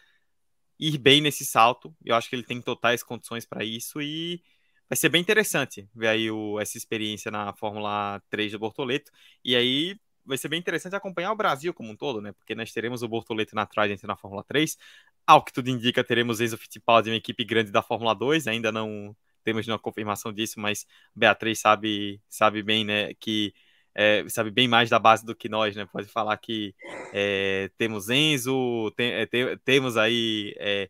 ir 0.79 0.97
bem 0.97 1.21
nesse 1.21 1.45
salto. 1.45 1.95
Eu 2.03 2.15
acho 2.15 2.29
que 2.29 2.35
ele 2.35 2.43
tem 2.43 2.61
totais 2.61 3.03
condições 3.03 3.45
para 3.45 3.63
isso 3.63 4.01
e 4.01 4.41
vai 4.89 4.95
ser 4.97 5.09
bem 5.09 5.21
interessante 5.21 5.89
ver 5.95 6.07
aí 6.07 6.31
o, 6.31 6.59
essa 6.59 6.77
experiência 6.77 7.31
na 7.31 7.53
Fórmula 7.53 8.21
3 8.29 8.51
do 8.53 8.59
Bortoleto. 8.59 9.11
E 9.43 9.55
aí 9.55 9.99
vai 10.27 10.37
ser 10.37 10.49
bem 10.49 10.59
interessante 10.59 10.95
acompanhar 10.95 11.31
o 11.31 11.35
Brasil 11.35 11.73
como 11.73 11.91
um 11.91 11.95
todo, 11.95 12.21
né? 12.21 12.33
Porque 12.33 12.53
nós 12.53 12.71
teremos 12.71 13.01
o 13.01 13.07
Bortoleto 13.07 13.55
na 13.55 13.65
Trident 13.65 14.03
na 14.03 14.15
Fórmula 14.15 14.43
3. 14.43 14.77
Ao 15.25 15.43
que 15.43 15.53
tudo 15.53 15.69
indica, 15.69 16.03
teremos 16.03 16.41
Enzo 16.41 16.57
Fittipaldi, 16.57 17.09
uma 17.09 17.15
equipe 17.15 17.43
grande 17.43 17.71
da 17.71 17.81
Fórmula 17.81 18.13
2. 18.13 18.47
Ainda 18.47 18.71
não 18.71 19.15
temos 19.43 19.65
nenhuma 19.65 19.79
confirmação 19.79 20.33
disso, 20.33 20.59
mas 20.59 20.85
Beatriz 21.15 21.59
sabe, 21.59 22.21
sabe 22.29 22.61
bem, 22.61 22.83
né? 22.83 23.13
Que 23.15 23.53
é, 23.95 24.23
sabe 24.29 24.51
bem 24.51 24.67
mais 24.67 24.89
da 24.89 24.99
base 24.99 25.25
do 25.25 25.35
que 25.35 25.49
nós, 25.49 25.75
né? 25.75 25.85
Pode 25.85 26.07
falar 26.07 26.37
que 26.37 26.75
é, 27.13 27.71
temos 27.77 28.09
Enzo, 28.09 28.91
tem, 28.95 29.13
é, 29.13 29.25
tem, 29.25 29.57
temos 29.59 29.97
aí 29.97 30.53
é, 30.59 30.89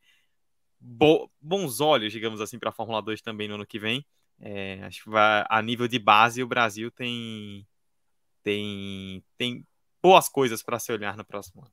bo, 0.79 1.31
bons 1.39 1.79
olhos, 1.79 2.11
digamos 2.11 2.41
assim, 2.41 2.59
para 2.59 2.69
a 2.69 2.73
Fórmula 2.73 3.01
2 3.01 3.21
também 3.21 3.47
no 3.47 3.55
ano 3.55 3.65
que 3.65 3.79
vem. 3.79 4.05
É, 4.39 4.83
acho 4.83 5.03
que 5.03 5.09
vai, 5.09 5.45
a 5.49 5.61
nível 5.61 5.87
de 5.87 5.99
base 5.99 6.43
o 6.43 6.47
Brasil 6.47 6.91
tem 6.91 7.65
tem 8.47 9.21
tem 9.37 9.67
boas 10.01 10.29
coisas 10.29 10.63
para 10.63 10.79
se 10.79 10.89
olhar 10.93 11.17
no 11.17 11.25
próximo 11.25 11.63
ano. 11.63 11.71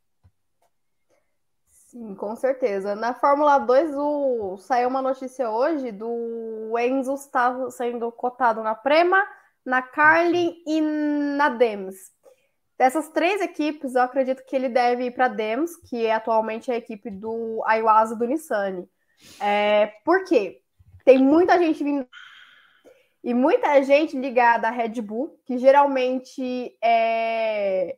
Sim, 1.68 2.16
com 2.16 2.35
certeza. 2.35 2.97
Na 2.97 3.14
Fórmula 3.14 3.59
2 3.59 3.95
o... 3.95 4.57
saiu 4.59 4.89
uma 4.89 5.01
notícia 5.01 5.49
hoje 5.49 5.93
do 5.93 6.77
Enzo 6.77 7.14
estar 7.14 7.70
sendo 7.70 8.11
cotado 8.11 8.61
na 8.64 8.75
Prema 8.75 9.25
na 9.64 9.81
Carlin 9.81 10.57
e 10.66 10.81
na 10.81 11.49
Dems. 11.49 12.12
Dessas 12.77 13.09
três 13.11 13.41
equipes, 13.41 13.95
eu 13.95 14.03
acredito 14.03 14.45
que 14.45 14.57
ele 14.57 14.68
deve 14.68 15.05
ir 15.05 15.11
para 15.12 15.27
a 15.27 15.29
Dems, 15.29 15.77
que 15.89 16.05
é 16.05 16.12
atualmente 16.12 16.72
a 16.72 16.77
equipe 16.77 17.09
do 17.09 17.62
Ayuasa 17.64 18.16
do 18.16 18.27
Nissan. 18.27 18.85
É, 19.41 19.93
por 20.05 20.25
quê? 20.25 20.61
Tem 21.05 21.18
muita 21.18 21.57
gente 21.57 21.85
vindo 21.85 22.07
e 23.25 23.33
muita 23.33 23.83
gente 23.83 24.18
ligada 24.18 24.68
à 24.68 24.70
Red 24.70 25.01
Bull, 25.01 25.41
que 25.47 25.57
geralmente 25.57 26.77
é 26.83 27.97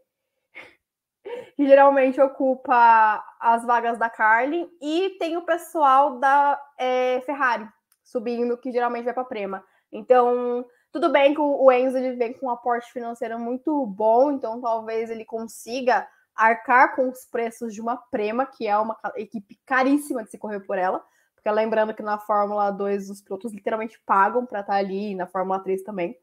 que 1.57 1.67
geralmente 1.67 2.21
ocupa 2.21 3.25
as 3.41 3.65
vagas 3.65 3.99
da 3.99 4.09
Carlin, 4.09 4.71
e 4.81 5.17
tem 5.19 5.37
o 5.37 5.43
pessoal 5.43 6.21
da 6.21 6.61
é, 6.79 7.21
Ferrari 7.23 7.69
subindo, 8.05 8.57
que 8.57 8.71
geralmente 8.71 9.05
vai 9.05 9.13
para 9.13 9.25
a 9.25 9.27
Prema. 9.27 9.65
Então, 9.91 10.65
tudo 10.93 11.11
bem 11.11 11.35
que 11.35 11.41
o 11.41 11.73
Enzo 11.73 11.99
ele 11.99 12.13
vem 12.13 12.33
com 12.33 12.47
um 12.47 12.51
aporte 12.51 12.93
financeiro 12.93 13.37
muito 13.37 13.85
bom, 13.85 14.31
então 14.31 14.61
talvez 14.61 15.11
ele 15.11 15.25
consiga 15.25 16.07
arcar 16.37 16.95
com 16.95 17.09
os 17.09 17.25
preços 17.25 17.75
de 17.75 17.81
uma 17.81 17.97
Prema, 17.97 18.47
que 18.47 18.69
é 18.69 18.79
uma 18.79 18.97
equipe 19.17 19.59
caríssima 19.67 20.23
de 20.23 20.31
se 20.31 20.39
correr 20.39 20.61
por 20.61 20.79
ela. 20.79 21.05
Porque 21.47 21.55
lembrando 21.55 21.95
que 21.95 22.03
na 22.03 22.19
Fórmula 22.19 22.73
2 22.73 23.09
os 23.09 23.23
pilotos 23.23 23.53
literalmente 23.53 24.03
pagam 24.05 24.45
para 24.45 24.63
estar 24.63 24.73
tá 24.73 24.79
ali, 24.81 25.13
e 25.13 25.15
na 25.15 25.29
Fórmula 25.29 25.61
3 25.61 25.81
também. 25.85 26.19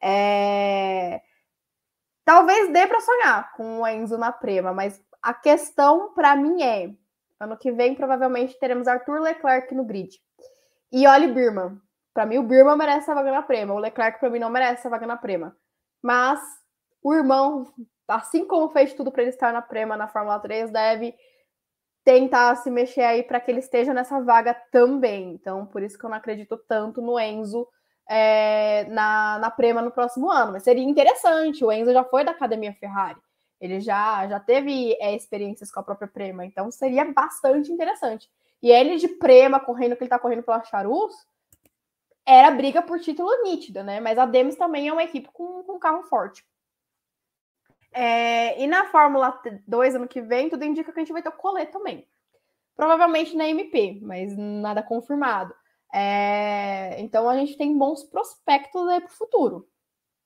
É... 0.00 1.20
Talvez 2.24 2.72
dê 2.72 2.86
para 2.86 3.02
sonhar 3.02 3.52
com 3.52 3.80
o 3.80 3.86
Enzo 3.86 4.16
na 4.16 4.32
Prema, 4.32 4.72
mas 4.72 4.98
a 5.20 5.34
questão 5.34 6.14
para 6.14 6.34
mim 6.34 6.62
é: 6.62 6.90
ano 7.38 7.54
que 7.58 7.70
vem 7.70 7.94
provavelmente 7.94 8.58
teremos 8.58 8.88
Arthur 8.88 9.20
Leclerc 9.20 9.74
no 9.74 9.84
grid. 9.84 10.18
E 10.90 11.06
Oli 11.06 11.30
Birman, 11.30 11.78
para 12.14 12.24
mim, 12.24 12.38
o 12.38 12.42
Birman 12.42 12.78
merece 12.78 13.00
essa 13.00 13.14
vaga 13.14 13.30
na 13.30 13.42
Prema. 13.42 13.74
O 13.74 13.78
Leclerc, 13.78 14.20
para 14.20 14.30
mim, 14.30 14.38
não 14.38 14.48
merece 14.48 14.80
essa 14.80 14.88
vaga 14.88 15.06
na 15.06 15.18
Prema. 15.18 15.54
Mas 16.00 16.40
o 17.02 17.12
irmão, 17.12 17.70
assim 18.08 18.46
como 18.46 18.70
fez 18.70 18.94
tudo 18.94 19.12
para 19.12 19.20
ele 19.20 19.32
estar 19.32 19.52
na 19.52 19.60
Prema 19.60 19.98
na 19.98 20.08
Fórmula 20.08 20.40
3, 20.40 20.70
deve 20.70 21.14
tentar 22.04 22.56
se 22.56 22.70
mexer 22.70 23.02
aí 23.02 23.22
para 23.22 23.40
que 23.40 23.50
ele 23.50 23.60
esteja 23.60 23.94
nessa 23.94 24.20
vaga 24.20 24.54
também. 24.70 25.32
Então, 25.32 25.66
por 25.66 25.82
isso 25.82 25.98
que 25.98 26.04
eu 26.04 26.10
não 26.10 26.16
acredito 26.16 26.56
tanto 26.68 27.00
no 27.00 27.18
Enzo 27.18 27.66
é, 28.08 28.84
na, 28.90 29.38
na 29.38 29.50
Prema 29.50 29.80
no 29.80 29.90
próximo 29.90 30.30
ano. 30.30 30.52
Mas 30.52 30.64
seria 30.64 30.84
interessante. 30.84 31.64
O 31.64 31.72
Enzo 31.72 31.92
já 31.92 32.04
foi 32.04 32.24
da 32.24 32.32
Academia 32.32 32.72
Ferrari. 32.74 33.20
Ele 33.60 33.80
já, 33.80 34.26
já 34.26 34.40
teve 34.40 34.96
é, 35.00 35.14
experiências 35.14 35.70
com 35.70 35.80
a 35.80 35.84
própria 35.84 36.08
Prema. 36.08 36.44
Então, 36.44 36.70
seria 36.70 37.04
bastante 37.04 37.70
interessante. 37.70 38.28
E 38.60 38.70
ele 38.70 38.96
de 38.96 39.08
Prema, 39.08 39.60
correndo 39.60 39.96
que 39.96 40.02
ele 40.02 40.06
está 40.06 40.18
correndo 40.18 40.42
pela 40.42 40.64
Charus, 40.64 41.14
era 42.26 42.50
briga 42.50 42.82
por 42.82 43.00
título 43.00 43.30
nítida, 43.42 43.82
né? 43.82 44.00
Mas 44.00 44.18
a 44.18 44.26
Demis 44.26 44.56
também 44.56 44.88
é 44.88 44.92
uma 44.92 45.02
equipe 45.02 45.28
com, 45.32 45.62
com 45.64 45.78
carro 45.78 46.02
forte. 46.04 46.44
É, 47.92 48.62
e 48.62 48.66
na 48.66 48.86
Fórmula 48.86 49.38
2 49.66 49.94
ano 49.94 50.08
que 50.08 50.20
vem, 50.20 50.48
tudo 50.48 50.64
indica 50.64 50.92
que 50.92 50.98
a 50.98 51.02
gente 51.02 51.12
vai 51.12 51.22
ter 51.22 51.28
o 51.28 51.32
Collet 51.32 51.70
também. 51.70 52.06
Provavelmente 52.74 53.36
na 53.36 53.48
MP, 53.48 53.98
mas 54.02 54.34
nada 54.36 54.82
confirmado. 54.82 55.54
É, 55.92 56.98
então 57.00 57.28
a 57.28 57.36
gente 57.36 57.56
tem 57.56 57.76
bons 57.76 58.02
prospectos 58.02 58.88
aí 58.88 59.00
para 59.00 59.10
o 59.10 59.16
futuro. 59.16 59.68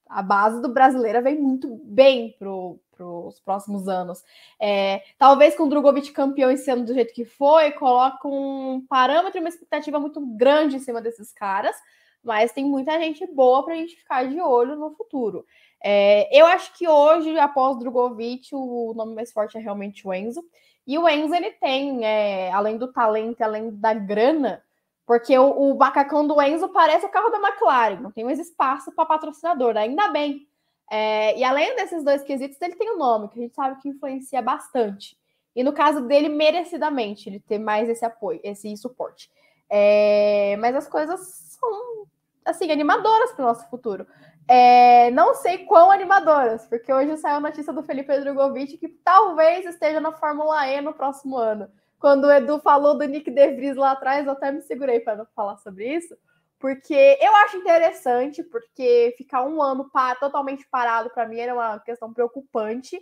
A 0.09 0.21
base 0.21 0.61
do 0.61 0.69
brasileiro 0.69 1.21
vem 1.21 1.37
muito 1.37 1.75
bem 1.83 2.33
para 2.39 3.05
os 3.05 3.39
próximos 3.41 3.89
anos. 3.89 4.23
É, 4.59 5.03
talvez 5.17 5.55
com 5.55 5.63
o 5.63 5.69
Drogovic 5.69 6.11
campeão 6.11 6.49
esse 6.49 6.71
ano 6.71 6.85
do 6.85 6.93
jeito 6.93 7.13
que 7.13 7.25
foi, 7.25 7.71
coloque 7.71 8.25
um 8.25 8.85
parâmetro 8.87 9.37
e 9.37 9.41
uma 9.41 9.49
expectativa 9.49 9.99
muito 9.99 10.21
grande 10.21 10.77
em 10.77 10.79
cima 10.79 11.01
desses 11.01 11.33
caras, 11.33 11.75
mas 12.23 12.53
tem 12.53 12.63
muita 12.63 12.97
gente 12.99 13.27
boa 13.27 13.63
para 13.63 13.73
a 13.73 13.77
gente 13.77 13.97
ficar 13.97 14.25
de 14.25 14.39
olho 14.39 14.77
no 14.77 14.91
futuro. 14.91 15.45
É, 15.83 16.27
eu 16.37 16.45
acho 16.45 16.75
que 16.77 16.87
hoje, 16.87 17.37
após 17.37 17.77
Drogovic, 17.77 18.49
o 18.53 18.93
nome 18.95 19.13
mais 19.13 19.31
forte 19.31 19.57
é 19.57 19.61
realmente 19.61 20.07
o 20.07 20.13
Enzo. 20.13 20.43
E 20.85 20.97
o 20.97 21.07
Enzo, 21.07 21.35
ele 21.35 21.51
tem, 21.51 22.05
é, 22.05 22.51
além 22.51 22.77
do 22.77 22.91
talento, 22.91 23.41
além 23.41 23.71
da 23.71 23.93
grana, 23.93 24.63
porque 25.05 25.37
o, 25.37 25.71
o, 25.71 25.77
do 26.27 26.41
Enzo 26.41 26.69
parece 26.69 27.05
o 27.05 27.09
carro 27.09 27.29
da 27.29 27.39
McLaren, 27.39 28.01
não 28.01 28.11
tem 28.11 28.25
mais 28.25 28.39
espaço 28.39 28.91
para 28.91 29.05
patrocinador, 29.05 29.77
ainda 29.77 30.09
bem. 30.09 30.47
É, 30.89 31.37
e 31.37 31.43
além 31.43 31.75
desses 31.75 32.03
dois 32.03 32.23
quesitos, 32.23 32.61
ele 32.61 32.75
tem 32.75 32.91
o 32.91 32.95
um 32.95 32.97
nome, 32.97 33.29
que 33.29 33.39
a 33.39 33.41
gente 33.41 33.55
sabe 33.55 33.81
que 33.81 33.89
influencia 33.89 34.41
bastante. 34.41 35.17
E 35.55 35.63
no 35.63 35.73
caso 35.73 36.01
dele, 36.01 36.29
merecidamente, 36.29 37.29
ele 37.29 37.39
ter 37.39 37.57
mais 37.57 37.89
esse 37.89 38.05
apoio, 38.05 38.39
esse 38.43 38.75
suporte. 38.77 39.29
É, 39.69 40.55
mas 40.57 40.75
as 40.75 40.87
coisas 40.87 41.19
são, 41.59 42.05
assim, 42.45 42.71
animadoras 42.71 43.31
para 43.31 43.43
o 43.43 43.47
nosso 43.47 43.69
futuro. 43.69 44.05
É, 44.47 45.11
não 45.11 45.35
sei 45.35 45.65
quão 45.65 45.91
animadoras, 45.91 46.65
porque 46.67 46.91
hoje 46.91 47.17
saiu 47.17 47.35
a 47.35 47.41
notícia 47.41 47.73
do 47.73 47.83
Felipe 47.83 48.17
Drogovic 48.19 48.77
que 48.77 48.87
talvez 48.87 49.65
esteja 49.65 49.99
na 49.99 50.13
Fórmula 50.13 50.65
E 50.67 50.79
no 50.79 50.93
próximo 50.93 51.35
ano. 51.37 51.69
Quando 51.99 52.25
o 52.25 52.31
Edu 52.31 52.59
falou 52.59 52.97
do 52.97 53.03
Nick 53.05 53.29
De 53.29 53.51
Vries 53.51 53.75
lá 53.75 53.91
atrás, 53.91 54.25
eu 54.25 54.31
até 54.31 54.51
me 54.51 54.61
segurei 54.61 54.99
para 54.99 55.17
não 55.17 55.25
falar 55.35 55.57
sobre 55.57 55.93
isso, 55.95 56.15
porque 56.59 57.17
eu 57.19 57.35
acho 57.37 57.57
interessante, 57.57 58.41
porque 58.43 59.13
ficar 59.17 59.43
um 59.43 59.61
ano 59.61 59.89
pa 59.89 60.15
totalmente 60.15 60.65
parado 60.69 61.09
para 61.09 61.27
mim 61.27 61.39
era 61.39 61.53
uma 61.53 61.79
questão 61.79 62.13
preocupante 62.13 62.97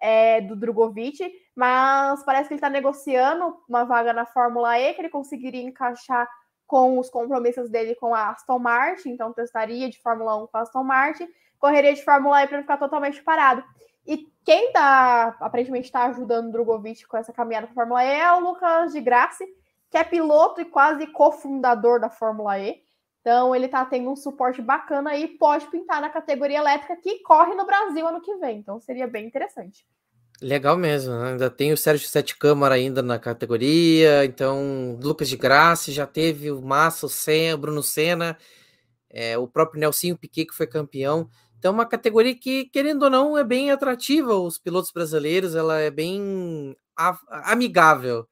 é, 0.00 0.40
do 0.40 0.56
Drogovic, 0.56 1.32
mas 1.54 2.22
parece 2.24 2.48
que 2.48 2.54
ele 2.54 2.58
está 2.58 2.70
negociando 2.70 3.56
uma 3.68 3.84
vaga 3.84 4.12
na 4.12 4.26
Fórmula 4.26 4.78
E 4.78 4.92
que 4.94 5.00
ele 5.00 5.08
conseguiria 5.08 5.62
encaixar 5.62 6.28
com 6.70 7.00
os 7.00 7.10
compromissos 7.10 7.68
dele 7.68 7.96
com 7.96 8.14
a 8.14 8.30
Aston 8.30 8.60
Martin, 8.60 9.08
então 9.08 9.32
testaria 9.32 9.90
de 9.90 10.00
Fórmula 10.00 10.36
1 10.44 10.46
com 10.46 10.56
a 10.56 10.60
Aston 10.60 10.84
Martin, 10.84 11.28
correria 11.58 11.92
de 11.92 12.04
Fórmula 12.04 12.44
E 12.44 12.46
para 12.46 12.60
ficar 12.60 12.76
totalmente 12.76 13.20
parado. 13.24 13.64
E 14.06 14.28
quem 14.44 14.72
tá, 14.72 15.36
aparentemente 15.40 15.86
está 15.86 16.04
ajudando 16.04 16.46
o 16.46 16.52
Drogovic 16.52 17.08
com 17.08 17.16
essa 17.16 17.32
caminhada 17.32 17.66
para 17.66 17.72
a 17.72 17.74
Fórmula 17.74 18.04
E 18.04 18.20
é 18.20 18.32
o 18.32 18.38
Lucas 18.38 18.92
de 18.92 19.00
Grassi, 19.00 19.44
que 19.90 19.98
é 19.98 20.04
piloto 20.04 20.60
e 20.60 20.64
quase 20.64 21.08
cofundador 21.08 21.98
da 21.98 22.08
Fórmula 22.08 22.56
E. 22.60 22.80
Então 23.20 23.52
ele 23.52 23.66
está 23.66 23.84
tendo 23.84 24.08
um 24.08 24.14
suporte 24.14 24.62
bacana 24.62 25.10
aí, 25.10 25.26
pode 25.26 25.66
pintar 25.72 26.00
na 26.00 26.08
categoria 26.08 26.58
elétrica 26.58 26.96
que 26.98 27.18
corre 27.24 27.52
no 27.56 27.66
Brasil 27.66 28.06
ano 28.06 28.20
que 28.20 28.36
vem. 28.36 28.60
Então 28.60 28.78
seria 28.78 29.08
bem 29.08 29.26
interessante. 29.26 29.84
Legal 30.42 30.76
mesmo, 30.76 31.12
né? 31.18 31.32
ainda 31.32 31.50
tem 31.50 31.70
o 31.70 31.76
Sérgio 31.76 32.08
Sete 32.08 32.36
Câmara 32.36 32.74
ainda 32.74 33.02
na 33.02 33.18
categoria, 33.18 34.24
então 34.24 34.98
Lucas 35.02 35.28
de 35.28 35.36
Graça 35.36 35.92
já 35.92 36.06
teve 36.06 36.50
o 36.50 36.62
Massa, 36.62 37.04
o 37.04 37.10
Senna, 37.10 37.58
Bruno 37.58 37.82
Senna, 37.82 38.38
é, 39.10 39.36
o 39.36 39.46
próprio 39.46 39.80
Nelsinho 39.80 40.16
Piquet 40.16 40.46
que 40.46 40.54
foi 40.54 40.66
campeão. 40.66 41.28
Então, 41.58 41.74
uma 41.74 41.84
categoria 41.86 42.34
que, 42.34 42.64
querendo 42.66 43.02
ou 43.02 43.10
não, 43.10 43.36
é 43.36 43.44
bem 43.44 43.70
atrativa 43.70 44.34
os 44.34 44.56
pilotos 44.58 44.90
brasileiros, 44.92 45.54
ela 45.54 45.78
é 45.78 45.90
bem 45.90 46.74
amigável. 47.28 48.26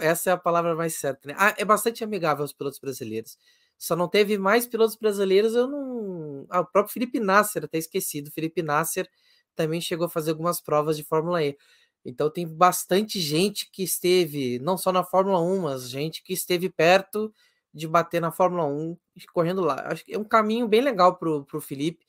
Essa 0.00 0.30
é 0.30 0.32
a 0.34 0.36
palavra 0.36 0.76
mais 0.76 0.94
certa, 0.94 1.28
né? 1.28 1.34
Ah, 1.36 1.54
é 1.58 1.64
bastante 1.64 2.04
amigável 2.04 2.44
os 2.44 2.52
pilotos 2.52 2.78
brasileiros. 2.78 3.36
Só 3.76 3.96
não 3.96 4.08
teve 4.08 4.38
mais 4.38 4.68
pilotos 4.68 4.94
brasileiros, 4.96 5.54
eu 5.54 5.66
não. 5.66 6.46
Ah, 6.48 6.60
o 6.60 6.66
próprio 6.66 6.92
Felipe 6.92 7.18
Nasser, 7.18 7.64
até 7.64 7.78
esquecido. 7.78 8.30
Felipe 8.30 8.62
Nasser 8.62 9.08
também 9.54 9.80
chegou 9.80 10.06
a 10.06 10.10
fazer 10.10 10.30
algumas 10.32 10.60
provas 10.60 10.96
de 10.96 11.04
Fórmula 11.04 11.42
E. 11.42 11.56
Então 12.04 12.30
tem 12.30 12.46
bastante 12.46 13.20
gente 13.20 13.70
que 13.70 13.82
esteve, 13.82 14.58
não 14.58 14.76
só 14.76 14.92
na 14.92 15.02
Fórmula 15.04 15.40
1, 15.40 15.60
mas 15.62 15.88
gente 15.88 16.22
que 16.22 16.32
esteve 16.34 16.68
perto 16.68 17.32
de 17.72 17.88
bater 17.88 18.20
na 18.20 18.30
Fórmula 18.30 18.66
1 18.66 18.96
correndo 19.32 19.62
lá. 19.62 19.82
Acho 19.88 20.04
que 20.04 20.14
é 20.14 20.18
um 20.18 20.24
caminho 20.24 20.68
bem 20.68 20.80
legal 20.82 21.16
para 21.16 21.28
o 21.30 21.60
Felipe. 21.60 22.04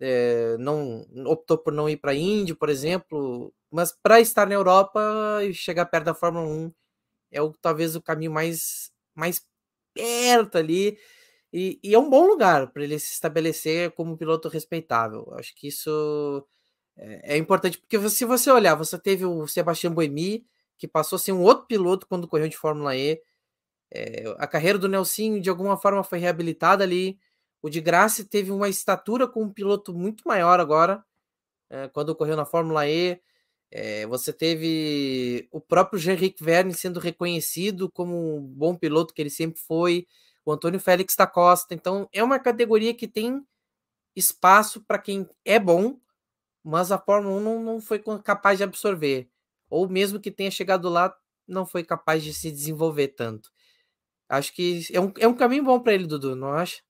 É, 0.00 0.56
não 0.58 1.06
optou 1.26 1.58
por 1.58 1.72
não 1.72 1.88
ir 1.88 1.96
para 1.96 2.12
a 2.12 2.14
Indy, 2.14 2.54
por 2.54 2.68
exemplo, 2.68 3.54
mas 3.70 3.92
para 3.92 4.20
estar 4.20 4.46
na 4.48 4.54
Europa 4.54 5.00
e 5.44 5.54
chegar 5.54 5.86
perto 5.86 6.06
da 6.06 6.14
Fórmula 6.14 6.46
1 6.46 6.72
é 7.32 7.42
o, 7.42 7.52
talvez 7.52 7.96
o 7.96 8.02
caminho 8.02 8.32
mais, 8.32 8.92
mais 9.14 9.44
perto 9.94 10.58
ali. 10.58 10.98
E, 11.52 11.78
e 11.82 11.94
é 11.94 11.98
um 11.98 12.10
bom 12.10 12.26
lugar 12.26 12.72
para 12.72 12.82
ele 12.84 12.98
se 12.98 13.12
estabelecer 13.14 13.92
como 13.92 14.16
piloto 14.16 14.48
respeitável. 14.48 15.32
Acho 15.34 15.54
que 15.54 15.68
isso 15.68 16.46
é, 16.96 17.34
é, 17.34 17.36
importante, 17.36 17.78
porque 17.78 18.08
se 18.10 18.24
você 18.24 18.50
olhar, 18.50 18.74
você 18.74 18.98
teve 18.98 19.24
o 19.24 19.46
Sebastião 19.46 19.92
Boemi, 19.92 20.46
que 20.76 20.86
passou 20.88 21.16
a 21.16 21.18
ser 21.18 21.32
um 21.32 21.42
outro 21.42 21.66
piloto 21.66 22.06
quando 22.06 22.28
correu 22.28 22.48
de 22.48 22.56
Fórmula 22.56 22.96
E. 22.96 23.20
É, 23.90 24.34
a 24.38 24.46
carreira 24.46 24.78
do 24.78 24.88
Nelsinho, 24.88 25.40
de 25.40 25.50
alguma 25.50 25.76
forma, 25.76 26.02
foi 26.02 26.18
reabilitada 26.18 26.84
ali. 26.84 27.18
O 27.62 27.70
de 27.70 27.80
Graça 27.80 28.24
teve 28.24 28.50
uma 28.50 28.68
estatura 28.68 29.28
com 29.28 29.42
um 29.44 29.52
piloto 29.52 29.94
muito 29.94 30.24
maior 30.26 30.60
agora, 30.60 31.04
é, 31.70 31.88
quando 31.88 32.14
correu 32.16 32.36
na 32.36 32.44
Fórmula 32.44 32.88
E. 32.88 33.20
É, 33.70 34.06
você 34.06 34.32
teve 34.32 35.48
o 35.50 35.60
próprio 35.60 35.98
Jean-Ric 35.98 36.44
Verne 36.44 36.74
sendo 36.74 37.00
reconhecido 37.00 37.90
como 37.90 38.36
um 38.36 38.42
bom 38.42 38.76
piloto 38.76 39.14
que 39.14 39.22
ele 39.22 39.30
sempre 39.30 39.60
foi, 39.62 40.06
o 40.44 40.52
Antônio 40.52 40.78
Félix 40.78 41.16
da 41.16 41.26
Costa. 41.26 41.74
Então, 41.74 42.08
é 42.12 42.22
uma 42.22 42.38
categoria 42.38 42.92
que 42.92 43.08
tem 43.08 43.42
espaço 44.14 44.82
para 44.82 44.98
quem 44.98 45.26
é 45.44 45.58
bom, 45.58 45.98
mas 46.62 46.92
a 46.92 46.98
Fórmula 46.98 47.36
1 47.36 47.40
não, 47.40 47.62
não 47.62 47.80
foi 47.80 48.02
capaz 48.22 48.58
de 48.58 48.64
absorver. 48.64 49.28
Ou 49.68 49.88
mesmo 49.88 50.20
que 50.20 50.30
tenha 50.30 50.50
chegado 50.50 50.88
lá, 50.88 51.14
não 51.46 51.66
foi 51.66 51.84
capaz 51.84 52.22
de 52.22 52.32
se 52.32 52.50
desenvolver 52.50 53.08
tanto. 53.08 53.50
Acho 54.28 54.52
que 54.54 54.82
é 54.92 55.00
um, 55.00 55.12
é 55.18 55.26
um 55.26 55.34
caminho 55.34 55.64
bom 55.64 55.80
para 55.80 55.94
ele, 55.94 56.06
Dudu, 56.06 56.36
não 56.36 56.52
acha? 56.52 56.82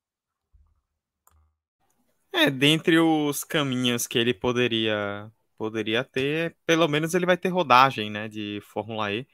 É, 2.33 2.51
dentre 2.51 2.99
os 2.99 3.45
caminhos 3.45 4.07
que 4.07 4.19
ele 4.19 4.33
poderia 4.33 5.31
poderia 5.57 6.03
ter, 6.03 6.57
pelo 6.67 6.89
menos 6.89 7.15
ele 7.15 7.25
vai 7.27 7.37
ter 7.37 7.49
rodagem, 7.49 8.11
né, 8.11 8.29
de 8.29 8.61
Fórmula 8.63 9.13
E. 9.13 9.27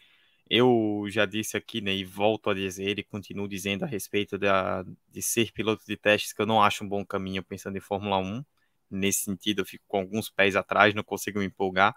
Eu 0.50 1.06
já 1.08 1.24
disse 1.24 1.56
aqui, 1.56 1.80
né, 1.80 1.94
e 1.94 2.04
volto 2.04 2.50
a 2.50 2.54
dizer 2.54 2.98
e 2.98 3.02
continuo 3.02 3.48
dizendo 3.48 3.84
a 3.84 3.86
respeito 3.86 4.36
da, 4.38 4.84
de 5.10 5.22
ser 5.22 5.52
piloto 5.52 5.84
de 5.86 5.96
testes 5.96 6.32
que 6.34 6.42
eu 6.42 6.46
não 6.46 6.62
acho 6.62 6.84
um 6.84 6.88
bom 6.88 7.04
caminho 7.04 7.42
pensando 7.42 7.78
em 7.78 7.80
Fórmula 7.80 8.18
1 8.18 8.44
nesse 8.90 9.24
sentido, 9.24 9.60
eu 9.62 9.66
fico 9.66 9.84
com 9.88 9.98
alguns 9.98 10.30
pés 10.30 10.56
atrás, 10.56 10.94
não 10.94 11.02
consigo 11.02 11.38
me 11.40 11.46
empolgar. 11.46 11.94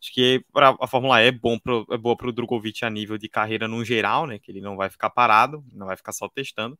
Acho 0.00 0.12
que 0.12 0.44
a 0.54 0.86
Fórmula 0.88 1.22
E 1.22 1.28
é, 1.28 1.32
bom 1.32 1.58
pro, 1.58 1.86
é 1.90 1.96
boa 1.96 2.16
para 2.16 2.28
o 2.28 2.32
Drogovic 2.32 2.84
a 2.84 2.90
nível 2.90 3.16
de 3.16 3.28
carreira 3.28 3.68
no 3.68 3.84
geral, 3.84 4.26
né? 4.26 4.38
Que 4.38 4.50
ele 4.50 4.60
não 4.60 4.76
vai 4.76 4.90
ficar 4.90 5.10
parado, 5.10 5.64
não 5.72 5.86
vai 5.86 5.96
ficar 5.96 6.12
só 6.12 6.28
testando. 6.28 6.78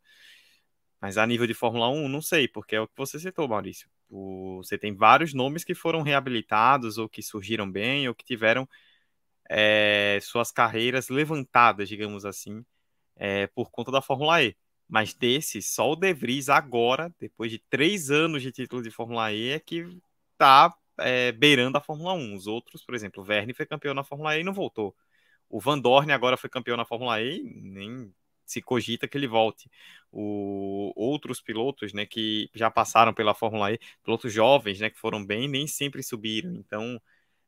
Mas 1.01 1.19
a 1.19 1.27
nível 1.27 1.47
de 1.47 1.55
Fórmula 1.55 1.89
1, 1.89 2.09
não 2.09 2.23
sei, 2.23 2.49
porque 2.49 2.77
é 2.77 2.81
o 2.81 2.87
que 2.87 2.95
você 2.97 3.19
citou, 3.19 3.49
Maurício. 3.49 3.89
Você 4.59 4.79
tem 4.79 4.95
vários 4.95 5.35
nomes 5.35 5.65
que 5.65 5.75
foram 5.75 6.03
reabilitados, 6.03 6.99
ou 6.99 7.09
que 7.09 7.23
surgiram 7.23 7.71
bem, 7.71 8.09
ou 8.09 8.15
que 8.15 8.25
tiveram 8.25 8.69
é, 9.51 10.19
suas 10.23 10.53
carreiras 10.53 11.09
levantadas, 11.09 11.89
digamos 11.89 12.25
assim, 12.25 12.65
é, 13.17 13.47
por 13.49 13.71
conta 13.71 13.91
da 13.93 14.03
Fórmula 14.03 14.43
E. 14.43 14.57
Mas 14.93 15.15
desse, 15.15 15.63
só 15.63 15.93
o 15.93 15.97
De 15.97 16.13
Vries 16.13 16.51
agora, 16.51 17.11
depois 17.19 17.51
de 17.51 17.59
três 17.59 18.11
anos 18.11 18.43
de 18.43 18.53
título 18.53 18.83
de 18.83 18.91
Fórmula 18.91 19.33
E, 19.33 19.49
é 19.49 19.59
que 19.59 19.89
tá 20.37 20.71
é, 20.99 21.33
beirando 21.33 21.79
a 21.79 21.81
Fórmula 21.81 22.13
1. 22.13 22.35
Os 22.35 22.47
outros, 22.47 22.85
por 22.85 22.95
exemplo, 22.95 23.23
o 23.23 23.25
Verne 23.25 23.55
foi 23.55 23.65
campeão 23.65 23.95
na 23.95 24.05
Fórmula 24.05 24.37
E 24.37 24.43
e 24.43 24.45
não 24.45 24.53
voltou. 24.53 24.95
O 25.49 25.59
Van 25.59 25.79
Dorn 25.79 26.13
agora 26.13 26.37
foi 26.37 26.51
campeão 26.51 26.77
na 26.77 26.85
Fórmula 26.85 27.23
E 27.23 27.39
e 27.41 27.63
nem 27.63 28.15
se 28.45 28.61
cogita 28.61 29.09
que 29.09 29.17
ele 29.17 29.27
volte. 29.27 29.71
O, 30.13 30.93
outros 30.95 31.41
pilotos, 31.41 31.95
né, 31.95 32.05
que 32.05 32.51
já 32.55 32.71
passaram 32.71 33.15
pela 33.15 33.33
Fórmula 33.33 33.73
E, 33.73 33.81
pilotos 34.05 34.31
jovens, 34.31 34.79
né, 34.79 34.91
que 34.91 34.99
foram 34.99 35.25
bem, 35.25 35.49
nem 35.49 35.67
sempre 35.67 36.03
subiram. 36.03 36.53
Então, 36.57 37.01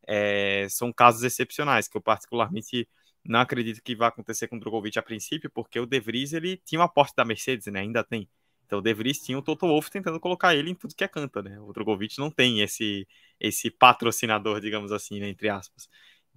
é, 0.06 0.66
são 0.70 0.90
casos 0.90 1.22
excepcionais 1.22 1.88
que 1.88 1.96
eu 1.98 2.00
particularmente 2.00 2.88
não 3.26 3.40
acredito 3.40 3.82
que 3.82 3.94
vai 3.96 4.08
acontecer 4.08 4.48
com 4.48 4.56
o 4.56 4.60
Drogovic 4.60 4.98
a 4.98 5.02
princípio, 5.02 5.50
porque 5.50 5.78
o 5.80 5.86
De 5.86 6.00
Vries 6.00 6.32
ele 6.32 6.56
tinha 6.58 6.80
uma 6.80 6.86
aporte 6.86 7.14
da 7.16 7.24
Mercedes, 7.24 7.66
né? 7.68 7.80
Ainda 7.80 8.04
tem. 8.04 8.28
Então 8.66 8.78
o 8.80 8.82
De 8.82 8.92
Vries 8.94 9.18
tinha 9.20 9.38
o 9.38 9.42
Toto 9.42 9.66
Wolff 9.66 9.90
tentando 9.90 10.20
colocar 10.20 10.54
ele 10.54 10.70
em 10.70 10.74
tudo 10.74 10.94
que 10.94 11.04
é 11.04 11.08
canta, 11.08 11.42
né? 11.42 11.58
O 11.60 11.72
Drogovic 11.72 12.18
não 12.18 12.30
tem 12.30 12.60
esse 12.60 13.06
esse 13.40 13.70
patrocinador, 13.70 14.60
digamos 14.60 14.92
assim, 14.92 15.20
né? 15.20 15.28
entre 15.28 15.48
aspas. 15.48 15.88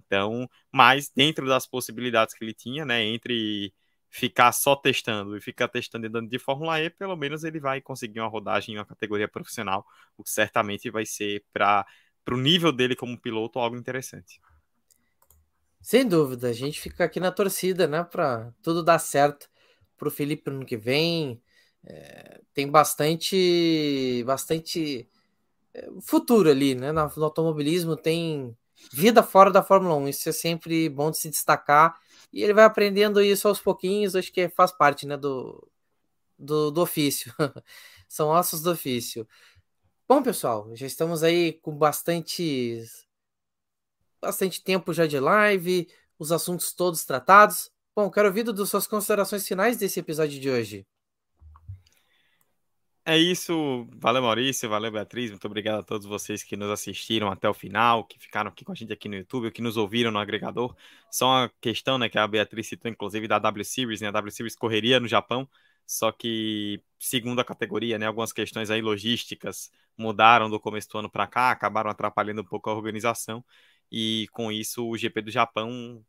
Então, 0.06 0.48
mas 0.72 1.10
dentro 1.14 1.46
das 1.46 1.66
possibilidades 1.66 2.34
que 2.34 2.44
ele 2.44 2.54
tinha, 2.54 2.84
né? 2.84 3.02
Entre 3.04 3.72
ficar 4.10 4.52
só 4.52 4.74
testando 4.74 5.36
e 5.36 5.40
ficar 5.40 5.68
testando 5.68 6.06
e 6.06 6.08
dando 6.08 6.28
de 6.30 6.38
Fórmula 6.38 6.80
E, 6.80 6.90
pelo 6.90 7.16
menos 7.16 7.44
ele 7.44 7.60
vai 7.60 7.80
conseguir 7.80 8.20
uma 8.20 8.28
rodagem 8.28 8.74
em 8.74 8.78
uma 8.78 8.86
categoria 8.86 9.28
profissional, 9.28 9.84
o 10.16 10.24
que 10.24 10.30
certamente 10.30 10.90
vai 10.90 11.04
ser 11.06 11.44
para 11.52 11.86
o 12.30 12.36
nível 12.36 12.72
dele 12.72 12.96
como 12.96 13.20
piloto 13.20 13.58
algo 13.58 13.76
interessante. 13.76 14.40
Sem 15.80 16.06
dúvida, 16.06 16.48
a 16.48 16.52
gente 16.52 16.80
fica 16.80 17.04
aqui 17.04 17.20
na 17.20 17.32
torcida, 17.32 17.86
né, 17.86 18.02
para 18.04 18.52
tudo 18.62 18.82
dar 18.82 18.98
certo 18.98 19.48
para 19.98 20.08
o 20.08 20.10
Felipe 20.10 20.50
no 20.50 20.64
que 20.64 20.76
vem. 20.76 21.42
É, 21.84 22.40
tem 22.54 22.70
bastante, 22.70 24.22
bastante 24.24 25.08
é, 25.74 25.88
futuro 26.00 26.50
ali, 26.50 26.74
né? 26.74 26.92
No, 26.92 27.10
no, 27.16 27.24
automobilismo 27.24 27.96
tem 27.96 28.56
vida 28.92 29.22
fora 29.22 29.50
da 29.50 29.62
Fórmula 29.62 29.94
1. 29.96 30.08
Isso 30.08 30.28
é 30.28 30.32
sempre 30.32 30.88
bom 30.88 31.10
de 31.10 31.18
se 31.18 31.30
destacar. 31.30 31.98
E 32.32 32.42
ele 32.42 32.54
vai 32.54 32.64
aprendendo 32.64 33.22
isso 33.22 33.48
aos 33.48 33.60
pouquinhos. 33.60 34.16
Acho 34.16 34.32
que 34.32 34.48
faz 34.48 34.72
parte, 34.72 35.06
né, 35.06 35.16
do, 35.16 35.68
do, 36.38 36.70
do 36.70 36.82
ofício. 36.82 37.32
São 38.08 38.28
ossos 38.28 38.62
do 38.62 38.72
ofício. 38.72 39.26
Bom, 40.08 40.22
pessoal, 40.22 40.70
já 40.74 40.86
estamos 40.86 41.22
aí 41.22 41.52
com 41.54 41.76
bastante 41.76 42.82
bastante 44.20 44.62
tempo 44.62 44.92
já 44.92 45.06
de 45.06 45.18
live, 45.18 45.88
os 46.18 46.32
assuntos 46.32 46.72
todos 46.72 47.04
tratados. 47.04 47.70
Bom, 47.94 48.10
quero 48.10 48.28
ouvir 48.28 48.44
das 48.44 48.68
suas 48.68 48.86
considerações 48.86 49.46
finais 49.46 49.76
desse 49.76 50.00
episódio 50.00 50.40
de 50.40 50.50
hoje. 50.50 50.86
É 53.04 53.16
isso. 53.16 53.88
Valeu, 53.94 54.20
Maurício. 54.20 54.68
Valeu, 54.68 54.92
Beatriz. 54.92 55.30
Muito 55.30 55.46
obrigado 55.46 55.78
a 55.78 55.82
todos 55.82 56.06
vocês 56.06 56.42
que 56.42 56.58
nos 56.58 56.70
assistiram 56.70 57.30
até 57.30 57.48
o 57.48 57.54
final, 57.54 58.04
que 58.04 58.18
ficaram 58.18 58.50
aqui 58.50 58.66
com 58.66 58.72
a 58.72 58.74
gente 58.74 58.92
aqui 58.92 59.08
no 59.08 59.16
YouTube, 59.16 59.50
que 59.50 59.62
nos 59.62 59.78
ouviram 59.78 60.10
no 60.10 60.18
agregador. 60.18 60.76
Só 61.10 61.26
uma 61.26 61.52
questão, 61.58 61.96
né, 61.96 62.10
que 62.10 62.18
a 62.18 62.28
Beatriz 62.28 62.68
citou, 62.68 62.90
inclusive, 62.90 63.26
da 63.26 63.38
W 63.38 63.64
Series, 63.64 64.02
né? 64.02 64.08
A 64.08 64.10
W 64.10 64.30
Series 64.30 64.54
correria 64.54 65.00
no 65.00 65.08
Japão, 65.08 65.48
só 65.86 66.12
que, 66.12 66.82
segundo 67.00 67.40
a 67.40 67.44
categoria, 67.44 67.98
né, 67.98 68.06
algumas 68.06 68.30
questões 68.30 68.70
aí 68.70 68.82
logísticas 68.82 69.72
mudaram 69.96 70.50
do 70.50 70.60
começo 70.60 70.90
do 70.90 70.98
ano 70.98 71.10
para 71.10 71.26
cá, 71.26 71.50
acabaram 71.50 71.90
atrapalhando 71.90 72.42
um 72.42 72.44
pouco 72.44 72.68
a 72.68 72.74
organização 72.74 73.42
e 73.90 74.26
com 74.32 74.52
isso 74.52 74.86
o 74.88 74.96
GP 74.96 75.22
do 75.22 75.30
Japão 75.30 76.04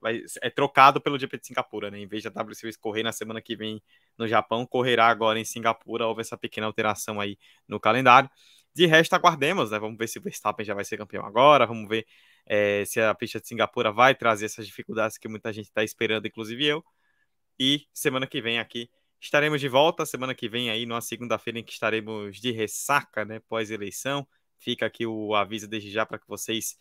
vai, 0.00 0.22
é 0.42 0.50
trocado 0.50 1.00
pelo 1.00 1.18
GP 1.18 1.38
de 1.38 1.46
Singapura, 1.46 1.90
né? 1.90 1.98
Em 1.98 2.06
vez 2.06 2.22
da 2.24 2.30
W 2.30 2.54
Series 2.54 2.76
correr 2.76 3.02
na 3.02 3.12
semana 3.12 3.40
que 3.40 3.54
vem 3.54 3.82
no 4.16 4.26
Japão, 4.26 4.66
correrá 4.66 5.06
agora 5.08 5.38
em 5.38 5.44
Singapura. 5.44 6.06
Houve 6.06 6.22
essa 6.22 6.36
pequena 6.36 6.66
alteração 6.66 7.20
aí 7.20 7.38
no 7.68 7.78
calendário. 7.78 8.30
De 8.74 8.86
resto, 8.86 9.14
aguardemos, 9.14 9.70
né? 9.70 9.78
Vamos 9.78 9.98
ver 9.98 10.08
se 10.08 10.18
o 10.18 10.22
Verstappen 10.22 10.64
já 10.64 10.74
vai 10.74 10.84
ser 10.84 10.96
campeão 10.96 11.24
agora. 11.24 11.66
Vamos 11.66 11.88
ver 11.88 12.06
é, 12.46 12.84
se 12.84 13.00
a 13.00 13.14
pista 13.14 13.40
de 13.40 13.46
Singapura 13.46 13.92
vai 13.92 14.14
trazer 14.14 14.46
essas 14.46 14.66
dificuldades 14.66 15.18
que 15.18 15.28
muita 15.28 15.52
gente 15.52 15.66
está 15.66 15.84
esperando, 15.84 16.26
inclusive 16.26 16.64
eu. 16.66 16.84
E 17.58 17.86
semana 17.92 18.26
que 18.26 18.40
vem 18.40 18.58
aqui 18.58 18.88
estaremos 19.20 19.60
de 19.60 19.68
volta. 19.68 20.06
Semana 20.06 20.34
que 20.34 20.48
vem 20.48 20.70
aí, 20.70 20.86
numa 20.86 21.00
segunda-feira 21.00 21.58
em 21.58 21.64
que 21.64 21.72
estaremos 21.72 22.40
de 22.40 22.52
ressaca, 22.52 23.24
né? 23.24 23.40
Pós-eleição. 23.40 24.26
Fica 24.58 24.86
aqui 24.86 25.06
o 25.06 25.34
aviso 25.34 25.66
desde 25.68 25.90
já 25.90 26.06
para 26.06 26.18
que 26.18 26.28
vocês 26.28 26.76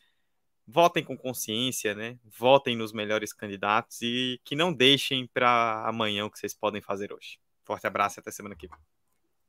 votem 0.69 1.03
com 1.03 1.17
consciência, 1.17 1.95
né? 1.95 2.17
Votem 2.23 2.75
nos 2.75 2.93
melhores 2.93 3.33
candidatos 3.33 4.01
e 4.01 4.39
que 4.43 4.55
não 4.55 4.71
deixem 4.71 5.27
para 5.27 5.83
amanhã 5.87 6.25
o 6.25 6.31
que 6.31 6.37
vocês 6.37 6.53
podem 6.53 6.81
fazer 6.81 7.11
hoje. 7.11 7.39
Forte 7.63 7.87
abraço 7.87 8.19
e 8.19 8.21
até 8.21 8.31
semana 8.31 8.55
que 8.55 8.67
vem. 8.67 8.77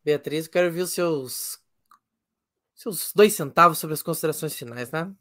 Beatriz, 0.03 0.47
eu 0.47 0.53
quero 0.53 0.67
ouvir 0.67 0.83
os 0.83 0.93
seus 0.93 1.61
seus 2.75 3.13
dois 3.13 3.35
centavos 3.35 3.79
sobre 3.79 3.93
as 3.93 4.03
considerações 4.03 4.57
finais, 4.57 4.91
né? 4.91 5.13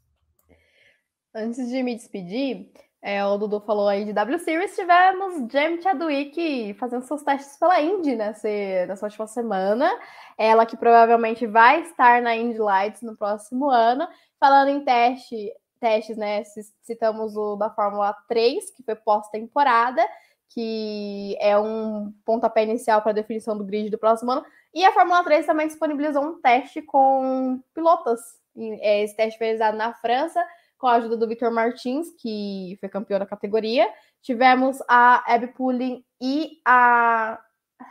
Antes 1.34 1.68
de 1.68 1.82
me 1.82 1.94
despedir, 1.94 2.72
é, 3.02 3.24
o 3.24 3.36
Dudu 3.36 3.60
falou 3.60 3.86
aí 3.86 4.04
de 4.04 4.12
W 4.12 4.38
Series, 4.38 4.74
tivemos 4.74 5.52
Jamie 5.52 5.82
Chadwick 5.82 6.74
fazendo 6.74 7.02
seus 7.02 7.22
testes 7.22 7.58
pela 7.58 7.80
Indy 7.80 8.16
nessa, 8.16 8.48
nessa 8.86 9.06
última 9.06 9.26
semana. 9.26 9.90
Ela 10.38 10.64
que 10.64 10.76
provavelmente 10.76 11.46
vai 11.46 11.82
estar 11.82 12.22
na 12.22 12.34
Indy 12.34 12.58
Lights 12.58 13.02
no 13.02 13.16
próximo 13.16 13.70
ano. 13.70 14.08
Falando 14.38 14.68
em 14.68 14.84
teste, 14.84 15.52
testes, 15.80 16.16
né? 16.16 16.42
Citamos 16.82 17.36
o 17.36 17.56
da 17.56 17.70
Fórmula 17.70 18.12
3, 18.28 18.70
que 18.70 18.82
foi 18.82 18.94
pós-temporada, 18.94 20.06
que 20.50 21.36
é 21.40 21.58
um 21.58 22.12
pontapé 22.24 22.64
inicial 22.64 23.00
para 23.02 23.12
a 23.12 23.14
definição 23.14 23.56
do 23.56 23.64
grid 23.64 23.90
do 23.90 23.98
próximo 23.98 24.30
ano. 24.30 24.44
E 24.74 24.84
a 24.84 24.92
Fórmula 24.92 25.24
3 25.24 25.46
também 25.46 25.66
disponibilizou 25.66 26.22
um 26.22 26.40
teste 26.40 26.82
com 26.82 27.60
pilotos. 27.74 28.20
É, 28.56 29.02
esse 29.02 29.16
teste 29.16 29.38
foi 29.38 29.46
realizado 29.48 29.76
na 29.76 29.94
França 29.94 30.44
com 30.76 30.86
a 30.86 30.94
ajuda 30.94 31.16
do 31.16 31.28
Victor 31.28 31.50
Martins, 31.50 32.08
que 32.18 32.76
foi 32.80 32.88
campeão 32.88 33.18
da 33.18 33.26
categoria. 33.26 33.88
Tivemos 34.22 34.78
a 34.88 35.22
Abby 35.32 35.48
Pulling 35.48 36.04
e 36.20 36.58
a 36.64 37.38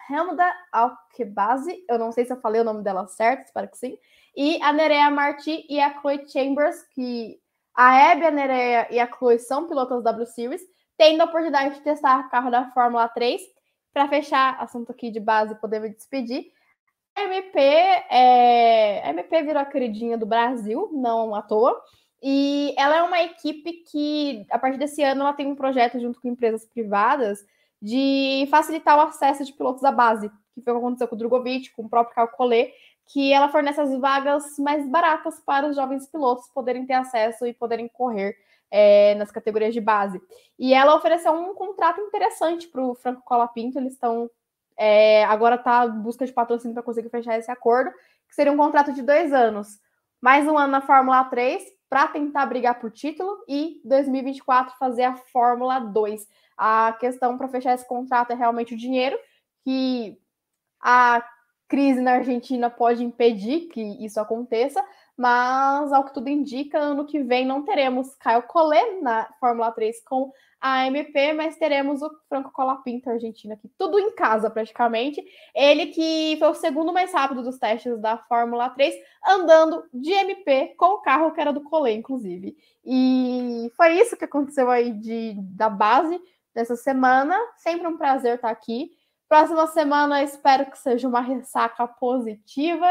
Helmda 0.10 0.52
Alkebase, 0.72 1.84
eu 1.88 1.98
não 1.98 2.12
sei 2.12 2.26
se 2.26 2.34
eu 2.34 2.40
falei 2.42 2.62
o 2.62 2.64
nome 2.64 2.84
dela 2.84 3.08
certo, 3.08 3.46
espero 3.46 3.68
que 3.68 3.78
sim. 3.78 3.98
E 4.36 4.62
a 4.62 4.72
Nerea 4.72 5.10
Marti 5.10 5.66
e 5.70 5.80
a 5.80 6.00
Chloe 6.00 6.28
Chambers, 6.28 6.84
que 6.94 7.40
a 7.76 8.12
Abby, 8.12 8.26
a 8.26 8.32
Nerea 8.32 8.88
e 8.92 9.00
a 9.00 9.08
Chloe 9.08 9.40
são 9.40 9.68
pilotos 9.68 10.04
W 10.04 10.26
Series, 10.26 10.62
tendo 10.98 11.22
a 11.22 11.26
oportunidade 11.26 11.76
de 11.76 11.82
testar 11.82 12.20
o 12.20 12.30
carro 12.30 12.52
da 12.52 12.72
Fórmula 12.72 13.08
3. 13.08 13.42
Para 13.94 14.08
fechar, 14.08 14.62
assunto 14.62 14.92
aqui 14.92 15.10
de 15.10 15.20
base, 15.20 15.56
poder 15.56 15.80
me 15.80 15.90
despedir. 15.90 16.52
A 17.16 17.24
MP, 17.24 17.60
é... 17.60 19.02
a 19.06 19.10
MP 19.10 19.44
virou 19.44 19.62
a 19.62 19.66
queridinha 19.66 20.18
do 20.18 20.26
Brasil, 20.26 20.90
não 20.94 21.34
à 21.34 21.42
toa. 21.42 21.80
E 22.22 22.74
ela 22.78 22.98
é 22.98 23.04
uma 23.04 23.22
equipe 23.22 23.72
que, 23.90 24.46
a 24.50 24.60
partir 24.60 24.78
desse 24.78 25.02
ano, 25.02 25.22
ela 25.22 25.34
tem 25.34 25.48
um 25.48 25.56
projeto 25.56 26.00
junto 26.00 26.20
com 26.22 26.28
empresas 26.28 26.66
privadas 26.66 27.46
de 27.82 28.46
facilitar 28.52 28.98
o 28.98 29.02
acesso 29.02 29.46
de 29.46 29.54
pilotos 29.54 29.84
à 29.84 29.92
base, 29.92 30.30
que 30.54 30.62
foi 30.62 30.74
o 30.74 30.76
que 30.76 30.82
aconteceu 30.82 31.08
com 31.08 31.16
o 31.16 31.18
Drogovic, 31.18 31.72
com 31.72 31.84
o 31.84 31.90
próprio 31.90 32.14
Carl 32.14 32.28
Collet, 32.28 32.74
que 33.12 33.34
ela 33.34 33.50
fornece 33.50 33.82
as 33.82 33.98
vagas 34.00 34.58
mais 34.60 34.88
baratas 34.88 35.40
para 35.40 35.68
os 35.68 35.76
jovens 35.76 36.08
pilotos 36.08 36.48
poderem 36.54 36.86
ter 36.86 36.94
acesso 36.94 37.46
e 37.46 37.54
poderem 37.54 37.88
correr 37.88 38.38
é, 38.70 39.16
nas 39.16 39.32
categorias 39.32 39.74
de 39.74 39.82
base. 39.82 40.22
E 40.58 40.74
ela 40.76 40.96
ofereceu 40.96 41.34
um 41.34 41.56
contrato 41.56 42.00
interessante 42.00 42.68
para 42.68 42.82
o 42.82 42.94
Franco 42.94 43.24
Colapinto, 43.24 43.80
eles 43.80 43.94
estão 43.94 44.30
é, 44.78 45.26
agora 45.26 45.58
tá 45.58 45.86
em 45.86 46.02
busca 46.02 46.26
de 46.26 46.32
patrocínio 46.32 46.74
para 46.74 46.84
conseguir 46.84 47.10
fechar 47.10 47.38
esse 47.38 47.52
acordo, 47.52 47.92
que 48.28 48.36
seria 48.36 48.52
um 48.52 48.58
contrato 48.58 48.94
de 48.94 49.02
dois 49.02 49.34
anos. 49.34 49.80
Mais 50.22 50.48
um 50.48 50.58
ano 50.58 50.72
na 50.72 50.82
Fórmula 50.82 51.24
3 51.26 51.64
para 51.90 52.08
tentar 52.08 52.46
brigar 52.46 52.80
por 52.80 52.92
título 52.92 53.44
e 53.48 53.82
2024 53.84 54.78
fazer 54.78 55.04
a 55.04 55.16
Fórmula 55.16 55.80
2. 55.80 56.28
A 56.56 56.96
questão 57.00 57.38
para 57.38 57.50
fechar 57.50 57.74
esse 57.74 57.88
contrato 57.88 58.32
é 58.32 58.36
realmente 58.36 58.74
o 58.74 58.78
dinheiro, 58.78 59.18
que 59.66 60.18
a 60.80 61.22
crise 61.70 62.02
na 62.02 62.14
Argentina 62.14 62.70
pode 62.70 63.04
impedir 63.04 63.68
que 63.68 63.80
isso 64.04 64.20
aconteça, 64.20 64.84
mas 65.16 65.94
ao 65.94 66.04
que 66.04 66.14
tudo 66.14 66.28
indica, 66.28 66.80
ano 66.80 67.06
que 67.06 67.22
vem 67.22 67.46
não 67.46 67.64
teremos 67.64 68.16
Caio 68.16 68.42
Collet 68.44 69.00
na 69.02 69.30
Fórmula 69.40 69.72
3 69.72 70.04
com 70.04 70.34
a 70.60 70.88
MP, 70.88 71.32
mas 71.34 71.56
teremos 71.58 72.02
o 72.02 72.10
Franco 72.28 72.52
Colapinto 72.52 73.10
argentino 73.10 73.54
aqui, 73.54 73.70
tudo 73.78 74.00
em 74.00 74.12
casa 74.16 74.50
praticamente. 74.50 75.24
Ele 75.56 75.88
que 75.88 76.36
foi 76.40 76.50
o 76.50 76.56
segundo 76.56 76.92
mais 76.92 77.14
rápido 77.14 77.44
dos 77.44 77.60
testes 77.60 77.98
da 78.02 78.18
Fórmula 78.18 78.70
3, 78.72 78.94
andando 79.26 79.84
de 79.94 80.12
MP 80.12 80.74
com 80.76 80.96
o 80.96 81.02
carro 81.02 81.32
que 81.32 81.40
era 81.40 81.54
do 81.54 81.62
Collet, 81.62 81.98
inclusive. 81.98 82.58
E 82.84 83.72
foi 83.78 83.94
isso 83.94 84.18
que 84.18 84.26
aconteceu 84.26 84.70
aí 84.72 84.92
de, 84.92 85.36
da 85.56 85.70
base 85.70 86.20
dessa 86.54 86.76
semana. 86.76 87.38
Sempre 87.58 87.88
um 87.88 87.98
prazer 87.98 88.36
estar 88.36 88.50
aqui. 88.50 88.92
Próxima 89.30 89.68
semana 89.68 90.24
espero 90.24 90.70
que 90.70 90.78
seja 90.78 91.08
uma 91.08 91.22
ressaca 91.22 91.88
positiva, 91.88 92.88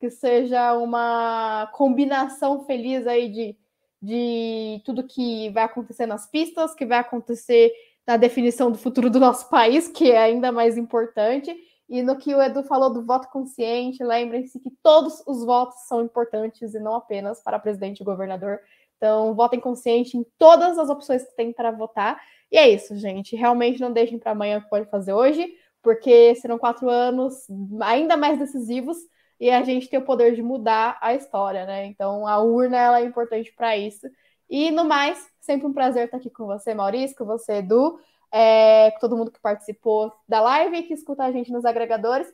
que 0.00 0.10
seja 0.10 0.72
uma 0.72 1.70
combinação 1.74 2.64
feliz 2.64 3.06
aí 3.06 3.28
de 3.28 3.56
de 4.02 4.82
tudo 4.84 5.06
que 5.06 5.48
vai 5.50 5.62
acontecer 5.62 6.06
nas 6.06 6.28
pistas, 6.28 6.74
que 6.74 6.84
vai 6.84 6.98
acontecer 6.98 7.72
na 8.04 8.16
definição 8.16 8.68
do 8.68 8.76
futuro 8.76 9.08
do 9.08 9.20
nosso 9.20 9.48
país, 9.48 9.86
que 9.86 10.10
é 10.10 10.18
ainda 10.18 10.50
mais 10.50 10.76
importante. 10.76 11.54
E 11.88 12.02
no 12.02 12.16
que 12.16 12.34
o 12.34 12.42
Edu 12.42 12.64
falou 12.64 12.92
do 12.92 13.04
voto 13.04 13.28
consciente, 13.28 14.02
lembrem-se 14.02 14.58
que 14.58 14.72
todos 14.82 15.22
os 15.24 15.44
votos 15.44 15.86
são 15.86 16.02
importantes 16.02 16.74
e 16.74 16.80
não 16.80 16.96
apenas 16.96 17.40
para 17.40 17.60
presidente 17.60 18.00
e 18.00 18.04
governador. 18.04 18.58
Então, 18.96 19.34
votem 19.34 19.60
consciente 19.60 20.16
em 20.16 20.26
todas 20.36 20.78
as 20.78 20.88
opções 20.88 21.22
que 21.22 21.36
tem 21.36 21.52
para 21.52 21.70
votar. 21.70 22.20
E 22.50 22.56
é 22.56 22.68
isso, 22.68 22.96
gente. 22.96 23.36
Realmente 23.36 23.80
não 23.80 23.92
deixem 23.92 24.18
para 24.18 24.32
amanhã 24.32 24.58
o 24.58 24.62
que 24.62 24.70
pode 24.70 24.90
fazer 24.90 25.12
hoje, 25.12 25.54
porque 25.82 26.34
serão 26.36 26.58
quatro 26.58 26.88
anos 26.88 27.46
ainda 27.80 28.16
mais 28.16 28.38
decisivos 28.38 28.96
e 29.40 29.50
a 29.50 29.62
gente 29.62 29.88
tem 29.88 29.98
o 29.98 30.04
poder 30.04 30.34
de 30.34 30.42
mudar 30.42 30.96
a 31.00 31.14
história, 31.14 31.66
né? 31.66 31.86
Então 31.86 32.26
a 32.26 32.38
urna 32.38 32.76
ela 32.76 33.00
é 33.00 33.04
importante 33.04 33.52
para 33.52 33.76
isso. 33.76 34.08
E 34.48 34.70
no 34.70 34.84
mais, 34.84 35.26
sempre 35.40 35.66
um 35.66 35.72
prazer 35.72 36.04
estar 36.04 36.18
aqui 36.18 36.30
com 36.30 36.46
você, 36.46 36.74
Maurício, 36.74 37.16
com 37.16 37.24
você, 37.24 37.54
Edu, 37.54 37.98
é, 38.30 38.90
com 38.92 39.00
todo 39.00 39.16
mundo 39.16 39.32
que 39.32 39.40
participou 39.40 40.12
da 40.28 40.40
live 40.40 40.76
e 40.76 40.82
que 40.84 40.94
escuta 40.94 41.24
a 41.24 41.32
gente 41.32 41.50
nos 41.50 41.64
agregadores. 41.64 42.32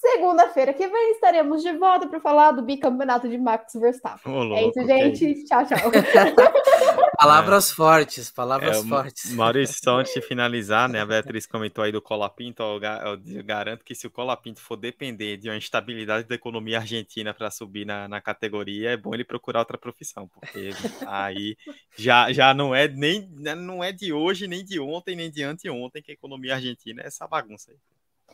Segunda-feira 0.00 0.72
que 0.72 0.86
vem 0.86 1.10
estaremos 1.10 1.60
de 1.60 1.72
volta 1.72 2.06
para 2.06 2.20
falar 2.20 2.52
do 2.52 2.62
bicampeonato 2.62 3.28
de 3.28 3.36
Max 3.36 3.72
Verstappen. 3.74 4.32
Oh, 4.32 4.44
louco, 4.44 4.54
é 4.54 4.68
isso, 4.68 4.86
gente. 4.86 5.44
Tchau, 5.44 5.66
tchau. 5.66 5.78
palavras 7.18 7.72
é. 7.72 7.74
fortes, 7.74 8.30
palavras 8.30 8.78
é, 8.78 8.88
fortes. 8.88 9.32
Maurício, 9.32 9.80
só 9.82 9.98
antes 9.98 10.14
de 10.14 10.20
finalizar, 10.20 10.88
né? 10.88 11.00
A 11.00 11.06
Beatriz 11.06 11.46
comentou 11.46 11.82
aí 11.82 11.90
do 11.90 12.00
Colapinto. 12.00 12.62
Eu, 12.62 12.80
eu 13.26 13.44
garanto 13.44 13.84
que 13.84 13.92
se 13.92 14.06
o 14.06 14.10
Colapinto 14.10 14.60
for 14.60 14.76
depender 14.76 15.36
de 15.36 15.48
uma 15.48 15.56
instabilidade 15.56 16.28
da 16.28 16.34
economia 16.36 16.78
argentina 16.78 17.34
para 17.34 17.50
subir 17.50 17.84
na, 17.84 18.06
na 18.06 18.20
categoria, 18.20 18.90
é 18.90 18.96
bom 18.96 19.12
ele 19.12 19.24
procurar 19.24 19.58
outra 19.58 19.76
profissão, 19.76 20.28
porque 20.28 20.70
aí 21.08 21.56
já, 21.96 22.32
já 22.32 22.54
não 22.54 22.72
é 22.72 22.86
nem 22.86 23.28
não 23.36 23.82
é 23.82 23.90
de 23.90 24.12
hoje, 24.12 24.46
nem 24.46 24.64
de 24.64 24.78
ontem, 24.78 25.16
nem 25.16 25.28
de 25.28 25.42
anteontem 25.42 26.00
que 26.00 26.12
a 26.12 26.14
economia 26.14 26.54
argentina 26.54 27.02
é 27.02 27.08
essa 27.08 27.26
bagunça 27.26 27.72
aí. 27.72 27.78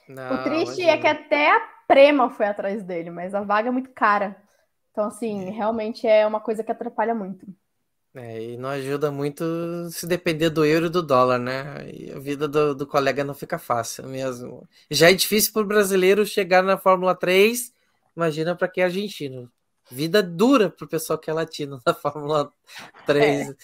Não, 0.08 0.34
o 0.34 0.42
triste 0.44 0.82
é 0.82 0.96
que 0.98 1.06
até 1.06 1.50
a 1.50 1.60
Prema 1.86 2.30
foi 2.30 2.46
atrás 2.46 2.82
dele, 2.82 3.10
mas 3.10 3.34
a 3.34 3.42
vaga 3.42 3.68
é 3.68 3.72
muito 3.72 3.90
cara. 3.90 4.36
Então, 4.90 5.06
assim, 5.06 5.50
realmente 5.50 6.06
é 6.06 6.26
uma 6.26 6.40
coisa 6.40 6.62
que 6.62 6.70
atrapalha 6.70 7.14
muito. 7.14 7.46
É, 8.14 8.40
e 8.40 8.56
não 8.56 8.68
ajuda 8.68 9.10
muito 9.10 9.44
se 9.90 10.06
depender 10.06 10.48
do 10.48 10.64
euro 10.64 10.86
e 10.86 10.90
do 10.90 11.02
dólar, 11.02 11.38
né? 11.38 11.90
E 11.92 12.12
a 12.12 12.18
vida 12.20 12.46
do, 12.46 12.72
do 12.72 12.86
colega 12.86 13.24
não 13.24 13.34
fica 13.34 13.58
fácil 13.58 14.06
mesmo. 14.06 14.68
Já 14.88 15.10
é 15.10 15.14
difícil 15.14 15.52
para 15.52 15.62
o 15.62 15.66
brasileiro 15.66 16.24
chegar 16.24 16.62
na 16.62 16.78
Fórmula 16.78 17.14
3, 17.16 17.72
imagina 18.16 18.54
para 18.54 18.68
quem 18.68 18.82
é 18.82 18.86
argentino. 18.86 19.50
Vida 19.90 20.22
dura 20.22 20.70
para 20.70 20.84
o 20.84 20.88
pessoal 20.88 21.18
que 21.18 21.28
é 21.28 21.32
latino 21.32 21.80
na 21.84 21.92
Fórmula 21.92 22.52
3. 23.04 23.50
É. 23.50 23.54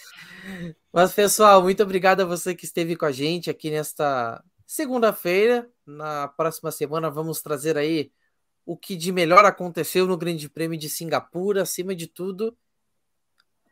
Mas, 0.91 1.13
pessoal, 1.13 1.63
muito 1.63 1.81
obrigado 1.81 2.19
a 2.19 2.25
você 2.25 2.53
que 2.53 2.65
esteve 2.65 2.97
com 2.97 3.05
a 3.05 3.11
gente 3.11 3.49
aqui 3.49 3.71
nesta 3.71 4.43
segunda-feira. 4.71 5.69
Na 5.85 6.29
próxima 6.29 6.71
semana 6.71 7.09
vamos 7.09 7.41
trazer 7.41 7.77
aí 7.77 8.09
o 8.65 8.77
que 8.77 8.95
de 8.95 9.11
melhor 9.11 9.43
aconteceu 9.43 10.07
no 10.07 10.17
Grande 10.17 10.49
Prêmio 10.49 10.79
de 10.79 10.89
Singapura, 10.89 11.63
acima 11.63 11.93
de 11.93 12.07
tudo. 12.07 12.57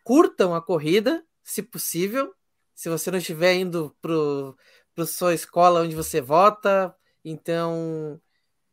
Curtam 0.03 0.53
a 0.53 0.61
corrida, 0.61 1.25
se 1.41 1.63
possível. 1.63 2.35
Se 2.75 2.89
você 2.89 3.09
não 3.09 3.17
estiver 3.17 3.53
indo 3.53 3.95
para 4.01 5.05
sua 5.05 5.33
escola 5.33 5.83
onde 5.83 5.95
você 5.95 6.19
vota, 6.19 6.93
então, 7.23 8.21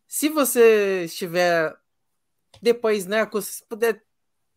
se 0.09 0.29
você 0.29 1.05
estiver 1.05 1.77
depois, 2.61 3.07
né, 3.07 3.29
se 3.41 3.65
puder, 3.67 4.03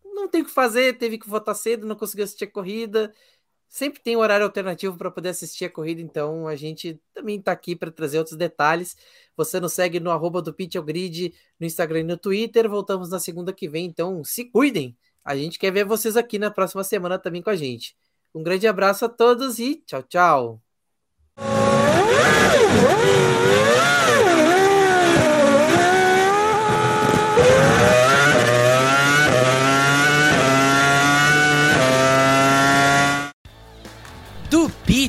não 0.04 0.28
tem 0.28 0.42
o 0.42 0.46
que 0.46 0.52
fazer, 0.52 0.98
teve 0.98 1.20
que 1.20 1.30
votar 1.30 1.54
cedo, 1.54 1.86
não 1.86 1.96
conseguiu 1.96 2.24
assistir 2.24 2.46
a 2.46 2.52
corrida, 2.52 3.14
sempre 3.70 4.02
tem 4.02 4.18
um 4.18 4.20
horário 4.20 4.46
alternativo 4.46 4.98
para 4.98 5.12
poder 5.12 5.30
assistir 5.30 5.66
a 5.66 5.70
corrida, 5.70 6.02
então 6.02 6.48
a 6.48 6.56
gente 6.56 7.00
também 7.14 7.38
está 7.38 7.52
aqui 7.52 7.76
para 7.76 7.92
trazer 7.92 8.18
outros 8.18 8.36
detalhes. 8.36 8.98
Você 9.38 9.60
nos 9.60 9.74
segue 9.74 10.00
no 10.00 10.10
arroba 10.10 10.42
do 10.42 10.54
Pitch 10.54 10.76
Grid, 10.78 11.34
no 11.60 11.66
Instagram 11.66 12.00
e 12.00 12.04
no 12.04 12.18
Twitter. 12.18 12.68
Voltamos 12.68 13.10
na 13.10 13.20
segunda 13.20 13.54
que 13.54 13.70
vem, 13.70 13.86
então 13.86 14.24
se 14.24 14.46
cuidem. 14.46 14.98
A 15.24 15.36
gente 15.36 15.60
quer 15.60 15.72
ver 15.72 15.86
vocês 15.86 16.18
aqui 16.18 16.40
na 16.40 16.50
próxima 16.50 16.84
semana 16.84 17.20
também 17.20 17.42
com 17.42 17.52
a 17.52 17.56
gente. 17.56 17.96
Um 18.34 18.44
grande 18.44 18.68
abraço 18.68 19.06
a 19.06 19.10
todos 19.10 19.60
e 19.60 19.76
tchau, 19.86 20.04
tchau. 20.04 20.62